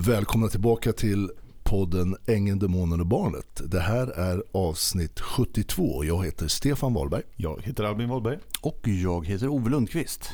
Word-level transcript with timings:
Välkomna 0.00 0.48
tillbaka 0.48 0.92
till 0.92 1.30
podden 1.62 2.16
Ängeln, 2.26 2.58
Demonen 2.58 3.00
och 3.00 3.06
Barnet. 3.06 3.62
Det 3.64 3.80
här 3.80 4.06
är 4.06 4.42
avsnitt 4.52 5.20
72. 5.20 6.04
Jag 6.04 6.24
heter 6.24 6.48
Stefan 6.48 6.94
Wahlberg. 6.94 7.22
Jag 7.36 7.62
heter 7.62 7.84
Albin 7.84 8.08
Wahlberg. 8.08 8.38
Och 8.60 8.88
jag 8.88 9.26
heter 9.26 9.48
Ove 9.48 9.70
Lundqvist. 9.70 10.30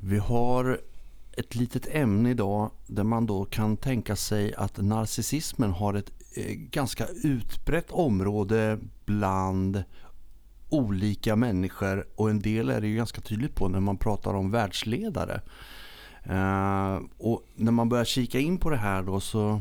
Vi 0.00 0.18
har 0.18 0.80
ett 1.32 1.54
litet 1.54 1.86
ämne 1.90 2.30
idag 2.30 2.70
där 2.86 3.04
man 3.04 3.26
då 3.26 3.44
kan 3.44 3.76
tänka 3.76 4.16
sig 4.16 4.54
att 4.54 4.76
narcissismen 4.76 5.70
har 5.70 5.94
ett 5.94 6.12
eh, 6.34 6.54
ganska 6.54 7.06
utbrett 7.06 7.90
område 7.90 8.78
bland 9.04 9.84
olika 10.68 11.36
människor 11.36 12.06
och 12.14 12.30
en 12.30 12.40
del 12.40 12.68
är 12.68 12.80
det 12.80 12.88
ju 12.88 12.96
ganska 12.96 13.20
tydligt 13.20 13.54
på 13.54 13.68
när 13.68 13.80
man 13.80 13.96
pratar 13.96 14.34
om 14.34 14.50
världsledare. 14.50 15.40
Uh, 16.28 17.00
och 17.18 17.42
när 17.56 17.72
man 17.72 17.88
börjar 17.88 18.04
kika 18.04 18.38
in 18.38 18.58
på 18.58 18.70
det 18.70 18.76
här 18.76 19.02
då 19.02 19.20
så 19.20 19.60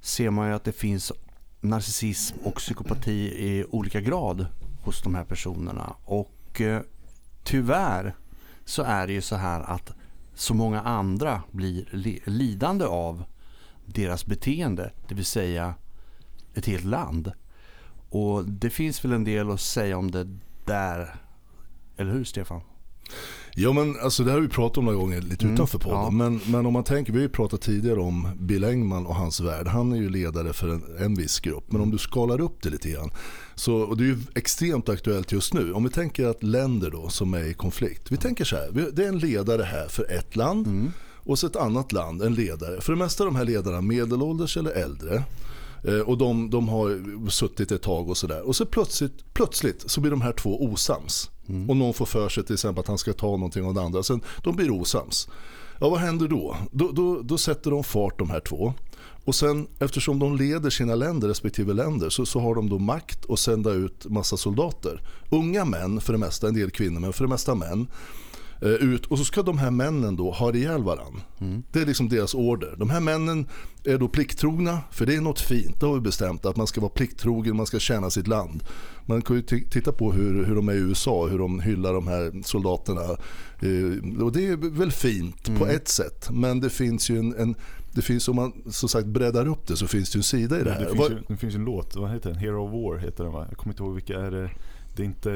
ser 0.00 0.30
man 0.30 0.48
ju 0.48 0.54
att 0.54 0.64
det 0.64 0.72
finns 0.72 1.12
narcissism 1.60 2.36
och 2.44 2.54
psykopati 2.54 3.12
i 3.48 3.64
olika 3.70 4.00
grad 4.00 4.46
hos 4.82 5.02
de 5.02 5.14
här 5.14 5.24
personerna. 5.24 5.94
Och 6.04 6.60
uh, 6.60 6.80
tyvärr 7.42 8.14
så 8.64 8.82
är 8.82 9.06
det 9.06 9.12
ju 9.12 9.22
så 9.22 9.36
här 9.36 9.60
att 9.60 9.92
så 10.34 10.54
många 10.54 10.80
andra 10.80 11.42
blir 11.50 11.88
lidande 12.24 12.84
av 12.84 13.24
deras 13.84 14.26
beteende, 14.26 14.92
det 15.08 15.14
vill 15.14 15.24
säga 15.24 15.74
ett 16.54 16.66
helt 16.66 16.84
land. 16.84 17.32
Och 18.10 18.44
det 18.44 18.70
finns 18.70 19.04
väl 19.04 19.12
en 19.12 19.24
del 19.24 19.50
att 19.50 19.60
säga 19.60 19.98
om 19.98 20.10
det 20.10 20.38
där, 20.64 21.14
eller 21.96 22.12
hur 22.12 22.24
Stefan? 22.24 22.60
Ja 23.60 23.72
men 23.72 23.96
alltså 24.00 24.24
det 24.24 24.32
har 24.32 24.40
vi 24.40 24.48
pratat 24.48 24.78
om 24.78 24.84
några 24.84 24.98
gånger 24.98 25.20
lite 25.20 25.44
mm, 25.44 25.54
utanför 25.54 25.78
podden. 25.78 25.98
Ja. 25.98 26.10
Men, 26.10 26.40
men 26.46 26.66
om 26.66 26.72
man 26.72 26.84
tänker, 26.84 27.12
vi 27.12 27.18
har 27.18 27.22
ju 27.22 27.28
pratat 27.28 27.60
tidigare 27.60 28.00
om 28.00 28.28
Bill 28.40 28.64
Engman 28.64 29.06
och 29.06 29.14
hans 29.14 29.40
värld. 29.40 29.66
Han 29.66 29.92
är 29.92 29.96
ju 29.96 30.10
ledare 30.10 30.52
för 30.52 30.68
en, 30.68 30.82
en 30.98 31.14
viss 31.14 31.40
grupp. 31.40 31.72
Men 31.72 31.80
om 31.80 31.90
du 31.90 31.98
skalar 31.98 32.40
upp 32.40 32.62
det 32.62 32.70
lite 32.70 32.90
grann. 32.90 33.10
Så, 33.54 33.74
och 33.74 33.96
det 33.96 34.02
är 34.02 34.06
ju 34.06 34.18
extremt 34.34 34.88
aktuellt 34.88 35.32
just 35.32 35.54
nu. 35.54 35.72
Om 35.72 35.84
vi 35.84 35.90
tänker 35.90 36.26
att 36.26 36.42
länder 36.42 36.90
då 36.90 37.08
som 37.08 37.34
är 37.34 37.44
i 37.44 37.54
konflikt. 37.54 38.10
Vi 38.10 38.16
tänker 38.16 38.44
så 38.44 38.56
här, 38.56 38.90
det 38.92 39.04
är 39.04 39.08
en 39.08 39.18
ledare 39.18 39.62
här 39.62 39.88
för 39.88 40.10
ett 40.10 40.36
land. 40.36 40.66
Mm. 40.66 40.92
Och 41.14 41.38
så 41.38 41.46
ett 41.46 41.56
annat 41.56 41.92
land, 41.92 42.22
en 42.22 42.34
ledare. 42.34 42.80
För 42.80 42.92
det 42.92 42.98
mesta 42.98 43.24
av 43.24 43.30
de 43.30 43.36
här 43.36 43.44
ledarna 43.44 43.80
medelålders 43.80 44.56
eller 44.56 44.70
äldre. 44.70 45.22
Eh, 45.84 46.00
och 46.00 46.18
de, 46.18 46.50
de 46.50 46.68
har 46.68 47.30
suttit 47.30 47.72
ett 47.72 47.82
tag 47.82 48.10
och 48.10 48.16
sådär. 48.16 48.46
Och 48.46 48.56
så 48.56 48.66
plötsligt, 48.66 49.34
plötsligt 49.34 49.90
så 49.90 50.00
blir 50.00 50.10
de 50.10 50.20
här 50.20 50.32
två 50.32 50.64
osams. 50.64 51.30
Mm. 51.48 51.70
Och 51.70 51.76
någon 51.76 51.94
får 51.94 52.06
för 52.06 52.28
sig 52.28 52.44
till 52.44 52.54
exempel 52.54 52.80
att 52.80 52.88
han 52.88 52.98
ska 52.98 53.12
ta 53.12 53.26
någonting 53.26 53.64
av 53.64 53.74
det 53.74 53.82
andra. 53.82 54.02
Sen 54.02 54.20
de 54.44 54.56
blir 54.56 54.70
osams. 54.70 55.28
Ja, 55.80 55.88
vad 55.88 56.00
händer 56.00 56.28
då? 56.28 56.56
Då, 56.70 56.92
då? 56.92 57.22
då 57.22 57.38
sätter 57.38 57.70
de 57.70 57.84
fart 57.84 58.18
de 58.18 58.30
här 58.30 58.40
två. 58.40 58.74
Och 59.24 59.34
sen 59.34 59.66
eftersom 59.78 60.18
de 60.18 60.36
leder 60.36 60.70
sina 60.70 60.94
länder, 60.94 61.28
respektive 61.28 61.74
länder, 61.74 62.08
så, 62.10 62.26
så 62.26 62.40
har 62.40 62.54
de 62.54 62.68
då 62.68 62.78
makt 62.78 63.30
att 63.30 63.38
sända 63.38 63.70
ut 63.70 64.06
massa 64.06 64.36
soldater. 64.36 65.02
Unga 65.30 65.64
män 65.64 66.00
för 66.00 66.12
det 66.12 66.18
mesta, 66.18 66.48
en 66.48 66.54
del 66.54 66.70
kvinnor, 66.70 67.00
men 67.00 67.12
för 67.12 67.24
det 67.24 67.28
mesta 67.28 67.54
män. 67.54 67.86
Eh, 68.60 68.68
ut 68.68 69.06
och 69.06 69.18
så 69.18 69.24
ska 69.24 69.42
de 69.42 69.58
här 69.58 69.70
männen 69.70 70.16
då 70.16 70.30
ha 70.30 70.54
ihjäl 70.54 70.82
varandra. 70.82 71.20
Mm. 71.40 71.62
Det 71.72 71.80
är 71.80 71.86
liksom 71.86 72.08
deras 72.08 72.34
order. 72.34 72.74
De 72.76 72.90
här 72.90 73.00
männen 73.00 73.46
är 73.84 73.98
då 73.98 74.08
plikttrogna, 74.08 74.78
för 74.90 75.06
det 75.06 75.14
är 75.14 75.20
något 75.20 75.40
fint. 75.40 75.80
Det 75.80 75.86
har 75.86 75.94
vi 75.94 76.00
bestämt 76.00 76.46
att 76.46 76.56
man 76.56 76.66
ska 76.66 76.80
vara 76.80 76.90
plikttrogen, 76.90 77.56
man 77.56 77.66
ska 77.66 77.78
tjäna 77.78 78.10
sitt 78.10 78.26
land. 78.26 78.62
Man 79.06 79.22
kan 79.22 79.36
ju 79.36 79.42
titta 79.42 79.92
på 79.92 80.12
hur, 80.12 80.44
hur 80.44 80.54
de 80.54 80.68
är 80.68 80.72
i 80.72 80.78
USA, 80.78 81.26
hur 81.26 81.38
de 81.38 81.60
hyllar 81.60 81.94
de 81.94 82.06
här 82.06 82.42
soldaterna. 82.44 83.00
Eh, 83.00 84.22
och 84.22 84.32
det 84.32 84.46
är 84.46 84.56
väl 84.70 84.92
fint 84.92 85.48
mm. 85.48 85.60
på 85.60 85.66
ett 85.66 85.88
sätt, 85.88 86.30
men 86.30 86.60
det 86.60 86.70
finns 86.70 87.10
ju 87.10 87.18
en, 87.18 87.34
en 87.38 87.54
det 87.92 88.02
finns 88.02 88.28
om 88.28 88.36
man 88.36 88.52
som 88.66 88.88
sagt 88.88 89.06
breddar 89.06 89.48
upp 89.48 89.66
det 89.66 89.76
så 89.76 89.86
finns 89.86 90.10
det 90.10 90.16
ju 90.16 90.18
en 90.18 90.22
sida 90.22 90.60
i 90.60 90.64
det 90.64 90.72
här. 90.72 90.80
Det 90.80 90.90
finns, 90.90 91.10
ju, 91.10 91.18
det 91.28 91.36
finns 91.36 91.54
en 91.54 91.64
låt, 91.64 91.96
vad 91.96 92.10
heter 92.10 92.30
den? 92.30 92.38
Hero 92.38 92.66
of 92.66 92.72
War 92.72 92.98
heter 92.98 93.24
den 93.24 93.32
va? 93.32 93.46
Jag 93.48 93.58
kommer 93.58 93.72
inte 93.72 93.82
ihåg 93.82 93.94
vilka 93.94 94.20
är 94.20 94.30
det 94.30 94.50
det 94.98 95.02
är 95.02 95.06
inte... 95.06 95.30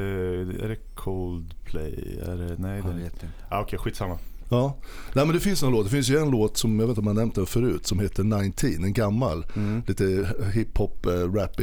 Är 0.64 0.69
det 0.69 0.76
Coldplay? 0.94 2.19
Är 2.22 2.37
det, 2.37 2.56
nej, 2.59 2.82
jag 2.84 2.94
det, 2.94 3.03
vet 3.03 3.12
inte. 3.12 3.28
Ah, 3.48 3.60
Okej, 3.60 3.64
okay, 3.64 3.78
skitsamma. 3.78 4.19
Ja, 4.48 4.76
Nej, 5.14 5.26
men 5.26 5.34
det 5.34 5.41
finns 5.41 5.62
en 5.62 5.70
låt. 5.70 5.84
Det 5.84 5.91
finns 5.91 6.10
ju 6.10 6.19
en 6.19 6.31
låt 6.31 6.56
som 6.56 6.81
jag 6.81 6.87
vet 6.87 6.91
inte 6.91 7.00
om 7.00 7.04
man 7.04 7.16
nämnt 7.16 7.34
den 7.34 7.47
förut 7.47 7.87
som 7.87 7.98
heter 7.98 8.25
19. 8.25 8.84
En 8.84 8.92
gammal, 8.92 9.47
mm. 9.56 9.82
lite 9.87 10.34
hiphop, 10.54 11.06
äh, 11.06 11.10
rap 11.10 11.60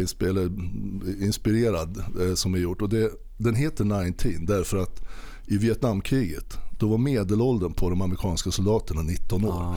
inspirerad 1.22 2.04
äh, 2.22 2.34
som 2.34 2.54
är 2.54 2.58
gjort. 2.58 2.82
Och 2.82 2.90
det, 2.90 3.12
den 3.38 3.56
heter 3.56 3.84
19 4.06 4.46
därför 4.46 4.78
att 4.78 5.02
i 5.48 5.58
Vietnamkriget 5.58 6.58
då 6.80 6.88
var 6.88 6.98
medelåldern 6.98 7.74
på 7.74 7.90
de 7.90 8.02
amerikanska 8.02 8.52
soldaterna 8.52 9.02
19 9.02 9.46
år. 9.46 9.52
Ah. 9.52 9.76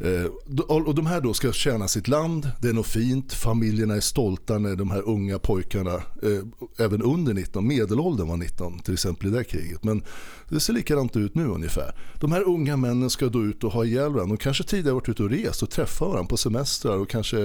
Eh, 0.00 0.24
och 0.68 0.94
de 0.94 1.06
här 1.06 1.20
då 1.20 1.34
ska 1.34 1.52
tjäna 1.52 1.88
sitt 1.88 2.08
land, 2.08 2.50
det 2.60 2.68
är 2.68 2.72
något 2.72 2.86
fint, 2.86 3.32
familjerna 3.32 3.94
är 3.94 4.00
stolta 4.00 4.58
när 4.58 4.76
de 4.76 4.90
här 4.90 5.08
unga 5.08 5.38
pojkarna, 5.38 5.94
eh, 5.94 6.84
även 6.84 7.02
under 7.02 7.34
19, 7.34 7.66
medelåldern 7.66 8.28
var 8.28 8.36
19 8.36 8.78
till 8.78 8.94
exempel 8.94 9.28
i 9.28 9.30
det 9.30 9.44
kriget. 9.44 9.84
Men 9.84 10.02
det 10.48 10.60
ser 10.60 10.72
likadant 10.72 11.16
ut 11.16 11.34
nu 11.34 11.46
ungefär. 11.46 11.94
De 12.20 12.32
här 12.32 12.42
unga 12.42 12.76
männen 12.76 13.10
ska 13.10 13.26
då 13.26 13.44
ut 13.44 13.64
och 13.64 13.72
ha 13.72 13.84
ihjäl 13.84 14.12
varandra. 14.12 14.36
De 14.36 14.36
kanske 14.36 14.64
tidigare 14.64 14.94
varit 14.94 15.08
ute 15.08 15.22
och 15.22 15.30
rest 15.30 15.62
och 15.62 15.70
träffat 15.70 16.08
varandra 16.08 16.28
på 16.28 16.36
semestrar 16.36 16.98
och 16.98 17.08
kanske 17.08 17.36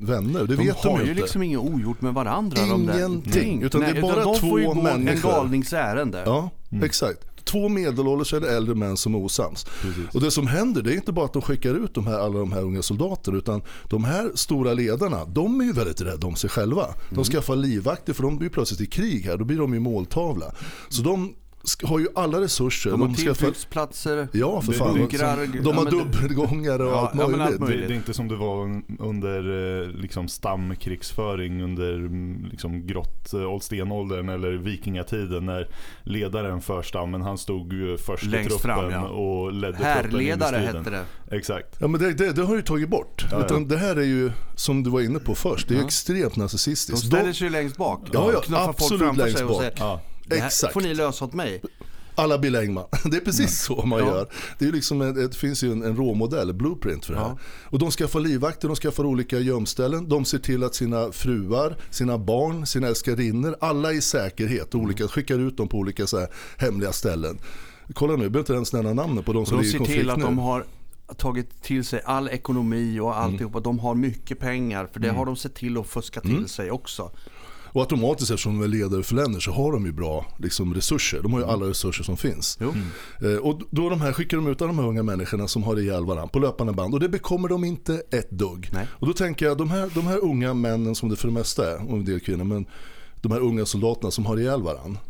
vänner. 0.00 0.40
Det 0.40 0.56
de 0.56 0.66
vet 0.66 0.76
har 0.76 0.98
de 0.98 1.06
ju 1.06 1.14
liksom 1.14 1.42
inget 1.42 1.60
ogjort 1.60 2.00
med 2.00 2.14
varandra. 2.14 2.62
Ingenting. 2.62 3.60
De 3.60 3.66
utan 3.66 3.80
Nej, 3.80 3.92
det 3.92 3.98
är 3.98 4.02
bara 4.02 4.12
utan 4.12 4.32
de 4.32 4.38
två 4.38 4.48
får 4.48 4.60
ju 4.60 4.66
gå 4.66 4.74
människor. 4.74 5.30
en 5.30 5.36
galningsärende. 5.36 6.22
Ja, 6.26 6.50
mm. 6.70 6.84
exakt 6.84 7.29
två 7.50 7.68
medelålders 7.68 8.34
eller 8.34 8.48
äldre 8.48 8.74
män 8.74 8.96
som 8.96 9.14
är 9.14 9.18
osams. 9.18 9.64
Precis. 9.64 10.14
Och 10.14 10.20
det 10.20 10.30
som 10.30 10.46
händer 10.46 10.82
det 10.82 10.92
är 10.92 10.96
inte 10.96 11.12
bara 11.12 11.24
att 11.24 11.32
de 11.32 11.42
skickar 11.42 11.84
ut 11.84 11.94
de 11.94 12.06
här, 12.06 12.18
alla 12.18 12.38
de 12.38 12.52
här 12.52 12.62
unga 12.62 12.82
soldaterna 12.82 13.38
utan 13.38 13.62
de 13.88 14.04
här 14.04 14.30
stora 14.34 14.74
ledarna 14.74 15.24
de 15.24 15.60
är 15.60 15.64
ju 15.64 15.72
väldigt 15.72 16.00
rädda 16.00 16.26
om 16.26 16.36
sig 16.36 16.50
själva. 16.50 16.86
De 17.08 17.14
mm. 17.14 17.24
skaffar 17.24 17.56
livvakter 17.56 18.12
för 18.12 18.22
de 18.22 18.38
blir 18.38 18.48
plötsligt 18.48 18.80
i 18.80 18.86
krig 18.86 19.24
här, 19.24 19.36
då 19.36 19.44
blir 19.44 19.58
de 19.58 19.74
ju 19.74 19.80
måltavla. 19.80 20.54
Så 20.88 21.02
de 21.02 21.34
har 21.82 21.98
ju 21.98 22.06
alla 22.14 22.40
resurser. 22.40 22.90
De 22.90 23.00
har 23.00 23.14
tillflyktsplatser, 23.14 24.28
ja, 24.32 24.60
för 24.60 24.72
fan. 24.72 24.94
Bunkrar, 24.94 25.62
de 25.62 25.76
har 25.76 25.90
dubbelgångare 25.90 26.84
och 26.84 26.90
ja, 26.90 27.00
allt 27.00 27.14
möjligt. 27.14 27.40
allt 27.40 27.60
möjligt. 27.60 27.80
Det, 27.80 27.86
det, 27.86 27.94
är 27.94 27.96
inte 27.96 28.14
som 28.14 28.28
det 28.28 28.36
var 28.36 28.82
under 28.98 29.82
eh, 29.82 29.88
liksom, 29.88 30.28
stamkrigsföring 30.28 31.62
under 31.62 31.94
mm, 31.94 32.46
liksom, 32.50 32.86
grott, 32.86 33.32
eh, 33.32 33.40
old 33.40 33.62
stenåldern 33.62 34.28
eller 34.28 34.52
vikingatiden 34.52 35.46
när 35.46 35.68
ledaren 36.02 36.60
för 36.60 36.82
stammen 36.82 37.22
han 37.22 37.38
stod 37.38 37.74
först 38.06 38.24
Längst 38.24 38.46
i 38.46 38.58
truppen 38.58 38.90
fram, 38.90 38.92
ja. 38.92 39.08
och 39.08 39.52
ledde 39.52 39.76
Härledare 39.76 40.56
hette 40.56 40.90
det. 40.90 41.04
Exakt. 41.30 41.76
Ja, 41.78 41.88
men 41.88 42.00
det, 42.00 42.12
det, 42.12 42.32
det 42.32 42.42
har 42.42 42.56
ju 42.56 42.62
tagit 42.62 42.88
bort. 42.88 43.24
Ja, 43.30 43.44
Utan 43.44 43.68
det 43.68 43.76
här 43.76 43.96
är 43.96 44.02
ju, 44.02 44.30
som 44.54 44.82
du 44.82 44.90
var 44.90 45.00
inne 45.00 45.18
på 45.18 45.34
först, 45.34 45.68
det 45.68 45.76
är 45.76 45.84
extremt 45.84 46.36
narcissistiskt. 46.36 47.10
De 47.10 47.16
ställer 47.16 47.32
sig 47.32 47.50
längst 47.50 47.76
bak. 47.76 48.08
Ja, 48.12 48.32
ja, 48.48 48.68
absolut 48.68 49.16
längst 49.16 49.48
bak. 49.48 50.09
Det 50.30 50.40
här 50.40 50.46
Exakt. 50.46 50.72
får 50.72 50.80
ni 50.80 50.94
lösa 50.94 51.24
åt 51.24 51.32
mig. 51.32 51.62
Alla 52.14 52.38
Bill 52.38 52.56
Engman. 52.56 52.84
Det 53.04 53.16
är 53.16 53.20
precis 53.20 53.62
så 53.62 53.86
man 53.86 53.98
ja. 53.98 54.06
gör. 54.06 54.28
Det, 54.58 54.64
är 54.64 54.72
liksom 54.72 55.02
en, 55.02 55.14
det 55.14 55.36
finns 55.36 55.64
ju 55.64 55.72
en, 55.72 55.82
en 55.82 55.96
råmodell, 55.96 56.54
blueprint 56.54 57.04
för 57.04 57.14
det 57.14 57.20
här. 57.20 57.26
Ja. 57.26 57.38
Och 57.64 57.78
de 57.78 57.90
skaffar 57.90 58.20
livvakter, 58.20 58.68
de 58.68 58.76
skaffar 58.76 59.04
olika 59.04 59.38
gömställen. 59.38 60.08
De 60.08 60.24
ser 60.24 60.38
till 60.38 60.64
att 60.64 60.74
sina 60.74 61.12
fruar, 61.12 61.76
sina 61.90 62.18
barn, 62.18 62.66
sina 62.66 62.86
älskarinnor, 62.86 63.56
alla 63.60 63.92
i 63.92 64.00
säkerhet. 64.00 64.74
Och 64.74 64.80
olika, 64.80 65.08
skickar 65.08 65.38
ut 65.38 65.56
dem 65.56 65.68
på 65.68 65.78
olika 65.78 66.06
så 66.06 66.18
här, 66.18 66.28
hemliga 66.56 66.92
ställen. 66.92 67.38
Kolla 67.94 68.16
nu, 68.16 68.22
jag 68.22 68.32
behöver 68.32 68.38
inte 68.38 68.52
ens 68.52 68.72
nämna 68.72 68.92
namnet 68.92 69.24
på 69.24 69.32
de 69.32 69.46
som 69.46 69.56
de 69.56 69.62
ligger 69.62 69.74
i 69.74 69.78
konflikt 69.78 69.98
De 69.98 70.08
ser 70.08 70.14
till 70.14 70.24
att 70.24 70.36
de 70.36 70.38
har 70.38 70.64
tagit 71.16 71.62
till 71.62 71.84
sig 71.84 72.00
all 72.04 72.28
ekonomi 72.28 73.00
och 73.00 73.18
alltihopa. 73.18 73.58
Mm. 73.58 73.62
De 73.62 73.78
har 73.78 73.94
mycket 73.94 74.38
pengar 74.38 74.88
för 74.92 75.00
det 75.00 75.08
mm. 75.08 75.18
har 75.18 75.26
de 75.26 75.36
sett 75.36 75.54
till 75.54 75.78
att 75.78 75.86
fuska 75.86 76.20
till 76.20 76.30
mm. 76.30 76.48
sig 76.48 76.70
också. 76.70 77.10
Och 77.72 77.80
automatiskt 77.80 78.30
eftersom 78.30 78.58
de 78.58 78.64
är 78.64 78.68
ledare 78.68 79.02
för 79.02 79.14
länder 79.14 79.40
så 79.40 79.50
har 79.50 79.72
de 79.72 79.86
ju 79.86 79.92
bra 79.92 80.26
liksom, 80.38 80.74
resurser. 80.74 81.20
De 81.22 81.32
har 81.32 81.40
ju 81.40 81.46
alla 81.46 81.66
resurser 81.66 82.04
som 82.04 82.16
finns. 82.16 82.58
Mm. 82.60 82.74
Eh, 83.22 83.38
och 83.38 83.60
då 83.70 83.88
de 83.88 84.00
här 84.00 84.12
skickar 84.12 84.36
de 84.36 84.46
ut 84.46 84.58
de 84.58 84.78
här 84.78 84.86
unga 84.86 85.02
människorna 85.02 85.48
som 85.48 85.62
har 85.62 85.78
ihjäl 85.78 86.04
varandra 86.04 86.26
på 86.26 86.38
löpande 86.38 86.72
band. 86.72 86.94
Och 86.94 87.00
det 87.00 87.08
bekommer 87.08 87.48
de 87.48 87.64
inte 87.64 88.02
ett 88.10 88.30
dugg. 88.30 88.70
Nej. 88.72 88.86
Och 88.90 89.06
då 89.06 89.12
tänker 89.12 89.46
jag 89.46 89.58
de 89.58 89.70
här, 89.70 89.90
de 89.94 90.06
här 90.06 90.24
unga 90.24 90.54
männen 90.54 90.94
som 90.94 91.08
det 91.08 91.16
för 91.16 91.28
det 91.28 91.34
mesta 91.34 91.72
är, 91.72 91.90
och 91.90 91.96
en 91.96 92.04
del 92.04 92.20
kvinnor, 92.20 92.44
men 92.44 92.66
de 93.20 93.32
här 93.32 93.40
unga 93.40 93.66
soldaterna 93.66 94.10
som 94.10 94.26
har 94.26 94.38
ihjäl 94.38 94.62
varandra 94.62 95.00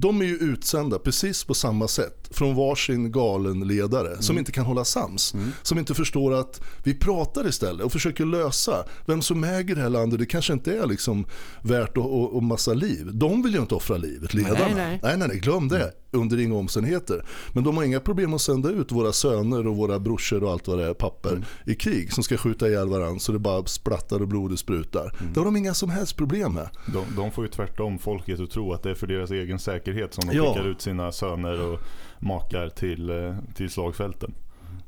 de 0.00 0.20
är 0.20 0.24
ju 0.24 0.36
utsända 0.36 0.98
precis 0.98 1.44
på 1.44 1.54
samma 1.54 1.88
sätt 1.88 2.28
från 2.30 2.54
varsin 2.54 3.12
galen 3.12 3.60
ledare 3.60 4.08
mm. 4.08 4.22
som 4.22 4.38
inte 4.38 4.52
kan 4.52 4.64
hålla 4.64 4.84
sams. 4.84 5.34
Mm. 5.34 5.52
Som 5.62 5.78
inte 5.78 5.94
förstår 5.94 6.34
att 6.34 6.60
vi 6.84 6.94
pratar 6.94 7.48
istället 7.48 7.84
och 7.84 7.92
försöker 7.92 8.24
lösa 8.24 8.84
vem 9.06 9.22
som 9.22 9.44
äger 9.44 9.74
det 9.74 9.80
här 9.80 9.88
landet. 9.88 10.18
Det 10.18 10.26
kanske 10.26 10.52
inte 10.52 10.76
är 10.76 10.86
liksom 10.86 11.26
värt 11.62 11.90
att, 11.90 12.04
och, 12.04 12.36
och 12.36 12.42
massa 12.42 12.74
liv. 12.74 13.10
De 13.12 13.42
vill 13.42 13.54
ju 13.54 13.60
inte 13.60 13.74
offra 13.74 13.96
livet, 13.96 14.34
ledarna. 14.34 14.58
Nej, 14.58 14.74
nej, 14.74 15.00
nej, 15.02 15.16
nej, 15.16 15.28
nej 15.28 15.38
glöm 15.38 15.68
det. 15.68 15.76
Mm. 15.76 15.94
Under 16.12 16.40
inga 16.40 16.54
omständigheter. 16.54 17.24
Men 17.52 17.64
de 17.64 17.76
har 17.76 17.84
inga 17.84 18.00
problem 18.00 18.34
att 18.34 18.40
sända 18.40 18.70
ut 18.70 18.92
våra 18.92 19.12
söner 19.12 19.66
och 19.66 19.76
våra 19.76 19.98
brorsor 19.98 20.44
och 20.44 20.52
allt 20.52 20.68
vad 20.68 20.78
det 20.78 20.86
är, 20.86 20.94
papper 20.94 21.30
mm. 21.30 21.44
i 21.66 21.74
krig 21.74 22.12
som 22.12 22.24
ska 22.24 22.36
skjuta 22.36 22.68
ihjäl 22.68 22.88
varandra 22.88 23.18
så 23.18 23.32
det 23.32 23.38
bara 23.38 23.66
splattar 23.66 24.22
och 24.22 24.28
blodet 24.28 24.58
sprutar. 24.58 25.14
Mm. 25.20 25.32
Det 25.32 25.40
har 25.40 25.44
de 25.44 25.56
inga 25.56 25.74
som 25.74 25.90
helst 25.90 26.16
problem 26.16 26.54
med. 26.54 26.68
De, 26.92 27.04
de 27.16 27.32
får 27.32 27.44
ju 27.44 27.50
tvärtom 27.50 27.98
folket 27.98 28.40
att 28.40 28.50
tro 28.50 28.72
att 28.72 28.82
det 28.82 28.90
är 28.90 28.94
för 28.94 29.06
deras 29.06 29.30
egen 29.30 29.58
säkerhet 29.58 29.89
säkerhet 29.90 30.14
som 30.14 30.28
de 30.28 30.36
ja. 30.36 30.54
skickar 30.54 30.68
ut 30.68 30.80
sina 30.80 31.12
söner 31.12 31.72
och 31.72 31.80
makar 32.18 32.68
till, 32.68 33.10
eh, 33.10 33.36
till 33.54 33.70
slagfälten. 33.70 34.34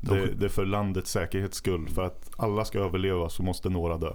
Det, 0.01 0.27
det 0.35 0.45
är 0.45 0.49
för 0.49 0.65
landets 0.65 1.11
säkerhets 1.11 1.57
skull. 1.57 1.89
För 1.89 2.03
att 2.03 2.31
alla 2.37 2.65
ska 2.65 2.79
överleva 2.79 3.29
så 3.29 3.43
måste 3.43 3.69
några 3.69 3.99
dö. 3.99 4.13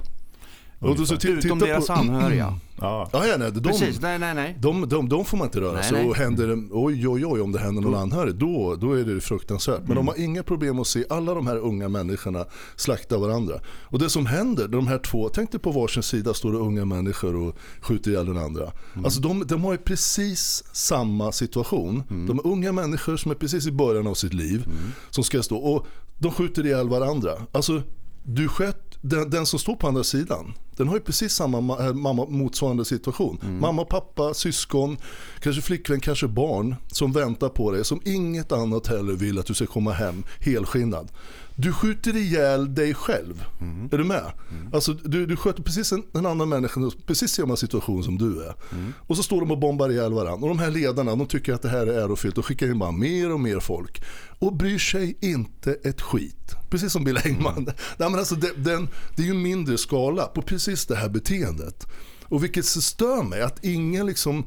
Och 0.80 0.96
då, 0.96 1.06
så 1.06 1.16
Utom 1.28 1.60
deras 1.60 1.88
på, 1.88 1.94
anhöriga. 1.94 2.38
ja. 2.38 2.60
Ja, 2.80 3.10
nej, 3.12 3.52
de, 3.52 3.62
Precis, 3.62 4.02
nej, 4.02 4.20
nej, 4.20 4.34
nej. 4.34 4.58
De, 4.60 4.90
de, 4.90 5.10
de 5.10 5.26
får 5.26 5.38
man 5.38 5.48
inte 5.48 5.62
röra. 5.62 5.74
Nej, 5.74 5.84
så 5.84 5.96
nej. 5.96 6.14
händer 6.14 6.48
det, 6.48 6.68
oj, 6.72 7.08
oj, 7.08 7.26
oj, 7.26 7.42
om 7.42 7.52
det 7.52 7.60
händer 7.60 7.82
någon 7.82 7.92
då, 7.92 7.98
anhörig, 7.98 8.36
då, 8.36 8.76
då 8.76 8.94
är 8.94 9.04
det 9.04 9.22
fruktansvärt. 9.22 9.80
Men 9.80 9.92
mm. 9.92 9.96
de 9.96 10.08
har 10.08 10.20
inga 10.20 10.44
problem 10.44 10.80
att 10.80 10.88
se 10.88 11.06
alla 11.10 11.34
de 11.34 11.48
här 11.48 11.58
unga 11.58 11.90
människorna 11.90 12.46
slakta 12.76 13.18
varandra. 13.18 13.60
Och 13.84 14.00
det 14.00 14.10
som 14.10 14.26
händer, 14.26 14.68
de 14.68 14.88
här 14.88 14.98
två, 14.98 15.30
tänk 15.30 15.52
dig 15.52 15.60
på 15.60 15.72
varsin 15.72 16.04
sida 16.04 16.34
står 16.34 16.52
det 16.52 16.58
unga 16.58 16.86
människor 16.86 17.36
och 17.36 17.56
skjuter 17.82 18.12
ihjäl 18.12 18.26
den 18.26 18.38
andra. 18.38 18.72
Mm. 18.94 19.06
Alltså 19.06 19.22
de, 19.22 19.44
de 19.48 19.64
har 19.64 19.72
ju 19.72 19.78
precis 19.78 20.64
samma 20.72 21.32
situation. 21.32 22.04
Mm. 22.10 22.28
De 22.28 22.40
är 22.40 22.48
unga 22.48 22.72
människor 22.72 23.18
som 23.18 23.32
är 23.32 23.36
precis 23.36 23.68
i 23.68 23.72
början 23.72 24.08
av 24.08 24.14
sitt 24.14 24.34
liv, 24.34 24.64
mm. 24.66 24.78
som 25.10 25.24
ska 25.24 25.44
stå 25.44 25.58
och 25.58 25.88
de 26.20 26.32
skjuter 26.32 26.66
ihjäl 26.66 26.90
varandra. 26.90 27.32
Alltså, 27.52 27.82
du 28.24 28.48
sköt 28.48 28.87
den, 29.02 29.30
den, 29.30 29.46
som 29.46 29.60
står 29.60 29.76
på 29.76 29.88
andra 29.88 30.04
sidan, 30.04 30.54
den 30.78 30.88
har 30.88 30.96
ju 30.96 31.02
precis 31.02 31.34
samma 31.34 31.86
eh, 31.86 31.94
mamma, 31.94 32.26
motsvarande 32.26 32.86
situation. 32.86 33.40
Mm. 33.42 33.60
Mamma, 33.60 33.86
pappa, 33.86 34.34
syskon, 34.34 34.98
kanske 35.40 35.62
flickvän, 35.62 36.00
kanske 36.00 36.28
barn 36.28 36.76
som 36.88 37.12
väntar 37.12 37.50
på 37.50 37.72
dig. 37.72 37.86
Som 37.86 38.02
inget 38.06 38.52
annat 38.52 38.88
heller 38.88 39.14
vill 39.14 39.40
att 39.40 39.46
du 39.46 39.54
ska 39.54 39.66
komma 39.66 39.92
hem 39.92 40.24
helskinnad. 40.40 41.12
Du 41.60 41.74
skjuter 41.74 42.16
ihjäl 42.16 42.76
dig 42.76 42.94
själv. 42.94 43.46
Mm. 43.62 43.90
Är 43.92 43.98
du 43.98 44.04
med? 44.04 44.32
Mm. 44.52 44.74
Alltså, 44.74 44.94
du, 44.94 45.26
du 45.26 45.36
sköter 45.36 45.64
precis 45.64 45.92
en, 45.92 46.04
en 46.14 46.26
annan 46.26 46.50
människa, 46.50 46.92
precis 47.06 47.32
samma 47.32 47.56
situation 47.56 48.04
som 48.04 48.18
du 48.18 48.44
är. 48.44 48.56
Mm. 48.72 48.94
Och 49.08 49.18
så 49.18 49.24
står 49.24 49.40
de 49.40 49.52
och 49.52 49.60
bombar 49.60 49.90
ihjäl 49.90 50.14
varandra. 50.14 50.48
Och 50.50 50.56
de 50.56 50.60
här 50.60 50.72
ledarna 50.72 51.16
de 51.16 51.28
tycker 51.28 51.54
att 51.54 51.62
det 51.62 51.70
här 51.70 51.88
är 51.88 52.02
ärofyllt 52.02 52.38
och 52.38 52.46
skickar 52.46 52.68
in 52.68 52.80
bara 52.80 52.92
mer 52.92 53.34
och 53.34 53.40
mer 53.40 53.60
folk. 53.60 54.04
Och 54.40 54.56
bryr 54.56 54.80
sig 54.80 55.18
inte 55.22 55.74
ett 55.84 56.02
skit. 56.02 56.56
Precis 56.70 56.92
som 56.92 57.04
Bill 57.04 57.20
Engman. 57.24 57.58
Mm. 57.58 57.66
Nej, 57.98 58.10
men 58.10 58.20
alltså, 58.20 58.36
det, 58.36 58.52
den, 58.58 58.90
det 59.16 59.22
är 59.22 59.28
ju 59.28 59.34
mindre 59.34 59.78
skala 59.78 60.26
på 60.26 60.42
precis 60.42 60.86
det 60.86 60.96
här 60.96 61.10
beteendet. 61.10 61.88
Och 62.24 62.44
vilket 62.44 62.66
stör 62.66 63.24
mig 63.24 63.42
att 63.42 63.66
ingen 63.66 64.06
liksom 64.06 64.46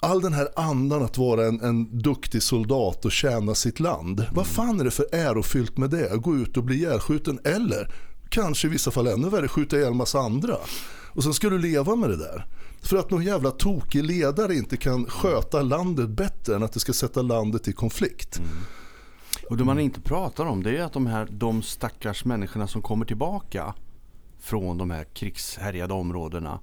all 0.00 0.20
den 0.20 0.32
här 0.32 0.48
andan 0.56 1.04
att 1.04 1.18
vara 1.18 1.46
en, 1.46 1.60
en 1.60 1.98
duktig 1.98 2.42
soldat 2.42 3.04
och 3.04 3.12
tjäna 3.12 3.54
sitt 3.54 3.80
land. 3.80 4.20
Mm. 4.20 4.34
Vad 4.34 4.46
fan 4.46 4.80
är 4.80 4.84
det 4.84 4.90
för 4.90 5.06
ärofyllt 5.12 5.76
med 5.76 5.90
det? 5.90 6.12
Att 6.12 6.22
gå 6.22 6.36
ut 6.36 6.56
och 6.56 6.64
bli 6.64 6.76
ihjälskjuten 6.76 7.38
eller 7.44 7.94
kanske 8.28 8.66
i 8.66 8.70
vissa 8.70 8.90
fall 8.90 9.06
ännu 9.06 9.28
värre 9.28 9.48
skjuta 9.48 9.76
ihjäl 9.76 9.94
massa 9.94 10.18
andra. 10.18 10.56
Och 11.12 11.22
sen 11.22 11.34
ska 11.34 11.50
du 11.50 11.58
leva 11.58 11.96
med 11.96 12.10
det 12.10 12.16
där. 12.16 12.46
För 12.82 12.96
att 12.96 13.10
någon 13.10 13.24
jävla 13.24 13.50
tokig 13.50 14.04
ledare 14.04 14.54
inte 14.54 14.76
kan 14.76 15.06
sköta 15.06 15.62
landet 15.62 16.08
bättre 16.08 16.56
än 16.56 16.62
att 16.62 16.72
det 16.72 16.80
ska 16.80 16.92
sätta 16.92 17.22
landet 17.22 17.68
i 17.68 17.72
konflikt. 17.72 18.38
Mm. 18.38 18.50
Och 19.50 19.56
det 19.56 19.64
man 19.64 19.78
inte 19.78 20.00
pratar 20.00 20.46
om 20.46 20.62
det 20.62 20.76
är 20.76 20.82
att 20.82 20.92
de 20.92 21.06
här 21.06 21.28
de 21.30 21.62
stackars 21.62 22.24
människorna 22.24 22.66
som 22.66 22.82
kommer 22.82 23.04
tillbaka 23.04 23.74
från 24.40 24.78
de 24.78 24.90
här 24.90 25.04
krigshärjade 25.04 25.94
områdena 25.94 26.60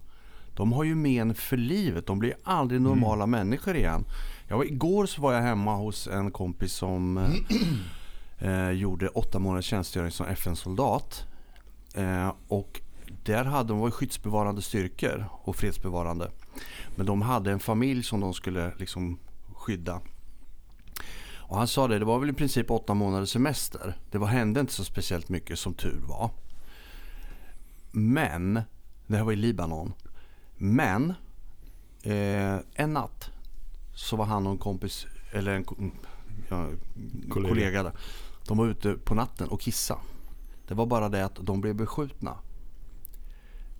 de 0.55 0.73
har 0.73 0.83
ju 0.83 0.95
men 0.95 1.35
för 1.35 1.57
livet. 1.57 2.07
De 2.07 2.19
blir 2.19 2.35
aldrig 2.43 2.79
mm. 2.79 2.91
normala 2.91 3.23
mm. 3.23 3.31
människor 3.31 3.75
igen. 3.75 4.05
Jag 4.47 4.57
var, 4.57 4.65
igår 4.65 5.05
så 5.05 5.21
var 5.21 5.33
jag 5.33 5.41
hemma 5.41 5.75
hos 5.75 6.07
en 6.07 6.31
kompis 6.31 6.73
som 6.73 7.17
eh, 8.39 8.69
gjorde 8.71 9.07
åtta 9.07 9.39
månaders 9.39 9.65
tjänstgöring 9.65 10.11
som 10.11 10.25
FN-soldat. 10.25 11.25
Eh, 11.95 12.33
och 12.47 12.81
där 13.23 13.45
hade 13.45 13.69
de 13.69 13.79
var 13.79 13.91
skyddsbevarande 13.91 14.61
styrkor 14.61 15.25
och 15.31 15.55
fredsbevarande. 15.55 16.31
Men 16.95 17.05
de 17.05 17.21
hade 17.21 17.51
en 17.51 17.59
familj 17.59 18.03
som 18.03 18.19
de 18.19 18.33
skulle 18.33 18.73
liksom 18.77 19.19
skydda. 19.53 20.01
Och 21.35 21.57
han 21.57 21.67
sa 21.67 21.87
det, 21.87 21.99
det 21.99 22.05
var 22.05 22.19
väl 22.19 22.29
i 22.29 22.33
princip 22.33 22.71
åtta 22.71 22.93
månaders 22.93 23.29
semester. 23.29 23.97
Det 24.11 24.17
var, 24.17 24.27
hände 24.27 24.59
inte 24.59 24.73
så 24.73 24.83
speciellt 24.83 25.29
mycket 25.29 25.59
som 25.59 25.73
tur 25.73 25.99
var. 26.07 26.29
Men, 27.91 28.53
det 29.07 29.17
här 29.17 29.23
var 29.23 29.31
i 29.31 29.35
Libanon. 29.35 29.93
Men 30.63 31.13
eh, 32.03 32.55
en 32.73 32.93
natt 32.93 33.31
så 33.95 34.15
var 34.15 34.25
han 34.25 34.45
och 34.45 34.51
en 34.51 34.57
kompis, 34.57 35.07
eller 35.31 35.53
en 35.53 35.65
ja, 36.49 36.69
kollega. 37.29 37.49
kollega 37.49 37.83
där. 37.83 37.91
De 38.47 38.57
var 38.57 38.67
ute 38.67 38.93
på 38.93 39.15
natten 39.15 39.49
och 39.49 39.61
kissa. 39.61 39.99
Det 40.67 40.73
var 40.73 40.85
bara 40.85 41.09
det 41.09 41.25
att 41.25 41.35
de 41.41 41.61
blev 41.61 41.75
beskjutna. 41.75 42.37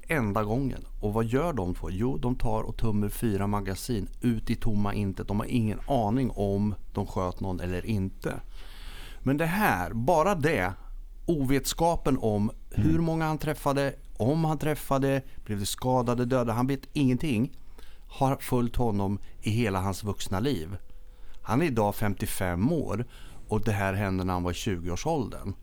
Enda 0.08 0.44
gången. 0.44 0.86
Och 1.02 1.14
vad 1.14 1.26
gör 1.26 1.54
de 1.54 1.76
två? 1.76 1.90
Jo, 1.92 2.18
de 2.18 2.36
tar 2.36 2.64
och 2.64 2.78
tummer 2.78 3.10
fyra 3.10 3.48
magasin 3.48 4.08
ut 4.22 4.50
i 4.50 4.56
tomma 4.56 4.94
intet. 4.94 5.28
De 5.28 5.40
har 5.40 5.48
ingen 5.48 5.80
aning 5.88 6.32
om 6.32 6.76
de 6.94 7.08
sköt 7.08 7.40
någon 7.40 7.60
eller 7.60 7.86
inte. 7.86 8.42
Men 9.20 9.38
det 9.38 9.46
här, 9.46 9.94
bara 9.94 10.36
det, 10.36 10.74
ovetskapen 11.26 12.18
om 12.18 12.52
hur 12.70 12.90
mm. 12.90 13.04
många 13.04 13.26
han 13.26 13.38
träffade, 13.38 13.96
om 14.18 14.46
han 14.46 14.58
träffade, 14.58 15.22
blev 15.46 15.60
det 15.60 15.66
skadade, 15.66 16.26
döda. 16.26 16.54
Han 16.54 16.68
vet 16.68 16.88
ingenting. 16.94 17.52
Har 18.08 18.36
följt 18.36 18.76
honom 18.76 19.20
i 19.42 19.50
hela 19.50 19.80
hans 19.80 20.04
vuxna 20.04 20.40
liv. 20.40 20.78
Han 21.42 21.62
är 21.62 21.66
idag 21.66 21.96
55 21.96 22.72
år 22.72 23.06
och 23.48 23.62
det 23.62 23.72
här 23.72 23.94
hände 23.94 24.24
när 24.24 24.34
han 24.34 24.44
var 24.44 24.52
i 24.52 24.54
20-årsåldern. 24.54 25.54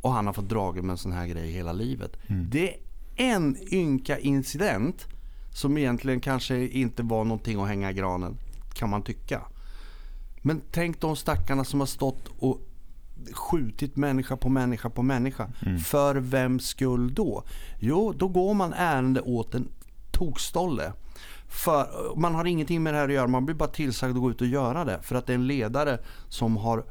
Och 0.00 0.12
han 0.12 0.26
har 0.26 0.32
fått 0.32 0.48
dragit 0.48 0.84
med 0.84 0.92
en 0.92 0.98
sån 0.98 1.12
här 1.12 1.26
grej 1.26 1.50
hela 1.50 1.72
livet. 1.72 2.16
Mm. 2.26 2.50
Det 2.50 2.68
är 2.68 2.76
en 3.16 3.56
ynka 3.72 4.18
incident 4.18 5.06
som 5.50 5.78
egentligen 5.78 6.20
kanske 6.20 6.66
inte 6.66 7.02
var 7.02 7.24
någonting 7.24 7.60
att 7.60 7.68
hänga 7.68 7.90
i 7.90 7.94
granen, 7.94 8.36
kan 8.74 8.90
man 8.90 9.02
tycka. 9.02 9.42
Men 10.42 10.62
tänk 10.70 11.00
de 11.00 11.16
stackarna 11.16 11.64
som 11.64 11.80
har 11.80 11.86
stått 11.86 12.28
och 12.38 12.60
skjutit 13.32 13.96
människa 13.96 14.36
på 14.36 14.48
människa 14.48 14.90
på 14.90 15.02
människa. 15.02 15.50
Mm. 15.66 15.78
För 15.78 16.14
vem 16.14 16.60
skull 16.60 17.14
då? 17.14 17.44
Jo, 17.78 18.12
då 18.12 18.28
går 18.28 18.54
man 18.54 18.72
ärende 18.72 19.20
åt 19.20 19.54
en 19.54 19.68
tokstolle. 20.12 20.92
För, 21.48 21.86
man 22.16 22.34
har 22.34 22.44
ingenting 22.44 22.82
med 22.82 22.94
det 22.94 22.98
här 22.98 23.08
att 23.08 23.14
göra, 23.14 23.26
man 23.26 23.46
blir 23.46 23.56
bara 23.56 23.68
tillsagd 23.68 24.16
att 24.16 24.22
gå 24.22 24.30
ut 24.30 24.40
och 24.40 24.46
göra 24.46 24.84
det. 24.84 24.98
För 25.02 25.16
att 25.16 25.26
det 25.26 25.32
är 25.32 25.34
en 25.34 25.46
ledare 25.46 25.98
som 26.28 26.56
har 26.56 26.84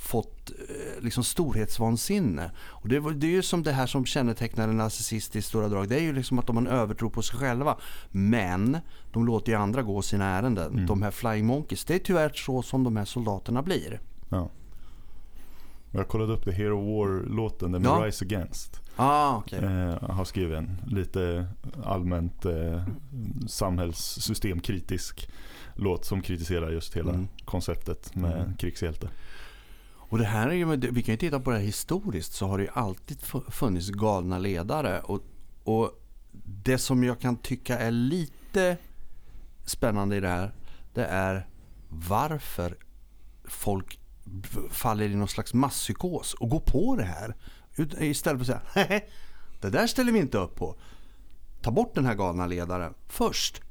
fått 0.00 0.50
eh, 0.50 1.02
liksom 1.02 1.24
storhetsvansinne. 1.24 2.50
Och 2.58 2.88
det, 2.88 3.14
det 3.14 3.26
är 3.26 3.30
ju 3.30 3.42
som 3.42 3.62
det 3.62 3.72
här 3.72 3.86
som 3.86 4.04
kännetecknar 4.04 4.68
en 4.68 4.76
narcissist 4.76 5.36
i 5.36 5.42
stora 5.42 5.68
drag. 5.68 5.88
Det 5.88 5.96
är 5.96 6.02
ju 6.02 6.12
liksom 6.12 6.38
att 6.38 6.46
de 6.46 6.56
har 6.56 6.62
en 6.62 6.68
övertro 6.68 7.10
på 7.10 7.22
sig 7.22 7.38
själva. 7.38 7.76
Men 8.10 8.78
de 9.12 9.26
låter 9.26 9.52
ju 9.52 9.58
andra 9.58 9.82
gå 9.82 10.02
sina 10.02 10.24
ärenden. 10.24 10.72
Mm. 10.72 10.86
De 10.86 11.02
här 11.02 11.10
flying 11.10 11.46
monkeys. 11.46 11.84
Det 11.84 11.94
är 11.94 11.98
tyvärr 11.98 12.32
så 12.34 12.62
som 12.62 12.84
de 12.84 12.96
här 12.96 13.04
soldaterna 13.04 13.62
blir. 13.62 14.00
Ja. 14.28 14.50
Jag 15.90 16.08
kollade 16.08 16.32
upp 16.32 16.44
det 16.44 16.52
Hero 16.52 16.80
War-låten, 16.80 17.72
den 17.72 17.82
med 17.82 17.90
ja. 17.90 18.06
Rise 18.06 18.24
Against. 18.24 18.80
Ah, 18.96 19.36
okay. 19.36 19.64
eh, 19.64 20.10
har 20.10 20.24
skrivit 20.24 20.58
en 20.58 20.76
lite 20.86 21.46
allmänt 21.84 22.44
eh, 22.44 22.84
samhällssystemkritisk 23.48 25.30
låt 25.74 26.04
som 26.04 26.22
kritiserar 26.22 26.70
just 26.70 26.96
hela 26.96 27.12
mm. 27.12 27.28
konceptet 27.44 28.14
med 28.14 28.42
mm. 28.42 28.56
krigshjälte. 28.56 29.08
Och 29.92 30.18
det 30.18 30.24
här 30.24 30.48
är 30.48 30.52
ju, 30.52 30.76
vi 30.76 31.02
kan 31.02 31.12
ju 31.12 31.18
titta 31.18 31.40
på 31.40 31.50
det 31.50 31.56
här 31.56 31.64
historiskt 31.64 32.32
så 32.32 32.46
har 32.46 32.58
det 32.58 32.64
ju 32.64 32.70
alltid 32.72 33.18
funnits 33.48 33.90
galna 33.90 34.38
ledare. 34.38 35.00
Och, 35.00 35.20
och 35.64 35.90
det 36.44 36.78
som 36.78 37.04
jag 37.04 37.20
kan 37.20 37.36
tycka 37.36 37.78
är 37.78 37.90
lite 37.90 38.76
spännande 39.64 40.16
i 40.16 40.20
det 40.20 40.28
här 40.28 40.52
det 40.94 41.04
är 41.04 41.46
varför 41.88 42.76
folk 43.44 43.99
faller 44.70 45.04
i 45.04 45.14
någon 45.14 45.28
slags 45.28 45.54
masspsykos 45.54 46.34
och 46.34 46.48
går 46.48 46.60
på 46.60 46.96
det 46.96 47.04
här. 47.04 47.36
Istället 48.00 48.46
för 48.46 48.54
att 48.54 48.60
säga 48.74 48.86
nej, 48.88 49.10
det 49.60 49.70
där 49.70 49.86
ställer 49.86 50.12
vi 50.12 50.18
inte 50.18 50.38
upp 50.38 50.56
på. 50.56 50.76
Ta 51.62 51.70
bort 51.70 51.94
den 51.94 52.06
här 52.06 52.14
galna 52.14 52.46
ledaren 52.46 52.94
först. 53.08 53.62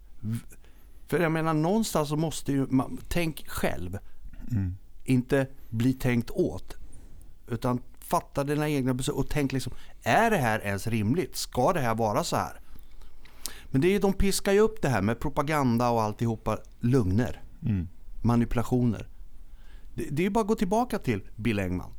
För 1.07 1.19
jag 1.19 1.31
menar 1.31 1.53
någonstans 1.53 2.09
så 2.09 2.15
måste 2.15 2.51
ju 2.51 2.67
man, 2.69 2.99
tänk 3.07 3.47
själv. 3.47 3.97
Mm. 4.51 4.77
Inte 5.03 5.47
bli 5.69 5.93
tänkt 5.93 6.31
åt. 6.31 6.77
Utan 7.47 7.81
fatta 7.99 8.43
dina 8.43 8.69
egna 8.69 8.93
beslut 8.93 9.17
och 9.17 9.29
tänk 9.29 9.51
liksom, 9.51 9.73
är 10.03 10.31
det 10.31 10.37
här 10.37 10.59
ens 10.59 10.87
rimligt? 10.87 11.35
Ska 11.35 11.73
det 11.73 11.79
här 11.79 11.95
vara 11.95 12.23
så 12.23 12.35
här? 12.35 12.61
Men 13.65 13.81
det 13.81 13.95
är, 13.95 13.99
de 13.99 14.13
piskar 14.13 14.51
ju 14.51 14.59
upp 14.59 14.81
det 14.81 14.89
här 14.89 15.01
med 15.01 15.19
propaganda 15.19 15.89
och 15.89 16.01
alltihopa, 16.01 16.57
lugner, 16.79 17.41
mm. 17.61 17.87
manipulationer. 18.21 19.07
Det, 19.99 20.07
det 20.11 20.25
är 20.25 20.29
bara 20.29 20.41
att 20.41 20.47
gå 20.47 20.55
tillbaka 20.55 20.99
till 20.99 21.21
Bill 21.35 21.59
Engman. 21.59 21.91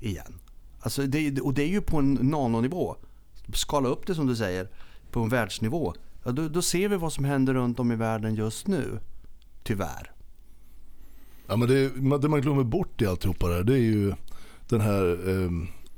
Igen. 0.00 0.40
Alltså 0.80 1.06
det, 1.06 1.40
och 1.40 1.54
det 1.54 1.62
är 1.62 1.68
ju 1.68 1.80
på 1.80 1.98
en 1.98 2.14
nanonivå. 2.14 2.96
Skala 3.54 3.88
upp 3.88 4.06
det 4.06 4.14
som 4.14 4.26
du 4.26 4.36
säger 4.36 4.68
på 5.10 5.20
en 5.20 5.28
världsnivå. 5.28 5.94
Ja, 6.24 6.32
då, 6.32 6.48
då 6.48 6.62
ser 6.62 6.88
vi 6.88 6.96
vad 6.96 7.12
som 7.12 7.24
händer 7.24 7.54
runt 7.54 7.80
om 7.80 7.92
i 7.92 7.96
världen 7.96 8.34
just 8.34 8.66
nu. 8.66 9.00
Tyvärr. 9.62 10.12
Ja, 11.46 11.56
men 11.56 11.68
det, 11.68 11.88
det 12.18 12.28
man 12.28 12.40
glömmer 12.40 12.64
bort 12.64 13.02
i 13.02 13.06
alltihopa 13.06 13.48
det 13.48 13.54
här, 13.54 13.62
det 13.62 13.74
är 13.74 13.78
ju 13.78 14.14
den 14.68 14.80
här 14.80 15.28
eh, 15.28 15.50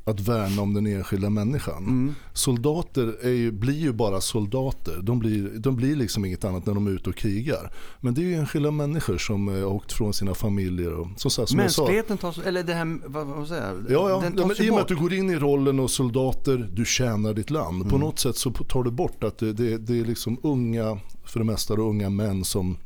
att 0.05 0.21
värna 0.21 0.63
om 0.63 0.75
den 0.75 0.87
enskilda 0.87 1.31
människan. 1.31 1.77
Mm. 1.77 2.15
Soldater 2.33 3.29
ju, 3.29 3.53
blir 3.53 3.75
ju 3.75 3.93
bara 3.93 4.21
soldater. 4.21 5.01
De 5.03 5.19
blir, 5.19 5.51
de 5.59 5.77
blir 5.77 5.97
liksom 5.97 6.25
inget 6.25 6.45
annat 6.45 6.67
när 6.67 6.75
de 6.75 6.87
är 6.87 6.91
ute 6.91 7.11
och 7.11 7.17
krigar. 7.17 7.73
Men 8.01 8.15
det 8.15 8.21
är 8.21 8.25
ju 8.25 8.35
enskilda 8.35 8.71
människor 8.71 9.19
som 9.19 9.49
har 9.49 9.65
åkt 9.65 9.93
från 9.93 10.13
sina 10.13 10.35
familjer. 10.35 10.93
Och, 10.93 11.09
som 11.17 11.31
sagt, 11.31 11.49
som 11.49 11.57
Mänskligheten 11.57 12.19
tas, 12.19 12.39
eller 12.39 12.63
det 12.63 12.75
här, 12.75 12.99
vad, 13.07 13.27
vad 13.27 13.49
säger 13.49 13.63
jag? 13.63 13.77
Ja, 13.89 14.11
ja. 14.11 14.21
Den 14.21 14.35
ja, 14.37 14.65
I 14.65 14.71
och 14.71 14.75
med 14.75 14.83
att 14.83 14.89
du 14.89 14.97
går 14.97 15.13
in 15.13 15.31
i 15.31 15.37
rollen 15.37 15.81
och 15.81 15.91
soldater, 15.91 16.71
du 16.73 16.85
tjänar 16.85 17.35
ditt 17.35 17.51
land. 17.51 17.77
Mm. 17.77 17.91
På 17.91 17.99
något 17.99 18.19
sätt 18.19 18.37
så 18.37 18.51
tar 18.51 18.83
du 18.83 18.91
bort 18.91 19.25
att 19.25 19.39
det, 19.39 19.53
det, 19.53 19.79
det 19.79 20.01
är 20.01 20.05
liksom 20.05 20.39
unga, 20.43 20.99
för 21.25 21.39
det 21.39 21.45
mesta 21.45 21.75
unga 21.75 22.11
män 22.11 22.45
som 22.45 22.77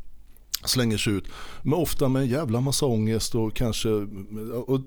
slänger 0.64 0.96
sig 0.96 1.12
ut. 1.12 1.24
Men 1.62 1.74
ofta 1.74 2.08
med 2.08 2.22
en 2.22 2.28
jävla 2.28 2.60
massa 2.60 2.86
ångest 2.86 3.34
och 3.34 3.54
kanske 3.54 3.88
och 4.66 4.80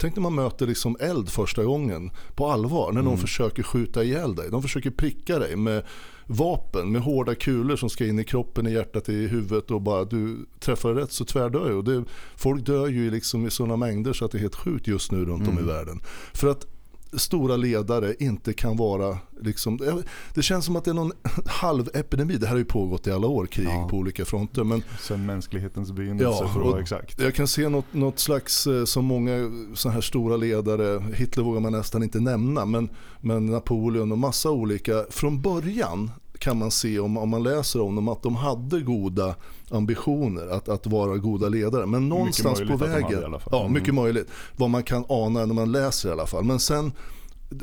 Tänk 0.00 0.16
när 0.16 0.22
man 0.22 0.34
möter 0.34 0.66
liksom 0.66 0.96
eld 1.00 1.28
första 1.28 1.64
gången 1.64 2.10
på 2.34 2.46
allvar. 2.46 2.92
När 2.92 3.02
någon 3.02 3.12
mm. 3.12 3.20
försöker 3.20 3.62
skjuta 3.62 4.04
ihjäl 4.04 4.34
dig. 4.34 4.50
De 4.50 4.62
försöker 4.62 4.90
pricka 4.90 5.38
dig 5.38 5.56
med 5.56 5.82
vapen, 6.26 6.92
med 6.92 7.02
hårda 7.02 7.34
kulor 7.34 7.76
som 7.76 7.90
ska 7.90 8.06
in 8.06 8.18
i 8.18 8.24
kroppen, 8.24 8.66
i 8.66 8.72
hjärtat, 8.72 9.08
i 9.08 9.26
huvudet 9.26 9.70
och 9.70 9.80
bara 9.80 10.04
du 10.04 10.46
träffar 10.60 10.94
rätt 10.94 11.12
så 11.12 11.24
tvärdör 11.24 11.82
du. 11.82 12.04
folk 12.36 12.66
dör 12.66 12.86
ju 12.86 13.10
liksom 13.10 13.46
i 13.46 13.50
sådana 13.50 13.76
mängder 13.76 14.12
så 14.12 14.24
att 14.24 14.30
det 14.30 14.38
är 14.38 14.40
helt 14.40 14.54
sjukt 14.54 14.86
just 14.86 15.12
nu 15.12 15.24
runt 15.24 15.42
mm. 15.42 15.48
om 15.48 15.58
i 15.58 15.62
mm. 15.62 15.74
världen. 15.74 16.00
För 16.32 16.48
att 16.48 16.66
stora 17.12 17.56
ledare 17.56 18.14
inte 18.18 18.52
kan 18.52 18.76
vara, 18.76 19.18
liksom, 19.40 20.02
det 20.34 20.42
känns 20.42 20.64
som 20.64 20.76
att 20.76 20.84
det 20.84 20.90
är 20.90 20.94
någon 20.94 21.12
halvepidemi. 21.46 22.36
Det 22.36 22.46
här 22.46 22.54
har 22.54 22.58
ju 22.58 22.64
pågått 22.64 23.06
i 23.06 23.10
alla 23.10 23.26
år, 23.26 23.46
krig 23.46 23.66
ja. 23.66 23.88
på 23.90 23.96
olika 23.96 24.24
fronter. 24.24 24.64
Men, 24.64 24.82
Sen 25.00 25.26
mänsklighetens 25.26 25.92
begynnelse 25.92 26.44
ja, 26.44 26.48
för 26.52 26.60
att 26.60 26.66
vara 26.66 26.80
exakt. 26.80 27.20
Jag 27.20 27.34
kan 27.34 27.48
se 27.48 27.68
något, 27.68 27.92
något 27.92 28.18
slags, 28.18 28.66
eh, 28.66 28.84
som 28.84 29.04
många 29.04 29.50
sådana 29.74 29.94
här 29.94 30.00
stora 30.00 30.36
ledare, 30.36 31.02
Hitler 31.14 31.44
vågar 31.44 31.60
man 31.60 31.72
nästan 31.72 32.02
inte 32.02 32.20
nämna, 32.20 32.64
men, 32.64 32.88
men 33.20 33.46
Napoleon 33.46 34.12
och 34.12 34.18
massa 34.18 34.50
olika, 34.50 35.04
från 35.10 35.42
början 35.42 36.10
kan 36.40 36.58
man 36.58 36.70
se 36.70 36.98
om, 36.98 37.16
om 37.16 37.28
man 37.28 37.42
läser 37.42 37.80
om 37.80 37.96
dem 37.96 38.08
att 38.08 38.22
de 38.22 38.36
hade 38.36 38.80
goda 38.80 39.34
ambitioner 39.70 40.46
att, 40.46 40.68
att 40.68 40.86
vara 40.86 41.16
goda 41.16 41.48
ledare. 41.48 41.86
Men 41.86 42.08
någonstans 42.08 42.60
på 42.60 42.76
vägen, 42.76 43.36
ja 43.50 43.68
mycket 43.68 43.88
mm. 43.88 44.02
möjligt, 44.02 44.28
vad 44.56 44.70
man 44.70 44.82
kan 44.82 45.04
ana 45.08 45.46
när 45.46 45.54
man 45.54 45.72
läser 45.72 46.08
i 46.08 46.12
alla 46.12 46.26
fall. 46.26 46.44
Men 46.44 46.60
sen 46.60 46.92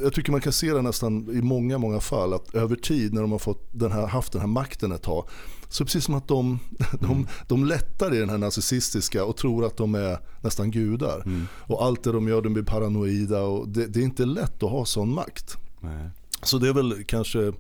jag 0.02 0.14
tycker 0.14 0.32
man 0.32 0.42
kan 0.42 0.54
se 0.54 0.74
det 0.74 0.82
nästan 0.82 1.30
i 1.30 1.42
många, 1.42 1.78
många 1.78 2.00
fall 2.00 2.34
att 2.34 2.56
över 2.56 2.76
tid 2.76 3.14
när 3.14 3.22
de 3.22 3.32
har 3.32 3.40
fått 3.40 3.70
den 3.72 3.92
här, 3.92 4.08
haft 4.08 4.32
den 4.32 4.42
här 4.42 4.48
makten 4.48 4.92
ett 4.92 5.04
tag 5.04 5.30
så 5.70 5.86
precis 5.86 6.04
som 6.04 6.16
att 6.16 6.28
de, 6.28 6.60
de, 7.00 7.12
mm. 7.12 7.28
de 7.48 7.66
lättar 7.66 8.16
i 8.16 8.20
den 8.20 8.30
här 8.30 8.38
narcissistiska 8.38 9.26
och 9.26 9.38
tror 9.38 9.66
att 9.66 9.78
de 9.78 9.96
är 9.96 10.20
nästan 10.42 10.72
gudar. 10.72 11.22
Mm. 11.26 11.48
Och 11.54 11.86
allt 11.86 12.04
det 12.04 12.12
de 12.12 12.28
gör, 12.28 12.42
de 12.42 12.54
blir 12.54 12.64
paranoida 12.64 13.42
och 13.42 13.70
det, 13.70 13.88
det 13.88 14.00
är 14.00 14.04
inte 14.04 14.26
lätt 14.26 14.64
att 14.64 14.72
ha 14.72 14.86
sån 14.86 15.14
makt. 15.14 15.58
Nej. 15.80 16.10
Så 16.44 16.58
det 16.58 16.70
är 16.70 16.74
väl 16.74 17.04
kanske 17.08 17.54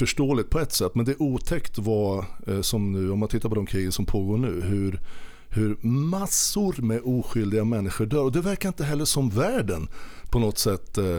förståeligt 0.00 0.50
på 0.50 0.58
ett 0.58 0.72
sätt. 0.72 0.94
Men 0.94 1.04
det 1.04 1.12
är 1.12 1.22
otäckt 1.22 1.78
vad, 1.78 2.24
eh, 2.46 2.60
som 2.60 2.92
nu, 2.92 3.10
om 3.10 3.18
man 3.18 3.28
tittar 3.28 3.48
på 3.48 3.54
de 3.54 3.66
krigen 3.66 3.92
som 3.92 4.06
pågår 4.06 4.38
nu, 4.38 4.60
hur, 4.60 5.00
hur 5.48 5.86
massor 5.86 6.82
med 6.82 7.00
oskyldiga 7.04 7.64
människor 7.64 8.06
dör. 8.06 8.22
Och 8.22 8.32
det 8.32 8.40
verkar 8.40 8.68
inte 8.68 8.84
heller 8.84 9.04
som 9.04 9.30
världen 9.30 9.88
på 10.30 10.38
något 10.38 10.58
sätt 10.58 10.98
eh, 10.98 11.16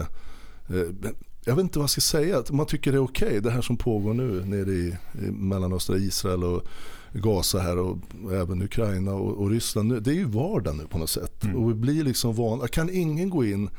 eh, 0.68 0.88
jag 1.44 1.56
vet 1.56 1.62
inte 1.62 1.78
vad 1.78 1.84
jag 1.84 1.90
ska 1.90 2.00
säga, 2.00 2.42
man 2.50 2.66
tycker 2.66 2.92
det 2.92 2.98
är 2.98 3.02
okej 3.02 3.28
okay, 3.28 3.40
det 3.40 3.50
här 3.50 3.62
som 3.62 3.76
pågår 3.76 4.14
nu 4.14 4.44
nere 4.44 4.70
i, 4.70 4.96
i 5.26 5.30
Mellanöstra 5.30 5.96
Israel 5.96 6.44
och 6.44 6.62
Gaza 7.12 7.58
här 7.58 7.78
och, 7.78 7.98
även 8.32 8.62
Ukraina 8.62 9.14
och, 9.14 9.42
och, 9.42 9.50
Ryssland. 9.50 10.02
Det 10.02 10.10
är 10.10 10.14
ju 10.14 10.24
vardag 10.24 10.76
nu 10.76 10.86
på 10.86 10.98
något 10.98 11.10
sätt. 11.10 11.44
Mm. 11.44 11.56
Och 11.56 11.70
vi 11.70 11.74
blir 11.74 12.04
liksom 12.04 12.34
vana. 12.34 12.68
Kan 12.68 12.90
ingen 12.90 13.30
gå 13.30 13.44
in 13.44 13.70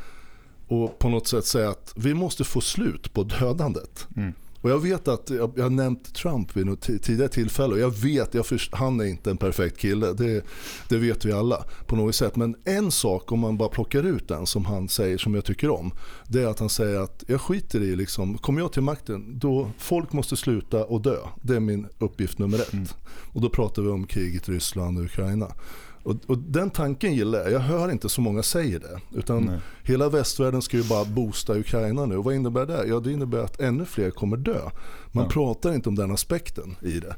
och 0.67 0.99
på 0.99 1.09
något 1.09 1.27
sätt 1.27 1.45
säga 1.45 1.69
att 1.69 1.93
vi 1.95 2.13
måste 2.13 2.43
få 2.43 2.61
slut 2.61 3.13
på 3.13 3.23
dödandet. 3.23 4.07
Mm. 4.15 4.33
Och 4.63 4.69
jag 4.69 4.79
vet 4.79 5.07
att 5.07 5.29
jag, 5.29 5.53
jag 5.55 5.63
har 5.63 5.69
nämnt 5.69 6.15
Trump 6.15 6.57
vid 6.57 6.65
något 6.65 6.81
tidigare 6.81 7.29
tillfälle 7.29 7.73
och 7.73 7.79
jag 7.79 7.95
vet, 7.95 8.33
jag 8.33 8.45
först, 8.45 8.73
han 8.73 8.99
är 8.99 9.05
inte 9.05 9.31
en 9.31 9.37
perfekt 9.37 9.77
kille, 9.77 10.13
det, 10.13 10.45
det 10.89 10.97
vet 10.97 11.25
vi 11.25 11.31
alla 11.31 11.65
på 11.87 11.95
något 11.95 12.15
sätt. 12.15 12.35
Men 12.35 12.55
en 12.65 12.91
sak 12.91 13.31
om 13.31 13.39
man 13.39 13.57
bara 13.57 13.69
plockar 13.69 14.03
ut 14.03 14.27
den 14.27 14.45
som 14.45 14.65
han 14.65 14.89
säger 14.89 15.17
som 15.17 15.35
jag 15.35 15.45
tycker 15.45 15.69
om, 15.69 15.91
det 16.27 16.41
är 16.41 16.47
att 16.47 16.59
han 16.59 16.69
säger 16.69 16.99
att 16.99 17.23
jag 17.27 17.41
skiter 17.41 17.81
i 17.81 17.95
liksom, 17.95 18.37
kommer 18.37 18.61
jag 18.61 18.73
till 18.73 18.81
makten, 18.81 19.39
då 19.39 19.71
folk 19.77 20.13
måste 20.13 20.35
sluta 20.35 20.85
och 20.85 21.01
dö. 21.01 21.17
Det 21.41 21.55
är 21.55 21.59
min 21.59 21.87
uppgift 21.99 22.39
nummer 22.39 22.59
ett. 22.59 22.73
Mm. 22.73 22.85
Och 23.33 23.41
då 23.41 23.49
pratar 23.49 23.81
vi 23.81 23.89
om 23.89 24.07
kriget 24.07 24.49
i 24.49 24.51
Ryssland 24.51 24.97
och 24.97 25.05
Ukraina. 25.05 25.51
Och, 26.03 26.15
och, 26.27 26.37
den 26.37 26.69
tanken 26.69 27.13
gillar 27.13 27.39
jag. 27.39 27.51
Jag 27.51 27.59
hör 27.59 27.91
inte 27.91 28.09
så 28.09 28.21
många 28.21 28.43
säger 28.43 28.79
det. 28.79 29.17
Utan 29.17 29.43
Nej. 29.43 29.59
hela 29.83 30.09
västvärlden 30.09 30.61
ska 30.61 30.77
ju 30.77 30.83
bara 30.83 31.05
boosta 31.05 31.57
Ukraina 31.57 32.05
nu. 32.05 32.15
Vad 32.15 32.35
innebär 32.35 32.65
det? 32.65 32.87
Ja 32.87 32.99
det 32.99 33.11
innebär 33.11 33.39
att 33.39 33.59
ännu 33.59 33.85
fler 33.85 34.11
kommer 34.11 34.37
dö. 34.37 34.59
Man 35.11 35.23
ja. 35.23 35.29
pratar 35.29 35.73
inte 35.73 35.89
om 35.89 35.95
den 35.95 36.11
aspekten 36.11 36.75
i 36.81 36.99
det. 36.99 37.15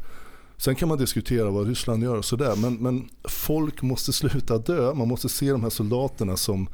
Sen 0.57 0.75
kan 0.75 0.89
man 0.89 0.97
diskutera 0.97 1.49
vad 1.49 1.67
Ryssland 1.67 2.03
gör 2.03 2.17
och 2.17 2.25
sådär. 2.25 2.55
Men, 2.55 2.75
men 2.75 3.09
folk 3.23 3.81
måste 3.81 4.13
sluta 4.13 4.57
dö. 4.57 4.93
Man 4.93 5.07
måste 5.07 5.29
se 5.29 5.51
de 5.51 5.63
här 5.63 5.69
soldaterna 5.69 6.37
som, 6.37 6.69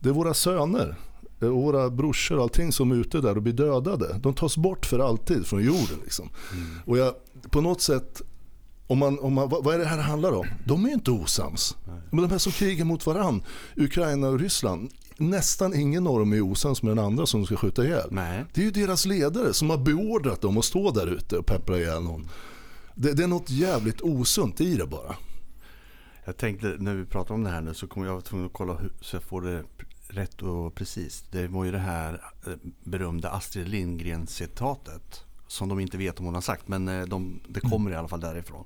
det 0.00 0.08
är 0.08 0.12
våra 0.12 0.34
söner 0.34 0.96
och 1.40 1.62
våra 1.62 1.90
brorsor 1.90 2.36
och 2.36 2.42
allting 2.42 2.72
som 2.72 2.90
är 2.90 2.96
ute 2.96 3.20
där 3.20 3.36
och 3.36 3.42
blir 3.42 3.52
dödade. 3.52 4.20
De 4.22 4.34
tas 4.34 4.56
bort 4.56 4.86
för 4.86 4.98
alltid 4.98 5.46
från 5.46 5.64
jorden. 5.64 5.98
Liksom. 6.02 6.28
Mm. 6.52 6.66
Och 6.84 6.98
jag, 6.98 7.14
på 7.50 7.60
något 7.60 7.80
sätt 7.80 8.22
om 8.86 8.98
man, 8.98 9.18
om 9.18 9.32
man, 9.32 9.48
vad 9.48 9.74
är 9.74 9.78
det 9.78 9.84
här 9.84 9.98
handlar 9.98 10.32
om? 10.32 10.46
De 10.64 10.84
är 10.84 10.88
ju 10.88 10.94
inte 10.94 11.10
osams. 11.10 11.76
Men 12.10 12.22
de 12.22 12.30
här 12.30 12.38
som 12.38 12.52
krigar 12.52 12.84
mot 12.84 13.06
varann, 13.06 13.42
Ukraina 13.76 14.28
och 14.28 14.38
Ryssland, 14.38 14.90
nästan 15.16 15.74
ingen 15.74 16.06
av 16.06 16.18
dem 16.18 16.32
är 16.32 16.40
osams 16.40 16.82
med 16.82 16.96
den 16.96 17.04
andra 17.04 17.26
som 17.26 17.40
de 17.40 17.46
ska 17.46 17.56
skjuta 17.56 17.84
ihjäl. 17.84 18.08
Nej. 18.10 18.44
Det 18.54 18.60
är 18.60 18.64
ju 18.64 18.70
deras 18.70 19.06
ledare 19.06 19.52
som 19.52 19.70
har 19.70 19.78
beordrat 19.78 20.40
dem 20.40 20.58
att 20.58 20.64
stå 20.64 20.90
där 20.90 21.06
ute 21.06 21.38
och 21.38 21.46
peppra 21.46 21.78
ihjäl 21.78 22.02
någon. 22.02 22.28
Det, 22.94 23.12
det 23.12 23.22
är 23.22 23.28
något 23.28 23.50
jävligt 23.50 24.00
osunt 24.00 24.60
i 24.60 24.76
det 24.76 24.86
bara. 24.86 25.16
Jag 26.24 26.36
tänkte 26.36 26.76
när 26.78 26.94
vi 26.94 27.04
pratar 27.04 27.34
om 27.34 27.44
det 27.44 27.50
här 27.50 27.60
nu 27.60 27.74
så 27.74 27.86
kommer 27.86 28.06
jag 28.06 28.12
vara 28.12 28.22
tvungen 28.22 28.46
att 28.46 28.52
kolla 28.52 28.74
hur, 28.74 28.92
så 29.00 29.16
jag 29.16 29.22
får 29.22 29.42
det 29.42 29.64
rätt 30.08 30.42
och 30.42 30.74
precis. 30.74 31.24
Det 31.30 31.48
var 31.48 31.64
ju 31.64 31.72
det 31.72 31.78
här 31.78 32.22
eh, 32.46 32.52
berömda 32.84 33.30
Astrid 33.30 33.68
Lindgren 33.68 34.26
citatet 34.26 35.25
som 35.46 35.68
de 35.68 35.80
inte 35.80 35.98
vet 35.98 36.18
om 36.18 36.24
hon 36.24 36.34
har 36.34 36.40
sagt, 36.40 36.68
men 36.68 36.88
eh, 36.88 37.06
de, 37.06 37.40
det 37.48 37.60
mm. 37.64 37.70
kommer 37.70 37.90
i 37.90 37.94
alla 37.94 38.08
fall 38.08 38.20
därifrån. 38.20 38.64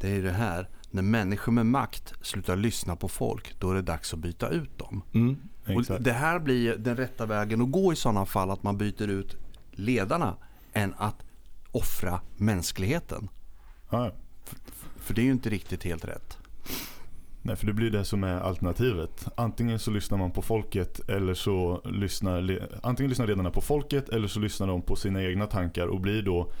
Det 0.00 0.08
är 0.08 0.22
det 0.22 0.32
här, 0.32 0.68
när 0.90 1.02
människor 1.02 1.52
med 1.52 1.66
makt 1.66 2.14
slutar 2.22 2.56
lyssna 2.56 2.96
på 2.96 3.08
folk, 3.08 3.60
då 3.60 3.70
är 3.70 3.74
det 3.74 3.82
dags 3.82 4.14
att 4.14 4.18
byta 4.18 4.48
ut 4.48 4.78
dem. 4.78 5.02
Mm, 5.12 5.36
och 5.66 6.00
det 6.00 6.12
här 6.12 6.38
blir 6.38 6.76
den 6.76 6.96
rätta 6.96 7.26
vägen 7.26 7.62
att 7.62 7.70
gå 7.70 7.92
i 7.92 7.96
sådana 7.96 8.26
fall, 8.26 8.50
att 8.50 8.62
man 8.62 8.78
byter 8.78 9.08
ut 9.08 9.36
ledarna, 9.70 10.36
än 10.72 10.94
att 10.96 11.16
offra 11.72 12.20
mänskligheten. 12.36 13.28
Ja. 13.90 14.12
För, 14.44 14.58
för 14.96 15.14
det 15.14 15.20
är 15.20 15.24
ju 15.24 15.32
inte 15.32 15.50
riktigt 15.50 15.84
helt 15.84 16.04
rätt. 16.04 16.39
Nej, 17.42 17.56
för 17.56 17.66
det 17.66 17.72
blir 17.72 17.90
det 17.90 18.04
som 18.04 18.24
är 18.24 18.40
alternativet. 18.40 19.28
Antingen 19.34 19.78
så 19.78 19.90
lyssnar 19.90 20.18
man 20.18 20.30
på 20.30 20.42
folket 20.42 21.08
eller 21.08 21.34
så 21.34 21.80
lyssnar 21.84 22.60
antingen 22.82 23.08
lyssnar 23.08 23.26
ledarna 23.26 23.50
på 23.50 23.60
folket 23.60 24.08
eller 24.08 24.28
så 24.28 24.40
lyssnar 24.40 24.66
de 24.66 24.82
på 24.82 24.96
sina 24.96 25.22
egna 25.22 25.46
tankar 25.46 25.86
och 25.86 26.00
blir 26.00 26.22
då 26.22 26.52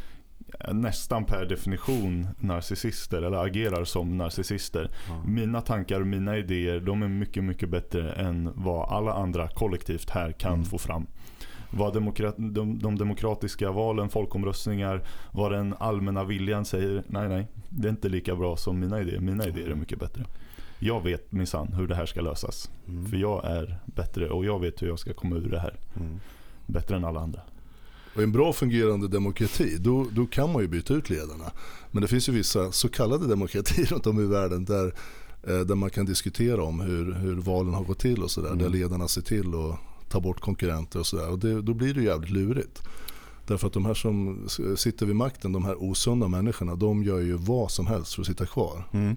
nästan 0.72 1.24
per 1.24 1.46
definition 1.46 2.28
narcissister 2.38 3.22
eller 3.22 3.44
agerar 3.44 3.84
som 3.84 4.18
narcissister. 4.18 4.90
Mm. 5.10 5.34
Mina 5.34 5.60
tankar 5.60 6.00
och 6.00 6.06
mina 6.06 6.36
idéer 6.36 6.80
de 6.80 7.02
är 7.02 7.08
mycket, 7.08 7.44
mycket 7.44 7.68
bättre 7.68 8.12
än 8.12 8.50
vad 8.54 8.88
alla 8.88 9.12
andra 9.12 9.48
kollektivt 9.48 10.10
här 10.10 10.32
kan 10.32 10.54
mm. 10.54 10.64
få 10.64 10.78
fram. 10.78 11.06
Vad 11.70 11.94
demokrat, 11.94 12.34
de, 12.38 12.78
de, 12.78 12.98
demokratiska 12.98 13.70
valen, 13.70 14.08
folkomröstningar, 14.08 15.02
vad 15.32 15.52
den 15.52 15.74
allmänna 15.78 16.24
viljan 16.24 16.64
säger. 16.64 17.02
Nej, 17.06 17.28
nej, 17.28 17.46
det 17.68 17.88
är 17.88 17.90
inte 17.90 18.08
lika 18.08 18.36
bra 18.36 18.56
som 18.56 18.80
mina 18.80 19.00
idéer. 19.00 19.20
Mina 19.20 19.46
idéer 19.46 19.70
är 19.70 19.74
mycket 19.74 19.98
bättre 19.98 20.24
jag 20.80 21.00
vet 21.00 21.32
minsann 21.32 21.72
hur 21.72 21.86
det 21.86 21.94
här 21.94 22.06
ska 22.06 22.20
lösas. 22.20 22.70
Mm. 22.88 23.06
För 23.06 23.16
jag 23.16 23.44
är 23.44 23.78
bättre 23.86 24.30
och 24.30 24.44
jag 24.44 24.60
vet 24.60 24.82
hur 24.82 24.88
jag 24.88 24.98
ska 24.98 25.12
komma 25.12 25.36
ur 25.36 25.50
det 25.50 25.60
här. 25.60 25.78
Mm. 25.96 26.20
Bättre 26.66 26.96
än 26.96 27.04
alla 27.04 27.20
andra. 27.20 27.40
Och 28.14 28.22
en 28.22 28.32
bra 28.32 28.52
fungerande 28.52 29.08
demokrati, 29.08 29.76
då, 29.80 30.06
då 30.12 30.26
kan 30.26 30.52
man 30.52 30.62
ju 30.62 30.68
byta 30.68 30.94
ut 30.94 31.10
ledarna. 31.10 31.50
Men 31.90 32.02
det 32.02 32.08
finns 32.08 32.28
ju 32.28 32.32
vissa 32.32 32.72
så 32.72 32.88
kallade 32.88 33.26
demokratier 33.26 33.86
runt 33.90 34.06
om 34.06 34.20
i 34.20 34.26
världen 34.26 34.64
där, 34.64 34.94
eh, 35.42 35.60
där 35.60 35.74
man 35.74 35.90
kan 35.90 36.06
diskutera 36.06 36.62
om 36.62 36.80
hur, 36.80 37.12
hur 37.12 37.34
valen 37.34 37.74
har 37.74 37.84
gått 37.84 37.98
till 37.98 38.22
och 38.22 38.30
sådär. 38.30 38.48
Mm. 38.48 38.58
Där 38.58 38.68
ledarna 38.68 39.08
ser 39.08 39.22
till 39.22 39.46
att 39.54 39.78
ta 40.10 40.20
bort 40.20 40.40
konkurrenter 40.40 40.98
och 40.98 41.06
sådär. 41.06 41.30
Och 41.30 41.38
det, 41.38 41.62
då 41.62 41.74
blir 41.74 41.94
det 41.94 42.02
jävligt 42.02 42.30
lurigt. 42.30 42.82
Därför 43.46 43.66
att 43.66 43.72
de 43.72 43.84
här 43.84 43.94
som 43.94 44.48
sitter 44.76 45.06
vid 45.06 45.16
makten, 45.16 45.52
de 45.52 45.64
här 45.64 45.82
osunda 45.82 46.28
människorna, 46.28 46.74
de 46.74 47.02
gör 47.02 47.20
ju 47.20 47.32
vad 47.32 47.70
som 47.70 47.86
helst 47.86 48.14
för 48.14 48.22
att 48.22 48.26
sitta 48.26 48.46
kvar. 48.46 48.88
Mm. 48.92 49.16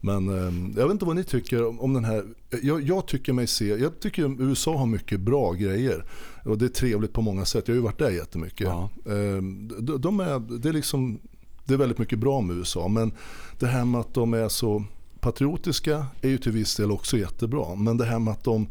Men 0.00 0.28
eh, 0.28 0.78
jag 0.80 0.86
vet 0.86 0.92
inte 0.92 1.04
vad 1.04 1.16
ni 1.16 1.24
tycker 1.24 1.82
om 1.82 1.92
den 1.94 2.04
här. 2.04 2.24
Jag, 2.62 2.82
jag, 2.82 3.06
tycker 3.06 3.32
mig 3.32 3.46
se, 3.46 3.64
jag 3.64 4.00
tycker 4.00 4.42
USA 4.42 4.76
har 4.76 4.86
mycket 4.86 5.20
bra 5.20 5.52
grejer. 5.52 6.04
Och 6.44 6.58
det 6.58 6.64
är 6.64 6.68
trevligt 6.68 7.12
på 7.12 7.22
många 7.22 7.44
sätt. 7.44 7.68
Jag 7.68 7.74
har 7.74 7.76
ju 7.76 7.82
varit 7.82 7.98
där 7.98 8.10
jättemycket. 8.10 8.66
Ja. 8.66 8.90
Eh, 9.06 9.42
de, 9.78 10.00
de 10.00 10.20
är, 10.20 10.58
det, 10.58 10.68
är 10.68 10.72
liksom, 10.72 11.18
det 11.64 11.74
är 11.74 11.78
väldigt 11.78 11.98
mycket 11.98 12.18
bra 12.18 12.40
med 12.40 12.56
USA. 12.56 12.88
Men 12.88 13.12
det 13.58 13.66
här 13.66 13.84
med 13.84 14.00
att 14.00 14.14
de 14.14 14.34
är 14.34 14.48
så 14.48 14.84
patriotiska 15.20 16.06
är 16.20 16.28
ju 16.28 16.38
till 16.38 16.52
viss 16.52 16.76
del 16.76 16.90
också 16.90 17.18
jättebra. 17.18 17.74
Men 17.74 17.96
det 17.96 18.04
här 18.04 18.18
med 18.18 18.32
att 18.32 18.44
de 18.44 18.66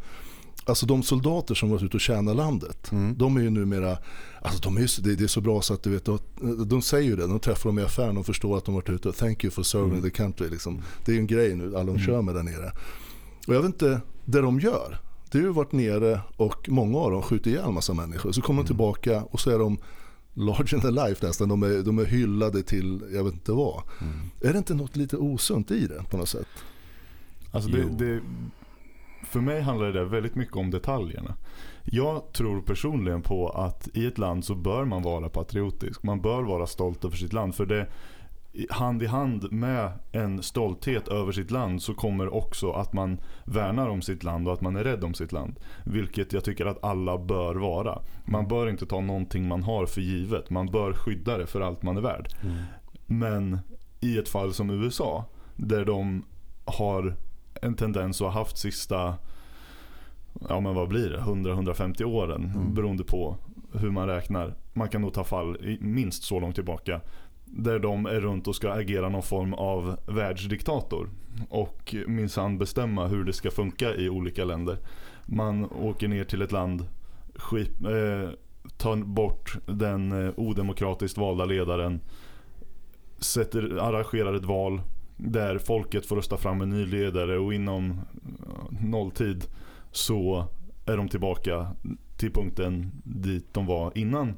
alltså 0.70 0.86
de 0.86 1.02
soldater 1.02 1.54
som 1.54 1.70
varit 1.70 1.82
ute 1.82 1.96
och 1.96 2.00
tjänat 2.00 2.36
landet, 2.36 2.92
mm. 2.92 3.14
de 3.18 3.36
är 3.36 3.40
ju 3.40 3.50
numera, 3.50 3.98
alltså 4.42 4.60
de 4.62 4.76
är, 4.76 5.02
det, 5.02 5.14
det 5.14 5.24
är 5.24 5.28
så 5.28 5.40
bra 5.40 5.62
så 5.62 5.74
att 5.74 5.82
du 5.82 5.90
vet, 5.90 6.08
de 6.66 6.82
säger 6.82 7.08
ju 7.08 7.16
det, 7.16 7.26
de 7.26 7.40
träffar 7.40 7.68
dem 7.68 7.78
i 7.78 7.82
affären 7.82 8.16
och 8.16 8.26
förstår 8.26 8.56
att 8.56 8.64
de 8.64 8.74
varit 8.74 8.88
ute 8.88 9.08
och 9.08 9.16
thank 9.16 9.44
you 9.44 9.50
for 9.50 9.62
serving 9.62 9.90
mm. 9.90 10.02
the 10.02 10.10
country. 10.10 10.48
Liksom. 10.48 10.82
Det 11.04 11.12
är 11.12 11.14
ju 11.14 11.20
en 11.20 11.26
grej 11.26 11.54
nu, 11.54 11.64
alla 11.64 11.84
de 11.84 11.90
mm. 11.90 12.02
kör 12.02 12.22
med 12.22 12.34
där 12.34 12.42
nere. 12.42 12.72
Och 13.46 13.54
jag 13.54 13.60
vet 13.60 13.66
inte, 13.66 14.00
det 14.24 14.40
de 14.40 14.60
gör, 14.60 14.98
det 15.30 15.38
har 15.38 15.44
ju 15.44 15.52
varit 15.52 15.72
nere 15.72 16.20
och 16.36 16.68
många 16.68 16.98
av 16.98 17.10
dem 17.10 17.22
skjuter 17.22 17.50
ihjäl 17.50 17.72
massa 17.72 17.94
människor. 17.94 18.32
Så 18.32 18.42
kommer 18.42 18.56
de 18.56 18.60
mm. 18.60 18.66
tillbaka 18.66 19.22
och 19.30 19.40
så 19.40 19.50
är 19.50 19.58
de 19.58 19.78
larger 20.34 20.78
than 20.78 20.94
life 20.94 21.26
nästan. 21.26 21.48
De 21.48 21.62
är, 21.62 21.82
de 21.82 21.98
är 21.98 22.04
hyllade 22.04 22.62
till 22.62 23.02
jag 23.12 23.24
vet 23.24 23.32
inte 23.32 23.52
vad. 23.52 23.82
Mm. 24.00 24.14
Är 24.40 24.52
det 24.52 24.58
inte 24.58 24.74
något 24.74 24.96
lite 24.96 25.16
osunt 25.16 25.70
i 25.70 25.86
det 25.86 26.04
på 26.10 26.16
något 26.16 26.28
sätt? 26.28 26.48
Alltså 27.50 27.70
det, 27.70 27.84
det, 27.98 28.20
för 29.30 29.40
mig 29.40 29.60
handlar 29.60 29.92
det 29.92 30.04
väldigt 30.04 30.34
mycket 30.34 30.56
om 30.56 30.70
detaljerna. 30.70 31.34
Jag 31.84 32.32
tror 32.32 32.60
personligen 32.62 33.22
på 33.22 33.48
att 33.48 33.88
i 33.94 34.06
ett 34.06 34.18
land 34.18 34.44
så 34.44 34.54
bör 34.54 34.84
man 34.84 35.02
vara 35.02 35.28
patriotisk. 35.28 36.02
Man 36.02 36.20
bör 36.20 36.42
vara 36.42 36.66
stolt 36.66 37.04
över 37.04 37.16
sitt 37.16 37.32
land. 37.32 37.54
För 37.54 37.66
det 37.66 37.86
hand 38.70 39.02
i 39.02 39.06
hand 39.06 39.52
med 39.52 39.92
en 40.12 40.42
stolthet 40.42 41.08
över 41.08 41.32
sitt 41.32 41.50
land 41.50 41.82
så 41.82 41.94
kommer 41.94 42.34
också 42.34 42.72
att 42.72 42.92
man 42.92 43.20
värnar 43.44 43.88
om 43.88 44.02
sitt 44.02 44.24
land 44.24 44.48
och 44.48 44.54
att 44.54 44.60
man 44.60 44.76
är 44.76 44.84
rädd 44.84 45.04
om 45.04 45.14
sitt 45.14 45.32
land. 45.32 45.60
Vilket 45.84 46.32
jag 46.32 46.44
tycker 46.44 46.66
att 46.66 46.84
alla 46.84 47.18
bör 47.18 47.54
vara. 47.54 48.02
Man 48.24 48.48
bör 48.48 48.68
inte 48.68 48.86
ta 48.86 49.00
någonting 49.00 49.48
man 49.48 49.62
har 49.62 49.86
för 49.86 50.00
givet. 50.00 50.50
Man 50.50 50.66
bör 50.66 50.92
skydda 50.92 51.38
det 51.38 51.46
för 51.46 51.60
allt 51.60 51.82
man 51.82 51.96
är 51.96 52.00
värd. 52.00 52.28
Mm. 52.42 52.56
Men 53.06 53.58
i 54.00 54.18
ett 54.18 54.28
fall 54.28 54.54
som 54.54 54.70
USA 54.70 55.24
där 55.56 55.84
de 55.84 56.24
har 56.64 57.16
en 57.62 57.74
tendens 57.74 58.20
att 58.20 58.26
ha 58.26 58.40
haft 58.40 58.58
sista 58.58 59.14
ja 60.48 60.60
men 60.60 60.74
vad 60.74 60.88
blir 60.88 61.10
det, 61.10 61.18
100-150 61.18 62.04
åren 62.04 62.52
mm. 62.54 62.74
beroende 62.74 63.04
på 63.04 63.36
hur 63.72 63.90
man 63.90 64.08
räknar. 64.08 64.54
Man 64.72 64.88
kan 64.88 65.00
nog 65.00 65.12
ta 65.12 65.24
fall 65.24 65.78
minst 65.80 66.22
så 66.22 66.40
långt 66.40 66.54
tillbaka. 66.54 67.00
Där 67.44 67.78
de 67.78 68.06
är 68.06 68.20
runt 68.20 68.48
och 68.48 68.56
ska 68.56 68.72
agera 68.72 69.08
någon 69.08 69.22
form 69.22 69.54
av 69.54 69.96
världsdiktator. 70.06 71.08
Och 71.48 71.94
minsann 72.06 72.58
bestämma 72.58 73.06
hur 73.06 73.24
det 73.24 73.32
ska 73.32 73.50
funka 73.50 73.94
i 73.94 74.08
olika 74.08 74.44
länder. 74.44 74.78
Man 75.26 75.64
åker 75.64 76.08
ner 76.08 76.24
till 76.24 76.42
ett 76.42 76.52
land, 76.52 76.86
skip, 77.34 77.84
eh, 77.84 78.30
tar 78.76 78.96
bort 78.96 79.56
den 79.66 80.26
eh, 80.26 80.32
odemokratiskt 80.36 81.18
valda 81.18 81.44
ledaren. 81.44 82.00
Sätter, 83.18 83.78
arrangerar 83.80 84.34
ett 84.34 84.44
val 84.44 84.80
där 85.22 85.58
folket 85.58 86.06
får 86.06 86.16
rösta 86.16 86.36
fram 86.36 86.60
en 86.60 86.70
ny 86.70 86.86
ledare 86.86 87.38
och 87.38 87.54
inom 87.54 88.00
nolltid 88.70 89.44
så 89.92 90.46
är 90.86 90.96
de 90.96 91.08
tillbaka 91.08 91.70
till 92.16 92.32
punkten 92.32 92.90
dit 93.04 93.54
de 93.54 93.66
var 93.66 93.98
innan 93.98 94.36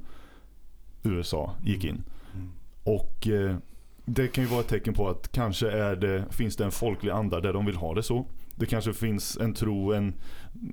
USA 1.03 1.55
gick 1.65 1.85
in. 1.85 2.03
Mm. 2.35 2.51
Och 2.85 3.29
eh, 3.29 3.57
det 4.05 4.29
kan 4.29 4.45
ju 4.45 4.51
vara 4.51 4.61
ett 4.61 4.69
tecken 4.69 4.95
på 4.95 5.09
att 5.09 5.33
kanske 5.33 5.71
är 5.71 5.97
det, 5.97 6.25
finns 6.31 6.57
det 6.57 6.65
en 6.65 6.71
folklig 6.71 7.11
anda 7.11 7.41
där 7.41 7.53
de 7.53 7.67
vill 7.67 7.77
ha 7.77 7.95
det 7.95 8.03
så. 8.03 8.27
Det 8.57 8.67
kanske 8.67 8.93
finns 8.93 9.39
en 9.41 9.55
tro, 9.55 9.93
en, 9.93 10.15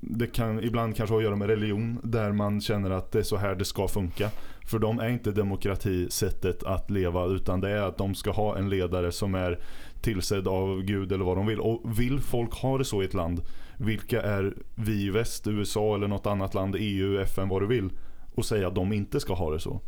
det 0.01 0.27
kan 0.27 0.63
ibland 0.63 0.95
kanske 0.95 1.13
ha 1.13 1.19
att 1.19 1.24
göra 1.24 1.36
med 1.36 1.48
religion 1.48 2.00
där 2.03 2.31
man 2.31 2.62
känner 2.62 2.89
att 2.89 3.12
det 3.12 3.19
är 3.19 3.24
så 3.24 3.38
här 3.38 3.55
det 3.55 3.65
ska 3.65 3.88
funka. 3.88 4.29
För 4.65 4.79
de 4.79 5.00
är 5.00 5.09
inte 5.09 5.31
demokrati 5.31 6.09
sättet 6.09 6.63
att 6.63 6.91
leva 6.91 7.25
utan 7.25 7.62
det 7.62 7.69
är 7.69 7.81
att 7.81 7.98
de 7.98 8.15
ska 8.15 8.31
ha 8.31 8.57
en 8.57 8.69
ledare 8.69 9.12
som 9.12 9.36
är 9.36 9.59
tillsedd 10.01 10.48
av 10.48 10.81
Gud 10.81 11.12
eller 11.12 11.25
vad 11.25 11.38
de 11.38 11.48
vill. 11.48 11.59
Och 11.59 12.00
vill 12.00 12.19
folk 12.19 12.53
ha 12.53 12.77
det 12.77 12.86
så 12.86 13.01
i 13.01 13.05
ett 13.05 13.13
land, 13.13 13.41
vilka 13.77 14.21
är 14.21 14.53
vi 14.75 15.05
i 15.05 15.09
väst, 15.09 15.48
USA 15.48 15.95
eller 15.95 16.07
något 16.07 16.25
annat 16.25 16.53
land, 16.53 16.75
EU, 16.79 17.19
FN, 17.19 17.50
vad 17.50 17.62
du 17.62 17.67
vill, 17.67 17.89
och 18.36 18.45
säga 18.45 18.67
att 18.67 18.75
de 18.75 18.93
inte 18.93 19.19
ska 19.19 19.33
ha 19.33 19.51
det 19.51 19.59
så. 19.59 19.81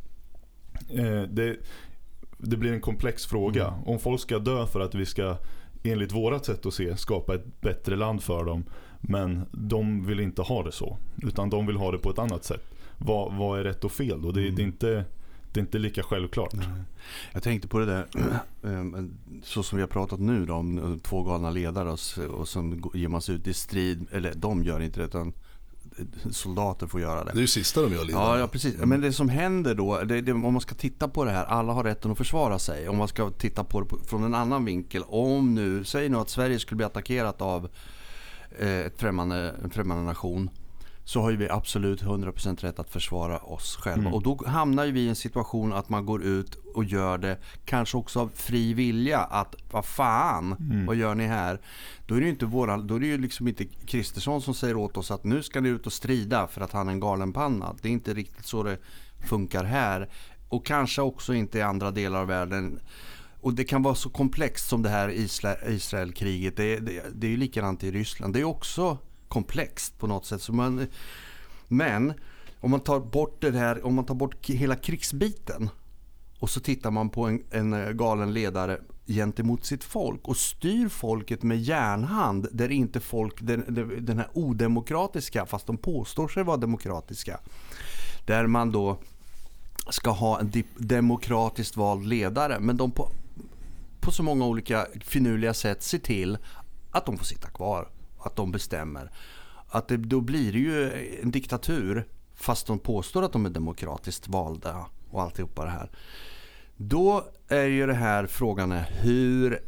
Eh, 0.89 1.21
det, 1.21 1.57
det 2.38 2.57
blir 2.57 2.74
en 2.74 2.81
komplex 2.81 3.25
fråga. 3.25 3.67
Mm. 3.67 3.83
Om 3.83 4.00
folk 4.00 4.21
ska 4.21 4.39
dö 4.39 4.67
för 4.67 4.79
att 4.79 4.95
vi 4.95 5.05
ska, 5.05 5.38
enligt 5.83 6.11
vårat 6.11 6.45
sätt 6.45 6.65
att 6.65 6.73
se, 6.73 6.97
skapa 6.97 7.35
ett 7.35 7.61
bättre 7.61 7.95
land 7.95 8.23
för 8.23 8.45
dem. 8.45 8.63
Men 9.00 9.45
de 9.51 10.05
vill 10.05 10.19
inte 10.19 10.41
ha 10.41 10.63
det 10.63 10.71
så. 10.71 10.97
Utan 11.23 11.50
de 11.50 11.67
vill 11.67 11.75
ha 11.75 11.91
det 11.91 11.97
på 11.97 12.09
ett 12.09 12.19
annat 12.19 12.43
sätt. 12.43 12.63
Vad, 12.97 13.33
vad 13.33 13.59
är 13.59 13.63
rätt 13.63 13.83
och 13.83 13.91
fel 13.91 14.21
då? 14.21 14.31
Det, 14.31 14.41
mm. 14.41 14.55
det 14.55 14.61
är 14.61 14.65
inte 14.65 15.05
det 15.53 15.59
är 15.59 15.61
inte 15.61 15.79
lika 15.79 16.03
självklart. 16.03 16.53
Nej. 16.53 16.67
Jag 17.34 17.43
tänkte 17.43 17.67
på 17.67 17.79
det 17.79 17.86
där, 17.86 18.08
ehm, 18.63 19.17
så 19.43 19.63
som 19.63 19.77
vi 19.77 19.82
har 19.82 19.88
pratat 19.88 20.19
nu 20.19 20.45
då, 20.45 20.53
om 20.53 20.77
eh, 20.77 20.97
två 20.97 21.23
galna 21.23 21.49
ledare 21.49 21.89
och, 21.89 21.99
och 22.39 22.47
som 22.47 22.91
ger 22.93 23.08
man 23.08 23.21
sig 23.21 23.36
ut 23.36 23.47
i 23.47 23.53
strid, 23.53 24.08
eller 24.12 24.34
de 24.34 24.63
gör 24.63 24.79
inte 24.79 24.99
det 24.99 25.06
utan 25.06 25.34
soldater 26.32 26.88
får 26.88 27.01
göra 27.01 27.23
det. 27.23 27.32
Det 27.32 27.38
är 27.38 27.41
ju 27.41 27.47
sista 27.47 27.82
de 27.82 27.93
gör 27.93 28.08
ja, 28.10 28.39
ja, 28.39 28.47
precis. 28.47 28.77
Men 28.77 29.01
det 29.01 29.13
som 29.13 29.30
händer 29.30 29.75
då, 29.75 30.01
det, 30.04 30.21
det, 30.21 30.32
om 30.32 30.54
man 30.54 30.62
ska 30.62 30.75
titta 30.75 31.08
på 31.08 31.25
det 31.25 31.32
här, 31.32 31.45
alla 31.45 31.73
har 31.73 31.84
rätten 31.84 32.12
att 32.12 32.17
försvara 32.17 32.60
sig. 32.60 32.89
Om 32.89 32.97
man 32.97 33.08
ska 33.08 33.30
titta 33.30 33.63
på 33.63 33.82
det 33.82 33.88
från 34.08 34.23
en 34.23 34.36
annan 34.36 34.65
vinkel. 34.65 35.04
Om 35.08 35.56
nu, 35.56 35.84
säg 35.84 36.10
nu 36.10 36.17
att 36.17 36.30
Sverige 36.30 36.60
skulle 36.60 36.77
bli 36.77 36.86
attackerat 36.86 37.41
av 37.41 37.69
eh, 38.60 38.80
ett 38.80 38.99
främmande, 38.99 39.56
en 39.63 39.69
främmande 39.69 40.04
nation 40.04 40.49
så 41.03 41.21
har 41.21 41.31
vi 41.31 41.49
absolut 41.49 42.03
100% 42.03 42.61
rätt 42.61 42.79
att 42.79 42.89
försvara 42.89 43.37
oss 43.37 43.75
själva. 43.75 44.01
Mm. 44.01 44.13
Och 44.13 44.23
då 44.23 44.39
hamnar 44.45 44.87
vi 44.87 45.01
i 45.01 45.09
en 45.09 45.15
situation 45.15 45.73
att 45.73 45.89
man 45.89 46.05
går 46.05 46.23
ut 46.23 46.55
och 46.75 46.83
gör 46.83 47.17
det, 47.17 47.37
kanske 47.65 47.97
också 47.97 48.19
av 48.19 48.31
fri 48.35 48.73
vilja. 48.73 49.19
Att 49.19 49.55
vad 49.71 49.85
fan, 49.85 50.55
mm. 50.59 50.85
vad 50.85 50.95
gör 50.95 51.15
ni 51.15 51.27
här? 51.27 51.61
Då 52.05 52.15
är 52.15 52.19
det 52.19 52.25
ju 52.25 52.31
inte 52.31 52.45
våra, 52.45 52.77
då 52.77 52.95
är 52.95 52.99
det 52.99 53.07
ju 53.07 53.17
liksom 53.17 53.47
inte 53.47 53.65
Kristersson 53.65 54.41
som 54.41 54.53
säger 54.53 54.75
åt 54.75 54.97
oss 54.97 55.11
att 55.11 55.23
nu 55.23 55.43
ska 55.43 55.61
ni 55.61 55.69
ut 55.69 55.85
och 55.85 55.93
strida 55.93 56.47
för 56.47 56.61
att 56.61 56.71
han 56.71 56.87
är 56.87 56.91
en 56.91 56.99
galenpanna. 56.99 57.75
Det 57.81 57.87
är 57.87 57.93
inte 57.93 58.13
riktigt 58.13 58.45
så 58.45 58.63
det 58.63 58.77
funkar 59.25 59.63
här. 59.63 60.09
Och 60.49 60.65
kanske 60.65 61.01
också 61.01 61.33
inte 61.33 61.57
i 61.57 61.61
andra 61.61 61.91
delar 61.91 62.21
av 62.21 62.27
världen. 62.27 62.79
Och 63.41 63.53
det 63.53 63.63
kan 63.63 63.83
vara 63.83 63.95
så 63.95 64.09
komplext 64.09 64.69
som 64.69 64.81
det 64.81 64.89
här 64.89 65.09
Israelkriget. 65.69 66.57
Det, 66.57 66.79
det, 66.79 67.03
det 67.13 67.27
är 67.27 67.31
ju 67.31 67.37
likadant 67.37 67.83
i 67.83 67.91
Ryssland. 67.91 68.33
Det 68.33 68.39
är 68.39 68.43
också 68.43 68.97
komplext 69.32 69.98
på 69.98 70.08
något 70.08 70.26
sätt. 70.26 70.41
Så 70.41 70.54
man, 70.54 70.88
men 71.67 72.13
om 72.60 72.72
man 72.72 72.80
tar 72.80 73.00
bort 73.00 73.41
det 73.41 73.52
här, 73.52 73.86
om 73.86 73.94
man 73.94 74.06
tar 74.06 74.15
bort 74.15 74.50
hela 74.50 74.76
krigsbiten 74.76 75.70
och 76.39 76.50
så 76.50 76.60
tittar 76.60 76.91
man 76.91 77.10
på 77.10 77.26
en, 77.26 77.44
en 77.52 77.74
eh, 77.74 77.89
galen 77.89 78.34
ledare 78.34 78.80
gentemot 79.08 79.65
sitt 79.65 79.84
folk 79.84 80.28
och 80.28 80.38
styr 80.38 80.89
folket 80.89 81.44
med 81.44 81.62
järnhand 81.62 82.48
där 82.52 82.70
inte 82.72 83.00
folk, 83.00 83.41
den, 83.41 83.63
den 84.06 84.17
här 84.17 84.28
odemokratiska, 84.34 85.46
fast 85.46 85.67
de 85.67 85.78
påstår 85.78 86.28
sig 86.28 86.44
vara 86.44 86.58
demokratiska, 86.58 87.39
där 88.26 88.48
man 88.48 88.72
då 88.72 88.98
ska 89.89 90.10
ha 90.10 90.39
en 90.39 90.52
demokratiskt 90.78 91.78
vald 91.78 92.08
ledare 92.08 92.60
men 92.60 92.78
de 92.78 92.91
på, 92.91 93.10
på 94.00 94.12
så 94.12 94.24
många 94.24 94.46
olika 94.46 94.88
finurliga 95.02 95.54
sätt 95.54 95.84
ser 95.84 96.00
till 96.00 96.38
att 96.91 97.06
de 97.06 97.17
får 97.17 97.26
sitta 97.26 97.50
kvar 97.50 97.88
att 98.23 98.36
de 98.36 98.51
bestämmer. 98.51 99.12
Att 99.67 99.88
det, 99.88 99.97
då 99.97 100.21
blir 100.21 100.51
det 100.51 100.60
ju 100.60 100.91
en 101.21 101.31
diktatur 101.31 102.07
fast 102.36 102.67
de 102.67 102.79
påstår 102.79 103.23
att 103.23 103.34
de 103.34 103.45
är 103.45 103.49
demokratiskt 103.49 104.27
valda 104.27 104.86
och 105.10 105.21
alltihopa 105.21 105.65
det 105.65 105.71
här. 105.71 105.89
Då 106.77 107.25
är 107.47 107.65
ju 107.65 107.88
det 107.88 107.93
här 107.93 108.25
frågan 108.25 108.71
är 108.71 108.89
hur 109.01 109.62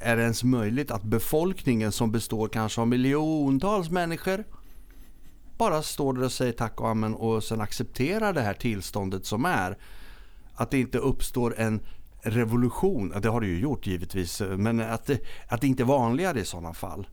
är 0.00 0.16
det 0.16 0.22
ens 0.22 0.44
möjligt 0.44 0.90
att 0.90 1.02
befolkningen 1.02 1.92
som 1.92 2.12
består 2.12 2.48
kanske 2.48 2.80
av 2.80 2.88
miljontals 2.88 3.90
människor 3.90 4.44
bara 5.58 5.82
står 5.82 6.12
där 6.12 6.24
och 6.24 6.32
säger 6.32 6.52
tack 6.52 6.80
och 6.80 6.88
amen 6.88 7.14
och 7.14 7.44
sen 7.44 7.60
accepterar 7.60 8.32
det 8.32 8.40
här 8.40 8.54
tillståndet 8.54 9.26
som 9.26 9.44
är. 9.44 9.78
Att 10.54 10.70
det 10.70 10.80
inte 10.80 10.98
uppstår 10.98 11.54
en 11.58 11.80
revolution, 12.22 13.14
det 13.22 13.28
har 13.28 13.40
det 13.40 13.46
ju 13.46 13.60
gjort 13.60 13.86
givetvis, 13.86 14.40
men 14.40 14.80
att 14.80 15.06
det, 15.06 15.20
att 15.48 15.60
det 15.60 15.66
inte 15.66 15.82
är 15.82 15.86
vanligare 15.86 16.40
i 16.40 16.44
sådana 16.44 16.74
fall. 16.74 17.06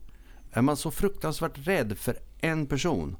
Är 0.51 0.61
man 0.61 0.77
så 0.77 0.91
fruktansvärt 0.91 1.67
rädd 1.67 1.97
för 1.97 2.17
en 2.39 2.65
person? 2.65 3.15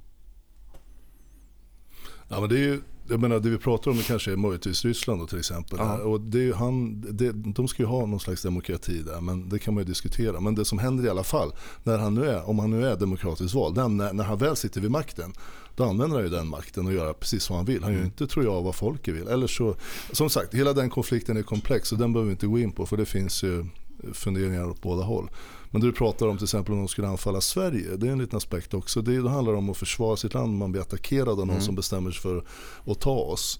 Ja, 2.28 2.40
men 2.40 2.50
det 2.50 2.56
är 2.56 2.64
ju, 2.64 2.82
jag 3.10 3.20
menar, 3.20 3.40
det 3.40 3.50
vi 3.50 3.58
pratar 3.58 3.92
om 3.92 3.98
kanske 3.98 4.32
är 4.32 4.36
möjligtvis 4.36 4.86
Ryssland 4.86 5.20
då, 5.22 5.28
till 5.28 5.40
exempel. 5.40 5.80
Ja. 5.80 5.98
Och 5.98 6.22
det 6.22 6.50
är 6.50 6.54
han, 6.54 7.02
det, 7.02 7.32
de 7.32 7.68
ska 7.68 7.84
ju 7.84 7.88
ha 7.88 8.06
någon 8.06 8.20
slags 8.20 8.42
demokrati 8.42 9.02
där, 9.02 9.22
men 9.22 9.50
det 9.50 9.60
kan 9.60 9.74
man 9.74 9.84
ju 9.84 9.88
diskutera. 9.88 10.40
Men 10.40 10.56
det 10.56 10.66
som 10.66 10.80
händer 10.80 11.06
i 11.06 11.10
alla 11.10 11.24
fall, 11.24 11.54
när 11.84 11.98
han 11.98 12.16
nu 12.16 12.26
är, 12.26 12.50
om 12.50 12.60
han 12.60 12.72
nu 12.72 12.88
är 12.88 12.96
demokratiskt 12.96 13.54
vald, 13.54 13.76
när, 13.76 14.14
när 14.14 14.24
han 14.24 14.38
väl 14.38 14.56
sitter 14.56 14.82
vid 14.82 14.92
makten, 14.92 15.34
då 15.76 15.84
använder 15.84 16.16
han 16.16 16.26
ju 16.26 16.32
den 16.32 16.48
makten 16.48 16.86
och 16.86 16.94
gör 16.94 17.14
precis 17.14 17.50
vad 17.50 17.60
han 17.60 17.66
vill. 17.66 17.84
Han 17.84 17.94
gör 17.94 18.04
inte, 18.04 18.28
tror 18.28 18.46
jag, 18.46 18.62
vad 18.62 18.76
folket 18.76 19.16
vill. 19.16 19.28
Eller 19.28 19.48
så, 19.48 19.76
som 20.12 20.30
sagt, 20.30 20.54
hela 20.54 20.74
den 20.74 20.90
konflikten 20.90 21.38
är 21.38 21.44
komplex 21.44 21.92
och 21.92 21.98
den 21.98 22.14
behöver 22.14 22.28
vi 22.28 22.32
inte 22.32 22.48
gå 22.48 22.60
in 22.60 22.72
på, 22.72 22.86
för 22.86 22.98
det 22.98 23.06
finns 23.06 23.44
ju 23.44 23.66
funderingar 24.14 24.70
åt 24.70 24.82
båda 24.82 25.04
håll. 25.04 25.30
Men 25.72 25.82
du 25.82 25.92
pratar 25.92 26.28
om 26.28 26.38
till 26.38 26.46
exempel 26.46 26.74
om 26.74 26.80
de 26.80 26.88
skulle 26.88 27.08
anfalla 27.08 27.42
Sverige. 27.42 27.96
Det 27.98 28.08
är 28.08 28.12
en 28.12 28.20
liten 28.20 28.38
aspekt 28.38 28.74
också. 28.74 29.02
Det, 29.02 29.22
det 29.22 29.30
handlar 29.30 29.54
om 29.54 29.70
att 29.70 29.78
försvara 29.78 30.18
sitt 30.18 30.34
land. 30.34 30.58
Man 30.58 30.72
blir 30.72 30.82
attackerad 30.82 31.30
av 31.30 31.38
någon 31.38 31.50
mm. 31.50 31.62
som 31.62 31.76
bestämmer 31.76 32.12
sig 32.12 32.22
för 32.22 32.44
att 32.86 33.00
ta 33.00 33.16
oss. 33.16 33.60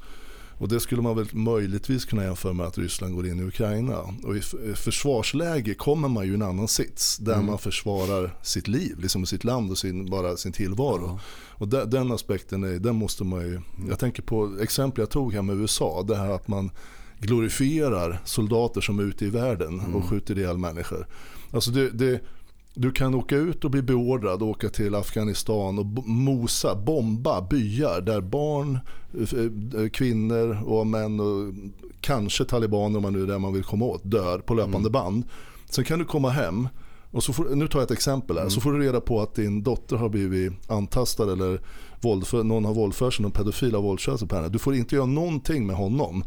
Och 0.62 0.68
det 0.68 0.80
skulle 0.80 1.02
man 1.02 1.16
väl 1.16 1.28
möjligtvis 1.32 2.06
kunna 2.06 2.24
jämföra 2.24 2.54
med 2.54 2.66
att 2.66 2.78
Ryssland 2.78 3.16
går 3.16 3.28
in 3.28 3.40
i 3.40 3.44
Ukraina. 3.44 3.98
Och 4.24 4.36
i 4.38 4.42
försvarsläge 4.76 5.74
kommer 5.74 6.10
man 6.10 6.26
ju 6.26 6.32
i 6.32 6.36
en 6.36 6.42
annan 6.42 6.68
sits 6.68 7.18
där 7.18 7.34
mm. 7.34 7.46
man 7.46 7.60
försvarar 7.60 8.36
sitt 8.42 8.68
liv, 8.68 9.00
liksom 9.00 9.26
sitt 9.26 9.44
land 9.44 9.72
och 9.72 9.78
sin, 9.78 10.10
bara 10.10 10.38
sin 10.38 10.52
tillvaro. 10.52 11.06
Ja. 11.06 11.20
Och 11.50 11.68
den, 11.68 11.90
den 11.90 12.12
aspekten 12.12 12.64
är, 12.64 12.80
den 12.80 12.96
måste 12.96 13.24
man 13.24 13.42
ju, 13.42 13.62
jag 13.90 14.00
tänker 14.00 14.24
på 14.24 14.58
exempel 14.62 15.02
jag 15.02 15.10
tog 15.10 15.34
här 15.34 15.42
med 15.42 15.56
USA, 15.56 16.04
det 16.08 16.16
här 16.16 16.30
att 16.30 16.48
man 16.48 16.72
glorifierar 17.20 18.22
soldater 18.26 18.82
som 18.82 19.00
är 19.00 19.04
ute 19.04 19.26
i 19.26 19.30
världen 19.30 19.80
och 19.80 19.86
mm. 19.86 20.08
skjuter 20.08 20.38
ihjäl 20.38 20.58
människor. 20.58 21.08
Alltså 21.52 21.72
det, 21.72 21.90
det 21.90 22.22
du 22.74 22.92
kan 22.92 23.16
åka 23.16 23.36
ut 23.36 23.66
och 23.66 23.72
bli 23.72 23.82
beordrad 23.82 24.42
och 24.42 24.48
åka 24.50 24.70
till 24.70 24.96
Afghanistan 24.96 25.80
och 25.80 25.86
mosa, 26.08 26.76
bomba 26.76 27.42
byar 27.42 28.02
där 28.02 28.22
barn, 28.22 28.80
eh, 29.14 29.90
kvinnor 29.90 30.64
och 30.66 30.88
män 30.88 31.20
och 31.20 31.54
kanske 32.02 32.46
talibaner 32.46 32.98
om 32.98 33.04
man 33.04 33.14
nu 33.14 33.24
är 33.24 33.28
där 33.28 33.40
man 33.40 33.54
vill 33.54 33.64
komma 33.64 33.86
åt 33.86 34.02
dör 34.04 34.40
på 34.40 34.54
löpande 34.54 34.78
mm. 34.78 34.92
band. 34.92 35.24
Sen 35.70 35.84
kan 35.84 36.00
du 36.00 36.06
komma 36.06 36.30
hem 36.30 36.68
och 37.12 37.24
så 37.24 37.34
får, 37.34 37.56
nu 37.56 37.68
tar 37.68 37.80
jag 37.80 37.86
ett 37.86 37.92
exempel 37.92 38.36
här. 38.36 38.44
Mm. 38.44 38.52
Så 38.52 38.62
får 38.62 38.72
du 38.72 38.80
reda 38.80 39.02
på 39.02 39.22
att 39.22 39.36
din 39.36 39.64
dotter 39.64 39.96
har 39.96 40.10
blivit 40.10 40.72
antastad 40.72 41.34
eller 41.34 41.62
våldför, 42.02 42.44
någon 42.44 42.66
har 42.66 42.74
våldfört 42.74 43.14
sig, 43.14 43.24
någon 43.24 43.32
pedofil 43.32 43.76
har 43.76 43.82
våldfört 43.82 44.20
sig 44.20 44.28
på 44.28 44.36
henne. 44.36 44.50
Du 44.50 44.60
får 44.60 44.76
inte 44.76 44.96
göra 44.96 45.06
någonting 45.06 45.68
med 45.68 45.76
honom. 45.76 46.24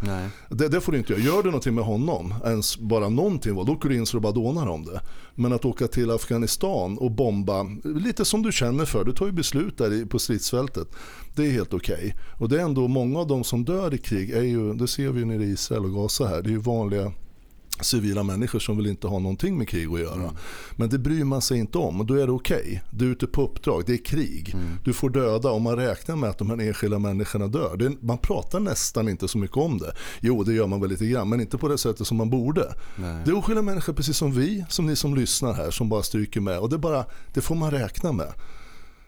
Det, 0.49 0.69
det, 0.69 0.81
får 0.81 0.93
du 0.93 0.99
inte 0.99 1.13
göra. 1.13 1.23
Gör 1.23 1.43
du 1.43 1.49
någonting 1.49 1.75
med 1.75 1.85
honom, 1.85 2.35
ens 2.45 2.79
bara 2.79 3.09
någonting, 3.09 3.55
då 3.55 3.73
åker 3.73 3.89
du 3.89 3.97
in 3.97 4.07
så 4.07 4.17
du 4.17 4.21
bara 4.21 4.33
dånar 4.33 4.67
om 4.67 4.85
det. 4.85 5.01
Men 5.35 5.53
att 5.53 5.65
åka 5.65 5.87
till 5.87 6.11
Afghanistan 6.11 6.99
och 6.99 7.11
bomba, 7.11 7.63
lite 7.85 8.25
som 8.25 8.43
du 8.43 8.53
känner 8.53 8.85
för, 8.85 9.05
du 9.05 9.13
tar 9.13 9.27
ju 9.27 9.33
beslut 9.33 9.79
där 9.79 10.07
på 10.07 10.19
stridsfältet. 10.19 10.89
Det 11.35 11.47
är 11.47 11.51
helt 11.51 11.75
okej. 11.75 11.95
Okay. 11.95 12.13
Och 12.39 12.49
det 12.49 12.61
är 12.61 12.65
ändå 12.65 12.89
många 12.89 13.19
av 13.19 13.27
de 13.27 13.45
som 13.45 13.65
dör 13.65 13.95
i 13.95 13.99
krig, 13.99 14.31
är 14.31 14.43
ju, 14.43 14.75
det 14.75 14.89
ser 14.89 15.09
vi 15.09 15.21
ju 15.21 15.25
nere 15.27 15.45
i 15.45 15.51
Israel 15.51 15.85
och 15.85 15.95
Gaza 15.95 16.27
här, 16.27 16.43
det 16.43 16.49
är 16.49 16.53
ju 16.53 16.59
vanliga 16.59 17.13
civila 17.81 18.23
människor 18.23 18.59
som 18.59 18.77
vill 18.77 18.87
inte 18.87 19.07
ha 19.07 19.19
någonting 19.19 19.59
med 19.59 19.69
krig 19.69 19.89
att 19.93 20.01
göra. 20.01 20.15
Mm. 20.15 20.35
Men 20.77 20.89
det 20.89 20.99
bryr 20.99 21.25
man 21.25 21.43
sig 21.43 21.59
inte 21.59 21.79
om 21.79 22.01
och 22.01 22.07
då 22.07 22.15
är 22.15 22.27
det 22.27 22.33
okej. 22.33 22.61
Okay. 22.61 22.81
Du 22.91 23.07
är 23.07 23.11
ute 23.11 23.27
på 23.27 23.43
uppdrag, 23.43 23.83
det 23.87 23.93
är 23.93 24.05
krig. 24.05 24.55
Mm. 24.55 24.67
Du 24.85 24.93
får 24.93 25.11
döda 25.11 25.51
och 25.51 25.61
man 25.61 25.77
räknar 25.77 26.17
med 26.17 26.31
att 26.31 26.39
de 26.39 26.51
här 26.51 26.61
enskilda 26.61 26.99
människorna 26.99 27.47
dör. 27.47 27.77
Det, 27.77 27.93
man 28.01 28.19
pratar 28.19 28.61
nästan 28.61 29.09
inte 29.09 29.29
så 29.29 29.39
mycket 29.39 29.57
om 29.57 29.79
det. 29.79 29.93
Jo, 30.21 30.45
det 30.45 30.53
gör 30.53 30.67
man 30.67 30.81
väl 30.81 30.91
lite 30.91 31.07
grann, 31.07 31.29
men 31.29 31.41
inte 31.41 31.59
på 31.59 31.69
det 31.69 31.79
sättet 31.79 32.07
som 32.07 32.17
man 32.17 32.31
borde. 32.31 32.75
Nej. 32.97 33.23
Det 33.25 33.31
är 33.31 33.37
oskyldiga 33.37 33.63
människor 33.63 33.93
precis 33.93 34.17
som 34.17 34.33
vi, 34.33 34.65
som 34.69 34.87
ni 34.87 34.97
som 34.97 35.15
lyssnar 35.15 35.53
här, 35.53 35.71
som 35.71 35.89
bara 35.89 36.03
stryker 36.03 36.41
med. 36.41 36.59
Och 36.59 36.69
det, 36.69 36.79
bara, 36.79 37.05
det 37.35 37.41
får 37.41 37.55
man 37.55 37.71
räkna 37.71 38.13
med. 38.13 38.33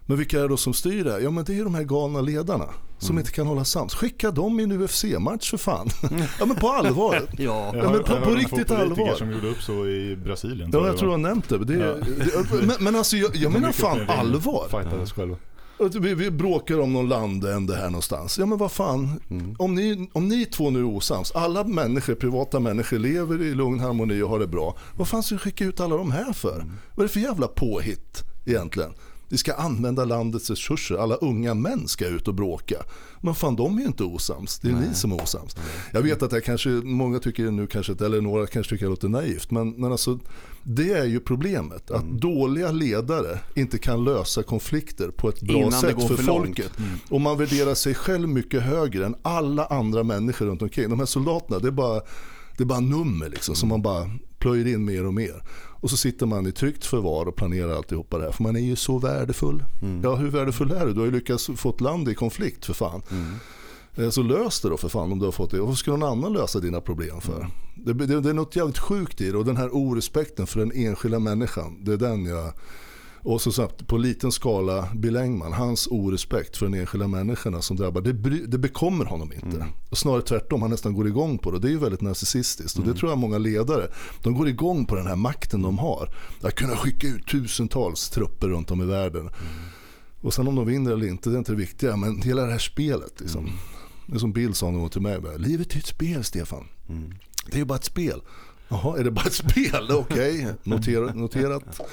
Men 0.07 0.19
vilka 0.19 0.39
är 0.39 0.43
det 0.43 0.49
då 0.49 0.57
som 0.57 0.75
styr 0.75 1.05
det? 1.05 1.21
Ja 1.21 1.31
men 1.31 1.45
det 1.45 1.59
är 1.59 1.65
de 1.65 1.75
här 1.75 1.83
galna 1.83 2.21
ledarna 2.21 2.69
som 2.99 3.11
mm. 3.11 3.19
inte 3.19 3.33
kan 3.33 3.47
hålla 3.47 3.65
sams. 3.65 3.95
Skicka 3.95 4.31
dem 4.31 4.61
i 4.61 4.63
en 4.63 4.73
UFC-match 4.73 5.51
för 5.51 5.57
fan. 5.57 5.89
ja 6.39 6.47
men 6.47 6.57
på 6.57 6.69
allvar. 6.69 7.23
ja. 7.39 7.73
ja 7.75 7.91
men 7.91 8.05
på, 8.05 8.21
på 8.21 8.31
riktigt 8.31 8.71
allvar. 8.71 9.15
som 9.15 9.33
gjorde 9.33 9.49
upp 9.49 9.63
så 9.63 9.87
i 9.87 10.17
Brasilien. 10.17 10.71
Ja 10.73 10.87
jag 10.87 10.97
tror 10.97 11.11
jag 11.11 11.19
har 11.19 11.23
nämnt 11.23 11.49
det. 11.49 11.65
det, 11.65 11.75
ja. 11.75 11.95
det 11.95 12.67
men, 12.67 12.77
men, 12.81 12.97
alltså 12.97 13.17
jag, 13.17 13.37
jag 13.37 13.53
menar 13.53 13.73
fan 13.73 14.11
allvar. 14.11 14.67
Fightades 14.71 15.13
själva. 15.13 15.37
Vi, 16.01 16.15
vi 16.15 16.31
bråkar 16.31 16.81
om 16.81 16.93
någon 16.93 17.09
landände 17.09 17.77
här 17.77 17.87
någonstans. 17.87 18.39
Ja 18.39 18.47
men 18.47 18.59
vad 18.59 18.73
fan, 18.73 19.21
mm. 19.31 19.57
om, 19.59 19.75
ni, 19.75 20.11
om 20.13 20.29
ni 20.29 20.45
två 20.45 20.71
nu 20.71 20.79
är 20.79 20.85
osams, 20.85 21.33
alla 21.33 21.65
människor, 21.65 22.15
privata 22.15 22.61
människor 22.61 22.99
lever 22.99 23.43
i 23.43 23.55
lugn 23.55 23.81
harmoni 23.81 24.23
och 24.23 24.29
har 24.29 24.39
det 24.39 24.47
bra. 24.47 24.77
Vad 24.97 25.09
fan 25.09 25.23
ska 25.23 25.35
vi 25.35 25.39
skicka 25.39 25.65
ut 25.65 25.81
alla 25.81 25.97
de 25.97 26.11
här 26.11 26.33
för? 26.33 26.55
Mm. 26.55 26.73
Vad 26.95 27.05
är 27.05 27.09
det 27.09 27.13
för 27.13 27.21
jävla 27.21 27.49
påhitt 27.49 28.25
egentligen? 28.47 28.93
Vi 29.29 29.37
ska 29.37 29.55
använda 29.55 30.05
landets 30.05 30.51
resurser. 30.51 30.97
Alla 30.97 31.15
unga 31.15 31.55
män 31.55 31.89
ska 31.89 32.07
ut 32.07 32.29
och 32.29 32.35
bråka. 32.35 32.77
Men 33.21 33.35
fan, 33.35 33.57
de 33.57 33.77
är 33.77 33.81
ju 33.81 33.87
inte 33.87 34.05
osams. 34.05 34.59
Det 34.59 34.69
är 34.69 34.73
Nej. 34.73 34.89
ni 34.89 34.95
som 34.95 35.13
är 35.13 35.23
osams. 35.23 35.57
Jag 35.93 36.03
vet 36.03 36.23
att 36.23 36.33
jag 36.33 36.45
kanske, 36.45 36.69
många 36.69 37.19
tycker 37.19 37.51
nu 37.51 37.67
kanske, 37.67 37.93
eller 38.05 38.21
några 38.21 38.47
kanske 38.47 38.71
tycker 38.71 38.85
det 38.85 38.91
låter 38.91 39.09
naivt. 39.09 39.51
Men, 39.51 39.71
men 39.71 39.93
alltså, 39.93 40.19
det 40.63 40.93
är 40.93 41.05
ju 41.05 41.21
problemet. 41.21 41.91
Att 41.91 42.03
mm. 42.03 42.21
dåliga 42.21 42.73
ledare 42.73 43.39
inte 43.55 43.79
kan 43.79 44.05
lösa 44.05 44.43
konflikter 44.43 45.09
på 45.09 45.29
ett 45.29 45.43
bra 45.43 45.57
Innan 45.57 45.73
sätt 45.73 46.03
för, 46.03 46.17
för 46.17 46.23
folket. 46.23 46.79
Mm. 46.79 46.91
Och 47.09 47.21
man 47.21 47.39
värderar 47.39 47.75
sig 47.75 47.95
själv 47.95 48.29
mycket 48.29 48.63
högre 48.63 49.07
än 49.07 49.15
alla 49.23 49.67
andra 49.67 50.03
människor 50.03 50.47
runt 50.47 50.63
omkring. 50.63 50.91
De 50.91 50.99
här 50.99 51.07
soldaterna, 51.07 51.59
det 51.59 51.69
är 51.69 51.73
bara, 51.73 52.01
det 52.57 52.63
är 52.63 52.67
bara 52.67 52.81
nummer 52.81 53.29
liksom. 53.29 53.55
Som 53.55 53.69
man 53.69 53.83
bara 53.83 54.11
plöjer 54.39 54.67
in 54.67 54.85
mer 54.85 55.07
och 55.07 55.15
mer. 55.15 55.43
Och 55.81 55.91
så 55.91 55.97
sitter 55.97 56.27
man 56.27 56.47
i 56.47 56.53
tryggt 56.53 56.85
förvar 56.85 57.27
och 57.27 57.37
planerar 57.37 57.77
alltihopa 57.77 58.19
det 58.19 58.25
här. 58.25 58.33
För 58.33 58.43
man 58.43 58.57
är 58.57 58.61
ju 58.61 58.77
så 58.77 58.99
värdefull. 58.99 59.65
Mm. 59.83 60.01
Ja, 60.05 60.15
hur 60.15 60.31
värdefull 60.31 60.71
är 60.71 60.87
du? 60.87 60.93
Du 60.93 60.99
har 60.99 61.07
ju 61.07 61.13
lyckats 61.13 61.51
få 61.57 61.71
ett 61.71 61.81
land 61.81 62.09
i 62.09 62.15
konflikt 62.15 62.67
för 62.67 62.75
fan. 62.75 63.03
Mm. 63.11 63.35
Eh, 63.97 64.11
så 64.11 64.23
lös 64.23 64.61
det 64.61 64.69
då 64.69 64.77
för 64.77 64.89
fan 64.89 65.13
om 65.13 65.19
du 65.19 65.25
har 65.25 65.33
fått 65.33 65.51
det. 65.51 65.61
Varför 65.61 65.75
ska 65.75 65.91
någon 65.91 66.03
annan 66.03 66.33
lösa 66.33 66.61
dina 66.61 66.81
problem 66.81 67.21
för? 67.21 67.37
Mm. 67.37 67.51
Det, 67.75 67.93
det, 67.93 68.21
det, 68.21 68.31
är 68.31 68.35
något 68.35 68.57
jävligt 68.57 68.79
sjukt 68.79 69.21
i 69.21 69.31
det 69.31 69.39
och 69.39 69.45
den 69.45 69.57
här 69.57 69.69
orespekten 69.73 70.47
för 70.47 70.61
den 70.61 70.73
enskilda 70.75 71.19
människan. 71.19 71.85
Det 71.85 71.93
är 71.93 71.97
den 71.97 72.25
jag 72.27 72.53
och 73.27 73.43
så 73.43 73.53
sagt, 73.53 73.87
på 73.87 73.97
liten 73.97 74.33
skala, 74.33 74.89
Bill 74.95 75.17
Engman, 75.17 75.53
hans 75.53 75.87
orespekt 75.87 76.57
för 76.57 76.67
de 76.67 76.75
enskilda 76.75 77.09
människorna 77.09 77.63
som 77.63 77.77
drabbar, 77.77 78.01
det, 78.01 78.13
det 78.47 78.59
bekommer 78.59 79.05
honom 79.05 79.33
inte. 79.33 79.57
Mm. 79.57 79.69
Snarare 79.93 80.23
tvärtom, 80.23 80.63
han 80.63 80.71
nästan 80.71 80.95
går 80.95 81.07
igång 81.07 81.39
på 81.39 81.51
det. 81.51 81.59
Det 81.59 81.69
är 81.69 81.71
ju 81.71 81.79
väldigt 81.79 82.01
narcissistiskt. 82.01 82.77
Mm. 82.77 82.89
Och 82.89 82.95
det 82.95 83.01
tror 83.01 83.13
jag 83.13 83.19
många 83.19 83.39
ledare, 83.39 83.91
de 84.23 84.35
går 84.35 84.49
igång 84.49 84.87
på 84.87 84.95
den 84.95 85.07
här 85.07 85.17
makten 85.17 85.63
de 85.63 85.79
har. 85.79 86.09
Att 86.43 86.55
kunna 86.55 86.77
skicka 86.77 87.07
ut 87.07 87.27
tusentals 87.27 88.11
trupper 88.11 88.49
runt 88.49 88.71
om 88.71 88.83
i 88.83 88.87
världen. 88.87 89.21
Mm. 89.21 89.33
Och 90.21 90.35
sen 90.35 90.49
om 90.49 90.55
de 90.55 90.67
vinner 90.67 90.93
eller 90.93 91.07
inte, 91.07 91.31
det 91.31 91.37
är 91.37 91.39
inte 91.39 91.53
det 91.53 91.59
viktiga. 91.59 91.97
Men 91.97 92.23
hela 92.23 92.43
det 92.43 92.53
här 92.53 92.59
spelet. 92.59 93.21
Liksom. 93.21 93.41
Mm. 93.41 93.57
Det 94.07 94.15
är 94.15 94.19
som 94.19 94.33
Bill 94.33 94.55
sa 94.55 94.67
någon 94.67 94.81
gång 94.81 94.91
till 94.91 95.03
mig, 95.03 95.21
livet 95.39 95.75
är 95.75 95.79
ett 95.79 95.87
spel 95.87 96.25
Stefan. 96.25 96.69
Mm. 96.89 97.15
Det 97.47 97.55
är 97.55 97.59
ju 97.59 97.65
bara 97.65 97.79
ett 97.79 97.85
spel. 97.85 98.21
Jaha, 98.69 98.99
är 98.99 99.05
det 99.05 99.11
bara 99.11 99.27
ett 99.27 99.33
spel? 99.33 99.89
Okej, 99.91 100.41
okay. 100.41 100.55
Noter, 100.63 101.15
noterat. 101.15 101.81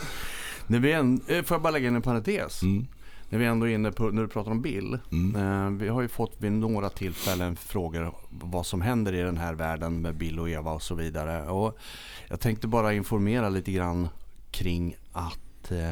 När 0.67 0.79
vi 0.79 0.91
en, 0.91 1.21
eh, 1.27 1.43
får 1.43 1.55
jag 1.55 1.61
bara 1.61 1.71
lägga 1.71 1.87
in 1.87 1.95
en 1.95 2.01
parentes? 2.01 2.63
Mm. 2.63 2.87
När 3.29 3.39
vi 3.39 3.45
ändå 3.45 3.67
är 3.67 3.73
inne 3.73 3.91
på, 3.91 4.03
när 4.03 4.21
du 4.21 4.27
pratar 4.27 4.51
om 4.51 4.61
Bill. 4.61 4.99
Mm. 5.11 5.35
Eh, 5.35 5.79
vi 5.79 5.87
har 5.87 6.01
ju 6.01 6.07
fått 6.07 6.35
vid 6.37 6.51
några 6.51 6.89
tillfällen 6.89 7.55
frågor 7.55 8.13
vad 8.29 8.65
som 8.65 8.81
händer 8.81 9.13
i 9.13 9.21
den 9.21 9.37
här 9.37 9.53
världen 9.53 10.01
med 10.01 10.15
Bill 10.15 10.39
och 10.39 10.49
Eva 10.49 10.71
och 10.71 10.81
så 10.81 10.95
vidare. 10.95 11.49
Och 11.49 11.77
jag 12.27 12.39
tänkte 12.39 12.67
bara 12.67 12.93
informera 12.93 13.49
lite 13.49 13.71
grann 13.71 14.07
kring 14.51 14.95
att 15.11 15.71
eh, 15.71 15.91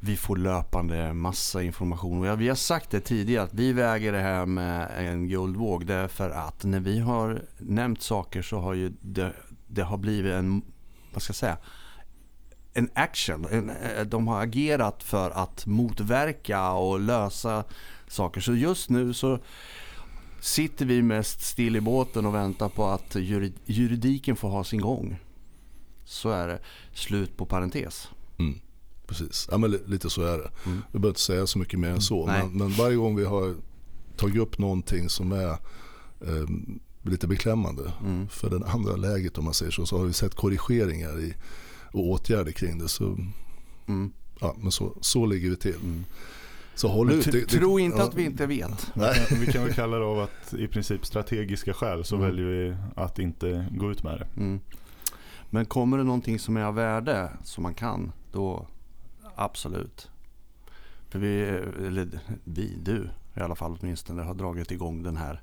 vi 0.00 0.16
får 0.16 0.36
löpande 0.36 1.12
massa 1.12 1.62
information. 1.62 2.28
Och 2.28 2.40
vi 2.40 2.48
har 2.48 2.54
sagt 2.54 2.90
det 2.90 3.00
tidigare 3.00 3.44
att 3.44 3.54
vi 3.54 3.72
väger 3.72 4.12
det 4.12 4.20
här 4.20 4.46
med 4.46 4.90
en 4.96 5.28
guldvåg. 5.28 5.86
Därför 5.86 6.30
att 6.30 6.64
när 6.64 6.80
vi 6.80 6.98
har 6.98 7.42
nämnt 7.58 8.02
saker 8.02 8.42
så 8.42 8.58
har 8.58 8.74
ju 8.74 8.92
det, 9.00 9.32
det 9.66 9.82
har 9.82 9.96
blivit 9.96 10.32
en, 10.32 10.62
vad 11.12 11.22
ska 11.22 11.30
jag 11.30 11.36
säga, 11.36 11.56
en 12.74 12.90
action. 12.94 13.46
Eh, 13.50 14.06
de 14.06 14.28
har 14.28 14.42
agerat 14.42 15.02
för 15.02 15.30
att 15.30 15.66
motverka 15.66 16.70
och 16.72 17.00
lösa 17.00 17.64
saker. 18.08 18.40
Så 18.40 18.54
just 18.54 18.90
nu 18.90 19.14
så 19.14 19.38
sitter 20.40 20.86
vi 20.86 21.02
mest 21.02 21.40
still 21.40 21.76
i 21.76 21.80
båten 21.80 22.26
och 22.26 22.34
väntar 22.34 22.68
på 22.68 22.84
att 22.84 23.16
juridiken 23.64 24.36
får 24.36 24.48
ha 24.48 24.64
sin 24.64 24.80
gång. 24.80 25.18
Så 26.04 26.30
är 26.30 26.48
det. 26.48 26.58
Slut 26.92 27.36
på 27.36 27.46
parentes. 27.46 28.08
Mm, 28.38 28.58
precis, 29.06 29.48
ja, 29.50 29.58
men 29.58 29.70
lite 29.70 30.10
så 30.10 30.22
är 30.22 30.38
det. 30.38 30.50
Mm. 30.66 30.82
Vi 30.92 30.98
behöver 30.98 31.08
inte 31.08 31.20
säga 31.20 31.46
så 31.46 31.58
mycket 31.58 31.78
mer 31.78 31.90
än 31.90 32.00
så. 32.00 32.26
Men, 32.26 32.50
men, 32.50 32.70
varje 32.70 32.96
gång 32.96 33.16
vi 33.16 33.24
har 33.24 33.54
tagit 34.16 34.36
upp 34.36 34.58
någonting 34.58 35.08
som 35.08 35.32
är 35.32 35.50
eh, 36.20 36.46
lite 37.02 37.26
beklämmande 37.26 37.92
mm. 38.00 38.28
för 38.28 38.50
det 38.50 38.66
andra 38.66 38.96
läget 38.96 39.38
om 39.38 39.44
man 39.44 39.54
säger 39.54 39.72
så, 39.72 39.86
så 39.86 39.98
har 39.98 40.04
vi 40.04 40.12
sett 40.12 40.34
korrigeringar 40.34 41.20
i 41.20 41.34
och 41.92 42.08
åtgärder 42.08 42.52
kring 42.52 42.78
det. 42.78 42.88
Så, 42.88 43.04
mm. 43.86 44.12
ja, 44.40 44.54
men 44.58 44.72
så, 44.72 44.96
så 45.00 45.26
ligger 45.26 45.50
vi 45.50 45.56
till. 45.56 45.74
Mm. 45.74 46.04
Så 46.74 46.88
håll 46.88 47.12
ut. 47.12 47.32
Det, 47.32 47.46
tro 47.46 47.78
inte 47.78 47.98
ja. 47.98 48.04
att 48.04 48.14
vi 48.14 48.24
inte 48.24 48.46
vet. 48.46 48.92
Nej. 48.94 49.26
Vi 49.30 49.52
kan 49.52 49.64
väl 49.64 49.74
kalla 49.74 49.98
det 49.98 50.04
av 50.04 50.20
att 50.20 50.54
i 50.54 50.68
princip 50.68 51.06
strategiska 51.06 51.74
skäl 51.74 52.04
så 52.04 52.16
mm. 52.16 52.28
väljer 52.28 52.46
vi 52.46 52.76
att 52.96 53.18
inte 53.18 53.66
gå 53.70 53.90
ut 53.90 54.02
med 54.02 54.18
det. 54.18 54.40
Mm. 54.40 54.60
Men 55.50 55.66
kommer 55.66 55.98
det 55.98 56.04
någonting 56.04 56.38
som 56.38 56.56
är 56.56 56.62
av 56.62 56.74
värde 56.74 57.30
som 57.44 57.62
man 57.62 57.74
kan, 57.74 58.12
då 58.32 58.66
absolut. 59.34 60.10
För 61.08 61.18
vi, 61.18 61.40
eller 61.86 62.20
vi, 62.44 62.78
du 62.82 63.08
i 63.34 63.40
alla 63.40 63.54
fall 63.54 63.78
åtminstone, 63.80 64.22
har 64.22 64.34
dragit 64.34 64.70
igång 64.70 65.02
den 65.02 65.16
här 65.16 65.42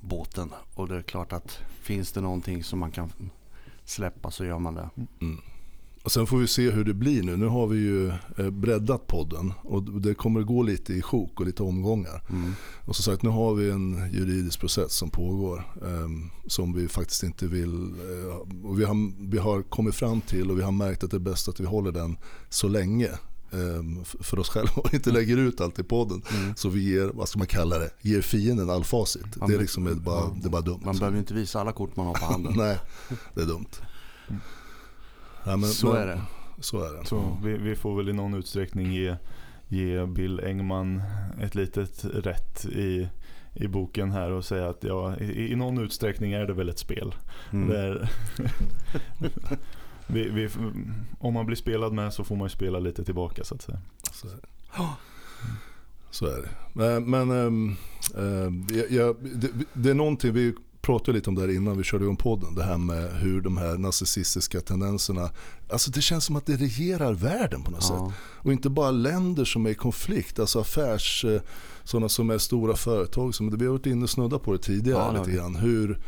båten. 0.00 0.52
Och 0.74 0.88
det 0.88 0.96
är 0.96 1.02
klart 1.02 1.32
att 1.32 1.60
finns 1.80 2.12
det 2.12 2.20
någonting 2.20 2.64
som 2.64 2.78
man 2.78 2.90
kan 2.90 3.12
släppa 3.84 4.30
så 4.30 4.44
gör 4.44 4.58
man 4.58 4.74
det. 4.74 4.90
Mm. 5.20 5.38
Och 6.04 6.12
sen 6.12 6.26
får 6.26 6.38
vi 6.38 6.46
se 6.46 6.70
hur 6.70 6.84
det 6.84 6.94
blir 6.94 7.22
nu. 7.22 7.36
Nu 7.36 7.46
har 7.46 7.66
vi 7.66 7.78
ju 7.78 8.08
eh, 8.08 8.50
breddat 8.50 9.06
podden 9.06 9.52
och 9.62 9.82
det 9.82 10.14
kommer 10.14 10.42
gå 10.42 10.62
lite 10.62 10.94
i 10.94 11.02
sjok 11.02 11.40
och 11.40 11.46
lite 11.46 11.62
omgångar. 11.62 12.22
Mm. 12.30 12.52
Och 12.84 12.96
som 12.96 13.02
sagt, 13.02 13.22
nu 13.22 13.30
har 13.30 13.54
vi 13.54 13.70
en 13.70 14.10
juridisk 14.12 14.60
process 14.60 14.92
som 14.92 15.10
pågår 15.10 15.64
um, 15.80 16.30
som 16.46 16.72
vi 16.72 16.88
faktiskt 16.88 17.22
inte 17.22 17.46
vill. 17.46 17.74
Uh, 17.74 18.34
och 18.64 18.80
vi, 18.80 18.84
har, 18.84 19.28
vi 19.30 19.38
har 19.38 19.62
kommit 19.62 19.94
fram 19.94 20.20
till 20.20 20.50
och 20.50 20.58
vi 20.58 20.62
har 20.62 20.72
märkt 20.72 21.04
att 21.04 21.10
det 21.10 21.16
är 21.16 21.18
bäst 21.18 21.48
att 21.48 21.60
vi 21.60 21.64
håller 21.64 21.92
den 21.92 22.16
så 22.48 22.68
länge 22.68 23.10
för 24.20 24.38
oss 24.38 24.48
själva 24.48 24.72
och 24.76 24.94
inte 24.94 25.10
lägger 25.10 25.36
ut 25.36 25.60
allt 25.60 25.78
i 25.78 25.82
podden. 25.82 26.22
Mm. 26.34 26.56
Så 26.56 26.68
vi 26.68 26.92
ger, 26.92 27.10
vad 27.14 27.28
ska 27.28 27.38
man 27.38 27.46
kalla 27.46 27.78
det, 27.78 27.90
ger 28.00 28.20
fienden 28.20 28.70
all 28.70 28.84
facit. 28.84 29.36
Man 29.36 29.48
det 29.48 29.54
är 29.54 29.60
liksom 29.60 30.00
bara, 30.04 30.30
det 30.42 30.48
är 30.48 30.50
bara 30.50 30.62
dumt. 30.62 30.80
Man 30.84 30.98
behöver 30.98 31.18
inte 31.18 31.34
visa 31.34 31.60
alla 31.60 31.72
kort 31.72 31.96
man 31.96 32.06
har 32.06 32.14
på 32.14 32.24
handen. 32.24 32.52
Nej, 32.56 32.78
det 33.34 33.40
är 33.40 33.46
dumt. 33.46 33.70
Ja, 35.44 35.56
men, 35.56 35.68
så 35.68 35.86
men, 35.86 35.96
är 35.96 36.06
det. 36.06 36.20
Så 36.60 36.84
är 36.84 36.92
det. 36.92 37.06
Så 37.06 37.38
vi, 37.42 37.56
vi, 37.56 37.76
får 37.76 37.96
väl 37.96 38.08
i 38.08 38.12
någon 38.12 38.34
utsträckning 38.34 38.92
ge, 38.92 39.16
ge 39.68 40.06
Bill 40.06 40.40
Engman 40.40 41.02
ett 41.40 41.54
litet 41.54 42.04
rätt 42.04 42.64
i 42.64 43.08
i 43.54 43.68
boken 43.68 44.10
här 44.10 44.30
och 44.30 44.44
säga 44.44 44.68
att 44.68 44.84
ja, 44.84 45.16
i, 45.16 45.52
i 45.52 45.56
någon 45.56 45.78
utsträckning 45.78 46.32
är 46.32 46.46
det 46.46 46.52
väl 46.52 46.68
ett 46.68 46.78
spel. 46.78 47.14
Mm. 47.52 47.68
Där, 47.68 48.10
vi, 50.06 50.28
vi, 50.28 50.48
om 51.18 51.34
man 51.34 51.46
blir 51.46 51.56
spelad 51.56 51.92
med 51.92 52.12
så 52.12 52.24
får 52.24 52.36
man 52.36 52.44
ju 52.44 52.50
spela 52.50 52.78
lite 52.78 53.04
tillbaka 53.04 53.44
så 53.44 53.54
att 53.54 53.62
säga. 53.62 53.78
Så, 54.12 54.28
så 56.10 56.26
är 56.26 56.42
det. 56.42 56.48
Men, 56.72 57.10
men 57.10 57.30
ähm, 57.30 57.76
ja, 58.90 59.14
det, 59.34 59.50
det, 59.72 59.90
är 59.90 59.94
någonting 59.94 60.32
vi 60.32 60.54
pratade 60.84 61.12
lite 61.12 61.30
om 61.30 61.36
det 61.36 61.54
innan 61.54 61.78
vi 61.78 61.84
körde 61.84 62.04
igång 62.04 62.16
podden. 62.16 62.54
Det 62.54 62.64
här 62.64 62.78
med 62.78 63.10
hur 63.12 63.40
de 63.40 63.56
här 63.56 63.78
narcissistiska 63.78 64.60
tendenserna, 64.60 65.30
alltså 65.70 65.90
det 65.90 66.00
känns 66.00 66.24
som 66.24 66.36
att 66.36 66.46
det 66.46 66.56
regerar 66.56 67.12
världen 67.12 67.62
på 67.62 67.70
något 67.70 67.86
ja. 67.90 68.10
sätt. 68.10 68.18
Och 68.18 68.52
inte 68.52 68.70
bara 68.70 68.90
länder 68.90 69.44
som 69.44 69.66
är 69.66 69.70
i 69.70 69.74
konflikt, 69.74 70.38
alltså 70.38 70.60
affärs, 70.60 71.24
eh, 71.24 71.40
sådana 71.84 72.08
som 72.08 72.30
är 72.30 72.38
stora 72.38 72.76
företag. 72.76 73.34
Som, 73.34 73.58
vi 73.58 73.64
har 73.64 73.72
varit 73.72 73.86
inne 73.86 74.02
och 74.02 74.10
snuddat 74.10 74.42
på 74.42 74.52
det 74.52 74.58
tidigare 74.58 75.14
ja, 75.14 75.20
lite 75.20 75.36
grann. 75.36 75.56
Hur, 75.56 75.98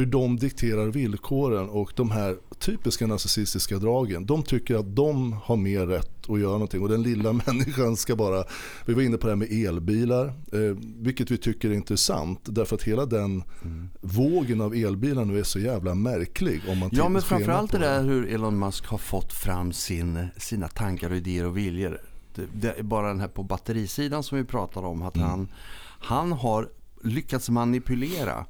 hur 0.00 0.06
de 0.06 0.36
dikterar 0.36 0.86
villkoren 0.86 1.68
och 1.68 1.92
de 1.96 2.10
här 2.10 2.36
typiska 2.58 3.06
narcissistiska 3.06 3.78
dragen. 3.78 4.26
De 4.26 4.42
tycker 4.42 4.74
att 4.74 4.96
de 4.96 5.32
har 5.32 5.56
mer 5.56 5.86
rätt 5.86 6.30
att 6.30 6.40
göra 6.40 6.52
någonting 6.52 6.82
och 6.82 6.88
den 6.88 7.02
lilla 7.02 7.32
människan 7.46 7.96
ska 7.96 8.16
bara, 8.16 8.44
vi 8.86 8.94
var 8.94 9.02
inne 9.02 9.16
på 9.16 9.26
det 9.26 9.30
här 9.30 9.36
med 9.36 9.52
elbilar, 9.52 10.26
eh, 10.26 10.76
vilket 10.96 11.30
vi 11.30 11.38
tycker 11.38 11.70
är 11.70 11.74
intressant 11.74 12.40
därför 12.42 12.76
att 12.76 12.82
hela 12.82 13.06
den 13.06 13.42
mm. 13.64 13.90
vågen 14.00 14.60
av 14.60 14.74
elbilar 14.74 15.24
nu 15.24 15.38
är 15.38 15.42
så 15.42 15.58
jävla 15.58 15.94
märklig. 15.94 16.62
Om 16.68 16.78
man 16.78 16.90
ja 16.92 17.08
men 17.08 17.22
framförallt 17.22 17.72
det 17.72 17.78
där 17.78 18.02
hur 18.02 18.34
Elon 18.34 18.58
Musk 18.58 18.86
har 18.86 18.98
fått 18.98 19.32
fram 19.32 19.72
sin, 19.72 20.26
sina 20.36 20.68
tankar 20.68 21.10
och 21.10 21.16
idéer 21.16 21.46
och 21.46 21.56
viljor. 21.56 22.00
Det, 22.34 22.46
det 22.52 22.78
är 22.78 22.82
bara 22.82 23.08
den 23.08 23.20
här 23.20 23.28
på 23.28 23.42
batterisidan 23.42 24.22
som 24.22 24.38
vi 24.38 24.44
pratar 24.44 24.82
om 24.82 25.02
att 25.02 25.16
mm. 25.16 25.28
han, 25.28 25.48
han 26.00 26.32
har 26.32 26.68
lyckats 27.02 27.50
manipulera 27.50 28.46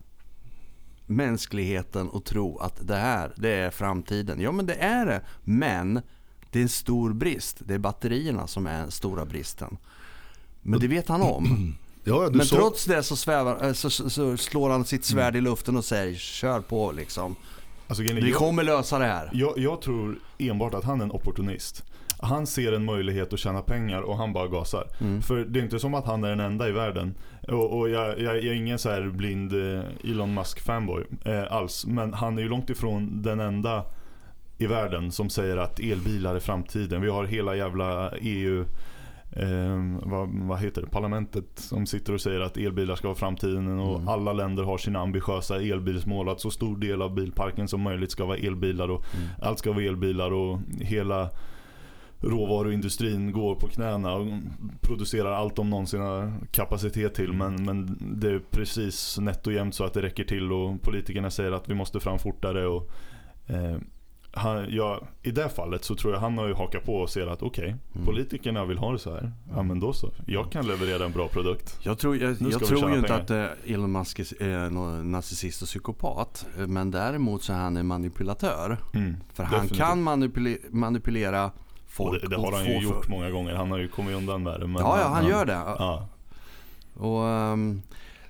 mänskligheten 1.10 2.08
och 2.08 2.24
tro 2.24 2.58
att 2.58 2.88
det 2.88 2.96
här, 2.96 3.32
det 3.36 3.50
är 3.50 3.70
framtiden. 3.70 4.40
Ja 4.40 4.52
men 4.52 4.66
det 4.66 4.74
är 4.74 5.06
det, 5.06 5.20
men 5.44 6.00
det 6.50 6.58
är 6.58 6.62
en 6.62 6.68
stor 6.68 7.12
brist. 7.12 7.56
Det 7.58 7.74
är 7.74 7.78
batterierna 7.78 8.46
som 8.46 8.66
är 8.66 8.80
den 8.80 8.90
stora 8.90 9.24
bristen. 9.24 9.76
Men 10.62 10.80
det 10.80 10.88
vet 10.88 11.08
han 11.08 11.22
om. 11.22 11.74
Ja, 12.04 12.28
men 12.32 12.46
så... 12.46 12.56
trots 12.56 12.84
det 12.84 13.02
så, 13.02 13.16
svävar, 13.16 13.66
eh, 13.66 13.72
så, 13.72 13.90
så, 13.90 14.36
slår 14.36 14.70
han 14.70 14.84
sitt 14.84 15.04
svärd 15.04 15.36
i 15.36 15.40
luften 15.40 15.76
och 15.76 15.84
säger 15.84 16.14
kör 16.14 16.60
på 16.60 16.92
liksom. 16.92 17.36
Alltså, 17.86 18.02
Vi 18.02 18.32
kommer 18.32 18.62
lösa 18.62 18.98
det 18.98 19.04
här. 19.04 19.30
Jag, 19.32 19.58
jag 19.58 19.82
tror 19.82 20.18
enbart 20.38 20.74
att 20.74 20.84
han 20.84 21.00
är 21.00 21.04
en 21.04 21.10
opportunist 21.10 21.84
han 22.22 22.46
ser 22.46 22.72
en 22.72 22.84
möjlighet 22.84 23.32
att 23.32 23.38
tjäna 23.38 23.62
pengar 23.62 24.02
och 24.02 24.16
han 24.16 24.32
bara 24.32 24.48
gasar. 24.48 24.86
Mm. 25.00 25.22
För 25.22 25.44
det 25.44 25.60
är 25.60 25.62
inte 25.62 25.78
som 25.78 25.94
att 25.94 26.06
han 26.06 26.24
är 26.24 26.28
den 26.28 26.40
enda 26.40 26.68
i 26.68 26.72
världen. 26.72 27.14
Och, 27.50 27.78
och 27.78 27.88
jag, 27.88 28.20
jag, 28.20 28.36
är 28.36 28.52
ingen 28.52 28.78
så 28.78 28.90
här 28.90 29.02
blind 29.08 29.52
eh, 29.52 30.10
Elon 30.10 30.34
Musk 30.34 30.60
fanboy 30.60 31.04
eh, 31.24 31.52
alls. 31.52 31.86
Men 31.86 32.14
han 32.14 32.38
är 32.38 32.42
ju 32.42 32.48
långt 32.48 32.70
ifrån 32.70 33.22
den 33.22 33.40
enda 33.40 33.84
i 34.58 34.66
världen 34.66 35.12
som 35.12 35.30
säger 35.30 35.56
att 35.56 35.80
elbilar 35.80 36.34
är 36.34 36.40
framtiden. 36.40 37.02
Vi 37.02 37.10
har 37.10 37.24
hela 37.24 37.56
jävla 37.56 38.12
EU 38.20 38.64
Eh, 39.32 39.78
vad, 40.02 40.28
vad, 40.32 40.58
heter 40.58 40.82
det? 40.82 40.88
Parlamentet 40.88 41.44
som 41.54 41.86
sitter 41.86 42.12
och 42.12 42.20
säger 42.20 42.40
att 42.40 42.56
elbilar 42.56 42.96
ska 42.96 43.08
vara 43.08 43.18
framtiden 43.18 43.78
och 43.78 43.96
mm. 43.96 44.08
alla 44.08 44.32
länder 44.32 44.62
har 44.62 44.78
sina 44.78 45.00
ambitiösa 45.00 45.56
elbilsmål 45.56 46.28
att 46.28 46.40
så 46.40 46.50
stor 46.50 46.76
del 46.76 47.02
av 47.02 47.14
bilparken 47.14 47.68
som 47.68 47.80
möjligt 47.80 48.10
ska 48.10 48.24
vara 48.24 48.36
elbilar 48.36 48.90
och 48.90 49.04
mm. 49.14 49.28
allt 49.42 49.58
ska 49.58 49.72
vara 49.72 49.84
elbilar 49.84 50.32
och 50.32 50.58
hela 50.80 51.30
råvaruindustrin 52.20 53.32
går 53.32 53.54
på 53.54 53.68
knäna 53.68 54.14
och 54.14 54.26
producerar 54.80 55.32
allt 55.32 55.56
de 55.56 55.70
någonsin 55.70 56.00
har 56.00 56.32
kapacitet 56.50 57.14
till. 57.14 57.32
Men, 57.32 57.64
men 57.64 57.98
det 58.20 58.30
är 58.30 58.38
precis 58.50 59.18
nätt 59.18 59.46
och 59.46 59.52
jämnt 59.52 59.74
så 59.74 59.84
att 59.84 59.94
det 59.94 60.02
räcker 60.02 60.24
till 60.24 60.52
och 60.52 60.82
politikerna 60.82 61.30
säger 61.30 61.52
att 61.52 61.68
vi 61.68 61.74
måste 61.74 62.00
fram 62.00 62.18
fortare. 62.18 62.66
Och, 62.66 62.90
eh, 63.46 63.76
han, 64.32 64.66
ja, 64.70 65.00
I 65.22 65.30
det 65.30 65.48
fallet 65.48 65.84
så 65.84 65.94
tror 65.94 66.12
jag 66.12 66.20
han 66.20 66.38
har 66.38 66.48
ju 66.48 66.54
hakat 66.54 66.84
på 66.84 66.94
och 66.94 67.10
ser 67.10 67.26
att 67.26 67.42
okej, 67.42 67.64
okay, 67.64 67.74
mm. 67.94 68.06
politikerna 68.06 68.64
vill 68.64 68.78
ha 68.78 68.92
det 68.92 68.98
så 68.98 69.10
här. 69.10 69.32
Ja 69.54 69.62
men 69.62 69.80
då 69.80 69.92
så. 69.92 70.12
Jag 70.26 70.52
kan 70.52 70.66
leverera 70.66 71.04
en 71.04 71.12
bra 71.12 71.28
produkt. 71.28 71.78
Jag 71.82 71.98
tror, 71.98 72.16
jag, 72.16 72.36
jag 72.40 72.64
tror 72.64 72.90
ju 72.90 72.98
inte 72.98 73.14
att 73.14 73.30
eh, 73.30 73.46
Elon 73.66 73.92
Musk 73.92 74.18
är 74.20 74.70
någon 74.70 75.10
narcissist 75.10 75.62
och 75.62 75.68
psykopat. 75.68 76.46
Men 76.56 76.90
däremot 76.90 77.42
så 77.42 77.52
är 77.52 77.56
han 77.56 77.76
en 77.76 77.86
manipulatör. 77.86 78.78
Mm, 78.94 79.16
För 79.32 79.44
han 79.44 79.52
definitivt. 79.52 79.78
kan 79.78 80.02
manipulera, 80.70 81.50
folk. 81.90 82.22
Det, 82.22 82.28
det, 82.28 82.36
har 82.36 82.52
han 82.52 82.64
ju 82.64 82.78
gjort 82.78 83.04
för... 83.04 83.10
många 83.10 83.30
gånger. 83.30 83.54
Han 83.54 83.70
har 83.70 83.78
ju 83.78 83.88
kommit 83.88 84.16
undan 84.16 84.42
med 84.42 84.60
det. 84.60 84.66
Men 84.66 84.82
ja, 84.82 84.98
ja, 84.98 85.04
han, 85.04 85.12
han 85.12 85.26
gör 85.26 85.44
det. 85.44 85.52
Ja. 85.52 86.08
Och, 86.94 87.24
um, 87.24 87.82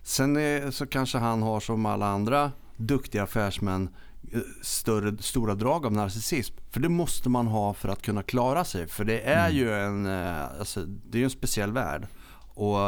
sen 0.02 0.36
är, 0.36 0.70
så 0.70 0.86
kanske 0.86 1.18
han 1.18 1.42
har 1.42 1.60
som 1.60 1.86
alla 1.86 2.06
andra 2.06 2.52
duktiga 2.76 3.22
affärsmän 3.22 3.88
eh, 4.32 4.40
större, 4.62 5.22
stora 5.22 5.54
drag 5.54 5.86
av 5.86 5.92
narcissism. 5.92 6.54
För 6.70 6.80
det 6.80 6.88
måste 6.88 7.28
man 7.28 7.46
ha 7.46 7.74
för 7.74 7.88
att 7.88 8.02
kunna 8.02 8.22
klara 8.22 8.64
sig. 8.64 8.88
För 8.88 9.04
det 9.04 9.20
är 9.20 9.50
mm. 9.50 9.56
ju 9.56 9.72
en, 9.74 10.06
eh, 10.06 10.58
alltså, 10.58 10.84
det 10.86 11.20
är 11.20 11.24
en 11.24 11.30
speciell 11.30 11.72
värld. 11.72 12.06
Och 12.54 12.78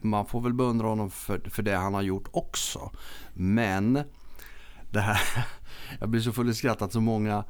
man 0.00 0.26
får 0.26 0.40
väl 0.40 0.54
beundra 0.54 0.86
honom 0.86 1.10
för, 1.10 1.40
för 1.50 1.62
det 1.62 1.76
han 1.76 1.94
har 1.94 2.02
gjort 2.02 2.28
också. 2.30 2.90
Men 3.34 4.02
det 4.90 5.00
här, 5.00 5.20
jag 6.00 6.08
blir 6.08 6.20
så 6.20 6.32
full 6.32 6.50
i 6.50 6.54
skratt 6.54 6.82
att 6.82 6.92
så 6.92 7.00
många 7.00 7.44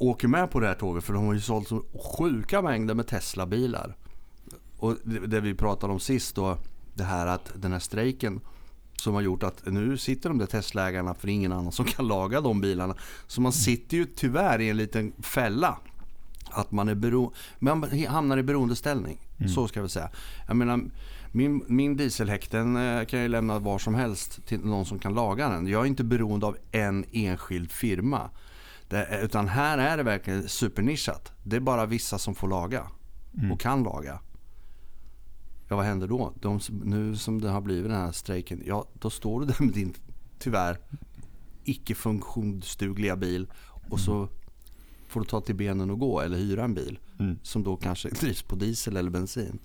åker 0.00 0.28
med 0.28 0.50
på 0.50 0.60
det 0.60 0.66
här 0.66 0.74
tåget 0.74 1.04
för 1.04 1.12
de 1.12 1.26
har 1.26 1.34
ju 1.34 1.40
sålt 1.40 1.68
så 1.68 1.82
sjuka 2.18 2.62
mängder 2.62 2.94
med 2.94 3.06
Tesla-bilar. 3.06 3.96
Och 4.78 4.96
det, 5.04 5.26
det 5.26 5.40
vi 5.40 5.54
pratade 5.54 5.92
om 5.92 6.00
sist 6.00 6.34
då, 6.34 6.58
det 6.94 7.04
här 7.04 7.26
att 7.26 7.52
den 7.54 7.72
här 7.72 7.78
strejken 7.78 8.40
som 8.96 9.14
har 9.14 9.20
gjort 9.20 9.42
att 9.42 9.66
nu 9.66 9.98
sitter 9.98 10.28
de 10.28 10.38
där 10.38 10.46
Tesla-ägarna 10.46 11.14
för 11.14 11.28
ingen 11.28 11.52
annan 11.52 11.72
som 11.72 11.84
kan 11.84 12.08
laga 12.08 12.40
de 12.40 12.60
bilarna. 12.60 12.94
Så 13.26 13.40
man 13.40 13.52
sitter 13.52 13.96
ju 13.96 14.04
tyvärr 14.04 14.60
i 14.60 14.68
en 14.68 14.76
liten 14.76 15.12
fälla. 15.22 15.78
Att 16.52 16.72
man, 16.72 16.88
är 16.88 16.94
bero 16.94 17.32
man 17.58 18.04
hamnar 18.08 18.38
i 18.38 18.42
beroendeställning. 18.42 19.18
Mm. 19.38 19.48
Så 19.48 19.68
ska 19.68 19.82
vi 19.82 19.88
säga. 19.88 20.10
Jag 20.46 20.56
menar, 20.56 20.80
min, 21.32 21.64
min 21.66 21.96
dieselhäck 21.96 22.50
den 22.50 22.76
eh, 22.76 23.04
kan 23.04 23.20
jag 23.20 23.30
lämna 23.30 23.58
var 23.58 23.78
som 23.78 23.94
helst 23.94 24.46
till 24.46 24.60
någon 24.60 24.86
som 24.86 24.98
kan 24.98 25.14
laga 25.14 25.48
den. 25.48 25.66
Jag 25.66 25.82
är 25.82 25.86
inte 25.86 26.04
beroende 26.04 26.46
av 26.46 26.56
en 26.72 27.04
enskild 27.12 27.72
firma. 27.72 28.30
Det, 28.90 29.20
utan 29.22 29.48
här 29.48 29.78
är 29.78 29.96
det 29.96 30.02
verkligen 30.02 30.48
supernischat. 30.48 31.32
Det 31.42 31.56
är 31.56 31.60
bara 31.60 31.86
vissa 31.86 32.18
som 32.18 32.34
får 32.34 32.48
laga 32.48 32.86
mm. 33.38 33.52
och 33.52 33.60
kan 33.60 33.82
laga. 33.82 34.20
Ja, 35.68 35.76
vad 35.76 35.84
händer 35.84 36.08
då? 36.08 36.32
De, 36.40 36.60
nu 36.84 37.16
som 37.16 37.40
det 37.40 37.48
har 37.48 37.60
blivit 37.60 37.84
den 37.84 38.00
här 38.00 38.12
strejken, 38.12 38.62
ja 38.66 38.86
då 38.94 39.10
står 39.10 39.40
du 39.40 39.46
där 39.46 39.56
med 39.64 39.74
din 39.74 39.94
tyvärr 40.38 40.78
icke 41.64 41.94
funktionsdugliga 41.94 43.16
bil 43.16 43.46
och 43.90 44.00
så 44.00 44.28
får 45.08 45.20
du 45.20 45.26
ta 45.26 45.40
till 45.40 45.54
benen 45.54 45.90
och 45.90 45.98
gå 45.98 46.20
eller 46.20 46.36
hyra 46.36 46.64
en 46.64 46.74
bil 46.74 46.98
mm. 47.18 47.38
som 47.42 47.64
då 47.64 47.76
kanske 47.76 48.08
drivs 48.20 48.42
på 48.42 48.56
diesel 48.56 48.96
eller 48.96 49.10
bensin. 49.10 49.58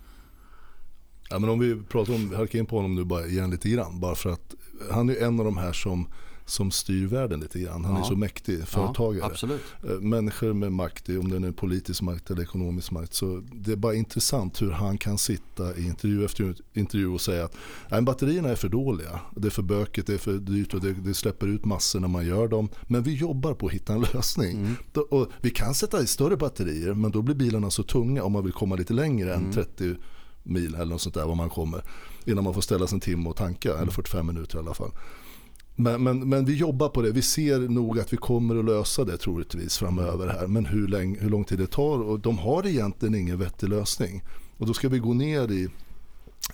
Ja, 1.30 1.38
men 1.38 1.50
om 1.50 1.58
vi 1.58 1.82
pratar 1.82 2.14
om, 2.14 2.34
halkar 2.34 2.58
in 2.58 2.66
på 2.66 2.76
honom 2.76 2.94
nu 2.94 3.04
bara 3.04 3.26
igen 3.26 3.50
lite 3.50 3.68
grann. 3.68 4.00
Bara 4.00 4.14
för 4.14 4.30
att 4.30 4.54
han 4.90 5.10
är 5.10 5.22
en 5.22 5.38
av 5.38 5.44
de 5.44 5.56
här 5.56 5.72
som 5.72 6.08
som 6.46 6.70
styr 6.70 7.06
världen 7.06 7.40
lite 7.40 7.60
grann. 7.60 7.84
Han 7.84 7.94
ja. 7.94 8.00
är 8.00 8.04
så 8.04 8.16
mäktig 8.16 8.68
företagare. 8.68 9.32
Ja, 9.42 9.48
eh, 9.88 10.00
Människor 10.00 10.52
med 10.52 10.72
makt, 10.72 11.08
om 11.08 11.28
det 11.28 11.48
är 11.48 11.52
politisk 11.52 12.02
makt 12.02 12.30
eller 12.30 12.42
ekonomisk 12.42 12.90
makt. 12.90 13.14
Så 13.14 13.42
det 13.52 13.72
är 13.72 13.76
bara 13.76 13.94
intressant 13.94 14.62
hur 14.62 14.70
han 14.70 14.98
kan 14.98 15.18
sitta 15.18 15.76
i 15.76 15.86
intervju 15.86 16.24
efter 16.24 16.54
intervju 16.72 17.08
och 17.08 17.20
säga 17.20 17.44
att 17.44 17.56
nej, 17.90 18.02
batterierna 18.02 18.48
är 18.48 18.56
för 18.56 18.68
dåliga. 18.68 19.20
Det 19.36 19.48
är 19.48 19.50
för 19.50 19.62
bökigt, 19.62 20.06
det 20.06 20.14
är 20.14 20.18
för 20.18 20.32
dyrt 20.32 20.74
och 20.74 20.80
det, 20.80 20.92
det 20.92 21.14
släpper 21.14 21.46
ut 21.46 21.64
massor 21.64 22.00
när 22.00 22.08
man 22.08 22.26
gör 22.26 22.48
dem. 22.48 22.68
Men 22.82 23.02
vi 23.02 23.14
jobbar 23.14 23.54
på 23.54 23.66
att 23.66 23.72
hitta 23.72 23.92
en 23.92 24.00
lösning. 24.12 24.56
Mm. 24.56 24.74
Och 25.10 25.28
vi 25.40 25.50
kan 25.50 25.74
sätta 25.74 26.02
i 26.02 26.06
större 26.06 26.36
batterier 26.36 26.94
men 26.94 27.10
då 27.10 27.22
blir 27.22 27.34
bilarna 27.34 27.70
så 27.70 27.82
tunga 27.82 28.22
om 28.22 28.32
man 28.32 28.44
vill 28.44 28.52
komma 28.52 28.76
lite 28.76 28.92
längre 28.92 29.34
mm. 29.34 29.46
än 29.46 29.52
30 29.52 29.94
mil 30.42 30.74
eller 30.74 30.84
något 30.84 31.00
sånt 31.00 31.14
där 31.14 31.26
var 31.26 31.34
man 31.34 31.50
kommer. 31.50 31.82
Innan 32.24 32.44
man 32.44 32.54
får 32.54 32.60
ställa 32.60 32.86
sig 32.86 32.96
en 32.96 33.00
timme 33.00 33.28
och 33.28 33.36
tanka, 33.36 33.78
eller 33.78 33.92
45 33.92 34.26
minuter 34.26 34.56
i 34.56 34.60
alla 34.60 34.74
fall. 34.74 34.90
Men, 35.76 36.02
men, 36.02 36.28
men, 36.28 36.44
vi 36.44 36.54
jobbar 36.54 36.88
på 36.88 37.02
det. 37.02 37.10
Vi 37.12 37.22
ser 37.22 37.58
nog 37.58 38.00
att 38.00 38.12
vi 38.12 38.16
kommer 38.16 38.56
att 38.56 38.64
lösa 38.64 39.04
det 39.04 39.16
troligtvis 39.16 39.78
framöver 39.78 40.28
här. 40.28 40.46
Men 40.46 40.66
hur, 40.66 40.88
länge, 40.88 41.20
hur 41.20 41.30
lång 41.30 41.44
tid 41.44 41.58
det 41.58 41.66
tar 41.66 41.98
och 41.98 42.20
de 42.20 42.38
har 42.38 42.66
egentligen 42.66 43.14
ingen 43.14 43.38
vettig 43.38 43.68
lösning. 43.68 44.22
Och 44.58 44.66
då 44.66 44.74
ska 44.74 44.88
vi 44.88 44.98
gå 44.98 45.14
ner 45.14 45.52
i, 45.52 45.68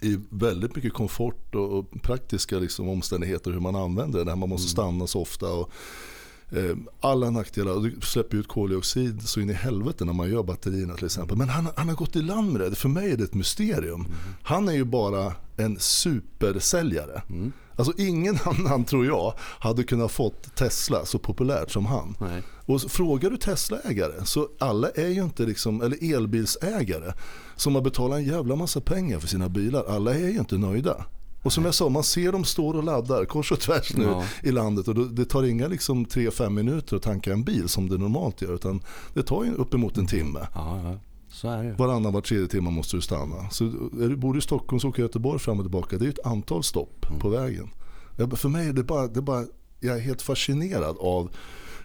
i 0.00 0.18
väldigt 0.28 0.76
mycket 0.76 0.92
komfort 0.92 1.54
och, 1.54 1.78
och 1.78 2.02
praktiska 2.02 2.58
liksom 2.58 2.88
omständigheter 2.88 3.50
hur 3.50 3.60
man 3.60 3.76
använder 3.76 4.18
det. 4.18 4.24
Där 4.24 4.36
man 4.36 4.48
måste 4.48 4.66
mm. 4.66 4.70
stanna 4.70 5.06
så 5.06 5.20
ofta. 5.20 5.52
Och, 5.52 5.72
Eh, 6.56 6.76
alla 7.00 7.30
nackdelar, 7.30 7.80
du 7.80 8.00
släpper 8.00 8.36
ut 8.36 8.48
koldioxid 8.48 9.28
så 9.28 9.40
in 9.40 9.50
i 9.50 9.52
helvete 9.52 10.04
när 10.04 10.12
man 10.12 10.30
gör 10.30 10.42
batterierna 10.42 10.94
till 10.94 11.04
exempel. 11.04 11.36
Men 11.36 11.48
han, 11.48 11.68
han 11.76 11.88
har 11.88 11.96
gått 11.96 12.16
i 12.16 12.22
land 12.22 12.52
med 12.52 12.60
det, 12.60 12.74
för 12.74 12.88
mig 12.88 13.10
är 13.10 13.16
det 13.16 13.24
ett 13.24 13.34
mysterium. 13.34 14.00
Mm. 14.00 14.12
Han 14.42 14.68
är 14.68 14.72
ju 14.72 14.84
bara 14.84 15.32
en 15.56 15.78
supersäljare. 15.78 17.22
Mm. 17.28 17.52
Alltså 17.76 17.92
ingen 17.98 18.38
annan 18.44 18.84
tror 18.84 19.06
jag 19.06 19.34
hade 19.38 19.84
kunnat 19.84 20.12
fått 20.12 20.54
Tesla 20.54 21.04
så 21.04 21.18
populärt 21.18 21.70
som 21.70 21.86
han. 21.86 22.16
Nej. 22.20 22.42
Och 22.66 22.80
frågar 22.80 23.30
du 23.30 23.36
Tesla-ägare 23.36 24.24
så 24.24 24.48
alla 24.58 24.90
är 24.90 25.08
ju 25.08 25.22
inte 25.22 25.42
liksom, 25.42 25.82
eller 25.82 26.14
elbilsägare 26.14 27.12
som 27.56 27.74
har 27.74 27.82
betalat 27.82 28.18
en 28.18 28.24
jävla 28.24 28.56
massa 28.56 28.80
pengar 28.80 29.18
för 29.18 29.28
sina 29.28 29.48
bilar. 29.48 29.84
Alla 29.88 30.14
är 30.14 30.28
ju 30.28 30.38
inte 30.38 30.58
nöjda. 30.58 31.04
Och 31.42 31.52
som 31.52 31.64
jag 31.64 31.74
sa, 31.74 31.88
man 31.88 32.02
ser 32.02 32.32
dem 32.32 32.44
stå 32.44 32.68
och 32.68 32.84
laddar 32.84 33.24
kors 33.24 33.52
och 33.52 33.60
tvärs 33.60 33.94
nu 33.94 34.04
ja. 34.04 34.24
i 34.42 34.50
landet 34.50 34.88
och 34.88 34.94
det 34.94 35.24
tar 35.24 35.42
inga 35.42 35.68
liksom 35.68 36.06
3-5 36.06 36.50
minuter 36.50 36.96
att 36.96 37.02
tanka 37.02 37.32
en 37.32 37.44
bil 37.44 37.68
som 37.68 37.88
det 37.88 37.98
normalt 37.98 38.42
gör 38.42 38.54
utan 38.54 38.82
det 39.14 39.22
tar 39.22 39.44
ju 39.44 39.54
uppemot 39.54 39.98
en 39.98 40.06
timme. 40.06 40.46
Ja, 40.54 40.82
ja. 40.82 40.98
Så 41.42 41.48
är 41.48 41.64
det. 41.64 41.72
Varannan 41.72 42.12
var 42.12 42.20
tredje 42.20 42.48
timme 42.48 42.70
måste 42.70 42.96
du 42.96 43.00
stanna. 43.00 43.50
Så 43.50 43.64
är 43.64 44.08
du, 44.08 44.16
bor 44.16 44.32
du 44.32 44.38
i 44.38 44.42
Stockholm 44.42 44.80
så 44.80 44.88
åker 44.88 45.02
Göteborg 45.02 45.38
fram 45.38 45.58
och 45.58 45.64
tillbaka. 45.64 45.98
Det 45.98 46.04
är 46.04 46.08
ett 46.08 46.26
antal 46.26 46.62
stopp 46.64 47.06
mm. 47.08 47.20
på 47.20 47.28
vägen. 47.28 47.70
För 48.36 48.48
mig 48.48 48.68
är 48.68 48.72
det 48.72 48.82
bara, 48.82 49.06
det 49.06 49.20
är 49.20 49.22
bara, 49.22 49.44
jag 49.80 49.96
är 49.96 50.00
helt 50.00 50.22
fascinerad 50.22 50.96
av 51.00 51.30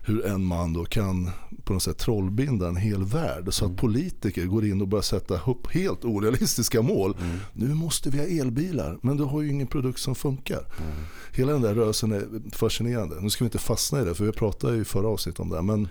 hur 0.01 0.25
en 0.25 0.43
man 0.43 0.73
då 0.73 0.85
kan 0.85 1.29
på 1.63 1.73
något 1.73 1.83
sätt 1.83 1.97
trollbinda 1.97 2.67
en 2.67 2.75
hel 2.75 3.03
värld 3.03 3.53
så 3.53 3.65
att 3.65 3.69
mm. 3.69 3.77
politiker 3.77 4.45
går 4.45 4.65
in 4.65 4.81
och 4.81 4.87
börjar 4.87 5.03
sätta 5.03 5.41
upp 5.51 5.67
helt 5.67 6.05
orealistiska 6.05 6.81
mål. 6.81 7.15
Mm. 7.21 7.37
Nu 7.53 7.73
måste 7.73 8.09
vi 8.09 8.17
ha 8.17 8.25
elbilar, 8.25 8.97
men 9.01 9.17
du 9.17 9.23
har 9.23 9.41
ju 9.41 9.49
ingen 9.49 9.67
produkt 9.67 9.99
som 9.99 10.15
funkar. 10.15 10.59
Mm. 10.59 10.91
Hela 11.33 11.51
den 11.51 11.61
där 11.61 11.75
rörelsen 11.75 12.11
är 12.11 12.51
fascinerande. 12.51 13.15
Nu 13.21 13.29
ska 13.29 13.43
vi 13.43 13.47
inte 13.47 13.57
fastna 13.57 14.01
i 14.01 14.05
det, 14.05 14.15
för 14.15 14.25
vi 14.25 14.31
pratade 14.31 14.75
ju 14.75 14.81
i 14.81 14.85
förra 14.85 15.07
avsnittet 15.07 15.39
om 15.39 15.49
det. 15.49 15.61
Men, 15.61 15.87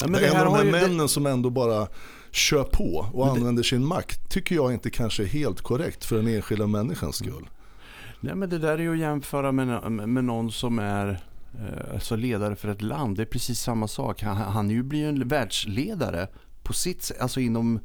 ja, 0.00 0.08
men 0.08 0.20
det, 0.20 0.26
är 0.26 0.34
en 0.34 0.40
av 0.40 0.44
de 0.44 0.54
här 0.54 0.72
männen 0.72 0.98
det... 0.98 1.08
som 1.08 1.26
ändå 1.26 1.50
bara 1.50 1.88
kör 2.32 2.64
på 2.64 3.06
och 3.12 3.26
men 3.26 3.36
använder 3.36 3.62
sin 3.62 3.86
makt 3.86 4.30
tycker 4.30 4.54
jag 4.54 4.72
inte 4.72 4.90
kanske 4.90 5.22
är 5.22 5.26
helt 5.26 5.60
korrekt 5.60 6.04
för 6.04 6.16
den 6.16 6.26
enskilda 6.26 6.66
människans 6.66 7.16
skull. 7.16 7.48
Nej, 8.20 8.34
men 8.34 8.50
det 8.50 8.58
där 8.58 8.72
är 8.72 8.78
ju 8.78 8.92
att 8.92 8.98
jämföra 8.98 9.52
med, 9.52 9.92
med 10.08 10.24
någon 10.24 10.52
som 10.52 10.78
är 10.78 11.20
Eh, 11.58 11.94
alltså 11.94 12.16
ledare 12.16 12.56
för 12.56 12.68
ett 12.68 12.82
land. 12.82 13.16
Det 13.16 13.22
är 13.22 13.26
precis 13.26 13.60
samma 13.60 13.88
sak. 13.88 14.22
Han, 14.22 14.36
han 14.36 14.70
ju 14.70 14.82
blir 14.82 14.98
ju 14.98 15.08
en 15.08 15.28
världsledare 15.28 16.28
på 16.62 16.72
sitt 16.72 17.12
alltså 17.20 17.40
inom 17.40 17.80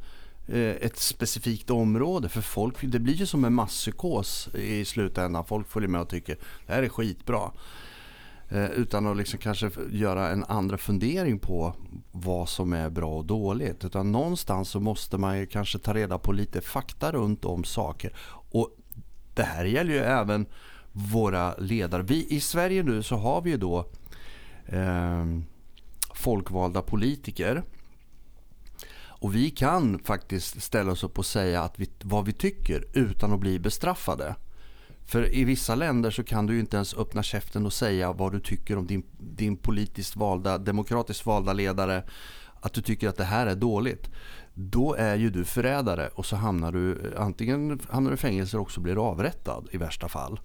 eh, 0.48 0.60
ett 0.60 0.98
specifikt 0.98 1.70
område. 1.70 2.30
För 2.30 2.42
folk, 2.42 2.76
det 2.82 3.00
blir 3.00 3.14
ju 3.14 3.26
som 3.26 3.46
en 3.46 3.54
masspsykos 3.54 4.50
i 4.54 4.86
slutändan. 4.86 5.46
Folk 5.46 5.70
följer 5.70 5.90
med 5.90 6.02
och 6.02 6.10
tycker 6.10 6.38
det 6.68 6.74
här 6.74 6.84
är 6.84 6.90
skitbra. 6.90 7.52
Eh, 8.50 8.66
utan 8.66 9.08
att 9.08 9.18
liksom 9.18 9.40
kanske 9.40 9.72
göra 9.92 10.30
en 10.30 10.44
andra 10.44 10.78
fundering 10.78 11.40
på 11.40 11.74
vad 12.12 12.50
som 12.50 12.74
är 12.74 12.90
bra 12.90 13.18
och 13.18 13.26
dåligt. 13.26 13.86
Utan 13.86 14.12
någonstans 14.12 14.70
så 14.70 14.80
måste 14.80 15.18
man 15.18 15.40
ju 15.40 15.46
kanske 15.46 15.80
ta 15.80 15.94
reda 15.94 16.18
på 16.18 16.32
lite 16.32 16.62
fakta 16.62 17.12
runt 17.12 17.46
om 17.46 17.64
saker. 17.64 18.14
Och 18.52 18.70
det 19.34 19.44
här 19.44 19.66
gäller 19.66 19.94
ju 19.94 20.00
även 20.00 20.46
våra 20.92 21.56
ledare. 21.58 22.04
Vi, 22.04 22.28
I 22.30 22.40
Sverige 22.40 22.84
nu 22.84 23.04
så 23.04 23.16
har 23.16 23.42
vi 23.42 23.50
ju 23.50 23.58
då 23.58 23.86
eh, 24.66 25.26
folkvalda 26.16 26.82
politiker. 26.82 27.64
Och 29.20 29.36
vi 29.36 29.50
kan 29.50 30.00
faktiskt 30.00 30.62
ställa 30.62 30.92
oss 30.92 31.04
upp 31.04 31.18
och 31.18 31.26
säga 31.26 31.62
att 31.62 31.80
vi, 31.80 31.90
vad 32.04 32.26
vi 32.26 32.34
tycker 32.34 32.86
utan 32.94 33.34
att 33.34 33.40
bli 33.40 33.60
bestraffade. 33.60 34.36
För 35.08 35.34
i 35.36 35.43
vissa 35.43 35.76
länder 35.76 36.12
så 36.12 36.24
kan 36.24 36.46
du 36.46 36.60
inte 36.60 36.76
ens 36.76 36.93
öppna 36.93 37.24
käften 37.24 37.65
och 37.65 37.74
säga 37.74 38.13
vad 38.13 38.32
du 38.32 38.39
tycker 38.39 38.78
om 38.78 38.88
din, 38.88 39.04
din 39.20 39.58
politiskt 39.58 40.15
valda, 40.15 40.58
demokratiskt 40.58 41.26
valda 41.26 41.54
ledare. 41.54 42.04
Att 42.62 42.74
du 42.74 42.82
tycker 42.82 43.10
att 43.10 43.17
det 43.17 43.24
här 43.24 43.48
är 43.48 43.56
dåligt. 43.56 44.10
Då 44.54 44.93
är 44.93 45.15
ju 45.15 45.30
du 45.30 45.46
förrädare 45.46 46.08
och 46.08 46.26
så 46.26 46.36
hamnar 46.36 46.72
du 46.72 47.13
antingen 47.17 47.80
hamnar 47.89 48.12
du 48.12 48.15
i 48.15 48.17
fängelse 48.17 48.58
eller 48.58 48.62
också 48.62 48.82
blir 48.82 49.10
avrättad 49.10 49.67
i 49.72 49.78
värsta 49.78 50.10
fall. 50.10 50.39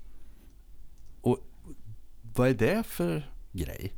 Och 1.20 1.38
vad 2.34 2.48
är 2.48 2.54
det 2.54 2.86
för 2.86 3.30
grej? 3.52 3.92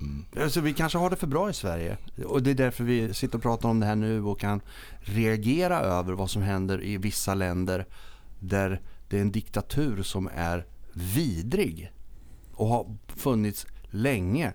Mm. 0.00 0.24
Alltså, 0.42 0.60
vi 0.60 0.72
kanske 0.72 0.98
har 0.98 1.10
det 1.10 1.16
för 1.16 1.26
bra 1.26 1.50
i 1.50 1.52
Sverige. 1.52 1.96
Och 2.24 2.42
Det 2.42 2.50
är 2.50 2.54
därför 2.54 2.84
vi 2.84 3.14
sitter 3.14 3.36
och 3.36 3.42
pratar 3.42 3.68
om 3.68 3.80
det 3.80 3.86
här 3.86 3.96
nu 3.96 4.22
och 4.22 4.40
kan 4.40 4.60
reagera 4.98 5.80
över 5.80 6.12
vad 6.12 6.30
som 6.30 6.42
händer 6.42 6.84
i 6.84 6.96
vissa 6.96 7.34
länder 7.34 7.86
där 8.40 8.80
det 9.08 9.16
är 9.16 9.20
en 9.20 9.32
diktatur 9.32 10.02
som 10.02 10.30
är 10.34 10.66
vidrig 10.92 11.92
och 12.52 12.66
har 12.66 12.96
funnits 13.06 13.66
länge. 13.90 14.52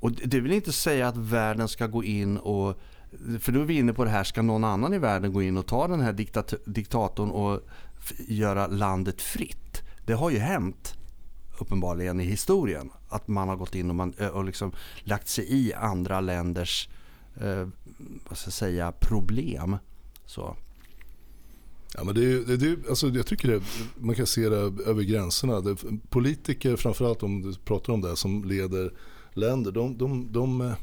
Och 0.00 0.12
Det 0.12 0.40
vill 0.40 0.52
inte 0.52 0.72
säga 0.72 1.08
att 1.08 1.16
världen 1.16 1.68
ska 1.68 1.86
gå 1.86 2.04
in 2.04 2.36
och... 2.36 2.80
För 3.40 3.52
då 3.52 3.60
är 3.60 3.64
vi 3.64 3.78
inne 3.78 3.92
på 3.92 4.04
det 4.04 4.10
här, 4.10 4.24
ska 4.24 4.42
någon 4.42 4.64
annan 4.64 4.94
i 4.94 4.98
världen 4.98 5.32
gå 5.32 5.42
in 5.42 5.56
och 5.56 5.66
ta 5.66 5.88
den 5.88 6.00
här 6.00 6.12
diktatorn 6.64 7.30
och 7.30 7.60
göra 8.28 8.66
landet 8.66 9.22
fritt? 9.22 9.64
det 10.06 10.14
har 10.14 10.30
ju 10.30 10.38
hänt 10.38 10.94
uppenbarligen 11.58 12.20
i 12.20 12.24
historien 12.24 12.90
att 13.08 13.28
man 13.28 13.48
har 13.48 13.56
gått 13.56 13.74
in 13.74 13.90
och, 13.90 13.96
man, 13.96 14.14
och 14.32 14.44
liksom 14.44 14.72
lagt 15.02 15.28
sig 15.28 15.52
i 15.52 15.74
andra 15.74 16.20
länders 16.20 16.88
eh, 17.40 17.68
vad 18.28 18.38
ska 18.38 18.46
jag 18.46 18.52
säga, 18.52 18.92
problem. 18.92 19.76
Så. 20.26 20.56
Ja, 21.94 22.04
men 22.04 22.14
det 22.14 22.56
det 22.56 22.66
är, 22.66 22.76
alltså 22.88 23.08
jag 23.08 23.26
tycker 23.26 23.48
det, 23.48 23.62
man 23.98 24.14
kan 24.14 24.26
se 24.26 24.48
det 24.48 24.56
över 24.86 25.02
gränserna. 25.02 25.60
Det, 25.60 25.76
politiker, 26.08 26.76
framförallt 26.76 27.22
om 27.22 27.42
du 27.42 27.54
pratar 27.54 27.92
om 27.92 28.00
det, 28.00 28.16
som 28.16 28.44
leder 28.44 28.92
länder, 29.32 29.72
de, 29.72 29.98
de, 29.98 30.32
de 30.32 30.74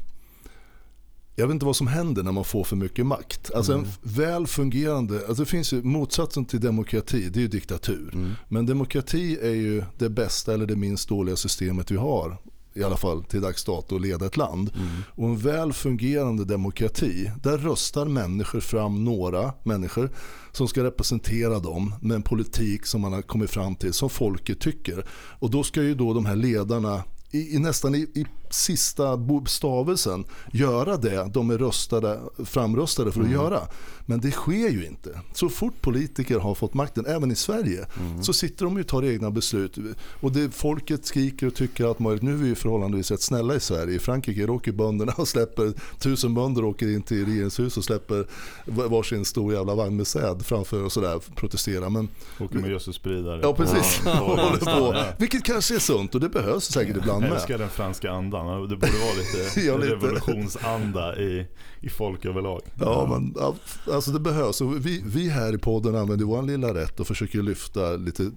jag 1.36 1.46
vet 1.46 1.54
inte 1.54 1.66
vad 1.66 1.76
som 1.76 1.86
händer 1.86 2.22
när 2.22 2.32
man 2.32 2.44
får 2.44 2.64
för 2.64 2.76
mycket 2.76 3.06
makt. 3.06 3.50
Alltså 3.54 3.72
mm. 3.72 3.84
en 3.84 3.90
väl 4.02 4.46
fungerande, 4.46 5.26
alltså 5.28 5.42
det 5.42 5.50
finns 5.50 5.72
ju 5.72 5.82
motsatsen 5.82 6.44
till 6.44 6.60
demokrati, 6.60 7.28
det 7.28 7.38
är 7.38 7.42
ju 7.42 7.48
diktatur. 7.48 8.10
Mm. 8.14 8.32
Men 8.48 8.66
demokrati 8.66 9.38
är 9.42 9.54
ju 9.54 9.82
det 9.98 10.08
bästa 10.08 10.54
eller 10.54 10.66
det 10.66 10.76
minst 10.76 11.08
dåliga 11.08 11.36
systemet 11.36 11.90
vi 11.90 11.96
har 11.96 12.38
i 12.74 12.82
alla 12.82 12.96
fall 12.96 13.24
till 13.24 13.40
dags 13.40 13.64
dato 13.64 13.96
att 13.96 14.02
leda 14.02 14.26
ett 14.26 14.36
land. 14.36 14.70
Mm. 14.74 14.88
Och 15.08 15.28
en 15.28 15.36
väl 15.36 15.72
fungerande 15.72 16.44
demokrati, 16.44 17.30
där 17.42 17.58
röstar 17.58 18.04
människor 18.04 18.60
fram 18.60 19.04
några 19.04 19.52
människor 19.62 20.10
som 20.52 20.68
ska 20.68 20.84
representera 20.84 21.58
dem 21.58 21.94
med 22.00 22.14
en 22.14 22.22
politik 22.22 22.86
som 22.86 23.00
man 23.00 23.12
har 23.12 23.22
kommit 23.22 23.50
fram 23.50 23.76
till 23.76 23.92
som 23.92 24.10
folket 24.10 24.60
tycker. 24.60 25.04
Och 25.10 25.50
då 25.50 25.62
ska 25.62 25.82
ju 25.82 25.94
då 25.94 26.14
de 26.14 26.26
här 26.26 26.36
ledarna 26.36 27.04
i, 27.30 27.56
i 27.56 27.58
nästan 27.58 27.94
i, 27.94 27.98
i 27.98 28.26
sista 28.54 29.18
stavelsen 29.46 30.24
göra 30.52 30.96
det 30.96 31.30
de 31.32 31.50
är 31.50 31.58
röstade, 31.58 32.20
framröstade 32.44 33.12
för 33.12 33.20
att 33.20 33.26
mm. 33.26 33.38
göra. 33.38 33.60
Men 34.06 34.20
det 34.20 34.30
sker 34.30 34.68
ju 34.68 34.86
inte. 34.86 35.20
Så 35.32 35.48
fort 35.48 35.80
politiker 35.80 36.38
har 36.38 36.54
fått 36.54 36.74
makten, 36.74 37.06
även 37.06 37.30
i 37.30 37.34
Sverige, 37.34 37.86
mm. 38.00 38.22
så 38.22 38.32
sitter 38.32 38.64
de 38.64 38.76
och 38.76 38.86
tar 38.86 39.04
egna 39.04 39.30
beslut. 39.30 39.78
Och 40.20 40.32
det, 40.32 40.50
folket 40.50 41.06
skriker 41.06 41.46
och 41.46 41.54
tycker 41.54 41.90
att 41.90 41.98
nu 41.98 42.32
är 42.32 42.36
vi 42.36 42.54
förhållandevis 42.54 43.10
rätt 43.10 43.22
snälla 43.22 43.54
i 43.54 43.60
Sverige. 43.60 43.94
I 43.94 43.98
Frankrike 43.98 44.46
åker 44.46 44.72
bönderna 44.72 45.12
och 45.16 45.28
släpper, 45.28 45.72
tusen 45.98 46.34
bönder 46.34 46.64
åker 46.64 46.88
in 46.88 47.02
till 47.02 47.26
regeringshuset 47.26 47.78
och 47.78 47.84
släpper 47.84 48.26
varsin 48.64 49.24
stor 49.24 49.54
jävla 49.54 49.74
vagn 49.74 49.96
med 49.96 50.06
säd 50.06 50.46
framför 50.46 50.84
och 50.84 50.92
sådär, 50.92 51.20
protesterar. 51.34 51.90
Men, 51.90 52.08
åker 52.40 52.58
med 52.58 52.70
gödselspridare. 52.70 53.40
Ja 53.42 53.54
precis. 53.54 54.00
Ja. 54.04 55.04
Vilket 55.18 55.44
kanske 55.44 55.74
är 55.74 55.78
sunt 55.78 56.14
och 56.14 56.20
det 56.20 56.28
behövs 56.28 56.64
säkert 56.64 56.96
ibland 56.96 57.20
med. 57.20 57.30
Jag 57.30 57.36
älskar 57.36 57.58
den 57.58 57.70
franska 57.70 58.10
andan 58.10 58.41
andan. 58.42 58.68
Det 58.68 58.76
borde 58.76 58.98
vara 58.98 59.14
lite 59.14 59.60
ja, 59.66 59.78
revolutionsanda 59.78 61.16
i, 61.16 61.46
i 61.80 61.88
folk 61.88 62.24
överlag. 62.24 62.60
Ja, 62.80 63.06
men 63.10 63.36
alltså 63.94 64.10
det 64.10 64.20
behövs. 64.20 64.60
Och 64.60 64.86
vi, 64.86 65.02
vi 65.06 65.28
här 65.28 65.54
i 65.54 65.58
podden 65.58 65.96
använder 65.96 66.24
vår 66.24 66.42
lilla 66.42 66.74
rätt 66.74 67.00
och 67.00 67.06
försöker 67.06 67.42
lyfta 67.42 67.96
lite 67.96 68.30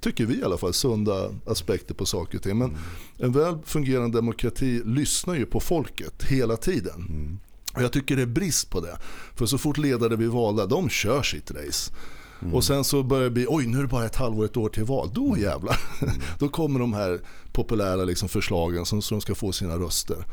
tycker 0.00 0.26
vi 0.26 0.40
i 0.40 0.44
alla 0.44 0.58
fall, 0.58 0.74
sunda 0.74 1.30
aspekter 1.46 1.94
på 1.94 2.06
saker 2.06 2.38
och 2.38 2.42
ting. 2.42 2.58
Men 2.58 2.68
mm. 2.68 2.80
en 3.18 3.32
väl 3.32 3.58
fungerande 3.64 4.18
demokrati 4.18 4.82
lyssnar 4.84 5.34
ju 5.34 5.46
på 5.46 5.60
folket 5.60 6.22
hela 6.22 6.56
tiden. 6.56 7.06
Mm. 7.08 7.38
Och 7.74 7.82
jag 7.82 7.92
tycker 7.92 8.16
det 8.16 8.22
är 8.22 8.26
brist 8.26 8.70
på 8.70 8.80
det. 8.80 8.98
För 9.34 9.46
så 9.46 9.58
fort 9.58 9.78
ledare 9.78 10.16
blir 10.16 10.28
valda, 10.28 10.66
de 10.66 10.88
kör 10.88 11.22
sitt 11.22 11.50
race. 11.50 11.92
Mm. 12.42 12.54
Och 12.54 12.64
sen 12.64 12.84
så 12.84 13.02
börjar 13.02 13.24
det 13.24 13.30
bli, 13.30 13.46
oj 13.48 13.66
nu 13.66 13.78
är 13.78 13.82
det 13.82 13.88
bara 13.88 14.06
ett 14.06 14.16
halvår, 14.16 14.44
ett 14.44 14.56
år 14.56 14.68
till 14.68 14.84
val. 14.84 15.10
Då 15.14 15.26
mm. 15.26 15.40
jävlar. 15.40 15.80
Mm. 16.02 16.14
Då 16.38 16.48
kommer 16.48 16.80
de 16.80 16.92
här 16.92 17.20
populära 17.52 18.04
liksom 18.04 18.28
förslagen 18.28 18.86
som, 18.86 19.02
som 19.02 19.20
ska 19.20 19.34
få 19.34 19.52
sina 19.52 19.74
röster. 19.76 20.24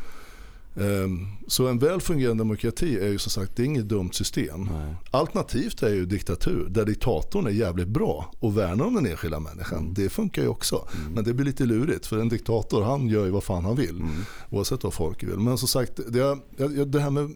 Um, 0.80 1.28
så 1.48 1.68
en 1.68 1.80
väl 1.80 2.02
fungerande 2.02 2.42
demokrati 2.42 3.00
är 3.00 3.08
ju 3.08 3.18
som 3.18 3.32
sagt 3.32 3.56
det 3.56 3.64
är 3.64 3.66
inget 3.66 3.90
dumt 3.90 4.14
system. 4.14 4.70
Nej. 4.72 4.96
Alternativt 5.12 5.84
är 5.84 5.94
ju 5.94 6.06
diktatur 6.06 6.68
där 6.70 6.86
diktatorn 6.86 7.46
är 7.46 7.52
jävligt 7.52 7.88
bra 7.88 8.34
och 8.40 8.58
värnar 8.58 8.86
om 8.86 8.94
den 8.94 9.06
enskilda 9.06 9.40
människan. 9.40 9.80
Mm. 9.80 9.94
Det 9.94 10.10
funkar 10.10 10.42
ju 10.42 10.48
också. 10.48 10.88
Mm. 11.02 11.14
Men 11.14 11.24
det 11.24 11.34
blir 11.34 11.46
lite 11.46 11.66
lurigt 11.66 12.06
för 12.06 12.18
en 12.18 12.30
diktator 12.30 12.84
han 12.84 13.08
gör 13.08 13.26
ju 13.26 13.32
vad 13.32 13.44
fan 13.44 13.66
han 13.66 13.76
vill. 13.76 14.00
Mm. 14.00 14.12
Oavsett 14.50 14.84
vad 14.84 14.94
folk 14.94 15.24
vill. 15.24 15.40
Men 15.40 15.58
som 15.58 15.68
sagt 15.68 16.00
det, 16.08 16.38
det 16.86 17.00
här 17.00 17.10
med 17.10 17.36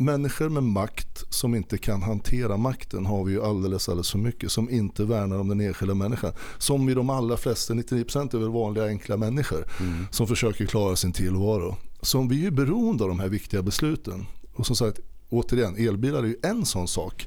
människor 0.00 0.48
med 0.48 0.62
makt 0.62 1.24
som 1.28 1.54
inte 1.54 1.78
kan 1.78 2.02
hantera 2.02 2.56
makten 2.56 3.06
har 3.06 3.24
vi 3.24 3.32
ju 3.32 3.42
alldeles, 3.44 3.88
alldeles 3.88 4.10
för 4.10 4.18
mycket. 4.18 4.52
Som 4.52 4.70
inte 4.70 5.04
värnar 5.04 5.38
om 5.38 5.48
den 5.48 5.60
enskilda 5.60 5.94
människan. 5.94 6.32
Som 6.58 6.88
i 6.88 6.94
de 6.94 7.10
allra 7.10 7.36
flesta, 7.36 7.74
99% 7.74 8.34
är 8.34 8.38
väl 8.38 8.50
vanliga 8.50 8.86
enkla 8.86 9.16
människor. 9.16 9.64
Mm. 9.80 10.06
Som 10.10 10.26
försöker 10.26 10.66
klara 10.66 10.96
sin 10.96 11.12
tillvaro. 11.12 11.76
Som 12.02 12.28
vi 12.28 12.46
är 12.46 12.50
beroende 12.50 13.04
av 13.04 13.08
de 13.08 13.20
här 13.20 13.28
viktiga 13.28 13.62
besluten. 13.62 14.26
Och 14.54 14.66
som 14.66 14.76
sagt, 14.76 15.00
återigen, 15.28 15.76
elbilar 15.76 16.18
är 16.18 16.26
ju 16.26 16.36
en 16.42 16.66
sån 16.66 16.88
sak 16.88 17.26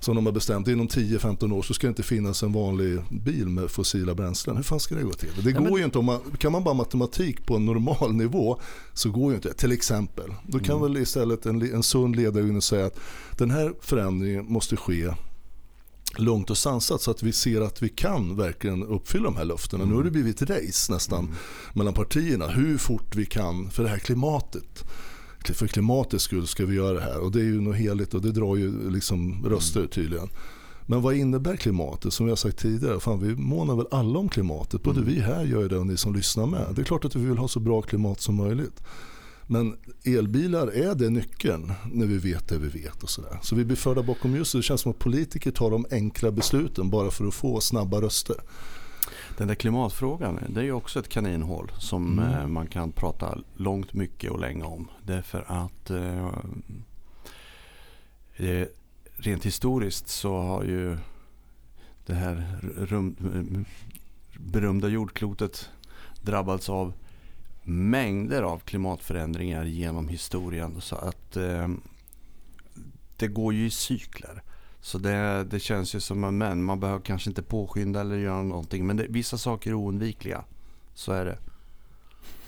som 0.00 0.16
de 0.16 0.26
har 0.26 0.32
bestämt 0.32 0.68
inom 0.68 0.88
10-15 0.88 1.52
år 1.52 1.62
så 1.62 1.74
ska 1.74 1.86
det 1.86 1.88
inte 1.88 2.02
finnas 2.02 2.42
en 2.42 2.52
vanlig 2.52 3.00
bil 3.10 3.48
med 3.48 3.70
fossila 3.70 4.14
bränslen. 4.14 4.56
Hur 4.56 4.62
fan 4.62 4.80
ska 4.80 4.94
det 4.94 5.02
gå 5.02 5.12
till? 5.12 5.30
Det 5.44 5.52
går 5.52 5.60
men... 5.60 5.74
ju 5.74 5.84
inte 5.84 5.98
om 5.98 6.04
man, 6.04 6.20
kan 6.38 6.52
man 6.52 6.64
bara 6.64 6.74
matematik 6.74 7.46
på 7.46 7.56
en 7.56 7.66
normal 7.66 8.14
nivå 8.14 8.60
så 8.94 9.10
går 9.10 9.30
ju 9.30 9.36
inte. 9.36 9.54
Till 9.54 9.72
exempel. 9.72 10.34
Då 10.46 10.58
kan 10.58 10.76
mm. 10.76 10.92
väl 10.92 11.02
istället 11.02 11.46
en, 11.46 11.74
en 11.74 11.82
sund 11.82 12.16
ledare 12.16 12.60
säga 12.60 12.86
att 12.86 12.98
den 13.36 13.50
här 13.50 13.72
förändringen 13.80 14.46
måste 14.52 14.76
ske 14.76 15.10
långt 16.16 16.50
och 16.50 16.58
sansat 16.58 17.02
så 17.02 17.10
att 17.10 17.22
vi 17.22 17.32
ser 17.32 17.60
att 17.60 17.82
vi 17.82 17.88
kan 17.88 18.36
verkligen 18.36 18.82
uppfylla 18.82 19.24
de 19.24 19.36
här 19.36 19.44
löftena. 19.44 19.82
Mm. 19.82 19.90
Nu 19.90 19.96
har 19.96 20.04
det 20.04 20.10
blivit 20.10 20.42
race 20.42 20.92
nästan 20.92 21.24
mm. 21.24 21.34
mellan 21.72 21.94
partierna 21.94 22.46
hur 22.46 22.78
fort 22.78 23.16
vi 23.16 23.26
kan 23.26 23.70
för 23.70 23.82
det 23.82 23.88
här 23.88 23.98
klimatet 23.98 24.84
för 25.44 25.66
klimatets 25.66 26.24
skull 26.24 26.46
ska 26.46 26.66
vi 26.66 26.76
göra 26.76 26.92
det 26.92 27.00
här. 27.00 27.18
Och 27.18 27.32
det 27.32 27.40
är 27.40 27.44
ju 27.44 27.60
något 27.60 27.76
heligt 27.76 28.14
och 28.14 28.22
det 28.22 28.32
drar 28.32 28.56
ju 28.56 28.90
liksom 28.90 29.46
röster 29.46 29.80
mm. 29.80 29.90
tydligen. 29.90 30.28
Men 30.86 31.02
vad 31.02 31.14
innebär 31.14 31.56
klimatet? 31.56 32.12
Som 32.12 32.28
jag 32.28 32.38
sagt 32.38 32.58
tidigare, 32.58 33.00
fan, 33.00 33.20
vi 33.20 33.36
månar 33.36 33.76
väl 33.76 33.86
alla 33.90 34.18
om 34.18 34.28
klimatet. 34.28 34.82
Både 34.82 35.00
mm. 35.00 35.14
vi 35.14 35.20
här 35.20 35.44
gör 35.44 35.68
det 35.68 35.78
och 35.78 35.86
ni 35.86 35.96
som 35.96 36.14
lyssnar 36.14 36.46
med. 36.46 36.66
Det 36.74 36.80
är 36.80 36.84
klart 36.84 37.04
att 37.04 37.16
vi 37.16 37.26
vill 37.26 37.38
ha 37.38 37.48
så 37.48 37.60
bra 37.60 37.82
klimat 37.82 38.20
som 38.20 38.34
möjligt. 38.34 38.82
Men 39.46 39.76
elbilar, 40.04 40.66
är 40.66 40.94
det 40.94 41.10
nyckeln 41.10 41.72
när 41.92 42.06
vi 42.06 42.18
vet 42.18 42.48
det 42.48 42.58
vi 42.58 42.68
vet? 42.68 43.02
och 43.02 43.10
Så, 43.10 43.20
där. 43.20 43.38
så 43.42 43.56
vi 43.56 43.64
blir 43.64 43.76
förda 43.76 44.02
bakom 44.02 44.36
ljuset. 44.36 44.58
Det 44.58 44.62
känns 44.62 44.80
som 44.80 44.90
att 44.90 44.98
politiker 44.98 45.50
tar 45.50 45.70
de 45.70 45.86
enkla 45.90 46.30
besluten 46.30 46.90
bara 46.90 47.10
för 47.10 47.26
att 47.26 47.34
få 47.34 47.60
snabba 47.60 48.00
röster. 48.00 48.36
Den 49.38 49.48
där 49.48 49.54
klimatfrågan, 49.54 50.40
det 50.48 50.60
är 50.60 50.64
ju 50.64 50.72
också 50.72 50.98
ett 50.98 51.08
kaninhål 51.08 51.72
som 51.78 52.18
mm. 52.18 52.34
Eh, 52.34 52.46
man 52.46 52.66
kan 52.66 52.92
prata 52.92 53.38
långt, 53.56 53.92
mycket 53.92 54.30
och 54.30 54.40
länge 54.40 54.64
om. 54.64 54.88
Därför 55.02 55.44
att 55.48 55.90
eh, 55.90 56.30
rent 59.16 59.46
historiskt 59.46 60.08
så 60.08 60.38
har 60.38 60.64
ju 60.64 60.98
det 62.06 62.14
här 62.14 62.58
rum, 62.76 63.16
berömda 64.38 64.88
jordklotet 64.88 65.70
drabbats 66.22 66.68
av 66.68 66.92
mängder 67.62 68.42
av 68.42 68.58
klimatförändringar 68.58 69.64
genom 69.64 70.08
historien. 70.08 70.80
Så 70.80 70.96
att 70.96 71.36
eh, 71.36 71.68
det 73.16 73.28
går 73.28 73.54
ju 73.54 73.66
i 73.66 73.70
cykler. 73.70 74.42
Så 74.80 74.98
det, 74.98 75.44
det 75.50 75.60
känns 75.60 75.94
ju 75.94 76.00
som 76.00 76.24
en 76.24 76.38
men. 76.38 76.64
Man 76.64 76.80
behöver 76.80 77.00
kanske 77.00 77.30
inte 77.30 77.42
påskynda 77.42 78.00
eller 78.00 78.16
göra 78.16 78.42
någonting. 78.42 78.86
Men 78.86 78.96
det, 78.96 79.06
vissa 79.08 79.38
saker 79.38 79.70
är 79.70 79.74
oundvikliga. 79.74 80.44
Så 80.94 81.12
är 81.12 81.24
det. 81.24 81.38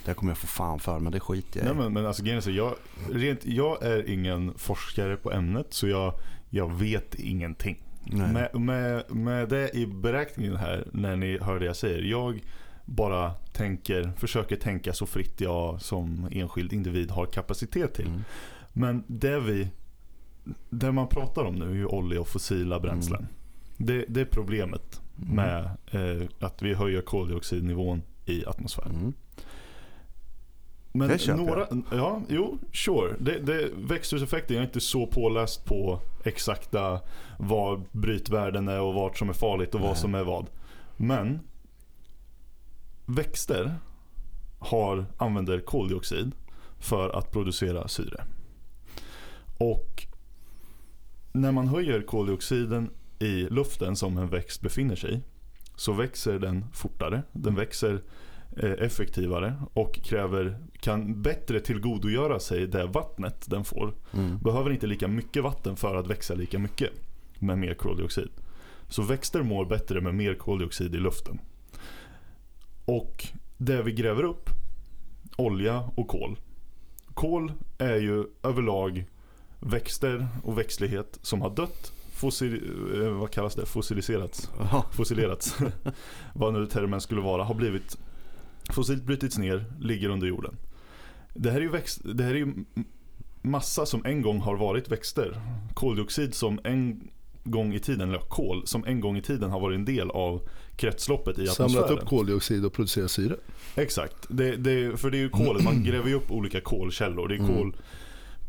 Det 0.05 0.14
kommer 0.14 0.31
jag 0.31 0.39
få 0.39 0.47
fan 0.47 0.81
för, 0.81 0.99
men 0.99 1.12
det 1.12 1.20
skiter 1.20 1.61
jag 1.61 1.74
i. 1.74 1.78
men, 1.78 1.93
men 1.93 2.07
alltså, 2.07 2.51
jag, 2.51 2.74
rent, 3.11 3.45
jag 3.45 3.83
är 3.83 4.11
ingen 4.11 4.59
forskare 4.59 5.16
på 5.16 5.33
ämnet, 5.33 5.66
så 5.70 5.89
jag, 5.89 6.14
jag 6.51 6.72
vet 6.72 7.14
ingenting. 7.14 7.83
Med, 8.05 8.61
med, 8.61 9.14
med 9.14 9.49
det 9.49 9.70
i 9.76 9.87
beräkningen 9.87 10.57
här, 10.57 10.87
när 10.93 11.16
ni 11.16 11.39
hör 11.39 11.61
det 11.61 11.66
jag 11.66 11.76
säger. 11.76 12.03
Jag 12.03 12.41
bara 12.85 13.35
tänker, 13.35 14.12
försöker 14.16 14.57
tänka 14.57 14.93
så 14.93 15.07
fritt 15.07 15.41
jag 15.41 15.83
som 15.83 16.28
enskild 16.33 16.72
individ 16.72 17.11
har 17.11 17.26
kapacitet 17.26 17.95
till. 17.95 18.07
Mm. 18.07 18.24
Men 18.72 19.05
det 19.07 19.41
vi 19.41 19.68
det 20.70 20.93
man 20.93 21.09
pratar 21.09 21.45
om 21.45 21.55
nu 21.55 21.70
är 21.70 21.74
ju 21.74 21.86
olja 21.86 22.20
och 22.20 22.28
fossila 22.28 22.80
bränslen. 22.80 23.20
Mm. 23.20 23.32
Det, 23.76 24.05
det, 24.09 24.20
är 24.20 24.24
problemet 24.24 25.01
mm. 25.22 25.36
med 25.36 25.64
eh, 25.91 26.28
att 26.41 26.62
vi 26.62 26.74
höjer 26.74 27.03
koldioxidnivån 27.03 28.03
i 28.26 28.47
atmosfären. 28.47 28.95
Mm. 28.95 29.12
Men 30.93 31.09
det 31.09 31.36
några, 31.36 31.66
jag. 31.70 31.82
ja, 31.91 32.22
jo, 32.28 32.59
sure. 32.72 33.16
Det, 33.18 33.38
det, 33.38 33.70
växthuseffekten, 33.74 34.57
jag 34.57 34.62
är 34.62 34.66
inte 34.66 34.80
så 34.80 35.07
påläst 35.07 35.64
på 35.64 36.01
exakta 36.24 37.01
vad 37.38 37.82
brytvärden 37.93 38.68
är 38.68 38.80
och 38.80 38.95
vad 38.95 39.16
som 39.16 39.28
är 39.28 39.32
farligt 39.32 39.74
och 39.74 39.80
Nej. 39.80 39.88
vad 39.88 39.99
som 39.99 40.14
är 40.14 40.24
vad. 40.24 40.47
Men 40.97 41.41
växter 43.07 43.74
har, 44.59 45.07
använder 45.16 45.61
koldioxid 45.61 46.32
för 46.78 47.18
att 47.18 47.32
producera 47.32 47.88
syre. 47.88 48.24
Och 49.59 50.07
när 51.33 51.53
man 51.53 51.68
höjer 51.68 52.03
koldioxiden 52.03 52.91
i 53.18 53.47
luften 53.51 53.97
som 53.97 54.18
en 54.18 54.28
växt 54.28 54.61
befinner 54.61 54.97
sig 54.97 55.14
i 55.14 55.20
så 55.76 55.93
växer 55.93 56.39
den 56.39 56.64
fortare, 56.72 57.22
den 57.33 57.55
växer 57.55 58.03
eh, 58.57 58.70
effektivare 58.70 59.55
och 59.72 59.95
kräver, 59.95 60.59
kan 60.81 61.22
bättre 61.22 61.61
tillgodogöra 61.61 62.41
sig 62.41 62.66
det 62.66 62.87
vattnet 62.87 63.51
den 63.51 63.64
får. 63.64 63.95
Mm. 64.12 64.39
Behöver 64.39 64.70
inte 64.70 64.87
lika 64.87 65.09
mycket 65.09 65.43
vatten 65.43 65.76
för 65.76 65.97
att 65.97 66.07
växa 66.07 66.35
lika 66.35 66.59
mycket 66.59 66.91
med 67.39 67.59
mer 67.59 67.74
koldioxid. 67.74 68.31
Så 68.89 69.03
växter 69.03 69.43
mår 69.43 69.64
bättre 69.64 70.01
med 70.01 70.14
mer 70.14 70.35
koldioxid 70.35 70.95
i 70.95 70.99
luften. 70.99 71.41
Och 72.85 73.26
det 73.57 73.83
vi 73.83 73.93
gräver 73.93 74.22
upp, 74.22 74.51
olja 75.37 75.91
och 75.95 76.09
kol. 76.09 76.39
Kol 77.14 77.53
är 77.78 77.97
ju 77.97 78.24
överlag 78.43 79.05
växter 79.61 80.29
och 80.43 80.59
växtlighet 80.59 81.19
som 81.23 81.43
har 81.43 81.51
dött 81.51 81.93
fossil, 82.21 82.73
eh, 82.95 83.11
vad 83.11 83.31
kallas 83.31 83.55
det? 83.55 83.67
Fossiliserats. 83.67 84.51
Fossilerats. 84.93 85.57
vad 86.35 86.55
nu 86.55 86.67
termen 86.67 87.01
skulle 87.01 87.21
vara. 87.21 87.45
Har 87.45 87.55
blivit 87.55 87.99
fossilt 88.73 89.05
brutits 89.05 89.39
ner, 89.39 89.65
ligger 89.81 90.09
under 90.09 90.27
jorden. 90.27 90.57
Det 91.35 91.51
här 91.51 91.57
är 91.57 91.63
ju, 91.63 91.69
växt, 91.69 92.01
det 92.05 92.25
här 92.25 92.31
är 92.31 92.39
ju 92.39 92.55
massa 93.43 93.87
som 93.87 94.05
en 94.05 94.23
gång 94.23 94.41
har 94.41 94.57
varit 94.57 94.93
växter. 94.93 95.41
Koldioxid 95.75 96.35
som 96.35 96.61
en 96.65 97.09
gång 97.45 97.75
i 97.75 97.79
tiden, 97.79 98.09
eller 98.09 98.19
kol, 98.19 98.67
som 98.67 98.85
en 98.85 99.01
gång 99.01 99.17
i 99.17 99.23
tiden 99.23 99.51
har 99.51 99.61
varit 99.61 99.75
en 99.75 99.85
del 99.85 100.11
av 100.11 100.49
kretsloppet 100.77 101.39
i 101.39 101.43
atmosfären. 101.43 101.71
Samlat 101.71 101.91
upp 101.91 102.09
koldioxid 102.09 102.65
och 102.65 102.73
producerat 102.73 103.11
syre. 103.11 103.37
Exakt, 103.75 104.27
det, 104.29 104.57
det, 104.57 105.01
för 105.01 105.11
det 105.11 105.17
är 105.17 105.21
ju 105.21 105.29
kolet, 105.29 105.65
man 105.65 105.85
gräver 105.85 106.09
ju 106.09 106.15
upp 106.15 106.31
olika 106.31 106.61
kolkällor. 106.61 107.29
Det 107.29 107.35
är 107.35 107.39
kol, 107.39 107.63
mm 107.63 107.75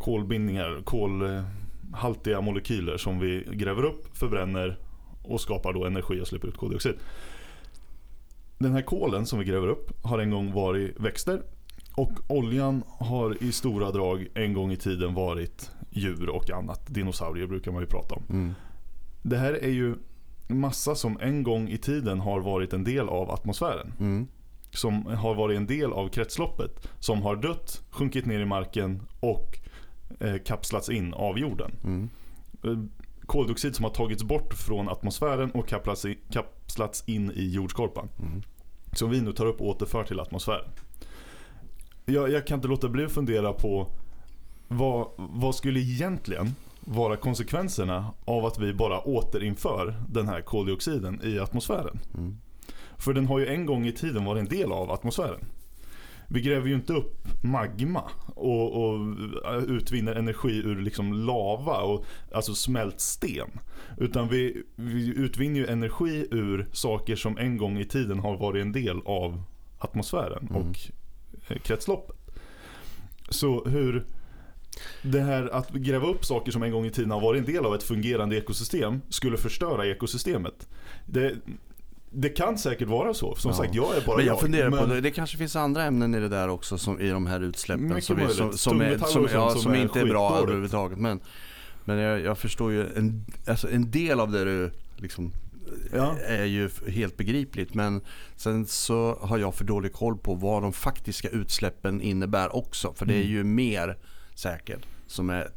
kolbindningar, 0.02 0.82
kolhaltiga 0.84 2.42
molekyler 2.42 2.98
som 2.98 3.20
vi 3.20 3.48
gräver 3.52 3.84
upp, 3.84 4.18
förbränner 4.18 4.78
och 5.24 5.42
skapar 5.42 5.74
då 5.74 5.86
energi 5.86 6.22
och 6.22 6.28
släpper 6.28 6.48
ut 6.48 6.58
koldioxid. 6.58 6.96
Den 8.58 8.74
här 8.74 8.82
kolen 8.82 9.26
som 9.26 9.40
vi 9.40 9.46
gräver 9.46 9.68
upp 9.68 10.06
har 10.06 10.20
en 10.20 10.30
gång 10.30 10.54
varit 10.54 11.00
växter 11.00 11.42
och 11.96 12.12
oljan 12.28 12.84
har 12.88 13.44
i 13.44 13.52
stora 13.52 13.92
drag 13.92 14.28
en 14.34 14.54
gång 14.54 14.72
i 14.72 14.78
tiden 14.78 15.14
varit 15.14 15.72
djur 15.90 16.30
och 16.30 16.50
annat. 16.50 16.88
Dinosaurier 16.88 17.48
brukar 17.48 17.72
man 17.72 17.82
ju 17.82 17.88
prata 17.88 18.16
om. 18.16 18.24
Mm. 18.30 18.54
Det 19.22 19.38
här 19.38 19.54
är 19.54 19.70
ju 19.70 19.96
massa 20.48 20.96
som 20.96 21.18
en 21.22 21.44
gång 21.44 21.70
i 21.70 21.78
tiden 21.78 22.20
har 22.20 22.40
varit 22.40 22.74
en 22.74 22.84
del 22.84 23.10
av 23.10 23.32
atmosfären. 23.32 23.94
Mm. 24.00 24.28
Som 24.72 25.06
har 25.06 25.36
varit 25.36 25.58
en 25.58 25.68
del 25.68 25.94
av 25.94 26.10
kretsloppet. 26.10 26.88
Som 27.00 27.22
har 27.22 27.36
dött, 27.36 27.84
sjunkit 27.90 28.26
ner 28.26 28.40
i 28.40 28.46
marken 28.46 29.02
och 29.20 29.61
kapslats 30.46 30.90
in 30.90 31.14
av 31.14 31.40
jorden. 31.40 31.72
Mm. 31.84 32.10
Eh, 32.64 32.80
koldioxid 33.26 33.76
som 33.76 33.84
har 33.84 33.92
tagits 33.92 34.24
bort 34.24 34.54
från 34.54 34.90
atmosfären 34.90 35.52
och 35.52 35.74
kapslats 36.32 37.04
in 37.06 37.32
i 37.32 37.50
jordskorpan. 37.50 38.10
Mm. 38.20 38.42
Som 38.94 39.10
vi 39.10 39.22
nu 39.22 39.34
tar 39.34 39.46
upp 39.46 39.62
och 39.62 39.68
återför 39.68 40.04
till 40.04 40.20
atmosfären. 40.20 40.70
Jag, 42.06 42.32
jag 42.32 42.48
kan 42.48 42.58
inte 42.58 42.68
låta 42.68 42.90
bli 42.90 43.06
att 43.06 43.12
fundera 43.12 43.54
på 43.54 43.88
vad, 44.68 45.08
vad 45.18 45.56
skulle 45.56 45.80
egentligen 45.80 46.56
vara 46.80 47.18
konsekvenserna 47.18 48.14
av 48.26 48.46
att 48.46 48.60
vi 48.60 48.74
bara 48.74 49.00
återinför 49.00 49.96
den 50.10 50.28
här 50.28 50.42
koldioxiden 50.42 51.22
i 51.24 51.40
atmosfären? 51.40 52.00
Mm. 52.18 52.38
För 52.98 53.14
den 53.14 53.26
har 53.26 53.40
ju 53.40 53.48
en 53.48 53.66
gång 53.66 53.88
i 53.88 53.92
tiden 53.92 54.26
varit 54.26 54.40
en 54.40 54.58
del 54.58 54.72
av 54.72 54.92
atmosfären 54.92 55.46
vi 56.34 56.42
gräver 56.42 56.68
ju 56.68 56.74
inte 56.74 56.94
upp 56.94 57.28
magma 57.44 58.04
och, 58.36 58.84
och 58.84 59.16
utvinner 59.68 60.16
energi 60.16 60.58
ur 60.66 60.82
liksom 60.82 61.14
lava, 61.14 61.78
och, 61.78 62.06
alltså 62.32 62.56
smält 62.56 63.00
sten. 63.00 63.50
Utan 63.98 64.28
vi, 64.28 64.64
vi 64.76 65.14
utvinner 65.18 65.60
ju 65.60 65.68
energi 65.68 66.28
ur 66.32 66.68
saker 66.72 67.16
som 67.16 67.38
en 67.38 67.58
gång 67.58 67.80
i 67.80 67.86
tiden 67.86 68.20
har 68.20 68.38
varit 68.38 68.62
en 68.62 68.72
del 68.72 69.02
av 69.06 69.44
atmosfären 69.80 70.48
mm. 70.50 70.56
och 70.56 70.78
eh, 71.48 71.58
kretsloppet. 71.58 72.16
Så 73.30 73.66
hur 73.66 74.06
det 75.02 75.20
här 75.20 75.54
att 75.54 75.70
gräva 75.70 76.08
upp 76.08 76.26
saker 76.26 76.52
som 76.52 76.64
en 76.64 76.72
gång 76.72 76.86
i 76.86 76.92
tiden 76.92 77.12
har 77.12 77.22
varit 77.22 77.40
en 77.40 77.54
del 77.54 77.66
av 77.66 77.76
ett 77.76 77.84
fungerande 77.84 78.38
ekosystem 78.38 79.02
skulle 79.10 79.38
förstöra 79.38 79.86
ekosystemet. 79.86 80.68
Det, 81.06 81.36
det 82.14 82.30
kan 82.30 82.58
säkert 82.58 82.88
vara 82.88 83.14
så. 83.14 83.36
Som 83.36 83.52
ja. 83.52 83.58
sagt, 83.58 83.76
jag 83.76 83.98
är 83.98 84.02
bara 84.06 84.18
men 84.18 84.26
jag. 84.26 84.34
jag. 84.34 84.42
funderar 84.42 84.70
men... 84.70 84.80
på 84.80 84.86
det. 84.86 85.02
Det 85.02 85.12
kanske 85.12 85.38
finns 85.38 85.56
andra 85.56 85.84
ämnen 85.84 86.16
i 86.16 86.20
det 86.20 86.30
där 86.30 86.48
också 86.48 86.78
som, 86.78 87.00
i 87.00 87.10
de 87.10 87.28
här 87.28 87.40
utsläppen 87.40 88.02
som, 88.02 88.20
är, 88.20 88.28
som, 88.28 88.58
som, 88.58 88.82
är, 88.82 88.98
som, 88.98 89.28
ja, 89.34 89.50
som, 89.50 89.62
som 89.62 89.72
är 89.72 89.82
inte 89.82 90.00
är 90.00 90.06
bra 90.06 90.38
överhuvudtaget. 90.38 90.98
Men, 90.98 91.20
men 91.86 91.98
jag, 91.98 92.22
jag, 92.22 92.38
förstår 92.38 92.72
ju 92.72 92.82
en, 92.98 93.26
alltså 93.48 93.72
en 93.72 93.92
del 93.92 94.20
av 94.20 94.32
det 94.32 94.46
du 94.46 94.72
liksom 94.98 95.32
ja. 95.94 96.18
är 96.28 96.46
ju 96.46 96.70
helt 96.88 97.18
begripligt. 97.18 97.74
Men 97.74 98.02
sen 98.36 98.66
så 98.66 99.18
har 99.22 99.38
jag 99.38 99.56
för 99.56 99.66
dålig 99.66 99.94
koll 99.94 100.18
på 100.18 100.34
vad 100.34 100.62
de 100.62 100.74
faktiska 100.74 101.30
utsläppen 101.30 102.02
innebär 102.02 102.56
också. 102.56 102.94
För 102.94 103.06
det 103.06 103.14
är 103.14 103.22
mm. 103.22 103.32
ju 103.32 103.44
mer 103.44 103.98
säkert 104.36 104.86
som 105.08 105.30
är 105.30 105.52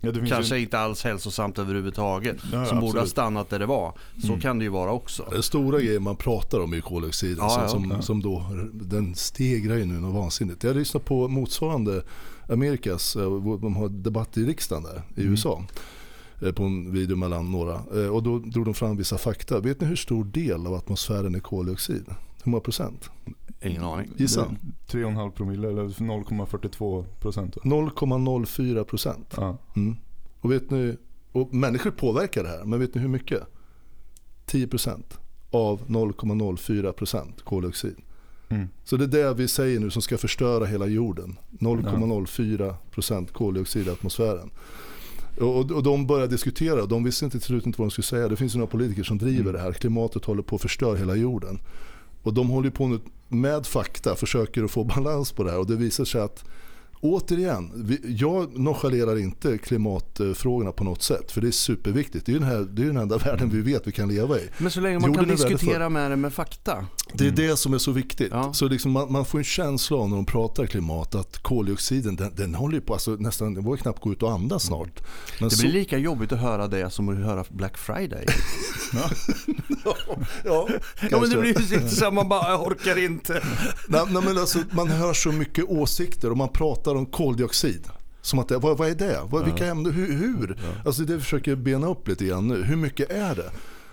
Ja, 0.00 0.12
Kanske 0.28 0.56
ju... 0.56 0.62
inte 0.62 0.78
alls 0.78 1.04
hälsosamt 1.04 1.58
överhuvudtaget. 1.58 2.36
Ja, 2.42 2.50
som 2.50 2.60
absolut. 2.60 2.80
borde 2.80 3.00
ha 3.00 3.06
stannat 3.06 3.50
där 3.50 3.58
det 3.58 3.66
var. 3.66 3.92
Så 4.20 4.28
mm. 4.28 4.40
kan 4.40 4.58
det 4.58 4.64
ju 4.64 4.70
vara 4.70 4.92
också. 4.92 5.28
Den 5.30 5.42
stora 5.42 5.80
grejen 5.80 6.02
man 6.02 6.16
pratar 6.16 6.60
om 6.60 6.72
är 6.72 6.80
koldioxiden. 6.80 7.36
Ja, 7.38 7.68
som, 7.68 7.90
ja. 7.90 8.02
som 8.02 8.22
då, 8.22 8.46
den 8.72 9.14
stegrar 9.14 9.76
ju 9.76 9.84
nu 9.84 9.94
något 9.94 10.14
vansinnigt. 10.14 10.64
Jag 10.64 10.76
lyssnade 10.76 11.04
på 11.04 11.28
motsvarande 11.28 12.02
Amerikas, 12.48 13.16
eh, 13.16 13.42
de 13.58 13.76
har 13.76 13.88
debatt 13.88 14.36
i 14.36 14.44
riksdagen 14.44 14.82
där 14.82 15.02
i 15.16 15.20
mm. 15.20 15.32
USA. 15.32 15.62
Eh, 16.42 16.52
på 16.52 16.62
en 16.62 16.92
video 16.92 17.16
mellan 17.16 17.52
några. 17.52 17.74
Eh, 17.74 18.08
och 18.08 18.22
då 18.22 18.38
drog 18.38 18.64
de 18.64 18.74
fram 18.74 18.96
vissa 18.96 19.18
fakta. 19.18 19.60
Vet 19.60 19.80
ni 19.80 19.86
hur 19.86 19.96
stor 19.96 20.24
del 20.24 20.66
av 20.66 20.74
atmosfären 20.74 21.34
är 21.34 21.40
koldioxid? 21.40 22.04
Hur 22.44 22.50
många 22.50 22.60
procent? 22.60 23.10
Ingen 23.64 23.84
aning. 23.84 24.10
Gissa. 24.16 24.56
3,5 24.90 25.30
promille 25.30 25.68
eller 25.68 25.88
0,42 25.88 27.04
procent? 27.20 27.56
0,04 27.56 28.84
procent. 28.84 29.34
Ja. 29.36 29.58
Mm. 29.76 29.96
Och 30.40 30.52
vet 30.52 30.70
ni, 30.70 30.96
och 31.32 31.54
människor 31.54 31.90
påverkar 31.90 32.42
det 32.42 32.48
här, 32.48 32.64
men 32.64 32.80
vet 32.80 32.94
ni 32.94 33.00
hur 33.00 33.08
mycket? 33.08 33.42
10 34.46 34.66
procent 34.66 35.18
av 35.50 35.80
0,04 35.86 36.92
procent 36.92 37.42
koldioxid. 37.42 37.96
Mm. 38.48 38.68
Så 38.84 38.96
det 38.96 39.04
är 39.04 39.08
det 39.08 39.34
vi 39.34 39.48
säger 39.48 39.80
nu 39.80 39.90
som 39.90 40.02
ska 40.02 40.18
förstöra 40.18 40.64
hela 40.64 40.86
jorden. 40.86 41.36
0,04 41.50 42.74
procent 42.90 43.32
koldioxid 43.32 43.86
i 43.86 43.90
atmosfären. 43.90 44.50
Och, 45.40 45.70
och 45.70 45.82
de 45.82 46.06
började 46.06 46.32
diskutera, 46.32 46.86
de 46.86 47.04
visste 47.04 47.24
inte 47.24 47.38
till 47.38 47.46
slut 47.46 47.66
inte 47.66 47.78
vad 47.78 47.86
de 47.86 47.90
skulle 47.90 48.04
säga. 48.04 48.28
Det 48.28 48.36
finns 48.36 48.54
ju 48.54 48.58
några 48.58 48.70
politiker 48.70 49.02
som 49.02 49.18
driver 49.18 49.40
mm. 49.40 49.52
det 49.52 49.60
här. 49.60 49.72
Klimatet 49.72 50.24
håller 50.24 50.42
på 50.42 50.56
att 50.56 50.62
förstöra 50.62 50.96
hela 50.96 51.14
jorden. 51.14 51.60
Och 52.22 52.34
de 52.34 52.48
håller 52.48 52.70
på 52.70 52.88
nu 52.88 53.00
med 53.40 53.66
fakta, 53.66 54.16
försöker 54.16 54.64
att 54.64 54.70
få 54.70 54.84
balans 54.84 55.32
på 55.32 55.44
det 55.44 55.50
här. 55.50 55.58
Och 55.58 55.66
det 55.66 55.76
visar 55.76 56.04
sig 56.04 56.20
att 56.20 56.44
återigen, 57.04 57.98
jag 58.04 58.58
nonchalerar 58.58 59.18
inte 59.18 59.58
klimatfrågorna 59.58 60.72
på 60.72 60.84
något 60.84 61.02
sätt. 61.02 61.32
För 61.32 61.40
det 61.40 61.46
är 61.46 61.52
superviktigt. 61.52 62.26
Det 62.26 62.32
är, 62.32 62.38
den, 62.38 62.48
här, 62.48 62.66
det 62.70 62.82
är 62.82 62.86
den 62.86 62.96
enda 62.96 63.18
världen 63.18 63.50
vi 63.50 63.60
vet 63.60 63.86
vi 63.86 63.92
kan 63.92 64.08
leva 64.08 64.38
i. 64.38 64.48
Men 64.58 64.70
så 64.70 64.80
länge 64.80 64.98
man 64.98 65.12
Jorden 65.12 65.36
kan 65.36 65.36
diskutera 65.36 65.88
med 65.88 66.10
det 66.10 66.16
med 66.16 66.32
fakta. 66.32 66.86
Det 67.12 67.24
är 67.24 67.28
mm. 67.28 67.48
det 67.48 67.56
som 67.56 67.74
är 67.74 67.78
så 67.78 67.92
viktigt. 67.92 68.28
Ja. 68.30 68.52
Så 68.52 68.68
liksom 68.68 68.92
man, 68.92 69.12
man, 69.12 69.24
får 69.24 69.38
en 69.38 69.44
känsla 69.44 69.96
av 69.96 70.08
när 70.08 70.16
de 70.16 70.26
pratar 70.26 70.66
klimat 70.66 71.14
att 71.14 71.38
koldioxiden 71.38 72.16
den, 72.16 72.32
den 72.36 72.54
håller 72.54 72.80
på, 72.80 72.92
alltså 72.92 73.10
nästan, 73.10 73.54
det 73.54 73.60
var 73.60 73.76
knappt 73.76 74.00
gå 74.00 74.12
ut 74.12 74.22
och 74.22 74.32
andas 74.32 74.62
snart. 74.62 75.02
Men 75.40 75.48
det 75.48 75.58
blir 75.58 75.70
så... 75.70 75.74
lika 75.74 75.98
jobbigt 75.98 76.32
att 76.32 76.40
höra 76.40 76.68
det 76.68 76.90
som 76.90 77.08
att 77.08 77.16
höra 77.16 77.44
Black 77.48 77.78
Friday. 77.78 78.26
ja, 78.92 79.10
ja, 79.84 79.96
ja, 80.44 80.68
ja 81.10 81.20
men 81.20 81.30
det 81.30 81.36
blir 81.36 81.72
ju 81.72 81.88
så 81.88 82.10
man 82.10 82.28
bara 82.28 82.58
orkar 82.58 83.04
inte. 83.04 83.32
nej, 83.88 84.02
nej, 84.10 84.22
men 84.22 84.38
alltså, 84.38 84.58
man 84.70 84.88
hör 84.88 85.12
så 85.12 85.32
mycket 85.32 85.64
åsikter 85.64 86.30
och 86.30 86.36
man 86.36 86.48
pratar 86.48 86.93
pratar 86.94 86.98
om 86.98 87.06
koldioxid. 87.06 87.88
Som 88.22 88.38
att 88.38 88.50
vad, 88.50 88.78
vad 88.78 88.88
är 88.88 88.94
det? 88.94 89.20
Vad, 89.30 89.44
vilka 89.44 89.66
ämnen? 89.66 89.92
Hur? 89.92 90.12
hur? 90.12 90.56
Alltså 90.84 91.02
det 91.02 91.20
försöker 91.20 91.56
bena 91.56 91.88
upp 91.88 92.08
lite 92.08 92.24
grann 92.24 92.48
nu. 92.48 92.62
Hur 92.62 92.76
mycket 92.76 93.10
är 93.10 93.34
det? 93.34 93.50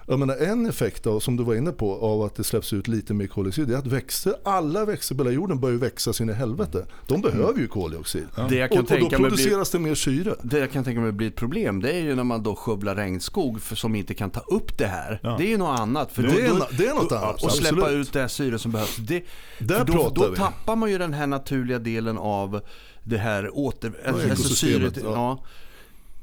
Jag 0.08 0.20
menar, 0.20 0.36
en 0.36 0.66
effekt 0.66 1.08
av, 1.08 1.20
som 1.20 1.38
du 1.38 1.44
var 1.44 1.56
inne 1.56 1.72
på 1.72 1.96
av 1.96 2.22
att 2.22 2.36
det 2.36 2.44
släpps 2.44 2.74
ut 2.74 2.88
lite 2.88 3.14
mer 3.14 3.28
koldioxid 3.28 3.72
är 3.72 3.78
att 3.78 3.88
växter, 3.88 4.36
alla 4.44 4.86
växter 4.86 5.16
på 5.16 5.24
hela 5.24 5.34
jorden 5.34 5.60
börjar 5.60 5.78
växa 5.78 6.14
sin 6.14 6.30
i 6.30 6.34
helvete. 6.34 6.86
De 7.08 7.22
behöver 7.22 7.60
ju 7.60 7.68
koldioxid. 7.68 8.28
Ja. 8.38 8.48
Det 8.50 8.64
och, 8.72 8.78
och, 8.78 9.00
då 9.00 9.10
produceras 9.10 9.72
bli, 9.72 9.80
det 9.80 9.84
mer 9.84 9.96
syre. 9.96 10.36
Det 10.42 10.60
jag 10.60 10.72
kan 10.72 10.84
tänka 10.84 11.02
mig 11.02 11.12
blir 11.12 11.28
ett 11.28 11.36
problem 11.36 11.82
det 11.82 11.92
är 11.92 12.00
ju 12.00 12.16
när 12.16 12.24
man 12.24 12.44
då 12.44 12.56
skövlar 12.56 12.96
regnskog 12.96 13.62
för, 13.62 13.76
som 13.76 13.96
inte 13.96 14.14
kan 14.14 14.30
ta 14.30 14.40
upp 14.40 14.78
det 14.78 14.88
här. 14.88 15.20
Ja. 15.24 15.36
Det 15.38 15.46
är 15.46 15.50
ju 15.50 15.58
något 15.58 15.80
annat. 15.80 16.12
För 16.12 16.24
det, 16.24 16.30
då, 16.30 16.38
är, 16.38 16.78
det 16.78 16.86
är 16.86 16.94
något 16.94 17.12
annat. 17.12 17.44
Och 17.44 17.52
släppa 17.52 17.82
Absolut. 17.82 18.08
ut 18.08 18.14
det 18.14 18.30
syre 18.30 18.60
som 18.60 18.72
behövs. 18.72 18.96
Det, 18.96 19.24
Där 19.60 19.86
då, 19.86 20.12
då 20.16 20.36
tappar 20.36 20.76
man 20.76 20.92
ju 20.92 20.98
den 20.98 21.14
här 21.14 21.28
naturliga 21.28 21.80
delen 21.80 22.18
av 22.18 22.62
det 23.04 23.18
här 23.18 23.58
åter... 23.58 23.94
Alltså, 24.06 24.30
alltså 24.30 24.56
syret, 24.56 24.98
ja. 24.98 25.04
ja. 25.04 25.44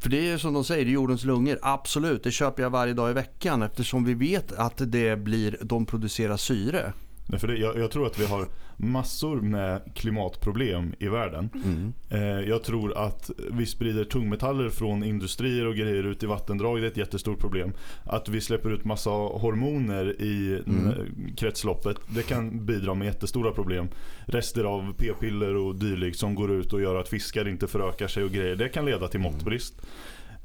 För 0.00 0.10
det 0.10 0.30
är 0.30 0.38
som 0.38 0.54
de 0.54 0.64
säger, 0.64 0.84
det 0.84 0.90
är 0.90 0.92
jordens 0.92 1.24
lungor. 1.24 1.58
Absolut, 1.62 2.24
det 2.24 2.30
köper 2.30 2.62
jag 2.62 2.70
varje 2.70 2.92
dag 2.92 3.10
i 3.10 3.12
veckan 3.12 3.62
eftersom 3.62 4.04
vi 4.04 4.14
vet 4.14 4.52
att 4.52 4.74
det 4.76 5.18
blir, 5.18 5.58
de 5.60 5.86
producerar 5.86 6.36
syre. 6.36 6.92
Nej, 7.30 7.40
för 7.40 7.48
det, 7.48 7.56
jag, 7.56 7.78
jag, 7.78 7.90
tror 7.90 8.06
att 8.06 8.18
vi 8.18 8.26
har 8.26 8.48
massor 8.76 9.40
med 9.40 9.80
klimatproblem 9.94 10.94
i 10.98 11.08
världen. 11.08 11.50
Mm. 11.64 11.92
Eh, 12.10 12.48
jag 12.48 12.64
tror 12.64 12.98
att 12.98 13.30
vi 13.50 13.66
sprider 13.66 14.04
tungmetaller 14.04 14.68
från 14.70 15.04
industrier 15.04 15.66
och 15.66 15.74
grejer 15.74 16.04
ut 16.06 16.22
i 16.22 16.26
vattendrag. 16.26 16.80
Det 16.80 16.86
är 16.86 16.90
ett 16.90 16.96
jättestort 16.96 17.38
problem. 17.38 17.72
Att 18.04 18.28
vi 18.28 18.40
släpper 18.40 18.70
ut 18.70 18.84
massa 18.84 19.10
hormoner 19.10 20.22
i 20.22 20.62
mm. 20.66 20.94
kretsloppet. 21.36 21.96
Det 22.14 22.22
kan 22.22 22.66
bidra 22.66 22.94
med 22.94 23.06
jättestora 23.06 23.52
problem. 23.52 23.88
Rester 24.24 24.64
av 24.64 24.94
p-piller 24.98 25.56
och 25.56 25.74
dylikt 25.74 26.18
som 26.18 26.34
går 26.34 26.52
ut 26.52 26.72
och 26.72 26.80
gör 26.80 26.94
att 26.94 27.08
fiskar 27.08 27.48
inte 27.48 27.66
förökar 27.66 28.08
sig 28.08 28.24
och 28.24 28.30
grejer. 28.30 28.56
Det 28.56 28.68
kan 28.68 28.84
leda 28.84 29.08
till 29.08 29.20
måttbrist. 29.20 29.74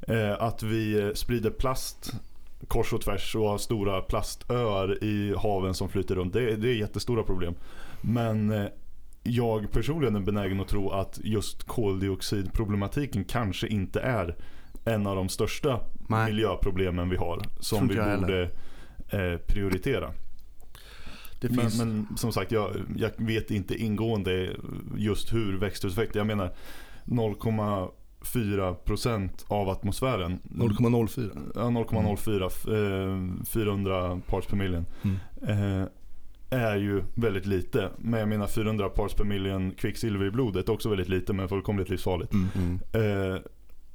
Eh, 0.08 0.42
att 0.42 0.62
vi 0.62 1.12
sprider 1.14 1.50
plast 1.50 2.12
kors 2.68 2.92
och 2.92 3.00
tvärs 3.00 3.36
och 3.36 3.48
har 3.48 3.58
stora 3.58 4.02
plastöar 4.02 5.04
i 5.04 5.34
haven 5.36 5.74
som 5.74 5.88
flyter 5.88 6.14
runt. 6.14 6.32
Det, 6.32 6.56
det 6.56 6.68
är 6.68 6.74
jättestora 6.74 7.22
problem. 7.22 7.54
Men 8.00 8.50
eh, 8.52 8.66
jag 9.22 9.72
personligen 9.72 10.16
är 10.16 10.20
benägen 10.20 10.60
att 10.60 10.68
tro 10.68 10.90
att 10.90 11.20
just 11.22 11.64
koldioxidproblematiken 11.64 13.24
kanske 13.24 13.68
inte 13.68 14.00
är 14.00 14.36
en 14.84 15.06
av 15.06 15.16
de 15.16 15.28
största 15.28 15.80
Nej. 16.08 16.26
miljöproblemen 16.26 17.10
vi 17.10 17.16
har 17.16 17.42
som 17.60 17.88
vi 17.88 17.94
borde 17.94 18.42
eh, 19.08 19.36
prioritera. 19.46 20.10
Men, 21.50 21.70
men, 21.78 22.06
som 22.16 22.32
sagt, 22.32 22.52
jag, 22.52 22.70
jag, 22.96 23.10
vet 23.16 23.50
inte 23.50 23.74
ingående 23.74 24.56
just 24.96 25.32
hur 25.32 25.58
växthuseffekt, 25.58 26.14
jag 26.14 26.26
menar 26.26 26.54
0, 27.04 27.34
4% 28.24 29.30
av 29.48 29.68
atmosfären. 29.68 30.40
0,04? 30.42 31.52
Ja, 31.54 31.60
0,04. 31.60 33.40
Eh, 33.40 33.44
400 33.44 34.20
parts 34.26 34.46
per 34.46 34.56
million. 34.56 34.86
Mm. 35.02 35.80
Eh, 35.80 35.88
är 36.50 36.76
ju 36.76 37.02
väldigt 37.14 37.46
lite. 37.46 37.90
Men 37.98 38.20
jag 38.20 38.28
menar 38.28 38.46
400 38.46 38.88
parts 38.88 39.14
per 39.14 39.24
million 39.24 39.70
kvicksilver 39.70 40.26
i 40.26 40.30
blodet 40.30 40.68
är 40.68 40.72
också 40.72 40.88
väldigt 40.88 41.08
lite 41.08 41.32
men 41.32 41.48
fullkomligt 41.48 41.88
livsfarligt. 41.88 42.32
Mm. 42.32 42.48
mm. 42.54 43.32
Eh, 43.32 43.40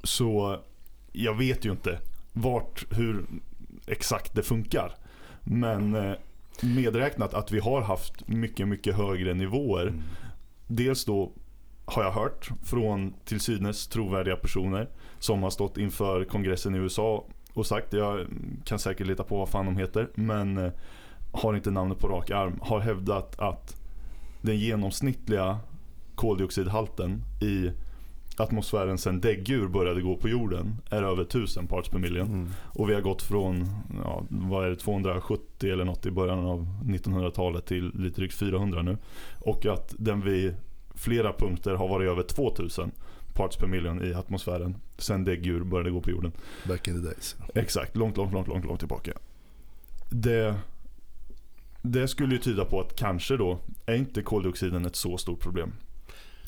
så 0.04 0.60
jag 1.12 1.38
vet 1.38 1.66
ju 1.66 1.72
inte 1.72 2.00
vart, 2.34 2.86
hur 2.90 3.26
exakt 3.88 4.36
det 4.36 4.44
funkar. 4.44 4.96
Men 5.44 5.96
eh, 5.96 6.14
medräknat 6.62 7.34
att 7.34 7.52
vi 7.52 7.60
har 7.60 7.82
haft 7.82 8.28
mycket, 8.28 8.68
mycket 8.68 8.96
högre 8.96 9.34
nivåer. 9.34 9.88
Mm. 9.88 10.02
Dels 10.68 11.06
då 11.06 11.32
har 11.90 12.04
jag 12.04 12.12
hört 12.12 12.50
från 12.64 13.14
till 13.26 13.40
synes 13.40 13.88
trovärdiga 13.88 14.36
personer 14.36 14.90
som 15.20 15.44
har 15.44 15.50
stått 15.50 15.78
inför 15.78 16.24
kongressen 16.24 16.76
i 16.76 16.78
USA 16.78 17.26
och 17.54 17.66
sagt, 17.66 17.94
jag 17.94 18.28
kan 18.66 18.80
säkert 18.80 19.08
leta 19.08 19.24
på 19.24 19.38
vad 19.38 19.50
fan 19.50 19.66
de 19.66 19.78
heter, 19.78 20.10
men 20.16 20.58
eh, 20.58 20.72
har 21.32 21.56
inte 21.56 21.72
namnet 21.72 22.00
på 22.00 22.08
rak 22.08 22.32
arm, 22.32 22.60
har 22.62 22.80
hävdat 22.80 23.40
att 23.40 23.82
den 24.42 24.58
genomsnittliga 24.58 25.60
koldioxidhalten 26.16 27.22
i 27.42 27.72
atmosfären 28.38 28.98
sen 28.98 29.22
däggdjur 29.22 29.68
började 29.68 30.02
gå 30.02 30.16
på 30.16 30.30
jorden 30.30 30.76
är 30.90 31.04
över 31.04 31.24
1000 31.24 31.68
parts 31.68 31.90
per 31.90 32.00
million. 32.00 32.28
Mm. 32.28 32.50
Och 32.64 32.90
vi 32.90 32.94
har 32.94 33.02
gått 33.02 33.22
från 33.22 33.68
ja, 34.04 34.24
vad 34.30 34.66
är 34.66 34.70
det, 34.70 34.76
270 34.76 35.72
eller 35.72 35.86
något 35.86 36.06
i 36.06 36.12
början 36.12 36.46
av 36.46 36.68
1900-talet 36.84 37.66
till 37.66 37.92
lite 37.96 38.22
drygt 38.22 38.34
400 38.34 38.82
nu. 38.82 38.98
Och 39.40 39.66
att 39.66 39.96
den 39.98 40.22
vi 40.22 40.54
flera 41.00 41.34
punkter 41.34 41.74
har 41.74 41.88
varit 41.88 42.10
över 42.10 42.24
2000 42.24 42.92
parts 43.34 43.58
per 43.58 43.68
million 43.68 44.04
i 44.04 44.14
atmosfären 44.14 44.76
sen 44.98 45.24
däggdjur 45.24 45.64
började 45.64 45.92
gå 45.92 46.02
på 46.02 46.10
jorden. 46.10 46.32
Back 46.68 46.88
in 46.88 46.94
the 46.94 47.10
days. 47.10 47.36
Exakt, 47.56 47.96
långt, 47.96 48.18
långt, 48.18 48.34
långt, 48.34 48.48
långt, 48.48 48.66
långt 48.66 48.80
tillbaka. 48.80 49.12
Det, 50.10 50.56
det 51.82 52.08
skulle 52.08 52.36
ju 52.36 52.42
tyda 52.42 52.66
på 52.66 52.82
att 52.82 52.96
kanske 52.96 53.38
då 53.38 53.60
är 53.86 53.96
inte 53.96 54.22
koldioxiden 54.22 54.86
ett 54.86 54.96
så 54.96 55.18
stort 55.18 55.40
problem. 55.40 55.74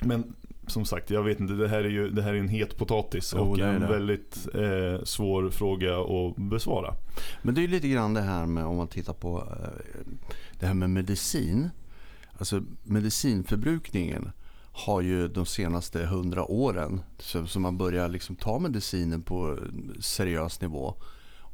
Men 0.04 0.34
som 0.68 0.86
sagt, 0.86 1.10
jag 1.10 1.24
vet 1.24 1.40
inte. 1.40 1.54
Det 1.54 1.68
här 1.68 1.84
är 1.84 1.90
ju 1.90 2.10
det 2.10 2.22
här 2.22 2.34
är 2.34 2.38
en 2.38 2.48
het 2.48 2.78
potatis 2.78 3.34
oh, 3.34 3.40
och 3.40 3.60
en 3.60 3.82
väldigt 3.82 4.48
eh, 4.54 5.04
svår 5.04 5.50
fråga 5.50 6.00
att 6.00 6.36
besvara. 6.36 6.96
Men 7.42 7.56
det 7.56 7.62
är 7.62 7.64
ju 7.64 7.68
lite 7.68 7.88
grann 7.88 8.14
det 8.14 8.22
här 8.22 8.46
med 8.46 8.66
om 8.66 8.78
man 8.78 8.88
tittar 8.88 9.14
på 9.14 9.38
eh, 9.40 10.14
det 10.60 10.66
här 10.66 10.74
med 10.74 10.90
medicin. 10.90 11.70
Alltså 12.38 12.64
medicinförbrukningen 12.84 14.32
har 14.72 15.02
ju 15.02 15.28
de 15.28 15.46
senaste 15.46 16.06
hundra 16.06 16.52
åren, 16.52 17.02
så, 17.20 17.48
så 17.48 17.60
man 17.60 17.78
börjar 17.78 18.10
liksom 18.10 18.36
ta 18.36 18.60
medicinen 18.60 19.22
på 19.22 19.60
seriös 20.00 20.62
nivå. 20.62 20.96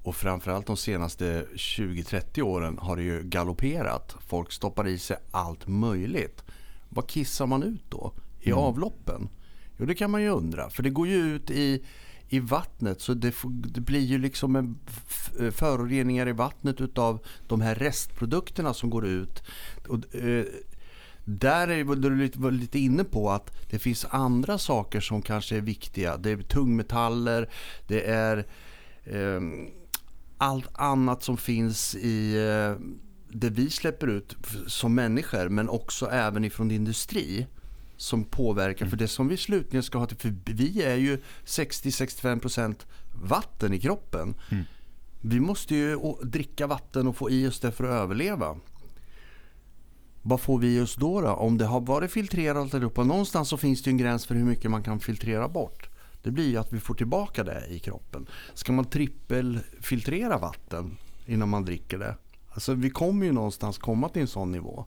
och 0.04 0.16
framförallt 0.16 0.68
de 0.68 0.78
senaste 0.78 1.46
20-30 1.56 2.42
åren 2.42 2.78
har 2.78 2.96
det 2.96 3.04
ju 3.04 3.24
galopperat. 3.24 4.16
Folk 4.28 4.52
stoppar 4.52 4.88
i 4.88 4.98
sig 4.98 5.18
allt 5.32 5.68
möjligt. 5.68 6.44
Vad 6.90 7.08
kissar 7.08 7.48
man 7.48 7.64
ut 7.64 7.84
då 7.90 8.14
i 8.40 8.50
mm. 8.50 8.60
avloppen? 8.60 9.30
Jo, 9.78 9.86
det 9.86 9.96
kan 9.96 10.12
man 10.12 10.22
ju 10.22 10.30
undra. 10.30 10.70
För 10.70 10.84
det 10.84 10.90
går 10.90 11.08
ju 11.08 11.16
ut 11.16 11.52
i, 11.52 11.84
i 12.30 12.40
vattnet 12.40 13.02
så 13.02 13.14
det, 13.14 13.36
det 13.46 13.82
blir 13.82 14.06
ju 14.06 14.18
liksom 14.18 14.56
en 14.56 14.80
föroreningar 15.52 16.28
i 16.28 16.32
vattnet 16.32 16.82
utav 16.82 17.20
de 17.48 17.62
här 17.62 17.76
restprodukterna 17.76 18.74
som 18.74 18.90
går 18.90 19.06
ut. 19.06 19.44
Och, 19.88 20.16
eh, 20.16 20.46
där 21.30 21.68
är 21.68 21.96
du 21.96 22.16
lite, 22.16 22.40
lite 22.40 22.80
inne 22.80 23.04
på 23.04 23.30
att 23.32 23.58
det 23.70 23.80
finns 23.80 24.06
andra 24.10 24.58
saker 24.58 25.00
som 25.00 25.22
kanske 25.22 25.58
är 25.58 25.62
viktiga. 25.62 26.18
Det 26.18 26.32
är 26.32 26.38
tungmetaller, 26.38 27.50
det 27.88 28.02
är 28.02 28.46
eh, 29.04 29.42
allt 30.38 30.68
annat 30.74 31.24
som 31.24 31.38
finns 31.38 31.96
i 31.96 32.36
eh, 32.36 32.86
det 33.30 33.50
vi 33.50 33.70
släpper 33.70 34.08
ut 34.08 34.36
som 34.68 34.96
människor 34.96 35.50
men 35.50 35.70
också 35.70 36.10
även 36.10 36.46
ifrån 36.46 36.72
industri 36.72 37.48
som 37.98 38.24
påverkar. 38.24 38.86
Mm. 38.86 38.90
För 38.90 38.98
det 38.98 39.08
som 39.08 39.28
vi 39.28 39.38
slutligen 39.38 39.84
ska 39.84 39.98
ha 39.98 40.06
till, 40.06 40.18
för 40.18 40.34
vi 40.46 40.84
är 40.84 40.96
ju 40.96 41.22
60-65% 41.46 42.76
vatten 43.24 43.74
i 43.74 43.80
kroppen. 43.80 44.36
Mm. 44.52 44.64
Vi 45.22 45.40
måste 45.40 45.76
ju 45.76 45.98
dricka 46.24 46.68
vatten 46.68 47.08
och 47.08 47.18
få 47.18 47.30
i 47.30 47.48
oss 47.48 47.60
det 47.60 47.72
för 47.72 47.84
att 47.84 48.04
överleva. 48.04 48.58
Vad 50.30 50.42
får 50.42 50.60
vi 50.60 50.76
just 50.76 50.98
då, 50.98 51.22
då? 51.22 51.30
Om 51.30 51.58
det 51.58 51.66
har 51.66 51.82
varit 51.82 52.12
filtrerat 52.12 52.74
allihopa, 52.74 53.04
någonstans 53.04 53.50
så 53.50 53.58
finns 53.58 53.84
det 53.84 53.90
en 53.90 53.98
gräns 53.98 54.26
för 54.26 54.36
hur 54.36 54.46
mycket 54.46 54.72
man 54.72 54.84
kan 54.84 55.00
filtrera 55.00 55.48
bort. 55.48 55.90
Det 56.22 56.32
blir 56.32 56.50
ju 56.50 56.58
att 56.58 56.74
vi 56.74 56.80
får 56.80 56.94
tillbaka 56.94 57.44
det 57.44 57.68
i 57.70 57.80
kroppen. 57.80 58.28
Ska 58.54 58.72
man 58.72 58.86
trippelfiltrera 58.86 60.38
vatten 60.38 60.98
innan 61.26 61.50
man 61.50 61.66
dricker 61.66 61.98
det? 62.00 62.16
Alltså 62.50 62.74
vi 62.74 62.90
kommer 62.90 63.26
ju 63.26 63.32
någonstans 63.32 63.78
komma 63.78 64.10
till 64.10 64.22
en 64.22 64.28
sån 64.28 64.52
nivå. 64.52 64.86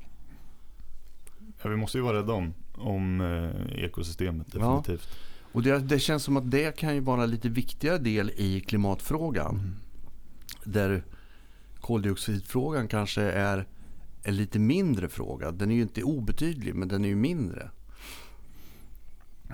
Ja, 1.63 1.71
vi 1.71 1.77
måste 1.77 1.99
ju 1.99 2.05
vara 2.05 2.19
rädda 2.19 2.33
om, 2.33 2.55
om 2.75 3.21
eh, 3.21 3.85
ekosystemet 3.85 4.53
definitivt. 4.53 5.09
Ja. 5.11 5.47
Och 5.53 5.63
det, 5.63 5.79
det, 5.79 5.99
känns 5.99 6.23
som 6.23 6.37
att 6.37 6.51
det 6.51 6.77
kan 6.77 6.95
ju 6.95 7.01
vara 7.01 7.27
lite 7.27 7.49
viktigare 7.49 7.99
del 7.99 8.31
i 8.31 8.61
klimatfrågan. 8.61 9.55
Mm. 9.55 9.75
Där 10.65 11.03
koldioxidfrågan 11.81 12.89
kanske 12.89 13.23
är 13.23 13.67
en 14.23 14.37
lite 14.37 14.59
mindre 14.59 15.09
fråga. 15.09 15.53
Den 15.53 15.71
är 15.71 15.75
ju 15.75 15.83
inte 15.83 16.03
obetydlig 16.03 16.75
men 16.75 16.89
den 16.89 17.05
är 17.05 17.09
ju 17.09 17.17
mindre. 17.17 17.71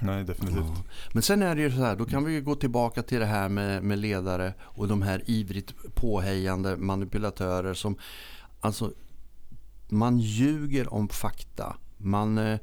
Nej, 0.02 0.24
definitivt. 0.24 0.64
Ja. 0.66 0.82
Men 1.12 1.22
sen 1.22 1.42
är 1.42 1.54
det 1.54 1.62
ju 1.62 1.70
så 1.70 1.76
här, 1.76 1.96
då 1.96 2.04
kan 2.04 2.24
vi 2.24 2.40
gå 2.40 2.54
tillbaka 2.54 3.02
till 3.02 3.20
det 3.20 3.26
här 3.26 3.48
med, 3.48 3.82
med 3.82 3.98
ledare 3.98 4.54
och 4.60 4.88
de 4.88 5.02
här 5.02 5.22
ivrigt 5.26 5.94
påhejande 5.94 6.76
manipulatörer 6.76 7.74
som 7.74 7.96
alltså 8.60 8.92
man 9.88 10.18
ljuger 10.18 10.94
om 10.94 11.08
fakta. 11.08 11.76
Man 11.96 12.38
eh, 12.38 12.58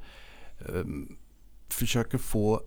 eh, 0.59 0.85
försöker 1.69 2.17
få 2.17 2.61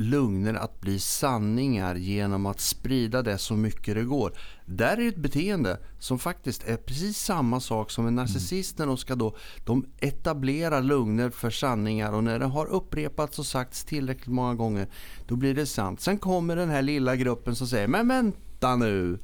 lögner 0.00 0.54
att 0.54 0.80
bli 0.80 0.98
sanningar 0.98 1.94
genom 1.94 2.46
att 2.46 2.60
sprida 2.60 3.22
det 3.22 3.38
så 3.38 3.54
mycket 3.54 3.94
det 3.94 4.04
går. 4.04 4.32
Där 4.64 5.00
är 5.00 5.08
ett 5.08 5.16
beteende 5.16 5.78
som 5.98 6.18
faktiskt 6.18 6.68
är 6.68 6.76
precis 6.76 7.18
samma 7.18 7.60
sak 7.60 7.90
som 7.90 8.06
en 8.06 8.14
narcissist 8.14 8.78
när 8.78 8.86
de 8.86 8.96
ska 8.96 9.14
då 9.14 9.36
de 9.64 9.86
etablerar 10.00 10.82
lögner 10.82 11.30
för 11.30 11.50
sanningar 11.50 12.12
och 12.12 12.24
när 12.24 12.38
det 12.38 12.46
har 12.46 12.66
upprepats 12.66 13.38
och 13.38 13.46
sagts 13.46 13.84
tillräckligt 13.84 14.34
många 14.34 14.54
gånger 14.54 14.88
då 15.26 15.36
blir 15.36 15.54
det 15.54 15.66
sant. 15.66 16.00
Sen 16.00 16.18
kommer 16.18 16.56
den 16.56 16.70
här 16.70 16.82
lilla 16.82 17.16
gruppen 17.16 17.56
som 17.56 17.66
säger 17.66 17.88
men 17.88 18.08
vänta 18.08 18.76
nu. 18.76 19.18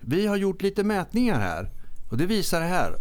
Vi 0.00 0.26
har 0.26 0.36
gjort 0.36 0.62
lite 0.62 0.84
mätningar 0.84 1.40
här 1.40 1.70
och 2.10 2.16
det 2.16 2.26
visar 2.26 2.60
det 2.60 2.66
här. 2.66 2.94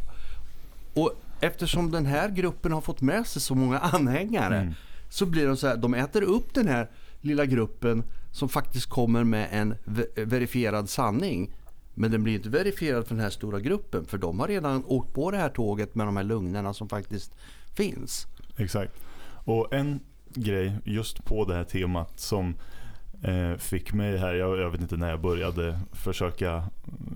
Och 0.94 1.14
eftersom 1.40 1.92
den 1.92 2.06
här 2.06 2.30
gruppen 2.30 2.72
har 2.72 2.82
fått 2.82 3.02
med 3.02 3.28
sig 3.28 3.42
så 3.42 3.56
många 3.56 3.80
anhängare 3.80 4.58
mm 4.58 4.74
så 5.10 5.26
blir 5.26 5.48
de 5.48 5.58
så 5.58 5.68
här, 5.68 5.78
de 5.78 5.94
äter 5.94 6.22
upp 6.22 6.54
den 6.54 6.68
här 6.68 6.90
lilla 7.22 7.46
gruppen 7.46 8.04
som 8.32 8.50
faktiskt 8.50 8.90
kommer 8.90 9.24
med 9.24 9.48
en 9.52 9.76
verifierad 10.16 10.90
sanning. 10.90 11.54
Men 11.94 12.12
den 12.12 12.24
blir 12.24 12.34
inte 12.34 12.50
verifierad 12.50 13.08
för 13.08 13.16
den 13.16 13.24
här 13.24 13.30
stora 13.30 13.60
gruppen 13.60 14.06
för 14.06 14.18
de 14.18 14.40
har 14.40 14.48
redan 14.48 14.84
åkt 14.86 15.14
på 15.14 15.32
det 15.32 15.38
här 15.38 15.50
tåget 15.50 15.96
med 15.96 16.08
de 16.08 16.18
här 16.18 16.24
lugnerna 16.24 16.74
som 16.74 16.90
faktiskt 16.90 17.36
finns. 17.76 18.28
Exakt. 18.58 18.94
Och 19.46 19.74
en 19.74 20.00
grej 20.34 20.74
just 20.84 21.26
på 21.26 21.46
det 21.46 21.54
här 21.54 21.64
temat 21.64 22.20
som 22.20 22.56
eh, 23.22 23.58
fick 23.58 23.94
mig 23.94 24.18
här, 24.18 24.34
jag, 24.34 24.58
jag, 24.58 24.70
vet 24.70 24.82
inte 24.82 24.98
när 24.98 25.10
jag 25.10 25.22
började 25.22 25.80
försöka 25.92 26.64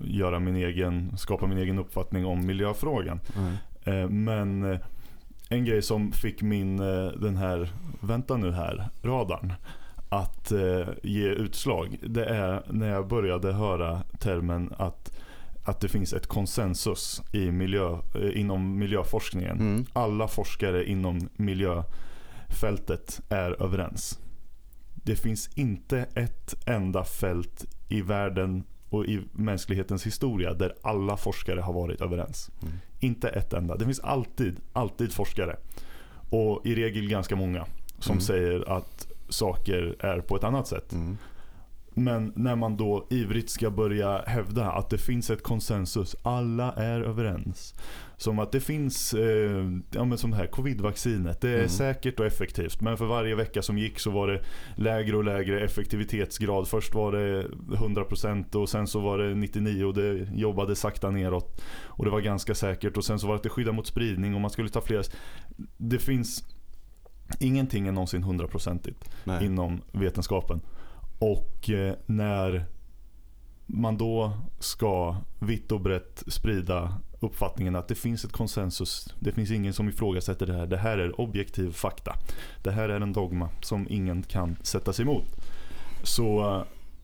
göra 0.04 0.38
min 0.38 0.56
egen, 0.56 1.18
skapa 1.18 1.46
min 1.46 1.58
egen 1.58 1.78
uppfattning 1.78 2.26
om 2.26 2.46
miljöfrågan. 2.46 3.20
Mm. 3.36 3.54
Eh, 3.84 4.08
men 4.08 4.78
en 5.52 5.64
grej 5.64 5.82
som 5.82 6.12
fick 6.12 6.42
min, 6.42 6.78
eh, 6.78 7.06
den 7.06 7.36
här, 7.36 7.70
vänta 8.00 8.36
nu 8.36 8.52
här, 8.52 8.88
radarn 9.02 9.52
att 10.08 10.52
eh, 10.52 10.88
ge 11.02 11.28
utslag. 11.28 11.98
Det 12.02 12.24
är 12.24 12.62
när 12.70 12.88
jag 12.88 13.08
började 13.08 13.52
höra 13.52 14.02
termen 14.18 14.72
att, 14.78 15.18
att 15.64 15.80
det 15.80 15.88
finns 15.88 16.12
ett 16.12 16.26
konsensus 16.26 17.22
i 17.32 17.50
miljö, 17.50 17.98
eh, 18.14 18.40
inom 18.40 18.78
miljöforskningen. 18.78 19.60
Mm. 19.60 19.84
Alla 19.92 20.28
forskare 20.28 20.84
inom 20.84 21.28
miljöfältet 21.36 23.20
är 23.28 23.62
överens. 23.62 24.18
Det 24.94 25.16
finns 25.16 25.50
inte 25.54 26.06
ett 26.14 26.68
enda 26.68 27.04
fält 27.04 27.64
i 27.88 28.02
världen 28.02 28.64
och 28.92 29.04
i 29.04 29.20
mänsklighetens 29.32 30.06
historia 30.06 30.54
där 30.54 30.74
alla 30.82 31.16
forskare 31.16 31.60
har 31.60 31.72
varit 31.72 32.00
överens. 32.00 32.50
Mm. 32.62 32.74
Inte 33.00 33.28
ett 33.28 33.52
enda. 33.52 33.76
Det 33.76 33.84
finns 33.84 34.00
alltid, 34.00 34.56
alltid 34.72 35.12
forskare. 35.12 35.56
Och 36.30 36.66
i 36.66 36.74
regel 36.74 37.08
ganska 37.08 37.36
många 37.36 37.66
som 37.98 38.12
mm. 38.12 38.20
säger 38.20 38.76
att 38.76 39.08
saker 39.28 39.96
är 39.98 40.20
på 40.20 40.36
ett 40.36 40.44
annat 40.44 40.68
sätt. 40.68 40.92
Mm. 40.92 41.18
Men 41.94 42.32
när 42.36 42.56
man 42.56 42.76
då 42.76 43.06
ivrigt 43.10 43.50
ska 43.50 43.70
börja 43.70 44.22
hävda 44.26 44.72
att 44.72 44.90
det 44.90 44.98
finns 44.98 45.30
ett 45.30 45.42
konsensus, 45.42 46.16
alla 46.22 46.72
är 46.72 47.00
överens. 47.00 47.74
Som 48.22 48.38
att 48.38 48.52
det 48.52 48.60
finns, 48.60 49.14
eh, 49.14 49.66
ja 49.90 50.04
men 50.04 50.18
som 50.18 50.32
här 50.32 50.46
covid-vaccinet, 50.46 51.40
det 51.40 51.48
är 51.48 51.56
mm. 51.56 51.68
säkert 51.68 52.20
och 52.20 52.26
effektivt. 52.26 52.80
Men 52.80 52.96
för 52.96 53.06
varje 53.06 53.34
vecka 53.34 53.62
som 53.62 53.78
gick 53.78 53.98
så 53.98 54.10
var 54.10 54.28
det 54.28 54.42
lägre 54.76 55.16
och 55.16 55.24
lägre 55.24 55.60
effektivitetsgrad. 55.60 56.68
Först 56.68 56.94
var 56.94 57.12
det 57.12 57.48
100% 57.76 58.54
och 58.54 58.68
sen 58.68 58.86
så 58.86 59.00
var 59.00 59.18
det 59.18 59.34
99% 59.34 59.84
och 59.84 59.94
det 59.94 60.28
jobbade 60.34 60.76
sakta 60.76 61.10
neråt. 61.10 61.62
Och 61.84 62.04
det 62.04 62.10
var 62.10 62.20
ganska 62.20 62.54
säkert 62.54 62.96
och 62.96 63.04
sen 63.04 63.18
så 63.18 63.26
var 63.26 63.34
det 63.34 63.36
att 63.36 63.42
det 63.42 63.48
skyddade 63.48 63.76
mot 63.76 63.86
spridning 63.86 64.34
och 64.34 64.40
man 64.40 64.50
skulle 64.50 64.68
ta 64.68 64.80
fler. 64.80 65.04
Det 65.76 65.98
finns, 65.98 66.44
ingenting 67.40 67.86
är 67.88 67.92
någonsin 67.92 68.22
hundraprocentigt 68.22 69.10
inom 69.40 69.80
vetenskapen. 69.92 70.60
Och 71.18 71.70
eh, 71.70 71.94
när 72.06 72.66
man 73.66 73.96
då 73.96 74.32
ska 74.58 75.16
vitt 75.38 75.72
och 75.72 75.80
brett 75.80 76.22
sprida 76.26 77.00
uppfattningen 77.20 77.76
att 77.76 77.88
det 77.88 77.94
finns 77.94 78.24
ett 78.24 78.32
konsensus. 78.32 79.14
Det 79.18 79.32
finns 79.32 79.50
ingen 79.50 79.72
som 79.72 79.88
ifrågasätter 79.88 80.46
det 80.46 80.52
här. 80.52 80.66
Det 80.66 80.76
här 80.76 80.98
är 80.98 81.20
objektiv 81.20 81.72
fakta. 81.72 82.14
Det 82.62 82.70
här 82.70 82.88
är 82.88 83.00
en 83.00 83.12
dogma 83.12 83.48
som 83.60 83.86
ingen 83.90 84.22
kan 84.22 84.56
sätta 84.62 84.92
sig 84.92 85.02
emot. 85.02 85.26
Så 86.02 86.40
eh, 86.40 86.62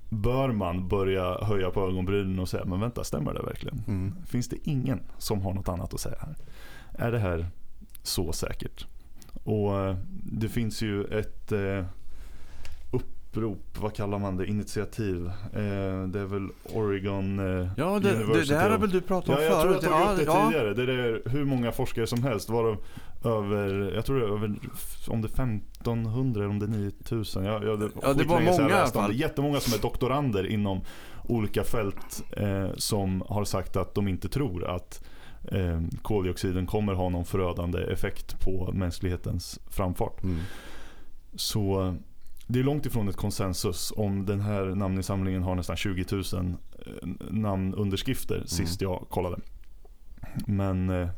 bör 0.08 0.52
man 0.52 0.88
börja 0.88 1.44
höja 1.44 1.70
på 1.70 1.88
ögonbrynen 1.88 2.38
och 2.38 2.48
säga, 2.48 2.64
men 2.64 2.80
vänta, 2.80 3.04
stämmer 3.04 3.34
det 3.34 3.42
verkligen? 3.42 3.82
Mm. 3.88 4.14
Finns 4.26 4.48
det 4.48 4.56
ingen 4.64 5.00
som 5.18 5.42
har 5.42 5.54
något 5.54 5.68
annat 5.68 5.94
att 5.94 6.00
säga 6.00 6.16
här? 6.20 6.36
Är 7.06 7.12
det 7.12 7.18
här 7.18 7.46
så 8.02 8.32
säkert? 8.32 8.86
Och 9.44 9.80
eh, 9.80 9.96
det 10.22 10.48
finns 10.48 10.82
ju 10.82 11.04
ett 11.04 11.52
upprop, 13.28 13.78
vad 13.80 13.94
kallar 13.94 14.18
man 14.18 14.36
det, 14.36 14.46
initiativ. 14.46 15.26
Eh, 15.26 16.02
det 16.06 16.20
är 16.20 16.26
väl 16.26 16.48
Oregon 16.64 17.38
eh, 17.38 17.68
Ja, 17.76 17.98
det, 17.98 18.24
det, 18.24 18.44
det, 18.44 18.56
här 18.56 18.70
har 18.70 18.78
väl 18.78 18.90
du 18.90 19.00
pratat 19.00 19.28
om 19.28 19.34
ja, 19.34 19.42
jag 19.42 19.62
förut? 19.62 19.72
Jag 19.72 19.82
tror 19.82 20.00
jag 20.00 20.08
tog 20.08 20.18
upp 20.18 20.26
det 20.26 20.32
ja, 20.32 20.46
tidigare. 20.46 20.74
Det 20.74 20.92
är 20.92 21.30
hur 21.30 21.44
många 21.44 21.72
forskare 21.72 22.06
som 22.06 22.22
helst. 22.22 22.50
Varav 22.50 22.76
över, 23.24 23.92
jag 23.94 24.04
tror 24.04 24.18
det 24.18 24.24
är 24.24 24.28
över, 24.28 24.56
om 25.08 25.22
det 25.22 25.28
är 25.28 25.42
1500 25.42 26.40
eller 26.40 26.50
om 26.50 26.58
det 26.58 26.66
är 26.66 26.68
9000. 26.68 27.44
Jag, 27.44 27.64
jag, 27.64 27.80
det, 27.80 27.90
ja, 28.02 28.12
det 28.12 28.24
var 28.24 28.40
många 28.40 28.70
i 28.70 28.72
alla 28.72 28.86
fall. 28.86 29.14
Jättemånga 29.14 29.60
som 29.60 29.74
är 29.74 29.82
doktorander 29.82 30.46
inom 30.46 30.80
olika 31.24 31.64
fält 31.64 32.22
eh, 32.36 32.68
som 32.76 33.22
har 33.28 33.44
sagt 33.44 33.76
att 33.76 33.94
de 33.94 34.08
inte 34.08 34.28
tror 34.28 34.64
att 34.64 35.04
eh, 35.52 35.80
koldioxiden 36.02 36.66
kommer 36.66 36.94
ha 36.94 37.08
någon 37.08 37.24
förödande 37.24 37.78
effekt 37.78 38.40
på 38.40 38.70
mänsklighetens 38.72 39.58
framfart. 39.70 40.22
Mm. 40.22 40.38
Så 41.34 41.94
det 42.50 42.58
är 42.58 42.62
långt 42.62 42.86
ifrån 42.86 43.08
ett 43.08 43.16
konsensus 43.16 43.92
om 43.96 44.26
den 44.26 44.40
här 44.40 44.64
namninsamlingen 44.64 45.42
har 45.42 45.54
nästan 45.54 45.76
20 45.76 46.04
000 46.12 46.22
eh, 46.32 47.08
namnunderskrifter 47.30 48.34
mm. 48.34 48.46
sist 48.46 48.80
jag 48.80 49.06
kollade. 49.08 49.36
Men 50.46 50.90
eh, 50.90 51.08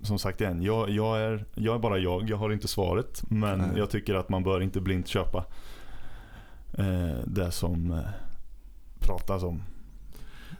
som 0.00 0.18
sagt 0.18 0.40
igen, 0.40 0.62
jag, 0.62 0.90
jag, 0.90 1.20
är, 1.20 1.44
jag 1.54 1.74
är 1.74 1.78
bara 1.78 1.98
jag. 1.98 2.30
Jag 2.30 2.36
har 2.36 2.52
inte 2.52 2.68
svaret. 2.68 3.22
Men 3.30 3.58
Nej. 3.58 3.68
jag 3.76 3.90
tycker 3.90 4.14
att 4.14 4.28
man 4.28 4.42
bör 4.42 4.60
inte 4.60 4.80
blint 4.80 5.08
köpa 5.08 5.44
eh, 6.72 7.18
det 7.26 7.50
som 7.50 7.90
eh, 7.90 8.00
pratas 9.00 9.42
om. 9.42 9.62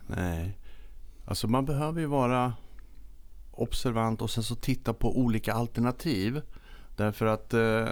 Nej. 0.07 0.59
Alltså 1.24 1.49
man 1.49 1.64
behöver 1.64 2.01
ju 2.01 2.07
vara 2.07 2.53
observant 3.51 4.22
och 4.22 4.30
sen 4.30 4.42
så 4.42 4.55
titta 4.55 4.92
på 4.92 5.18
olika 5.18 5.53
alternativ. 5.53 6.42
Därför 6.97 7.26
att 7.26 7.55
eh, 7.55 7.86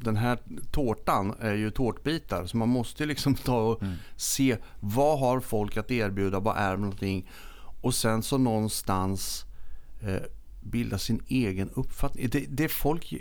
den 0.00 0.16
här 0.16 0.38
tårtan 0.70 1.34
är 1.40 1.54
ju 1.54 1.70
tårtbitar. 1.70 2.46
Så 2.46 2.56
man 2.56 2.68
måste 2.68 3.06
liksom 3.06 3.34
ta 3.44 3.62
och 3.62 3.82
mm. 3.82 3.94
se 4.16 4.56
vad 4.80 5.18
har 5.18 5.40
folk 5.40 5.76
att 5.76 5.90
erbjuda, 5.90 6.40
vad 6.40 6.56
är 6.56 6.76
någonting. 6.76 7.30
Och 7.80 7.94
sen 7.94 8.22
så 8.22 8.38
någonstans 8.38 9.44
eh, 10.00 10.22
bilda 10.60 10.98
sin 10.98 11.22
egen 11.26 11.70
uppfattning. 11.70 12.28
Det, 12.30 12.46
det 12.48 12.68
folk 12.68 13.14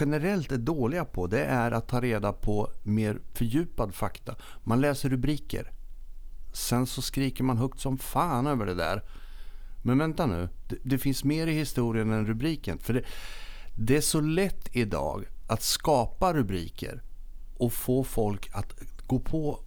generellt 0.00 0.52
är 0.52 0.58
dåliga 0.58 1.04
på 1.04 1.26
det 1.26 1.44
är 1.44 1.70
att 1.70 1.88
ta 1.88 2.00
reda 2.00 2.32
på 2.32 2.70
mer 2.82 3.18
fördjupad 3.34 3.94
fakta. 3.94 4.34
Man 4.64 4.80
läser 4.80 5.08
rubriker. 5.08 5.72
Sen 6.52 6.86
så 6.86 7.02
skriker 7.02 7.44
man 7.44 7.56
högt 7.56 7.80
som 7.80 7.98
fan 7.98 8.46
över 8.46 8.66
det 8.66 8.74
där. 8.74 9.02
Men 9.82 9.98
vänta 9.98 10.26
nu, 10.26 10.48
det, 10.68 10.76
det 10.82 10.98
finns 10.98 11.24
mer 11.24 11.46
i 11.46 11.52
historien 11.52 12.12
än 12.12 12.26
rubriken. 12.26 12.78
För 12.78 12.94
det, 12.94 13.02
det 13.80 13.96
är 13.96 14.00
så 14.00 14.20
lätt 14.20 14.68
idag 14.72 15.24
att 15.46 15.62
skapa 15.62 16.32
rubriker 16.32 17.02
och 17.56 17.72
få 17.72 18.04
folk 18.04 18.50
att 18.52 18.74
gå 19.06 19.18
på 19.18 19.60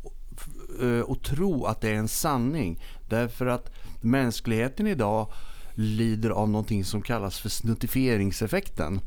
eh, 0.81 0.99
och 0.99 1.23
tro 1.23 1.65
att 1.65 1.81
det 1.81 1.89
är 1.89 1.93
en 1.93 2.07
sanning. 2.07 2.83
Därför 3.09 3.45
att 3.45 3.71
mänskligheten 4.01 4.87
idag 4.87 5.31
lider 5.73 6.29
av 6.29 6.49
någonting 6.49 6.85
som 6.85 7.01
kallas 7.01 7.39
för 7.39 7.49
snuttifieringseffekten. 7.49 8.99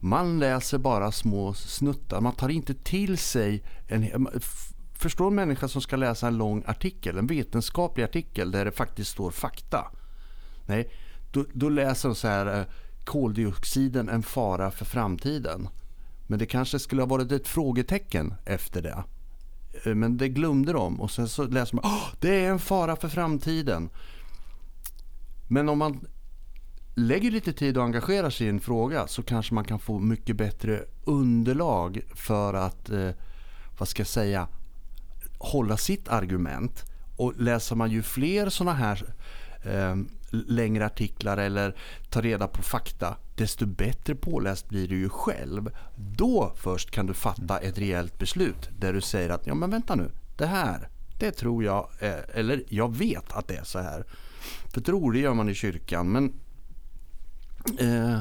Man 0.00 0.38
läser 0.38 0.78
bara 0.78 1.12
små 1.12 1.54
snuttar, 1.54 2.20
man 2.20 2.34
tar 2.34 2.48
inte 2.48 2.74
till 2.74 3.18
sig 3.18 3.62
en... 3.88 4.28
Förstår 4.94 5.26
en 5.26 5.34
människa 5.34 5.68
som 5.68 5.82
ska 5.82 5.96
läsa 5.96 6.26
en 6.26 6.38
lång 6.38 6.62
artikel, 6.66 7.18
en 7.18 7.26
vetenskaplig 7.26 8.04
artikel 8.04 8.50
där 8.50 8.64
det 8.64 8.72
faktiskt 8.72 9.10
står 9.10 9.30
fakta. 9.30 9.90
Nej, 10.66 10.90
då, 11.32 11.44
då 11.52 11.68
läser 11.68 12.08
de 12.08 12.14
så 12.14 12.28
här 12.28 12.60
eh, 12.60 12.66
koldioxiden 13.08 14.08
en 14.08 14.22
fara 14.22 14.70
för 14.70 14.84
framtiden. 14.84 15.68
Men 16.26 16.38
det 16.38 16.46
kanske 16.46 16.78
skulle 16.78 17.02
ha 17.02 17.06
varit 17.06 17.32
ett 17.32 17.48
frågetecken 17.48 18.34
efter 18.44 18.82
det. 18.82 19.04
Eh, 19.84 19.94
men 19.94 20.16
det 20.16 20.28
glömde 20.28 20.72
de 20.72 21.00
och 21.00 21.10
sen 21.10 21.28
så 21.28 21.44
läser 21.44 21.76
man 21.76 21.84
oh, 21.84 22.08
det 22.20 22.44
är 22.44 22.50
en 22.50 22.58
fara 22.58 22.96
för 22.96 23.08
framtiden. 23.08 23.90
Men 25.48 25.68
om 25.68 25.78
man 25.78 26.06
lägger 26.94 27.30
lite 27.30 27.52
tid 27.52 27.78
och 27.78 27.84
engagerar 27.84 28.30
sig 28.30 28.46
i 28.46 28.50
en 28.50 28.60
fråga 28.60 29.06
så 29.06 29.22
kanske 29.22 29.54
man 29.54 29.64
kan 29.64 29.78
få 29.78 29.98
mycket 29.98 30.36
bättre 30.36 30.84
underlag 31.04 32.00
för 32.14 32.54
att, 32.54 32.90
eh, 32.90 33.10
vad 33.78 33.88
ska 33.88 34.00
jag 34.00 34.08
säga, 34.08 34.48
hålla 35.38 35.76
sitt 35.76 36.08
argument. 36.08 36.84
Och 37.16 37.40
läser 37.40 37.76
man 37.76 37.90
ju 37.90 38.02
fler 38.02 38.48
sådana 38.48 38.76
här 38.76 39.14
eh, 39.62 39.96
längre 40.30 40.86
artiklar 40.86 41.36
eller 41.36 41.76
tar 42.10 42.22
reda 42.22 42.48
på 42.48 42.62
fakta, 42.62 43.16
desto 43.34 43.66
bättre 43.66 44.14
påläst 44.14 44.68
blir 44.68 44.88
du 44.88 44.98
ju 44.98 45.08
själv. 45.08 45.70
Då 45.96 46.52
först 46.56 46.90
kan 46.90 47.06
du 47.06 47.14
fatta 47.14 47.58
ett 47.58 47.78
rejält 47.78 48.18
beslut 48.18 48.68
där 48.78 48.92
du 48.92 49.00
säger 49.00 49.30
att 49.30 49.46
ja 49.46 49.54
men 49.54 49.70
vänta 49.70 49.94
nu, 49.94 50.10
det 50.36 50.46
här, 50.46 50.88
det 51.18 51.30
tror 51.30 51.64
jag, 51.64 51.88
eh, 51.98 52.14
eller 52.34 52.64
jag 52.68 52.96
vet 52.96 53.32
att 53.32 53.48
det 53.48 53.56
är 53.56 53.64
så 53.64 53.78
här. 53.78 54.04
För 54.74 54.80
tror 54.80 55.12
det 55.12 55.18
gör 55.18 55.34
man 55.34 55.48
i 55.48 55.54
kyrkan 55.54 56.12
men 56.12 56.32
eh, 57.78 58.20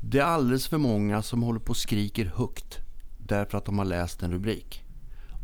det 0.00 0.18
är 0.18 0.24
alldeles 0.24 0.68
för 0.68 0.78
många 0.78 1.22
som 1.22 1.42
håller 1.42 1.60
på 1.60 1.70
och 1.70 1.76
skriker 1.76 2.32
högt 2.36 2.78
därför 3.18 3.58
att 3.58 3.64
de 3.64 3.78
har 3.78 3.84
läst 3.84 4.22
en 4.22 4.32
rubrik. 4.32 4.81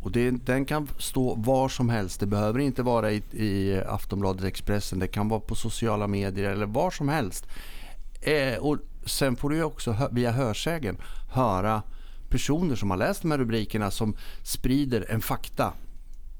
Och 0.01 0.11
det, 0.11 0.31
den 0.31 0.65
kan 0.65 0.87
stå 0.97 1.35
var 1.35 1.69
som 1.69 1.89
helst. 1.89 2.19
Det 2.19 2.25
behöver 2.25 2.59
inte 2.59 2.83
vara 2.83 3.11
i, 3.11 3.23
i 3.31 3.81
Aftonbladet 3.87 4.43
Expressen. 4.43 4.99
Det 4.99 5.07
kan 5.07 5.29
vara 5.29 5.39
på 5.39 5.55
sociala 5.55 6.07
medier 6.07 6.49
eller 6.51 6.65
var 6.65 6.91
som 6.91 7.09
helst. 7.09 7.47
Eh, 8.21 8.57
och 8.59 8.77
Sen 9.05 9.35
får 9.35 9.49
du 9.49 9.63
också 9.63 9.91
hö, 9.91 10.07
via 10.11 10.31
hörsägen 10.31 10.97
höra 11.29 11.81
personer 12.29 12.75
som 12.75 12.89
har 12.89 12.97
läst 12.97 13.21
de 13.21 13.31
här 13.31 13.37
rubrikerna 13.37 13.91
som 13.91 14.15
sprider 14.43 15.05
en 15.09 15.21
fakta. 15.21 15.73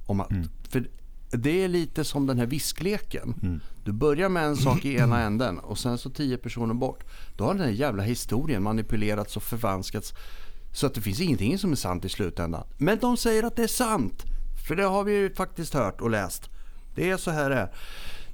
Om 0.07 0.22
att, 0.22 0.32
mm. 0.32 0.49
För 0.70 0.89
det 1.32 1.64
är 1.64 1.68
lite 1.68 2.03
som 2.03 2.28
den 2.28 2.39
här 2.39 2.45
viskleken. 2.45 3.36
Mm. 3.41 3.60
Du 3.84 3.91
börjar 3.91 4.30
med 4.30 4.43
en 4.43 4.57
sak 4.57 4.86
i 4.86 4.95
ena 4.95 5.22
änden 5.22 5.60
och 5.60 5.78
sen 5.78 5.97
så 5.97 6.10
tio 6.10 6.38
personer 6.38 6.74
bort. 6.74 7.03
Då 7.38 7.43
har 7.43 7.53
den 7.53 7.64
här 7.64 7.72
jävla 7.72 8.03
historien 8.03 8.64
manipulerats 8.64 9.38
och 9.38 9.43
förvanskats 9.43 10.14
så 10.72 10.88
att 10.88 10.93
det 10.93 11.01
finns 11.01 11.22
ingenting 11.22 11.57
som 11.57 11.72
är 11.72 11.76
sant 11.76 12.05
i 12.05 12.09
slutändan. 12.09 12.63
Men 12.78 12.99
de 12.99 13.17
säger 13.17 13.43
att 13.43 13.55
det 13.55 13.63
är 13.63 13.67
sant. 13.67 14.24
För 14.67 14.76
det 14.76 14.84
har 14.84 15.03
vi 15.03 15.13
ju 15.13 15.34
faktiskt 15.34 15.74
hört 15.74 16.01
och 16.01 16.09
läst. 16.09 16.49
Det 16.95 17.09
är 17.09 17.17
så 17.17 17.32
här 17.32 17.49
det 17.49 17.55
är. 17.55 17.74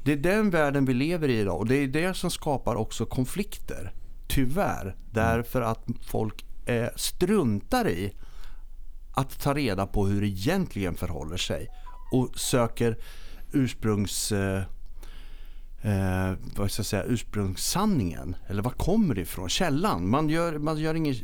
Det 0.04 0.12
är 0.12 0.18
den 0.18 0.50
världen 0.50 0.86
vi 0.86 0.94
lever 0.94 1.30
i 1.30 1.40
idag 1.40 1.58
och 1.58 1.68
det 1.68 1.76
är 1.76 1.88
det 1.88 2.14
som 2.14 2.32
skapar 2.32 2.76
också 2.76 3.06
konflikter. 3.06 3.94
Tyvärr. 4.28 4.96
Därför 5.12 5.62
att 5.62 5.86
folk 6.08 6.46
eh, 6.66 6.88
struntar 6.96 7.88
i 7.88 8.14
att 9.14 9.40
ta 9.42 9.54
reda 9.54 9.88
på 9.88 10.06
hur 10.08 10.22
det 10.22 10.28
egentligen 10.28 10.96
förhåller 10.96 11.38
sig. 11.38 11.68
Och 12.12 12.40
söker 12.40 12.98
ursprungs... 13.52 14.32
Eh, 14.32 14.62
eh, 15.86 16.34
vad 16.56 16.72
ska 16.72 16.80
jag 16.80 16.86
säga, 16.86 17.04
ursprungssanningen. 17.04 18.36
Eller 18.48 18.62
var 18.62 18.72
kommer 18.72 19.16
det 19.16 19.22
ifrån? 19.22 19.50
Källan. 19.50 20.10
Man 20.10 20.30
gör, 20.30 20.58
man 20.58 20.78
gör 20.78 20.96
ingen, 20.96 21.16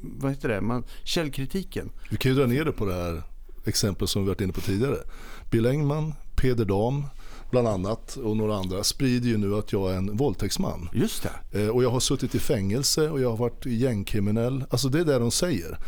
vad 0.00 0.30
heter 0.30 0.48
det, 0.48 0.60
man, 0.60 0.84
källkritiken. 1.04 1.90
Vi 2.10 2.16
kan 2.16 2.32
ju 2.32 2.38
dra 2.38 2.46
ner 2.46 2.64
det 2.64 2.72
på 2.72 2.86
det 2.86 2.94
här 2.94 3.22
exemplet 3.64 4.10
som 4.10 4.22
vi 4.22 4.28
varit 4.28 4.40
inne 4.40 4.52
på 4.52 4.60
tidigare. 4.60 4.96
Bill 5.50 5.66
Engman, 5.66 6.14
Peder 6.36 6.64
Dam, 6.64 7.04
bland 7.50 7.68
annat 7.68 8.16
och 8.16 8.36
några 8.36 8.56
andra 8.56 8.84
sprider 8.84 9.28
ju 9.28 9.36
nu 9.36 9.54
att 9.54 9.72
jag 9.72 9.92
är 9.92 9.96
en 9.96 10.16
våldtäktsman. 10.16 10.88
Just 10.92 11.22
det. 11.22 11.62
Eh, 11.62 11.68
och 11.68 11.84
jag 11.84 11.90
har 11.90 12.00
suttit 12.00 12.34
i 12.34 12.38
fängelse 12.38 13.10
och 13.10 13.20
jag 13.20 13.30
har 13.30 13.36
varit 13.36 13.66
gängkriminell. 13.66 14.64
Alltså 14.70 14.88
det 14.88 15.00
är 15.00 15.04
det 15.04 15.18
de 15.18 15.30
säger. 15.30 15.78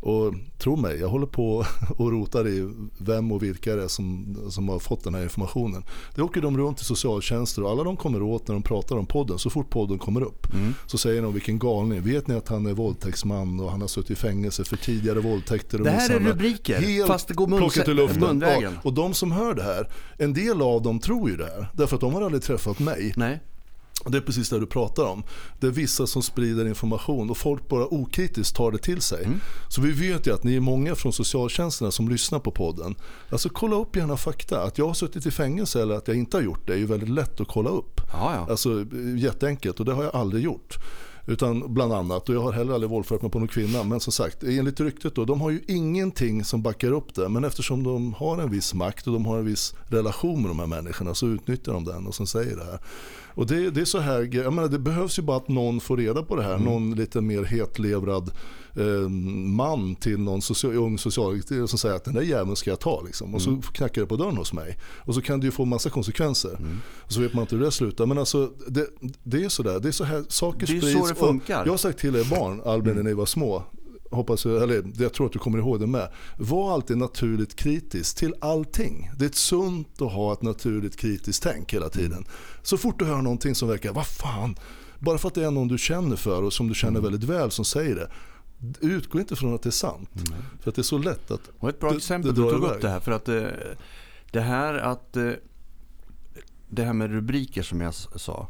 Och 0.00 0.34
tro 0.58 0.76
mig, 0.76 1.00
jag 1.00 1.08
håller 1.08 1.26
på 1.26 1.64
och 1.96 2.12
rotar 2.12 2.48
i 2.48 2.72
vem 2.98 3.32
och 3.32 3.42
vilka 3.42 3.76
det 3.76 3.84
är 3.84 3.88
som, 3.88 4.36
som 4.50 4.68
har 4.68 4.78
fått 4.78 5.04
den 5.04 5.14
här 5.14 5.22
informationen. 5.22 5.84
Det 6.14 6.22
åker 6.22 6.40
de 6.40 6.58
runt 6.58 6.76
till 6.76 6.86
socialtjänster 6.86 7.62
och 7.62 7.70
alla 7.70 7.84
de 7.84 7.96
kommer 7.96 8.22
åt 8.22 8.48
när 8.48 8.54
de 8.54 8.62
pratar 8.62 8.96
om 8.96 9.06
podden. 9.06 9.38
Så 9.38 9.50
fort 9.50 9.70
podden 9.70 9.98
kommer 9.98 10.20
upp 10.20 10.54
mm. 10.54 10.74
så 10.86 10.98
säger 10.98 11.22
de 11.22 11.32
vilken 11.34 11.58
galning. 11.58 12.02
Vet 12.02 12.26
ni 12.26 12.34
att 12.34 12.48
han 12.48 12.66
är 12.66 12.72
våldtäktsman 12.72 13.60
och 13.60 13.70
han 13.70 13.80
har 13.80 13.88
suttit 13.88 14.10
i 14.10 14.14
fängelse 14.14 14.64
för 14.64 14.76
tidigare 14.76 15.20
våldtäkter? 15.20 15.78
Och 15.78 15.84
det 15.84 15.90
här 15.90 16.10
är 16.10 16.20
rubriker 16.20 16.80
helt 16.80 17.06
fast 17.06 17.28
det 17.28 17.34
går 17.34 17.46
plockat 17.58 17.88
i 17.88 17.94
luften. 17.94 18.40
Ja, 18.40 18.70
och 18.82 18.92
de 18.92 19.14
som 19.14 19.32
hör 19.32 19.54
det 19.54 19.62
här, 19.62 19.88
en 20.18 20.32
del 20.32 20.62
av 20.62 20.82
dem 20.82 21.00
tror 21.00 21.30
ju 21.30 21.36
det 21.36 21.44
här. 21.44 21.66
Därför 21.72 21.94
att 21.94 22.00
de 22.00 22.14
har 22.14 22.22
aldrig 22.22 22.42
träffat 22.42 22.78
mig. 22.78 23.12
Nej. 23.16 23.40
Det 24.06 24.16
är 24.16 24.22
precis 24.22 24.50
det 24.50 24.60
du 24.60 24.66
pratar 24.66 25.04
om. 25.04 25.22
Det 25.60 25.66
är 25.66 25.70
vissa 25.70 26.06
som 26.06 26.22
sprider 26.22 26.68
information 26.68 27.30
och 27.30 27.36
folk 27.36 27.68
bara 27.68 27.86
okritiskt 27.94 28.56
tar 28.56 28.72
det 28.72 28.78
till 28.78 29.00
sig. 29.00 29.24
Mm. 29.24 29.40
Så 29.68 29.80
vi 29.80 29.92
vet 29.92 30.26
ju 30.26 30.34
att 30.34 30.44
ni 30.44 30.56
är 30.56 30.60
många 30.60 30.94
från 30.94 31.12
socialtjänsterna 31.12 31.90
som 31.90 32.08
lyssnar 32.08 32.38
på 32.38 32.50
podden. 32.50 32.94
Alltså 33.30 33.48
kolla 33.48 33.76
upp 33.76 33.96
gärna 33.96 34.16
fakta. 34.16 34.62
Att 34.62 34.78
jag 34.78 34.86
har 34.86 34.94
suttit 34.94 35.26
i 35.26 35.30
fängelse 35.30 35.82
eller 35.82 35.94
att 35.94 36.08
jag 36.08 36.16
inte 36.16 36.36
har 36.36 36.42
gjort 36.42 36.66
det 36.66 36.72
är 36.72 36.78
ju 36.78 36.86
väldigt 36.86 37.08
lätt 37.08 37.40
att 37.40 37.48
kolla 37.48 37.70
upp. 37.70 38.00
Ja, 38.12 38.34
ja. 38.34 38.46
Alltså 38.50 38.86
jätteenkelt 39.16 39.80
och 39.80 39.86
det 39.86 39.92
har 39.92 40.04
jag 40.04 40.14
aldrig 40.14 40.44
gjort. 40.44 40.78
Utan 41.28 41.74
bland 41.74 41.92
annat, 41.92 42.28
och 42.28 42.34
jag 42.34 42.40
har 42.40 42.52
heller 42.52 42.74
aldrig 42.74 42.90
våldfört 42.90 43.22
mig 43.22 43.30
på 43.30 43.38
någon 43.38 43.48
kvinna. 43.48 43.84
Men 43.84 44.00
som 44.00 44.12
sagt, 44.12 44.42
enligt 44.42 44.80
ryktet 44.80 45.14
då, 45.14 45.24
de 45.24 45.40
har 45.40 45.50
ju 45.50 45.60
ingenting 45.66 46.44
som 46.44 46.62
backar 46.62 46.92
upp 46.92 47.14
det. 47.14 47.28
Men 47.28 47.44
eftersom 47.44 47.82
de 47.82 48.14
har 48.14 48.38
en 48.38 48.50
viss 48.50 48.74
makt 48.74 49.06
och 49.06 49.12
de 49.12 49.26
har 49.26 49.38
en 49.38 49.44
viss 49.44 49.74
relation 49.86 50.42
med 50.42 50.50
de 50.50 50.58
här 50.58 50.66
människorna 50.66 51.14
så 51.14 51.26
utnyttjar 51.26 51.72
de 51.72 51.84
den 51.84 52.06
och 52.06 52.14
som 52.14 52.26
säger 52.26 52.56
det 52.56 52.64
här. 52.64 52.80
Och 53.38 53.46
det, 53.46 53.70
det 53.70 53.80
är 53.80 53.84
så 53.84 53.98
här, 53.98 54.30
jag 54.32 54.52
menar, 54.52 54.68
det 54.68 54.78
behövs 54.78 55.18
ju 55.18 55.22
bara 55.22 55.36
att 55.36 55.48
någon 55.48 55.80
får 55.80 55.96
reda 55.96 56.22
på 56.22 56.36
det 56.36 56.42
här. 56.42 56.54
Mm. 56.54 56.64
Någon 56.64 56.94
lite 56.94 57.20
mer 57.20 57.42
hetlevrad 57.42 58.30
eh, 58.76 59.08
man 59.08 59.94
till 59.94 60.18
någon 60.18 60.42
social, 60.42 60.74
ung 60.74 60.98
socialarbetare 60.98 61.68
som 61.68 61.78
säger 61.78 61.96
att 61.96 62.04
den 62.04 62.14
där 62.14 62.22
jäveln 62.22 62.56
ska 62.56 62.70
jag 62.70 62.80
ta. 62.80 63.02
Liksom. 63.06 63.34
Och 63.34 63.46
mm. 63.46 63.62
så 63.62 63.72
knackar 63.72 64.00
det 64.00 64.06
på 64.06 64.16
dörren 64.16 64.36
hos 64.36 64.52
mig. 64.52 64.78
Och 64.82 65.14
så 65.14 65.20
kan 65.20 65.40
det 65.40 65.46
ju 65.46 65.50
få 65.50 65.64
massa 65.64 65.90
konsekvenser. 65.90 66.56
Mm. 66.58 66.80
Och 66.98 67.12
så 67.12 67.20
vet 67.20 67.34
man 67.34 67.42
inte 67.42 67.56
hur 67.56 67.64
det 67.64 67.70
slutar. 67.70 68.06
Men 68.06 68.18
alltså 68.18 68.52
det, 68.66 68.86
det 69.22 69.44
är 69.44 69.48
sådär, 69.48 69.80
det 69.80 69.88
är 69.88 69.92
så 69.92 70.04
här 70.04 70.24
saker 70.28 70.66
sprids. 70.66 70.84
Det 70.84 70.92
är 70.92 70.98
så 70.98 71.06
det 71.06 71.14
funkar. 71.14 71.64
Jag 71.64 71.72
har 71.72 71.78
sagt 71.78 71.98
till 71.98 72.16
er 72.16 72.30
barn, 72.30 72.62
Albin, 72.64 72.94
när 72.94 73.02
ni 73.02 73.14
var 73.14 73.26
små 73.26 73.64
hoppas 74.10 74.46
eller 74.46 74.84
jag 75.02 75.12
tror 75.12 75.26
att 75.26 75.32
du 75.32 75.38
kommer 75.38 75.58
ihåg 75.58 75.80
det 75.80 75.86
med. 75.86 76.08
Var 76.36 76.74
alltid 76.74 76.98
naturligt 76.98 77.56
kritisk 77.56 78.16
till 78.16 78.34
allting. 78.40 79.10
Det 79.18 79.24
är 79.24 79.30
sunt 79.30 80.02
att 80.02 80.12
ha 80.12 80.32
ett 80.32 80.42
naturligt 80.42 80.96
kritiskt 80.96 81.42
tänk 81.42 81.74
hela 81.74 81.88
tiden. 81.88 82.24
Så 82.62 82.78
fort 82.78 82.98
du 82.98 83.04
hör 83.04 83.22
någonting 83.22 83.54
som 83.54 83.68
verkar, 83.68 83.92
vad 83.92 84.06
fan, 84.06 84.56
bara 84.98 85.18
för 85.18 85.28
att 85.28 85.34
det 85.34 85.44
är 85.44 85.50
någon 85.50 85.68
du 85.68 85.78
känner 85.78 86.16
för 86.16 86.42
och 86.42 86.52
som 86.52 86.68
du 86.68 86.74
känner 86.74 86.98
mm. 86.98 87.02
väldigt 87.02 87.30
väl 87.30 87.50
som 87.50 87.64
säger 87.64 87.94
det. 87.94 88.10
Utgå 88.80 89.18
inte 89.18 89.36
från 89.36 89.54
att 89.54 89.62
det 89.62 89.68
är 89.68 89.70
sant. 89.70 90.10
Mm. 90.14 90.42
För 90.60 90.70
att 90.70 90.74
det 90.74 90.80
är 90.80 90.82
så 90.82 90.98
lätt 90.98 91.30
att 91.30 91.50
Och 91.58 91.68
ett 91.68 91.80
bra 91.80 91.90
det, 91.90 91.96
exempel 91.96 92.34
det 92.34 92.42
du 92.42 92.50
tog 92.50 92.64
iväg. 92.64 92.76
upp 92.76 92.82
det 92.82 92.88
här. 92.88 93.00
För 93.00 93.12
att 93.12 93.24
det, 93.24 93.50
eh, 93.50 93.76
det 94.30 94.40
här 94.40 94.74
att 94.74 95.16
eh, 95.16 95.30
det 96.68 96.84
här 96.84 96.92
med 96.92 97.10
rubriker 97.10 97.62
som 97.62 97.80
jag 97.80 97.94
sa. 97.94 98.48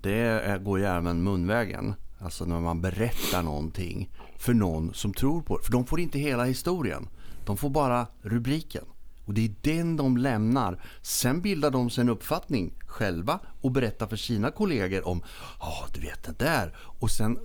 Det 0.00 0.62
går 0.64 0.78
ju 0.78 0.84
även 0.84 1.22
munvägen. 1.22 1.94
Alltså 2.18 2.44
när 2.44 2.60
man 2.60 2.80
berättar 2.80 3.42
någonting 3.42 4.10
för 4.38 4.54
någon 4.54 4.94
som 4.94 5.14
tror 5.14 5.42
på 5.42 5.58
det. 5.58 5.64
För 5.64 5.72
de 5.72 5.86
får 5.86 6.00
inte 6.00 6.18
hela 6.18 6.44
historien. 6.44 7.08
De 7.44 7.56
får 7.56 7.70
bara 7.70 8.06
rubriken. 8.22 8.84
Och 9.24 9.34
det 9.34 9.44
är 9.44 9.54
den 9.60 9.96
de 9.96 10.16
lämnar. 10.16 10.82
Sen 11.02 11.40
bildar 11.40 11.70
de 11.70 11.90
sig 11.90 12.02
en 12.02 12.08
uppfattning 12.08 12.72
själva 12.86 13.40
och 13.60 13.70
berättar 13.70 14.06
för 14.06 14.16
sina 14.16 14.50
kollegor 14.50 15.08
om, 15.08 15.22
ja 15.60 15.84
oh, 15.84 15.92
du 15.94 16.00
vet 16.00 16.22
det 16.22 16.44
där. 16.44 16.76
Och 16.76 17.10
sen, 17.10 17.38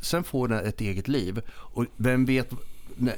sen 0.00 0.24
får 0.24 0.48
den 0.48 0.66
ett 0.66 0.80
eget 0.80 1.08
liv. 1.08 1.42
Och 1.48 1.84
vem 1.96 2.24
vet, 2.24 2.52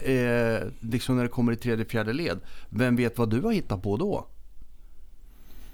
eh, 0.02 0.68
liksom 0.80 1.16
när 1.16 1.22
det 1.22 1.28
kommer 1.28 1.52
i 1.52 1.56
tredje, 1.56 1.84
fjärde 1.84 2.12
led, 2.12 2.40
vem 2.70 2.96
vet 2.96 3.18
vad 3.18 3.30
du 3.30 3.40
har 3.40 3.52
hittat 3.52 3.82
på 3.82 3.96
då? 3.96 4.26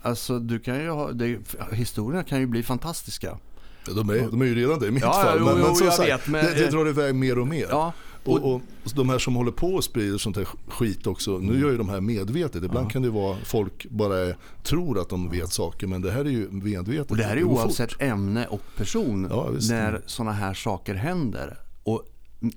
Alltså 0.02 0.38
du 0.38 0.58
kan 0.58 0.80
ju 0.80 0.90
ha, 0.90 1.12
det, 1.12 1.38
historierna 1.72 2.24
kan 2.24 2.40
ju 2.40 2.46
bli 2.46 2.62
fantastiska. 2.62 3.38
De 3.86 4.10
är, 4.10 4.30
de 4.30 4.40
är 4.40 4.46
ju 4.46 4.54
redan 4.54 4.78
det 4.78 4.86
i 4.86 4.90
mitt 4.90 5.02
ja, 5.02 5.12
fall. 5.12 5.40
Men, 5.40 5.54
jo, 5.58 5.66
men 5.66 5.74
som 5.74 5.90
sagt, 5.90 6.08
vet, 6.08 6.28
men, 6.28 6.44
det, 6.44 6.54
det 6.54 6.70
drar 6.70 6.88
iväg 6.88 7.14
mer 7.14 7.38
och 7.38 7.46
mer. 7.46 7.66
Ja, 7.70 7.92
och, 8.24 8.44
och, 8.44 8.54
och, 8.54 8.60
de 8.94 9.08
här 9.08 9.18
som 9.18 9.34
håller 9.34 9.52
på 9.52 9.74
och 9.74 9.84
sprider 9.84 10.18
sånt 10.18 10.36
här 10.36 10.48
skit 10.68 11.06
också. 11.06 11.38
Nu 11.38 11.60
gör 11.60 11.70
ju 11.70 11.76
de 11.76 11.88
här 11.88 12.00
medvetet. 12.00 12.64
Ibland 12.64 12.86
ja. 12.86 12.90
kan 12.90 13.02
det 13.02 13.10
vara 13.10 13.36
folk 13.44 13.86
bara 13.90 14.34
tror 14.62 15.00
att 15.00 15.08
de 15.08 15.30
vet 15.30 15.52
saker. 15.52 15.86
Men 15.86 16.02
det 16.02 16.10
här 16.10 16.24
är 16.24 16.30
ju 16.30 16.50
medvetet. 16.50 17.10
Och 17.10 17.16
det 17.16 17.24
här 17.24 17.36
är 17.36 17.44
oavsett 17.44 17.92
fort. 17.92 18.02
ämne 18.02 18.46
och 18.46 18.62
person. 18.76 19.26
Ja, 19.30 19.50
när 19.70 20.02
sådana 20.06 20.32
här 20.32 20.54
saker 20.54 20.94
händer. 20.94 21.58
Och 21.82 22.02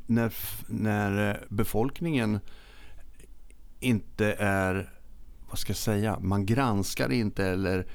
när, 0.05 0.33
när 0.67 1.43
befolkningen 1.49 2.39
inte 3.79 4.25
är, 4.39 4.93
vad 5.49 5.59
ska 5.59 5.69
jag 5.69 5.77
säga, 5.77 6.19
man 6.21 6.45
granskar 6.45 7.11
inte 7.11 7.45
eller 7.45 7.87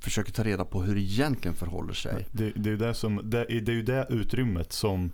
försöker 0.00 0.32
ta 0.32 0.42
reda 0.44 0.64
på 0.64 0.82
hur 0.82 0.94
det 0.94 1.00
egentligen 1.00 1.54
förhåller 1.54 1.94
sig. 1.94 2.26
Det, 2.32 2.52
det, 2.56 2.70
är, 2.70 2.76
det, 2.76 2.94
som, 2.94 3.20
det, 3.24 3.44
det 3.44 3.72
är 3.72 3.76
ju 3.76 3.82
det 3.82 4.06
utrymmet 4.10 4.72
som 4.72 5.10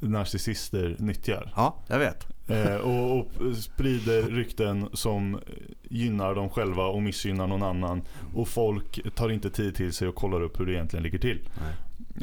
narcissister 0.00 0.96
nyttjar. 0.98 1.52
Ja, 1.56 1.76
jag 1.88 1.98
vet. 1.98 2.26
Eh, 2.48 2.76
och, 2.76 3.18
och, 3.18 3.26
sprider 3.56 4.22
rykten 4.22 4.88
som 4.92 5.40
gynnar 5.82 6.34
dem 6.34 6.50
själva 6.50 6.86
och 6.86 7.02
missgynnar 7.02 7.46
någon 7.46 7.62
annan. 7.62 8.02
Och 8.34 8.48
folk 8.48 9.14
tar 9.14 9.28
inte 9.28 9.50
tid 9.50 9.74
till 9.74 9.92
sig 9.92 10.08
och 10.08 10.14
kollar 10.14 10.40
upp 10.40 10.60
hur 10.60 10.66
det 10.66 10.72
egentligen 10.72 11.02
ligger 11.02 11.18
till. 11.18 11.40
Nej. 11.60 11.74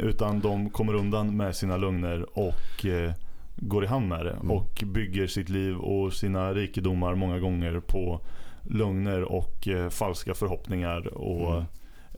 Utan 0.09 0.39
de 0.39 0.69
kommer 0.69 0.93
undan 0.93 1.37
med 1.37 1.55
sina 1.55 1.77
lögner 1.77 2.39
och 2.39 2.85
eh, 2.85 3.13
går 3.55 3.83
i 3.83 3.87
hand 3.87 4.07
med 4.07 4.25
det. 4.25 4.31
Mm. 4.31 4.51
Och 4.51 4.83
bygger 4.85 5.27
sitt 5.27 5.49
liv 5.49 5.77
och 5.77 6.13
sina 6.13 6.53
rikedomar 6.53 7.15
många 7.15 7.39
gånger 7.39 7.79
på 7.79 8.21
lögner 8.63 9.23
och 9.23 9.67
eh, 9.67 9.89
falska 9.89 10.33
förhoppningar. 10.33 11.17
Och 11.17 11.53
mm 11.53 11.65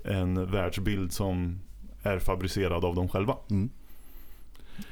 en 0.07 0.51
världsbild 0.51 1.11
som 1.11 1.59
är 2.03 2.19
fabricerad 2.19 2.85
av 2.85 2.95
dem 2.95 3.09
själva. 3.09 3.35
Mm. 3.49 3.69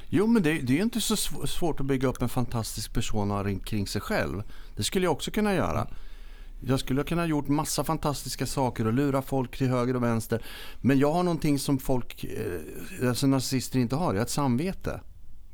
Jo, 0.08 0.26
men 0.26 0.42
det, 0.42 0.52
det 0.52 0.78
är 0.78 0.82
inte 0.82 1.00
så 1.00 1.16
svårt 1.46 1.80
att 1.80 1.86
bygga 1.86 2.08
upp 2.08 2.22
en 2.22 2.28
fantastisk 2.28 2.92
persona 2.92 3.58
kring 3.64 3.86
sig 3.86 4.00
själv. 4.00 4.42
Det 4.76 4.82
skulle 4.82 5.06
jag 5.06 5.12
också 5.12 5.30
kunna 5.30 5.54
göra. 5.54 5.88
Jag 6.60 6.80
skulle 6.80 7.04
kunna 7.04 7.22
ha 7.22 7.26
gjort 7.26 7.48
massa 7.48 7.84
fantastiska 7.84 8.46
saker 8.46 8.86
och 8.86 8.92
lura 8.92 9.22
folk 9.22 9.56
till 9.56 9.68
höger 9.68 9.96
och 9.96 10.02
vänster. 10.02 10.42
Men 10.80 10.98
jag 10.98 11.12
har 11.12 11.22
någonting 11.22 11.58
som 11.58 11.78
folk, 11.78 12.24
eh, 12.24 13.08
alltså 13.08 13.26
narcissister 13.26 13.78
inte 13.78 13.96
har. 13.96 14.14
Jag 14.14 14.20
har 14.20 14.24
ett 14.24 14.30
samvete. 14.30 15.00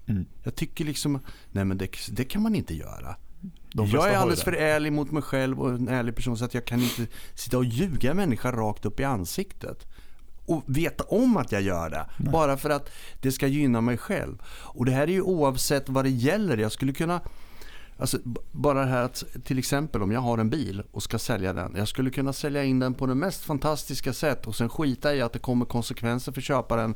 Mm. 0.06 0.24
Jag 0.42 0.54
tycker 0.54 0.84
liksom, 0.84 1.20
nej 1.50 1.64
men 1.64 1.78
det, 1.78 1.90
det 2.10 2.24
kan 2.24 2.42
man 2.42 2.54
inte 2.54 2.74
göra. 2.74 3.16
Jag 3.72 4.10
är 4.10 4.16
alldeles 4.16 4.42
för 4.42 4.52
ärlig 4.52 4.92
mot 4.92 5.10
mig 5.10 5.22
själv 5.22 5.60
och 5.60 5.70
en 5.70 5.88
ärlig 5.88 6.16
person 6.16 6.36
så 6.36 6.44
att 6.44 6.54
jag 6.54 6.64
kan 6.64 6.80
inte 6.80 7.06
sitta 7.34 7.58
och 7.58 7.64
ljuga 7.64 8.10
en 8.10 8.16
människa 8.16 8.52
rakt 8.52 8.86
upp 8.86 9.00
i 9.00 9.04
ansiktet. 9.04 9.86
Och 10.46 10.62
veta 10.66 11.04
om 11.04 11.36
att 11.36 11.52
jag 11.52 11.62
gör 11.62 11.90
det. 11.90 12.06
Nej. 12.16 12.32
Bara 12.32 12.56
för 12.56 12.70
att 12.70 12.90
det 13.20 13.32
ska 13.32 13.46
gynna 13.46 13.80
mig 13.80 13.96
själv. 13.96 14.42
Och 14.46 14.84
det 14.84 14.92
här 14.92 15.02
är 15.02 15.12
ju 15.12 15.22
oavsett 15.22 15.88
vad 15.88 16.04
det 16.04 16.10
gäller. 16.10 16.56
Jag 16.56 16.72
skulle 16.72 16.92
kunna 16.92 17.20
Alltså, 17.96 18.18
bara 18.52 18.80
det 18.80 18.90
här 18.90 19.02
att 19.02 19.24
till 19.44 19.58
exempel 19.58 20.02
om 20.02 20.12
jag 20.12 20.20
har 20.20 20.38
en 20.38 20.50
bil 20.50 20.82
och 20.92 21.02
ska 21.02 21.18
sälja 21.18 21.52
den. 21.52 21.74
Jag 21.76 21.88
skulle 21.88 22.10
kunna 22.10 22.32
sälja 22.32 22.64
in 22.64 22.78
den 22.78 22.94
på 22.94 23.06
det 23.06 23.14
mest 23.14 23.44
fantastiska 23.44 24.12
sätt 24.12 24.46
och 24.46 24.54
sen 24.56 24.68
skita 24.68 25.14
i 25.14 25.22
att 25.22 25.32
det 25.32 25.38
kommer 25.38 25.64
konsekvenser 25.64 26.32
för 26.32 26.40
köparen 26.40 26.94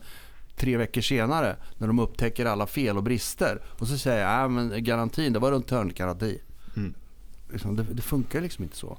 tre 0.56 0.76
veckor 0.76 1.00
senare 1.00 1.56
när 1.78 1.86
de 1.86 1.98
upptäcker 1.98 2.46
alla 2.46 2.66
fel 2.66 2.96
och 2.96 3.02
brister. 3.02 3.62
Och 3.66 3.88
så 3.88 3.98
säger 3.98 4.22
jag, 4.22 4.42
ja 4.42 4.48
men 4.48 4.84
garantin, 4.84 5.32
det 5.32 5.38
var 5.38 5.52
runt 5.52 5.70
hörnet 5.70 5.94
garanti. 5.94 6.38
Mm. 6.76 6.94
Liksom, 7.52 7.76
det, 7.76 7.82
det, 7.82 8.02
funkar 8.02 8.40
liksom 8.40 8.64
inte 8.64 8.76
så. 8.76 8.98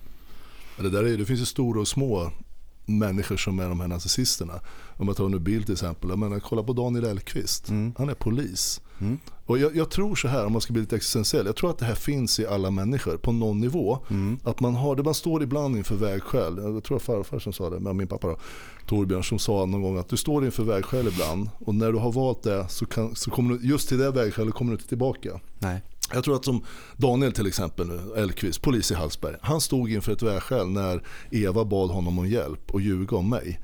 Det, 0.77 0.89
där 0.89 1.03
är, 1.03 1.17
det 1.17 1.25
finns 1.25 1.41
ju 1.41 1.45
stora 1.45 1.79
och 1.79 1.87
små 1.87 2.31
människor 2.87 3.37
som 3.37 3.59
är 3.59 3.69
de 3.69 3.79
här 3.79 3.87
nazisterna. 3.87 4.53
Om 4.97 5.05
man 5.05 5.15
tar 5.15 5.29
nu 5.29 5.39
bild 5.39 5.65
till 5.65 5.73
exempel. 5.73 6.09
Jag 6.09 6.19
menar, 6.19 6.39
kolla 6.39 6.63
på 6.63 6.73
Daniel 6.73 7.05
Elkvist. 7.05 7.69
Mm. 7.69 7.93
Han 7.97 8.09
är 8.09 8.13
polis. 8.13 8.81
Mm. 8.99 9.17
Och 9.45 9.57
jag, 9.57 9.75
jag, 9.75 9.89
tror 9.89 10.15
så 10.15 10.27
här, 10.27 10.45
om 10.45 10.51
man 10.51 10.61
ska 10.61 10.73
bli 10.73 10.81
lite 10.81 10.95
existentiell. 10.95 11.45
Jag 11.45 11.55
tror 11.55 11.69
att 11.69 11.77
det 11.77 11.85
här 11.85 11.95
finns 11.95 12.39
i 12.39 12.45
alla 12.45 12.71
människor 12.71 13.17
på 13.17 13.31
någon 13.31 13.59
nivå. 13.59 13.99
Mm. 14.09 14.39
Att 14.43 14.59
man 14.59 14.75
har 14.75 14.95
man 14.95 15.13
står 15.13 15.43
ibland 15.43 15.77
inför 15.77 15.95
vägskäl. 15.95 16.57
Jag 16.57 16.83
tror 16.83 16.97
att 16.97 17.03
farfar 17.03 17.39
som 17.39 17.53
sa 17.53 17.69
det, 17.69 17.79
men 17.79 17.97
min 17.97 18.07
pappa 18.07 18.27
då, 18.27 18.37
Torbjörn 18.85 19.23
som 19.23 19.39
sa 19.39 19.65
någon 19.65 19.81
gång 19.81 19.97
att 19.97 20.09
du 20.09 20.17
står 20.17 20.45
inför 20.45 20.63
vägskäl 20.63 21.07
ibland. 21.07 21.49
Och 21.59 21.75
när 21.75 21.91
du 21.91 21.97
har 21.97 22.11
valt 22.11 22.43
det 22.43 22.65
så, 22.69 22.85
kan, 22.85 23.15
så 23.15 23.31
kommer 23.31 23.53
du, 23.53 23.67
just 23.67 23.89
till 23.89 23.97
det 23.97 24.11
vägskälet 24.11 24.53
kommer 24.53 24.71
du 24.71 24.75
inte 24.75 24.87
tillbaka. 24.87 25.39
Nej. 25.59 25.81
Jag 26.13 26.23
tror 26.23 26.35
att 26.35 26.45
som 26.45 26.63
Daniel 26.97 27.31
till 27.31 27.47
exempel 27.47 27.87
nu, 27.87 27.99
Elkvist, 28.15 28.61
polis 28.61 28.91
i 28.91 28.93
Hallsberg. 28.93 29.35
Han 29.41 29.61
stod 29.61 29.91
inför 29.91 30.11
ett 30.11 30.21
vägskäl 30.21 30.67
när 30.67 31.03
Eva 31.31 31.65
bad 31.65 31.89
honom 31.89 32.19
om 32.19 32.27
hjälp 32.27 32.71
och 32.71 32.81
ljuga 32.81 33.17
om 33.17 33.29
mig. 33.29 33.59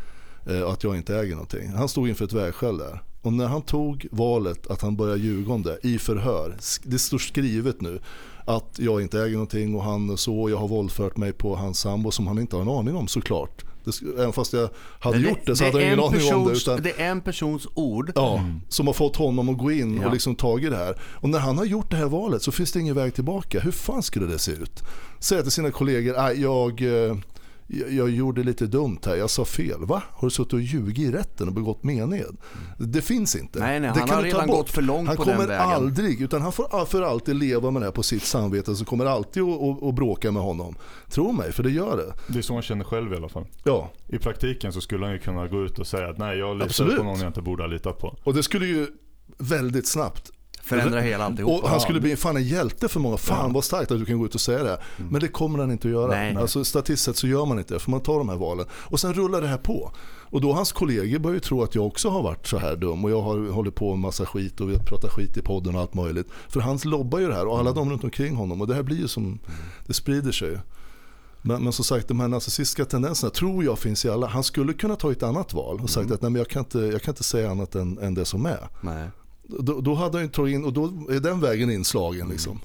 Eh, 0.50 0.70
att 0.70 0.84
jag 0.84 0.96
inte 0.96 1.16
äger 1.16 1.32
någonting. 1.32 1.70
Han 1.70 1.90
stod 1.90 2.10
inför 2.10 2.26
ett 2.26 2.34
vägskäl 2.34 2.78
där. 2.78 3.04
Och 3.22 3.34
när 3.34 3.48
han 3.48 3.62
tog 3.62 4.08
valet 4.12 4.68
att 4.68 4.82
han 4.82 4.96
började 4.96 5.20
ljuga 5.20 5.54
om 5.54 5.64
det 5.64 5.80
i 5.84 5.98
förhör. 5.98 6.58
Det 6.84 7.00
står 7.00 7.18
skrivet 7.18 7.82
nu 7.82 8.00
att 8.46 8.80
jag 8.80 9.02
inte 9.02 9.22
äger 9.22 9.34
någonting 9.34 9.76
och 9.76 9.84
han 9.84 10.18
så. 10.18 10.50
Jag 10.50 10.58
har 10.58 10.68
våldfört 10.68 11.18
mig 11.18 11.34
på 11.34 11.56
hans 11.56 11.80
sambo 11.80 12.12
som 12.12 12.28
han 12.28 12.40
inte 12.40 12.56
har 12.56 12.62
en 12.62 12.70
aning 12.70 12.96
om 12.96 13.08
såklart. 13.08 13.66
Det, 13.86 14.02
även 14.18 14.34
fast 14.34 14.54
jag 14.54 14.70
hade 15.00 15.18
det, 15.18 15.30
gjort 15.30 15.46
det 15.46 15.56
så 15.56 15.64
det 15.64 15.70
hade 15.72 15.84
jag 15.84 15.94
ingen 15.94 16.06
aning 16.06 16.34
om 16.34 16.48
det. 16.48 16.54
Utan, 16.54 16.82
det 16.82 17.02
är 17.02 17.12
en 17.12 17.22
persons 17.22 17.68
ord. 17.74 18.12
Ja, 18.16 18.38
mm. 18.38 18.62
som 18.70 18.88
har 18.88 18.94
fått 18.94 19.16
honom 19.16 19.50
att 19.50 19.58
gå 19.58 19.72
in 19.72 19.98
ja. 20.02 20.08
och 20.08 20.14
liksom 20.14 20.36
tagit 20.36 20.72
det 20.72 20.78
här. 20.78 20.98
Och 21.02 21.30
när 21.30 21.40
han 21.40 21.58
har 21.58 21.66
gjort 21.66 21.92
det 21.92 21.98
här 21.98 22.06
valet 22.06 22.42
så 22.42 22.52
finns 22.52 22.72
det 22.72 22.80
ingen 22.80 22.96
väg 22.96 23.14
tillbaka. 23.14 23.60
Hur 23.60 23.72
fan 23.72 24.04
skulle 24.04 24.26
det 24.26 24.40
se 24.40 24.52
ut? 24.52 24.84
Säga 25.20 25.42
till 25.42 25.52
sina 25.52 25.72
kollegor, 25.72 26.32
jag 26.32 26.82
eh, 26.82 27.16
jag, 27.92 28.10
gjorde 28.10 28.44
lite 28.44 28.68
dumt 28.68 29.00
här, 29.06 29.16
jag 29.16 29.30
sa 29.30 29.46
fel. 29.46 29.86
Va? 29.86 30.04
Har 30.12 30.28
du 30.28 30.32
suttit 30.32 30.54
och 30.54 30.62
ljugit 30.62 31.00
i 31.00 31.12
rätten 31.12 31.48
och 31.48 31.54
begått 31.54 31.84
mened? 31.84 32.38
Det 32.78 33.02
finns 33.02 33.36
inte. 33.36 33.60
Nej, 33.60 33.80
nej, 33.80 33.92
det 33.94 34.00
han 34.00 34.10
har 34.10 34.24
redan 34.24 34.48
gått 34.48 34.70
för 34.70 34.82
långt 34.82 35.08
han 35.08 35.18
på 35.18 35.24
den 35.24 35.38
vägen. 35.38 35.56
Han 35.56 35.70
kommer 35.70 35.76
aldrig, 35.76 36.22
utan 36.22 36.42
han 36.42 36.52
får 36.52 36.86
för 36.86 37.02
alltid 37.02 37.36
leva 37.36 37.72
med 37.72 37.82
det 37.82 37.86
här 37.86 37.92
på 37.92 38.04
sitt 38.04 38.24
samvete. 38.24 38.76
Så 38.76 38.86
kommer 38.86 39.06
alltid 39.06 39.44
att, 39.44 39.84
att 39.84 39.96
bråka 39.96 40.32
med 40.32 40.42
honom. 40.42 40.76
Tro 41.10 41.32
mig, 41.32 41.52
för 41.52 41.64
det 41.64 41.72
gör 41.72 41.98
det. 41.98 42.34
Det 42.34 42.38
är 42.38 42.42
så 42.42 42.54
han 42.54 42.62
känner 42.62 42.84
själv 42.84 43.14
i 43.14 43.16
alla 43.16 43.30
fall. 43.30 43.46
Ja. 43.64 43.92
I 44.08 44.18
praktiken 44.18 44.74
så 44.74 44.82
skulle 44.82 45.06
han 45.06 45.14
ju 45.14 45.20
kunna 45.20 45.48
gå 45.48 45.64
ut 45.64 45.80
och 45.80 45.88
säga 45.88 46.10
att 46.10 46.18
nej, 46.18 46.38
jag 46.38 46.58
litar 46.58 46.98
på 46.98 47.04
någon 47.04 47.20
jag 47.20 47.30
inte 47.30 47.42
borde 47.42 47.64
ha 47.64 47.68
litat 47.68 48.00
på. 48.00 48.18
Och 48.24 48.34
det 48.34 48.44
skulle 48.44 48.66
ju 48.66 48.88
väldigt 49.38 49.88
snabbt 49.88 50.32
Förändra 50.64 51.02
hela 51.02 51.26
alltihop. 51.26 51.64
Och 51.64 51.70
han 51.70 51.80
skulle 51.80 52.00
bli 52.00 52.16
fan 52.16 52.38
en 52.38 52.44
hjälte 52.44 52.88
för 52.88 53.00
många. 53.00 53.18
Fan 53.18 53.48
ja. 53.48 53.54
vad 53.54 53.64
starkt 53.64 53.92
att 53.92 54.00
du 54.00 54.06
kan 54.06 54.20
gå 54.20 54.26
ut 54.26 54.36
och 54.36 54.42
säga 54.42 54.64
det. 54.64 54.80
Mm. 54.98 55.12
Men 55.12 55.22
det 55.22 55.28
kommer 55.28 55.60
han 55.60 55.72
inte 55.72 55.88
att 55.88 55.92
göra. 55.92 56.12
Nej, 56.12 56.36
Alltså, 56.36 56.64
statistiskt 56.64 57.06
sett 57.06 57.18
så 57.18 57.28
gör 57.28 57.46
man 57.46 57.60
inte 57.60 57.74
det. 57.74 57.80
För 57.80 57.92
man 57.92 58.02
tar 58.02 58.18
de 58.18 58.30
här 58.30 58.36
valen. 58.36 58.66
Och 58.72 59.00
sen 59.00 59.14
rullar 59.14 59.42
det 59.42 59.48
här 59.48 59.58
på. 59.58 59.92
Och 60.06 60.42
då 60.42 60.54
hans 60.54 60.72
kollegor 60.72 61.20
börjar 61.20 61.34
ju 61.34 61.40
tro 61.40 61.64
att 61.64 61.76
jag 61.76 61.86
också 61.86 62.10
har 62.10 62.24
varit 62.24 62.48
så 62.48 62.58
här 62.58 62.76
dum. 62.76 63.06
Och 63.06 63.12
jag 63.12 63.22
har 63.22 63.52
hållit 63.52 63.76
på 63.76 63.90
med 63.90 64.00
massa 64.00 64.26
skit 64.26 64.62
och 64.62 64.70
vi 64.70 64.76
har 64.76 64.84
pratat 64.84 65.12
skit 65.12 65.38
i 65.38 65.42
podden 65.42 65.76
och 65.76 65.82
allt 65.82 65.94
möjligt. 65.94 66.28
För 66.50 66.60
han 66.60 66.80
lobbar 66.84 67.20
ju 67.20 67.28
det 67.28 67.34
här 67.34 67.48
och 67.48 67.60
alla 67.60 67.72
de 67.72 67.90
runt 67.90 68.04
omkring 68.04 68.36
honom. 68.36 68.62
Och 68.62 68.68
det 68.68 68.76
här 68.76 68.84
blir 68.84 68.98
ju 68.98 69.08
som, 69.08 69.24
mm. 69.24 69.40
det 69.88 69.94
sprider 69.94 70.32
sig. 70.32 70.58
Men, 71.42 71.64
men 71.64 71.74
som 71.74 71.86
sagt 71.86 72.08
de 72.08 72.20
här 72.20 72.28
narcissistiska 72.28 72.86
tendenserna 72.86 73.30
tror 73.30 73.64
jag 73.64 73.80
finns 73.80 74.06
i 74.06 74.10
alla. 74.10 74.28
Han 74.28 74.44
skulle 74.44 74.74
kunna 74.74 74.96
ta 74.96 75.12
ett 75.12 75.24
annat 75.24 75.54
val 75.54 75.80
och 75.84 75.90
sagt 75.90 76.06
mm. 76.06 76.16
att 76.16 76.22
nej, 76.22 76.32
men 76.32 76.40
jag, 76.40 76.50
kan 76.50 76.60
inte, 76.60 76.80
jag 76.80 77.02
kan 77.02 77.12
inte 77.12 77.24
säga 77.24 77.52
annat 77.52 77.76
än, 77.76 77.98
än 77.98 78.14
det 78.14 78.26
som 78.26 78.46
är. 78.46 78.70
Nej. 78.82 79.10
Då, 79.44 79.82
då 79.82 79.94
hade 79.94 80.20
han 80.20 80.30
tagit 80.30 80.56
in, 80.56 80.66
och 80.66 80.74
då 80.74 80.86
är 80.86 81.20
den 81.20 81.40
vägen 81.40 81.72
inslagen 81.72 82.30
liksom. 82.30 82.60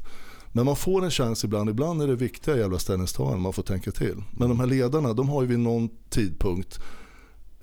Men 0.52 0.64
man 0.66 0.76
får 0.76 1.04
en 1.04 1.10
chans 1.10 1.44
ibland. 1.44 1.70
Ibland 1.70 2.02
är 2.02 2.06
det 2.06 2.14
viktiga 2.14 2.56
jävla 2.56 2.78
ställningstaganden 2.78 3.40
man 3.40 3.52
får 3.52 3.62
tänka 3.62 3.90
till. 3.90 4.22
Men 4.30 4.48
de 4.48 4.60
här 4.60 4.66
ledarna, 4.66 5.12
de 5.12 5.28
har 5.28 5.42
ju 5.42 5.48
vid 5.48 5.58
någon 5.58 5.88
tidpunkt 6.10 6.80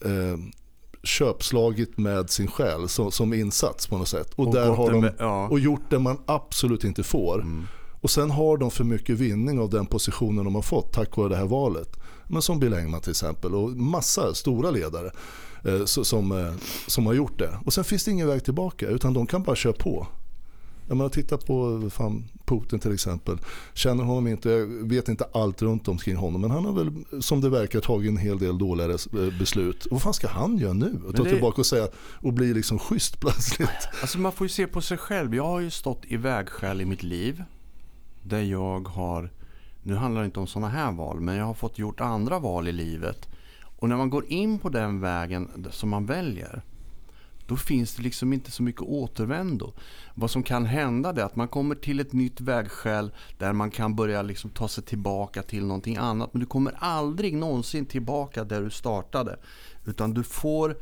eh, 0.01 0.39
köpslagit 1.03 1.97
med 1.97 2.29
sin 2.29 2.47
själ 2.47 2.87
som, 2.87 3.11
som 3.11 3.33
insats 3.33 3.87
på 3.87 3.97
något 3.97 4.07
sätt. 4.07 4.33
Och, 4.33 4.47
och, 4.47 4.53
där 4.53 4.69
har 4.69 4.91
de, 4.91 5.01
med, 5.01 5.15
ja. 5.19 5.47
och 5.47 5.59
gjort 5.59 5.89
det 5.89 5.99
man 5.99 6.17
absolut 6.25 6.83
inte 6.83 7.03
får. 7.03 7.41
Mm. 7.41 7.63
Och 8.01 8.09
sen 8.11 8.31
har 8.31 8.57
de 8.57 8.71
för 8.71 8.83
mycket 8.83 9.19
vinning 9.19 9.59
av 9.59 9.69
den 9.69 9.85
positionen 9.85 10.45
de 10.45 10.55
har 10.55 10.61
fått 10.61 10.93
tack 10.93 11.17
vare 11.17 11.29
det 11.29 11.35
här 11.35 11.45
valet. 11.45 11.89
Men 12.27 12.41
som 12.41 12.59
Bill 12.59 12.73
Engman 12.73 13.01
till 13.01 13.11
exempel 13.11 13.55
och 13.55 13.69
massa 13.69 14.33
stora 14.33 14.71
ledare. 14.71 15.11
Eh, 15.65 15.85
som, 15.85 16.31
eh, 16.31 16.53
som 16.87 17.05
har 17.05 17.13
gjort 17.13 17.39
det. 17.39 17.59
Och 17.65 17.73
sen 17.73 17.83
finns 17.83 18.03
det 18.03 18.11
ingen 18.11 18.27
väg 18.27 18.43
tillbaka 18.43 18.87
utan 18.87 19.13
de 19.13 19.27
kan 19.27 19.43
bara 19.43 19.55
köra 19.55 19.73
på. 19.73 20.07
Jag 20.87 20.97
menar, 20.97 21.09
titta 21.09 21.37
på 21.37 21.89
fan, 21.89 22.23
Putin 22.45 22.79
till 22.79 22.93
exempel. 22.93 23.37
Känner 23.73 24.03
honom 24.03 24.27
inte, 24.27 24.49
jag 24.49 24.89
vet 24.89 25.09
inte 25.09 25.25
allt 25.33 25.61
runt 25.61 25.87
omkring 25.87 26.15
honom. 26.15 26.41
Men 26.41 26.51
han 26.51 26.65
har 26.65 26.73
väl 26.73 27.21
som 27.21 27.41
det 27.41 27.49
verkar 27.49 27.79
tagit 27.79 28.09
en 28.09 28.17
hel 28.17 28.39
del 28.39 28.57
dåliga 28.57 28.87
eh, 28.89 29.39
beslut. 29.39 29.85
Och 29.85 29.91
vad 29.91 30.01
fan 30.01 30.13
ska 30.13 30.27
han 30.27 30.57
göra 30.57 30.73
nu? 30.73 31.01
Och 31.07 31.15
ta 31.15 31.23
det... 31.23 31.29
tillbaka 31.29 31.61
och 31.61 31.65
säga 31.65 31.87
och 31.97 32.33
bli 32.33 32.53
liksom 32.53 32.79
schysst 32.79 33.19
plötsligt. 33.19 33.69
Alltså 34.01 34.19
man 34.19 34.31
får 34.31 34.45
ju 34.45 34.49
se 34.49 34.67
på 34.67 34.81
sig 34.81 34.97
själv. 34.97 35.35
Jag 35.35 35.45
har 35.45 35.59
ju 35.59 35.71
stått 35.71 36.01
i 36.07 36.17
vägskäl 36.17 36.81
i 36.81 36.85
mitt 36.85 37.03
liv. 37.03 37.43
Där 38.23 38.41
jag 38.41 38.87
har 38.87 39.29
nu 39.83 39.95
handlar 39.95 40.21
det 40.21 40.25
inte 40.25 40.39
om 40.39 40.47
sådana 40.47 40.69
här 40.69 40.91
val, 40.91 41.19
men 41.19 41.35
jag 41.35 41.45
har 41.45 41.53
fått 41.53 41.79
gjort 41.79 42.01
andra 42.01 42.39
val 42.39 42.67
i 42.67 42.71
livet. 42.71 43.27
Och 43.85 43.89
när 43.89 43.97
man 43.97 44.09
går 44.09 44.25
in 44.25 44.59
på 44.59 44.69
den 44.69 44.99
vägen 44.99 45.67
som 45.71 45.89
man 45.89 46.05
väljer, 46.05 46.61
då 47.47 47.57
finns 47.57 47.95
det 47.95 48.03
liksom 48.03 48.33
inte 48.33 48.51
så 48.51 48.63
mycket 48.63 48.81
återvändo. 48.81 49.73
Vad 50.15 50.31
som 50.31 50.43
kan 50.43 50.65
hända 50.65 51.09
är 51.09 51.19
att 51.19 51.35
man 51.35 51.47
kommer 51.47 51.75
till 51.75 51.99
ett 51.99 52.13
nytt 52.13 52.41
vägskäl 52.41 53.11
där 53.37 53.53
man 53.53 53.71
kan 53.71 53.95
börja 53.95 54.21
liksom 54.21 54.49
ta 54.49 54.67
sig 54.67 54.83
tillbaka 54.83 55.43
till 55.43 55.65
någonting 55.65 55.97
annat. 55.97 56.33
Men 56.33 56.39
du 56.39 56.45
kommer 56.45 56.73
aldrig 56.77 57.35
någonsin 57.35 57.85
tillbaka 57.85 58.43
där 58.43 58.61
du 58.61 58.69
startade. 58.69 59.39
Utan 59.85 60.13
du 60.13 60.23
får 60.23 60.77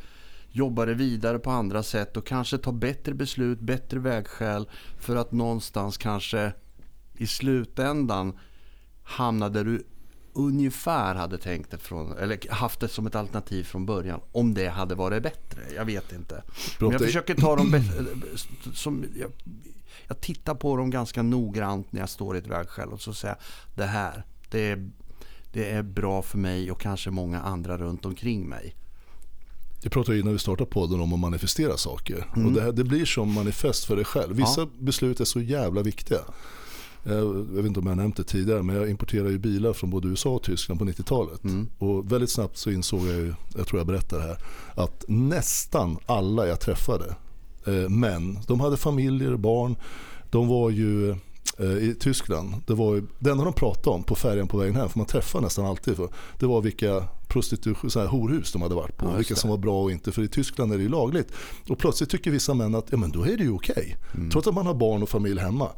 jobba 0.49 0.85
dig 0.85 0.95
vidare 0.95 1.39
på 1.39 1.51
andra 1.51 1.83
sätt 1.83 2.17
och 2.17 2.25
kanske 2.25 2.57
ta 2.57 2.71
bättre 2.71 3.13
beslut, 3.13 3.59
bättre 3.59 3.99
vägskäl 3.99 4.69
för 4.99 5.15
att 5.15 5.31
någonstans 5.31 5.97
kanske 5.97 6.53
i 7.17 7.27
slutändan 7.27 8.37
hamna 9.03 9.49
där 9.49 9.63
du 9.63 9.83
ungefär 10.33 11.15
hade 11.15 11.37
tänkt 11.37 11.71
det 11.71 11.77
från, 11.77 12.17
eller 12.17 12.51
haft 12.51 12.79
det 12.79 12.87
som 12.87 13.07
ett 13.07 13.15
alternativ 13.15 13.63
från 13.63 13.85
början. 13.85 14.19
Om 14.31 14.53
det 14.53 14.67
hade 14.67 14.95
varit 14.95 15.23
bättre. 15.23 15.61
Jag 15.75 15.85
vet 15.85 16.11
inte. 16.11 16.43
Men 16.79 16.91
jag 16.91 17.01
försöker 17.01 17.35
ta 17.35 17.55
dem 17.55 17.83
som, 18.73 19.05
jag, 19.15 19.31
jag, 20.07 20.21
tittar 20.21 20.55
på 20.55 20.77
dem 20.77 20.89
ganska 20.89 21.23
noggrant 21.23 21.91
när 21.91 21.99
jag 21.99 22.09
står 22.09 22.35
i 22.35 22.39
ett 22.39 22.47
vägskäl 22.47 22.89
och 22.89 23.01
så 23.01 23.13
säger 23.13 23.35
jag 23.35 23.43
det 23.75 23.85
här, 23.85 24.23
det 24.51 24.71
är, 24.71 24.89
det 25.53 25.71
är 25.71 25.83
bra 25.83 26.21
för 26.21 26.37
mig 26.37 26.71
och 26.71 26.81
kanske 26.81 27.11
många 27.11 27.41
andra 27.41 27.77
runt 27.77 28.05
omkring 28.05 28.49
mig. 28.49 28.75
Vi 29.83 29.89
pratade 29.89 30.19
innan 30.19 30.33
vi 30.33 30.39
startade 30.39 30.69
podden 30.69 30.99
om 30.99 31.13
att 31.13 31.19
manifestera 31.19 31.77
saker. 31.77 32.27
Mm. 32.35 32.47
Och 32.47 32.53
det, 32.53 32.61
här, 32.61 32.71
det 32.71 32.83
blir 32.83 33.05
som 33.05 33.33
manifest 33.33 33.85
för 33.85 33.95
dig 33.95 34.05
själv. 34.05 34.35
Vissa 34.35 34.61
ja. 34.61 34.67
beslut 34.79 35.19
är 35.19 35.25
så 35.25 35.41
jävla 35.41 35.81
viktiga. 35.81 36.19
Jag 37.03 37.33
vet 37.33 37.65
inte 37.65 37.79
om 37.79 37.87
jag 37.87 37.97
nämnt 37.97 38.17
det 38.17 38.23
tidigare 38.23 38.63
men 38.63 38.75
jag 38.75 38.89
importerade 38.89 39.31
ju 39.31 39.37
bilar 39.37 39.73
från 39.73 39.89
både 39.89 40.07
USA 40.07 40.29
och 40.29 40.43
Tyskland 40.43 40.79
på 40.79 40.85
90-talet. 40.85 41.43
Mm. 41.43 41.69
Och 41.77 42.11
väldigt 42.11 42.29
snabbt 42.29 42.57
så 42.57 42.71
insåg 42.71 42.99
jag 42.99 43.15
ju, 43.15 43.33
jag 43.55 43.67
tror 43.67 43.79
jag 43.79 43.87
berättar 43.87 44.19
här, 44.19 44.37
att 44.75 45.05
nästan 45.07 45.97
alla 46.05 46.47
jag 46.47 46.59
träffade, 46.59 47.15
eh, 47.65 47.89
män, 47.89 48.39
de 48.47 48.59
hade 48.59 48.77
familjer, 48.77 49.35
barn, 49.35 49.75
de 50.29 50.47
var 50.47 50.69
ju 50.69 51.09
eh, 51.57 51.77
i 51.77 51.95
Tyskland, 51.99 52.55
det, 52.67 52.73
var 52.73 52.95
ju, 52.95 53.03
det 53.19 53.31
enda 53.31 53.43
de 53.43 53.53
pratade 53.53 53.95
om 53.95 54.03
på 54.03 54.15
färjan 54.15 54.47
på 54.47 54.57
vägen 54.57 54.75
hem, 54.75 54.89
för 54.89 54.99
man 54.99 55.07
träffar 55.07 55.41
nästan 55.41 55.65
alltid, 55.65 55.95
för, 55.95 56.09
det 56.39 56.45
var 56.45 56.61
vilka 56.61 57.07
prostitution, 57.27 57.89
så 57.89 57.99
här 57.99 58.07
horhus 58.07 58.51
de 58.51 58.61
hade 58.61 58.75
varit 58.75 58.97
på. 58.97 59.05
Ja, 59.05 59.17
vilka 59.17 59.35
som 59.35 59.49
var 59.49 59.57
bra 59.57 59.83
och 59.83 59.91
inte. 59.91 60.11
För 60.11 60.21
i 60.21 60.27
Tyskland 60.27 60.73
är 60.73 60.77
det 60.77 60.83
ju 60.83 60.89
lagligt. 60.89 61.31
Och 61.69 61.77
plötsligt 61.77 62.09
tycker 62.09 62.31
vissa 62.31 62.53
män 62.53 62.75
att 62.75 62.85
ja, 62.89 62.97
men 62.97 63.11
då 63.11 63.23
är 63.23 63.37
det 63.37 63.43
ju 63.43 63.51
okej. 63.51 63.73
Okay. 63.73 63.95
Mm. 64.15 64.31
Trots 64.31 64.47
att 64.47 64.53
man 64.53 64.65
har 64.65 64.73
barn 64.73 65.03
och 65.03 65.09
familj 65.09 65.39
hemma 65.39 65.69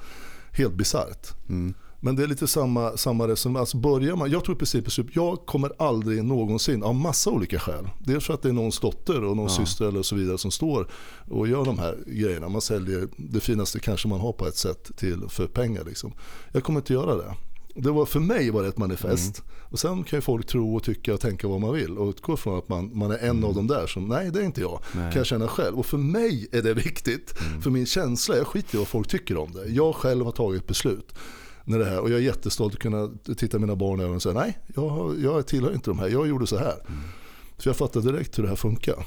helt 0.55 0.73
bisarrt. 0.73 1.27
Mm. 1.49 1.73
Men 1.99 2.15
det 2.15 2.23
är 2.23 2.27
lite 2.27 2.47
samma, 2.47 2.97
samma 2.97 3.27
resonemang. 3.27 3.59
Alltså 3.59 3.77
börjar 3.77 4.15
man, 4.15 4.31
jag 4.31 4.43
tror 4.43 4.55
i 4.55 4.59
princip 4.59 5.15
jag 5.15 5.45
kommer 5.45 5.71
aldrig 5.77 6.23
någonsin, 6.23 6.83
av 6.83 6.95
massa 6.95 7.29
olika 7.29 7.59
skäl. 7.59 7.89
Dels 7.99 8.25
för 8.25 8.33
att 8.33 8.41
det 8.41 8.49
är 8.49 8.53
någons 8.53 8.79
dotter 8.79 9.23
och 9.23 9.37
någon 9.37 9.47
ja. 9.47 9.65
syster 9.65 9.87
eller 9.87 10.01
så 10.01 10.15
vidare 10.15 10.37
som 10.37 10.51
står 10.51 10.87
och 11.29 11.47
gör 11.47 11.65
de 11.65 11.79
här 11.79 11.97
grejerna. 12.07 12.49
Man 12.49 12.61
säljer 12.61 13.07
det 13.17 13.39
finaste 13.39 13.79
kanske 13.79 14.07
man 14.07 14.19
har 14.19 14.33
på 14.33 14.47
ett 14.47 14.57
sätt 14.57 14.91
till 14.97 15.23
för 15.29 15.47
pengar. 15.47 15.83
Liksom. 15.83 16.13
Jag 16.51 16.63
kommer 16.63 16.79
inte 16.79 16.93
göra 16.93 17.15
det 17.15 17.33
det 17.75 17.91
var, 17.91 18.05
för 18.05 18.19
mig 18.19 18.49
var 18.51 18.63
det 18.63 18.69
ett 18.69 18.77
manifest. 18.77 19.39
Mm. 19.39 19.51
Och 19.61 19.79
sen 19.79 20.03
kan 20.03 20.17
ju 20.17 20.21
folk 20.21 20.47
tro 20.47 20.75
och 20.75 20.83
tycka 20.83 21.13
och 21.13 21.19
tänka 21.19 21.47
vad 21.47 21.61
man 21.61 21.73
vill 21.73 21.97
och 21.97 22.09
utgå 22.09 22.37
från 22.37 22.57
att 22.57 22.69
man, 22.69 22.97
man 22.97 23.11
är 23.11 23.17
en 23.17 23.29
mm. 23.29 23.43
av 23.43 23.55
dem 23.55 23.67
där 23.67 23.87
som, 23.87 24.07
nej 24.07 24.31
det 24.31 24.39
är 24.39 24.43
inte 24.43 24.61
jag, 24.61 24.79
nej. 24.95 25.11
kan 25.11 25.19
jag 25.19 25.25
känna 25.25 25.47
själv. 25.47 25.79
Och 25.79 25.85
för 25.85 25.97
mig 25.97 26.47
är 26.51 26.61
det 26.61 26.73
viktigt, 26.73 27.33
mm. 27.41 27.61
för 27.61 27.69
min 27.69 27.85
känsla, 27.85 28.37
jag 28.37 28.47
skiter 28.47 28.75
i 28.75 28.77
vad 28.77 28.87
folk 28.87 29.07
tycker 29.07 29.37
om 29.37 29.51
det. 29.51 29.65
Jag 29.65 29.95
själv 29.95 30.25
har 30.25 30.31
tagit 30.31 30.67
beslut. 30.67 31.15
När 31.63 31.79
det 31.79 31.85
här, 31.85 31.99
och 31.99 32.09
jag 32.09 32.17
är 32.19 32.23
jättestolt 32.23 32.73
att 32.73 32.79
kunna 32.79 33.11
titta 33.37 33.59
mina 33.59 33.75
barn 33.75 33.99
i 33.99 34.03
ögonen 34.03 34.15
och 34.15 34.21
säga, 34.21 34.39
nej 34.39 34.57
jag, 34.75 35.15
jag 35.19 35.47
tillhör 35.47 35.73
inte 35.73 35.89
de 35.89 35.99
här, 35.99 36.07
jag 36.07 36.27
gjorde 36.27 36.47
så 36.47 36.57
här. 36.57 36.75
Mm. 36.87 37.01
Så 37.57 37.69
jag 37.69 37.75
fattar 37.75 38.01
direkt 38.01 38.37
hur 38.37 38.43
det 38.43 38.49
här 38.49 38.55
funkar. 38.55 39.05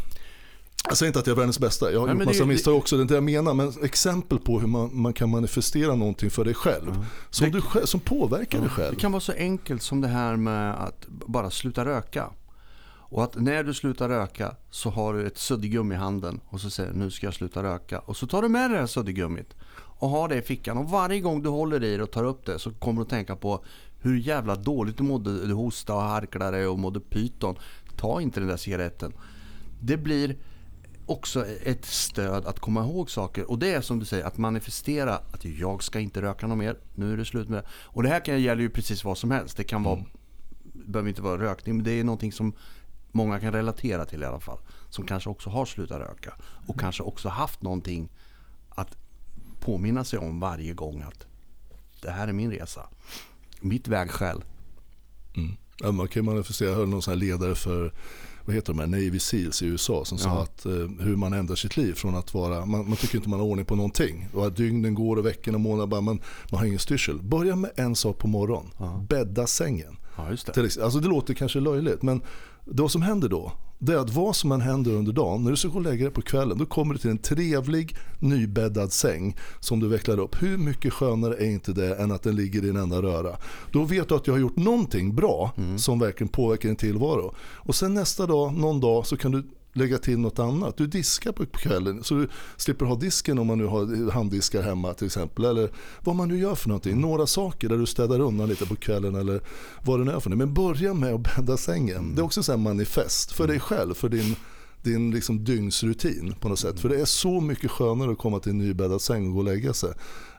Jag 0.85 0.97
säger 0.97 1.09
inte 1.09 1.19
att 1.19 1.27
jag 1.27 1.35
är 1.35 1.37
världens 1.37 1.59
bästa, 1.59 1.93
jag 1.93 2.01
har 2.01 2.07
Nej, 2.07 2.17
gjort 2.17 2.25
massa 2.25 2.43
det, 2.43 2.49
misstag 2.49 2.77
också, 2.77 2.97
det 2.97 3.01
är 3.01 3.03
inte 3.03 3.15
jag 3.15 3.25
menar. 3.25 3.55
Men 3.55 3.73
exempel 3.83 4.39
på 4.39 4.61
hur 4.61 4.67
man, 4.67 4.91
man 4.93 5.13
kan 5.13 5.31
manifestera 5.31 5.95
någonting 5.95 6.31
för 6.31 6.45
dig 6.45 6.55
själv. 6.55 6.91
Ja. 6.95 7.05
Som, 7.31 7.51
det, 7.51 7.63
du, 7.81 7.87
som 7.87 8.01
påverkar 8.01 8.59
ja, 8.59 8.63
dig 8.63 8.71
själv. 8.71 8.95
Det 8.95 9.01
kan 9.01 9.13
vara 9.13 9.21
så 9.21 9.33
enkelt 9.33 9.83
som 9.83 10.01
det 10.01 10.09
här 10.09 10.37
med 10.37 10.75
att 10.75 11.07
bara 11.09 11.51
sluta 11.51 11.85
röka. 11.85 12.31
Och 13.11 13.25
att 13.25 13.35
när 13.35 13.65
du 13.65 13.75
slutar 13.75 14.09
röka 14.09 14.55
så 14.71 14.91
har 14.91 15.15
du 15.15 15.27
ett 15.27 15.39
suddgummi 15.39 15.95
i 15.95 15.99
handen 15.99 16.41
och 16.49 16.61
så 16.61 16.71
säger 16.71 16.93
du 16.93 16.99
nu 16.99 17.11
ska 17.11 17.27
jag 17.27 17.35
sluta 17.35 17.63
röka. 17.63 17.99
Och 17.99 18.17
så 18.17 18.27
tar 18.27 18.43
du 18.43 18.49
med 18.49 18.71
dig 18.71 18.75
det 18.75 18.81
här 18.81 18.87
suddgummit 18.87 19.55
och 19.99 20.09
har 20.09 20.29
det 20.29 20.37
i 20.37 20.43
fickan. 20.43 20.79
Och 20.79 20.91
varje 20.91 21.21
gång 21.21 21.43
du 21.43 21.49
håller 21.49 21.85
i 21.85 21.97
det 21.97 22.03
och 22.03 22.11
tar 22.11 22.25
upp 22.25 22.47
det 22.47 22.59
så 22.59 22.71
kommer 22.71 23.01
du 23.01 23.03
att 23.03 23.11
tänka 23.11 23.37
på 23.37 23.65
hur 24.01 24.19
jävla 24.19 24.57
dåligt 24.57 24.97
du 24.97 25.03
mådde. 25.03 25.47
Du 25.47 25.55
hostade 25.55 25.99
och 25.99 26.05
harklade 26.05 26.67
och 26.67 26.79
mådde 26.79 27.01
pyton. 27.01 27.57
Ta 27.97 28.21
inte 28.21 28.41
den 28.41 28.49
där 28.49 28.57
cigaretten. 28.57 29.13
Det 29.81 29.97
blir 29.97 30.37
också 31.11 31.47
ett 31.47 31.85
stöd 31.85 32.47
att 32.47 32.61
komma 32.61 32.85
ihåg 32.85 33.11
saker. 33.11 33.51
Och 33.51 33.59
det 33.59 33.75
är 33.75 33.81
som 33.81 33.99
du 33.99 34.05
säger, 34.05 34.25
att 34.25 34.39
manifestera 34.39 35.17
att 35.17 35.45
jag 35.45 35.83
ska 35.83 36.01
inte 36.01 36.23
röka 36.23 36.47
något 36.47 36.59
mer. 36.59 36.79
Nu 36.95 37.13
är 37.13 37.17
det 37.17 37.25
slut 37.25 37.49
med 37.49 37.59
det. 37.59 37.69
Och 37.71 38.03
det 38.03 38.09
här 38.09 38.25
kan 38.25 38.43
gälla 38.43 38.61
ju 38.61 38.71
precis 38.71 39.05
vad 39.05 39.19
som 39.19 39.31
helst. 39.31 39.57
Det 39.57 39.65
kan 39.65 39.83
vara, 39.83 39.97
mm. 39.97 40.09
behöver 40.73 41.09
inte 41.09 41.23
vara 41.23 41.43
rökning, 41.43 41.77
men 41.77 41.85
det 41.85 41.91
är 41.91 42.05
någonting 42.05 42.33
som 42.33 42.53
många 43.13 43.41
kan 43.41 43.53
relatera 43.53 44.05
till 44.05 44.23
i 44.23 44.27
alla 44.27 44.41
fall. 44.41 44.59
Som 44.91 45.07
kanske 45.07 45.31
också 45.31 45.51
har 45.51 45.65
slutat 45.65 45.99
röka. 45.99 46.35
Och 46.41 46.75
mm. 46.75 46.79
kanske 46.79 47.03
också 47.03 47.29
haft 47.29 47.63
någonting 47.63 48.09
att 48.69 48.97
påminna 49.61 50.05
sig 50.05 50.19
om 50.19 50.41
varje 50.41 50.75
gång 50.75 51.03
att 51.03 51.27
det 52.03 52.11
här 52.11 52.29
är 52.29 52.33
min 52.33 52.51
resa. 52.51 52.89
Mitt 53.61 53.89
vägskäl. 53.89 54.45
Mm. 55.37 55.57
Ja, 55.81 55.93
man 55.93 56.09
kan 56.09 56.25
manifestera, 56.25 56.69
jag 56.69 56.77
hörde 56.77 56.91
någon 56.91 57.03
sån 57.03 57.13
här 57.13 57.19
ledare 57.19 57.55
för 57.55 57.93
vad 58.49 58.55
heter 58.55 58.73
de 58.73 58.79
här, 58.79 58.87
Navy 58.87 59.19
Seals 59.19 59.63
i 59.63 59.67
USA 59.67 60.05
som 60.05 60.19
ja. 60.19 60.25
sa 60.25 60.43
att 60.43 60.67
eh, 60.67 60.73
hur 61.01 61.17
man 61.17 61.33
ändrar 61.33 61.57
sitt 61.57 61.77
liv 61.77 61.93
från 61.93 62.15
att 62.15 62.35
vara, 62.35 62.67
man, 62.67 62.89
man, 62.89 62.97
tycker 62.97 63.17
inte 63.17 63.29
man 63.29 63.41
har 63.41 63.47
ordning 63.47 63.67
på 63.67 63.77
någonting. 63.77 64.29
Och 64.33 64.47
att 64.47 64.57
dygnen 64.57 64.95
går 64.95 65.17
och 65.17 65.27
veckorna 65.27 65.57
och 65.57 65.61
månaderna, 65.61 65.87
bara, 65.87 66.01
man, 66.01 66.21
man 66.51 66.59
har 66.59 66.67
ingen 66.67 66.79
styrsel. 66.79 67.23
Börja 67.23 67.57
med 67.57 67.71
en 67.77 67.97
sak 67.97 68.19
på 68.19 68.29
morgonen, 68.29 68.71
ja. 68.79 69.05
bädda 69.09 69.47
sängen. 69.47 69.97
Ja, 70.17 70.37
det. 70.55 70.79
Alltså 70.79 71.01
det 71.01 71.09
låter 71.09 71.35
kanske 71.35 71.61
löjligt 71.61 72.03
men 72.03 72.23
det 72.71 72.89
som 72.89 73.03
händer 73.03 73.29
då 73.29 73.53
det 73.79 73.93
är 73.93 73.97
att 73.97 74.11
vad 74.11 74.37
som 74.37 74.53
än 74.53 74.61
händer 74.61 74.93
under 74.93 75.13
dagen, 75.13 75.45
när 75.45 75.51
du 75.51 75.57
ska 75.57 75.69
gå 75.69 75.75
och 75.75 75.83
lägga 75.83 76.05
dig 76.05 76.15
på 76.15 76.23
kvällen, 76.23 76.59
då 76.59 76.67
kommer 76.67 76.95
du 76.95 77.01
till 77.01 77.11
en 77.11 77.19
trevlig 77.19 77.97
nybäddad 78.19 78.93
säng 78.93 79.37
som 79.61 79.81
du 79.81 79.89
vecklar 79.89 80.21
upp. 80.21 80.43
Hur 80.43 80.59
mycket 80.59 80.93
skönare 80.93 81.35
är 81.35 81.51
inte 81.51 81.73
det 81.73 81.95
än 81.95 82.13
att 82.13 82.23
den 82.23 82.37
ligger 82.37 82.65
i 82.65 82.69
en 82.69 82.77
enda 82.77 83.03
röra? 83.03 83.37
Då 83.73 83.85
vet 83.85 84.09
du 84.09 84.15
att 84.15 84.25
du 84.25 84.31
har 84.31 84.39
gjort 84.39 84.57
någonting 84.57 85.15
bra 85.15 85.53
mm. 85.57 85.79
som 85.79 85.99
verkligen 85.99 86.29
påverkar 86.29 86.69
din 86.69 86.77
tillvaro. 86.77 87.35
Och 87.41 87.75
sen 87.75 87.95
nästa 87.95 88.27
dag, 88.27 88.55
någon 88.55 88.81
dag, 88.81 89.07
så 89.07 89.17
kan 89.17 89.33
du 89.33 89.45
lägga 89.73 89.99
till 89.99 90.19
något 90.19 90.39
annat. 90.39 90.77
Du 90.77 90.87
diskar 90.87 91.33
på 91.33 91.47
kvällen 91.47 92.05
så 92.05 92.15
du 92.15 92.29
slipper 92.57 92.87
ha 92.87 92.95
disken 92.95 93.39
om 93.39 93.47
man 93.47 93.59
nu 93.59 93.67
har 93.67 94.11
handdiskar 94.11 94.63
hemma 94.63 94.95
till 94.95 95.07
exempel. 95.07 95.45
Eller 95.45 95.71
vad 96.01 96.17
man 96.17 96.29
nu 96.29 96.39
gör 96.39 96.55
för 96.55 96.69
någonting. 96.69 97.01
Några 97.01 97.27
saker 97.27 97.69
där 97.69 97.77
du 97.77 97.87
städar 97.87 98.21
undan 98.21 98.49
lite 98.49 98.67
på 98.67 98.77
kvällen 98.77 99.15
eller 99.15 99.41
vad 99.85 100.01
det 100.01 100.05
nu 100.05 100.11
är 100.11 100.21
för 100.21 100.31
något. 100.31 100.39
Men 100.39 100.55
börja 100.55 100.95
med 100.95 101.15
att 101.15 101.37
bädda 101.37 101.57
sängen. 101.57 101.97
Mm. 101.97 102.15
Det 102.15 102.21
är 102.21 102.25
också 102.25 102.53
en 102.53 102.63
manifest 102.63 103.33
för 103.33 103.47
dig 103.47 103.61
själv, 103.61 103.95
för 103.95 104.09
din 104.09 104.37
din 104.83 105.11
liksom 105.11 105.45
dygnsrutin 105.45 106.35
på 106.41 106.49
något 106.49 106.59
sätt. 106.59 106.81
För 106.81 106.89
det 106.89 107.01
är 107.01 107.05
så 107.05 107.41
mycket 107.41 107.71
skönare 107.71 108.13
att 108.13 108.19
komma 108.19 108.41
till 108.41 108.51
en 108.51 108.59
nybäddad 108.59 109.01
säng 109.01 109.27
och 109.27 109.33
gå 109.33 109.39
och 109.39 109.45
lägga 109.45 109.73
sig 109.73 109.93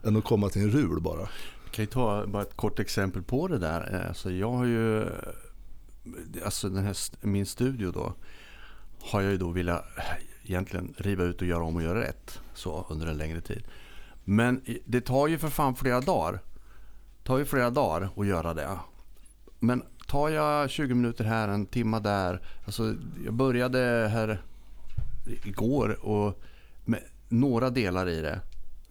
än 0.04 0.16
att 0.16 0.24
komma 0.24 0.48
till 0.48 0.62
en 0.62 0.70
rul 0.70 1.00
bara. 1.00 1.28
Jag 1.64 1.72
kan 1.72 1.82
ju 1.82 1.86
ta 1.86 2.26
bara 2.26 2.42
ett 2.42 2.56
kort 2.56 2.78
exempel 2.78 3.22
på 3.22 3.48
det 3.48 3.58
där. 3.58 3.94
Eh, 3.94 4.08
alltså 4.08 4.30
jag 4.30 4.52
har 4.52 4.64
ju, 4.64 5.02
eh, 5.02 5.08
alltså 6.44 6.68
den 6.68 6.84
här, 6.84 6.96
min 7.20 7.46
studio 7.46 7.92
då 7.92 8.14
har 9.02 9.20
jag 9.20 9.30
ju 9.30 9.38
då 9.38 9.50
velat 9.50 9.98
eh, 9.98 10.04
egentligen 10.44 10.94
riva 10.98 11.24
ut 11.24 11.40
och 11.40 11.46
göra 11.46 11.64
om 11.64 11.76
och 11.76 11.82
göra 11.82 12.00
rätt 12.00 12.40
så 12.54 12.86
under 12.88 13.06
en 13.06 13.18
längre 13.18 13.40
tid. 13.40 13.64
Men 14.24 14.64
det 14.84 15.00
tar 15.00 15.28
ju 15.28 15.38
för 15.38 15.48
fan 15.48 15.76
flera 15.76 16.00
dagar. 16.00 16.32
Det 16.32 17.26
tar 17.26 17.38
ju 17.38 17.44
flera 17.44 17.70
dagar 17.70 18.10
att 18.16 18.26
göra 18.26 18.54
det. 18.54 18.78
Men 19.58 19.82
tar 20.06 20.28
jag 20.28 20.70
20 20.70 20.94
minuter 20.94 21.24
här, 21.24 21.48
en 21.48 21.66
timma 21.66 22.00
där. 22.00 22.40
Alltså 22.64 22.94
jag 23.24 23.34
började 23.34 24.08
här 24.12 24.42
igår 25.44 26.04
och 26.06 26.42
med 26.84 27.00
några 27.28 27.70
delar 27.70 28.08
i 28.08 28.20
det. 28.20 28.40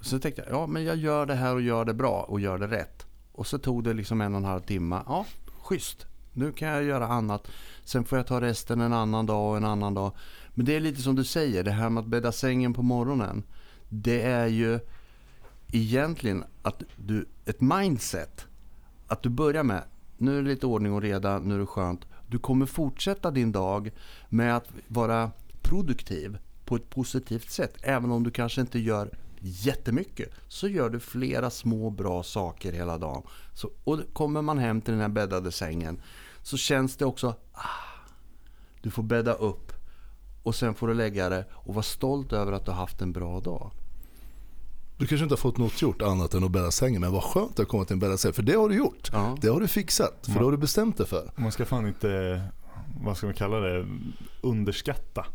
Så 0.01 0.19
tänkte 0.19 0.41
jag, 0.41 0.51
ja 0.51 0.67
men 0.67 0.83
jag 0.83 0.95
gör 0.95 1.25
det 1.25 1.35
här 1.35 1.55
och 1.55 1.61
gör 1.61 1.85
det 1.85 1.93
bra 1.93 2.21
och 2.21 2.39
gör 2.39 2.57
det 2.57 2.67
rätt. 2.67 3.05
Och 3.31 3.47
så 3.47 3.57
tog 3.57 3.83
det 3.83 3.93
liksom 3.93 4.21
en 4.21 4.33
och 4.33 4.39
en 4.39 4.45
halv 4.45 4.61
timme. 4.61 5.01
Ja, 5.05 5.25
schysst. 5.61 6.05
Nu 6.33 6.51
kan 6.51 6.67
jag 6.67 6.83
göra 6.83 7.07
annat. 7.07 7.47
Sen 7.83 8.05
får 8.05 8.17
jag 8.17 8.27
ta 8.27 8.41
resten 8.41 8.81
en 8.81 8.93
annan 8.93 9.25
dag 9.25 9.49
och 9.49 9.57
en 9.57 9.65
annan 9.65 9.93
dag. 9.93 10.11
Men 10.53 10.65
det 10.65 10.75
är 10.75 10.79
lite 10.79 11.01
som 11.01 11.15
du 11.15 11.23
säger, 11.23 11.63
det 11.63 11.71
här 11.71 11.89
med 11.89 12.01
att 12.01 12.07
bädda 12.07 12.31
sängen 12.31 12.73
på 12.73 12.81
morgonen. 12.81 13.43
Det 13.89 14.21
är 14.21 14.47
ju 14.47 14.79
egentligen 15.71 16.43
att 16.61 16.83
du, 16.95 17.25
ett 17.45 17.61
mindset. 17.61 18.45
Att 19.07 19.23
du 19.23 19.29
börjar 19.29 19.63
med, 19.63 19.83
nu 20.17 20.37
är 20.37 20.41
det 20.41 20.49
lite 20.49 20.65
ordning 20.65 20.93
och 20.93 21.01
reda, 21.01 21.39
nu 21.39 21.55
är 21.55 21.59
det 21.59 21.65
skönt. 21.65 22.05
Du 22.27 22.39
kommer 22.39 22.65
fortsätta 22.65 23.31
din 23.31 23.51
dag 23.51 23.91
med 24.29 24.55
att 24.55 24.67
vara 24.87 25.31
produktiv 25.61 26.37
på 26.65 26.75
ett 26.75 26.89
positivt 26.89 27.49
sätt. 27.49 27.77
Även 27.81 28.11
om 28.11 28.23
du 28.23 28.31
kanske 28.31 28.61
inte 28.61 28.79
gör 28.79 29.09
jättemycket 29.41 30.29
så 30.47 30.67
gör 30.67 30.89
du 30.89 30.99
flera 30.99 31.49
små 31.49 31.89
bra 31.89 32.23
saker 32.23 32.73
hela 32.73 32.97
dagen. 32.97 33.23
Så, 33.53 33.69
och 33.83 33.99
kommer 34.13 34.41
man 34.41 34.57
hem 34.57 34.81
till 34.81 34.91
den 34.91 35.01
här 35.01 35.09
bäddade 35.09 35.51
sängen 35.51 36.01
så 36.41 36.57
känns 36.57 36.97
det 36.97 37.05
också, 37.05 37.35
ah, 37.51 38.09
du 38.81 38.91
får 38.91 39.03
bädda 39.03 39.33
upp 39.33 39.73
och 40.43 40.55
sen 40.55 40.75
får 40.75 40.87
du 40.87 40.93
lägga 40.93 41.29
det 41.29 41.45
och 41.51 41.73
vara 41.73 41.83
stolt 41.83 42.33
över 42.33 42.51
att 42.51 42.65
du 42.65 42.71
har 42.71 42.77
haft 42.77 43.01
en 43.01 43.11
bra 43.11 43.39
dag. 43.39 43.71
Du 44.97 45.07
kanske 45.07 45.23
inte 45.23 45.33
har 45.33 45.37
fått 45.37 45.57
något 45.57 45.81
gjort 45.81 46.01
annat 46.01 46.33
än 46.33 46.43
att 46.43 46.51
bädda 46.51 46.71
sängen 46.71 47.01
men 47.01 47.11
vad 47.11 47.23
skönt 47.23 47.59
att 47.59 47.67
komma 47.67 47.85
till 47.85 47.93
en 47.93 47.99
bäddad 47.99 48.19
säng 48.19 48.33
för 48.33 48.43
det 48.43 48.53
har 48.53 48.69
du 48.69 48.75
gjort. 48.75 49.09
Ja. 49.13 49.37
Det 49.41 49.47
har 49.47 49.59
du 49.59 49.67
fixat 49.67 50.19
för 50.21 50.33
det 50.33 50.45
har 50.45 50.51
du 50.51 50.57
bestämt 50.57 50.97
dig 50.97 51.07
för. 51.07 51.31
Man 51.35 51.51
ska 51.51 51.65
fan 51.65 51.87
inte, 51.87 52.41
vad 53.01 53.17
ska 53.17 53.27
man 53.27 53.33
kalla 53.33 53.59
det, 53.59 53.85
underskatta 54.41 55.25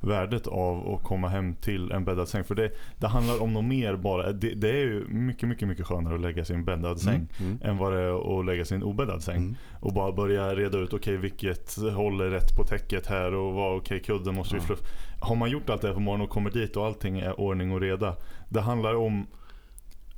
värdet 0.00 0.46
av 0.46 0.94
att 0.94 1.02
komma 1.02 1.28
hem 1.28 1.54
till 1.54 1.92
en 1.92 2.04
bäddad 2.04 2.28
säng. 2.28 2.44
För 2.44 2.54
det, 2.54 2.70
det 2.98 3.06
handlar 3.06 3.42
om 3.42 3.52
något 3.52 3.64
mer 3.64 3.96
bara. 3.96 4.32
Det, 4.32 4.54
det 4.54 4.70
är 4.70 4.76
ju 4.76 5.06
mycket, 5.08 5.48
mycket, 5.48 5.68
mycket 5.68 5.86
skönare 5.86 6.14
att 6.14 6.20
lägga 6.20 6.44
sig 6.44 6.56
i 6.56 6.58
en 6.58 6.64
bäddad 6.64 7.00
säng 7.00 7.28
mm. 7.40 7.58
än 7.62 7.76
vad 7.76 7.92
det 7.92 8.00
är 8.00 8.38
att 8.40 8.46
lägga 8.46 8.64
sig 8.64 8.74
i 8.74 8.76
en 8.76 8.82
obäddad 8.82 9.22
säng. 9.22 9.36
Mm. 9.36 9.56
Och 9.80 9.92
bara 9.92 10.12
börja 10.12 10.54
reda 10.54 10.78
ut, 10.78 10.92
okej 10.92 10.98
okay, 10.98 11.16
vilket 11.16 11.76
håller 11.76 12.30
rätt 12.30 12.56
på 12.56 12.64
täcket 12.64 13.06
här 13.06 13.34
och 13.34 13.54
vad, 13.54 13.76
okej 13.76 13.96
okay, 13.96 14.00
kudden 14.00 14.34
måste 14.34 14.54
vi 14.54 14.60
Ja. 14.60 14.66
fluff. 14.66 14.80
Har 15.20 15.36
man 15.36 15.50
gjort 15.50 15.70
allt 15.70 15.82
det 15.82 15.88
här 15.88 15.94
på 15.94 16.00
morgonen 16.00 16.24
och 16.24 16.30
kommer 16.30 16.50
dit 16.50 16.76
och 16.76 16.86
allting 16.86 17.18
är 17.18 17.40
ordning 17.40 17.72
och 17.72 17.80
reda. 17.80 18.16
Det 18.48 18.60
handlar 18.60 18.94
om 18.94 19.26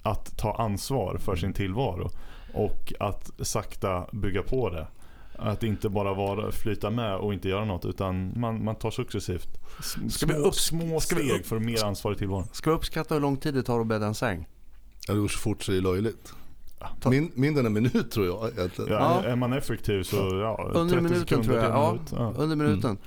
att 0.03 0.39
ta 0.39 0.55
ansvar 0.55 1.17
för 1.19 1.37
sin 1.37 1.53
tillvaro 1.53 2.11
och 2.55 2.93
att 3.01 3.31
sakta 3.39 4.07
bygga 4.13 4.43
på 4.43 4.71
det. 4.71 4.87
Att 5.39 5.63
inte 5.63 5.89
bara 5.89 6.15
vara, 6.15 6.53
flyta 6.53 6.91
med 6.91 7.17
och 7.17 7.35
inte 7.35 7.49
göra 7.49 7.65
något 7.65 7.85
utan 7.85 8.41
man, 8.41 8.65
man 8.65 8.75
tar 8.77 8.91
successivt 8.91 9.49
Ska 10.11 10.27
vi 10.27 10.33
små, 10.33 10.45
upp- 10.47 10.55
små 10.55 11.01
ska 11.01 11.17
vi 11.17 11.29
steg 11.29 11.41
upp- 11.41 11.47
för 11.47 11.59
mer 11.59 11.85
ansvar 11.85 12.13
i 12.13 12.17
tillvaron. 12.17 12.49
Ska 12.53 12.71
vi 12.71 12.77
uppskatta 12.77 13.15
hur 13.15 13.21
lång 13.21 13.37
tid 13.37 13.55
det 13.55 13.63
tar 13.63 13.81
att 13.81 13.87
bädda 13.87 14.07
en 14.07 14.15
säng? 14.15 14.49
Ja, 15.09 15.15
Det 15.15 15.21
går 15.21 15.29
så 15.29 15.39
fort 15.39 15.63
så 15.63 15.73
det 15.73 15.79
är 15.79 15.83
löjligt. 15.83 16.33
Ta- 17.01 17.11
Min, 17.11 17.33
mindre 17.35 17.61
än 17.61 17.67
en 17.67 17.73
minut 17.73 18.11
tror 18.11 18.27
jag 18.27 18.49
egentligen. 18.59 18.93
Ja, 18.93 19.21
Ja. 19.25 19.29
Är 19.31 19.37
man 19.37 19.53
effektiv 19.53 20.03
så 20.03 20.17
ja, 20.17 20.71
Under 20.75 20.95
30 20.97 21.03
minuten 21.03 21.21
sekunder 21.21 21.45
tror 21.45 21.57
jag. 21.59 21.71
Ja, 21.73 21.93
minut. 21.93 22.13
Ja. 22.13 22.33
under 22.43 22.57
minuten. 22.57 22.99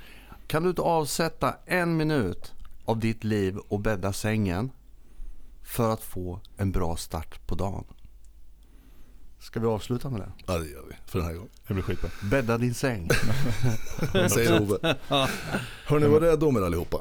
Kan 0.46 0.62
du 0.62 0.68
inte 0.68 0.82
avsätta 0.82 1.54
en 1.66 1.96
minut 1.96 2.52
av 2.84 2.98
ditt 2.98 3.24
liv 3.24 3.56
och 3.68 3.80
bädda 3.80 4.12
sängen 4.12 4.70
för 5.62 5.92
att 5.92 6.02
få 6.02 6.40
en 6.56 6.72
bra 6.72 6.96
start 6.96 7.46
på 7.46 7.54
dagen? 7.54 7.84
Ska 9.40 9.60
vi 9.60 9.66
avsluta 9.66 10.10
med 10.10 10.20
det? 10.20 10.32
Ja 10.46 10.58
det 10.58 10.66
gör 10.68 10.82
vi 10.88 10.96
för 11.06 11.18
den 11.18 11.28
här 11.28 11.34
gången. 11.34 11.50
Det 11.66 11.74
blir 11.74 11.82
skitbra. 11.84 12.10
Bädda 12.30 12.58
din 12.58 12.74
säng. 12.74 13.08
Säger 14.30 14.62
Ove. 14.62 14.96
Hörni 15.86 16.06
var 16.06 16.20
rädda 16.20 16.46
om 16.46 16.56
er 16.56 16.62
allihopa. 16.62 16.98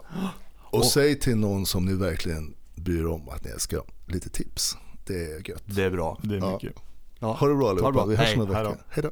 Och, 0.57 0.85
säg 0.85 1.19
till 1.19 1.37
någon 1.37 1.65
som 1.65 1.85
ni 1.85 1.93
verkligen 1.93 2.53
bryr 2.75 3.05
om 3.05 3.29
att 3.29 3.43
ni 3.43 3.51
älskar. 3.51 3.81
Lite 4.05 4.29
tips. 4.29 4.77
Det 5.05 5.31
är 5.33 5.49
gött. 5.49 5.63
Det 5.65 5.83
är 5.83 5.89
bra. 5.91 6.19
Det 6.23 6.35
är 6.35 6.51
mycket. 6.53 6.73
Ja. 7.19 7.33
Ha 7.33 7.47
det 7.47 7.55
bra 7.55 7.69
allihopa. 7.69 7.91
bra. 7.91 8.05
Vi 8.05 8.15
hörs 8.15 8.35
om 8.35 8.41
en 8.41 8.47
vecka. 8.47 8.75
Hej 8.89 9.03
då. 9.03 9.11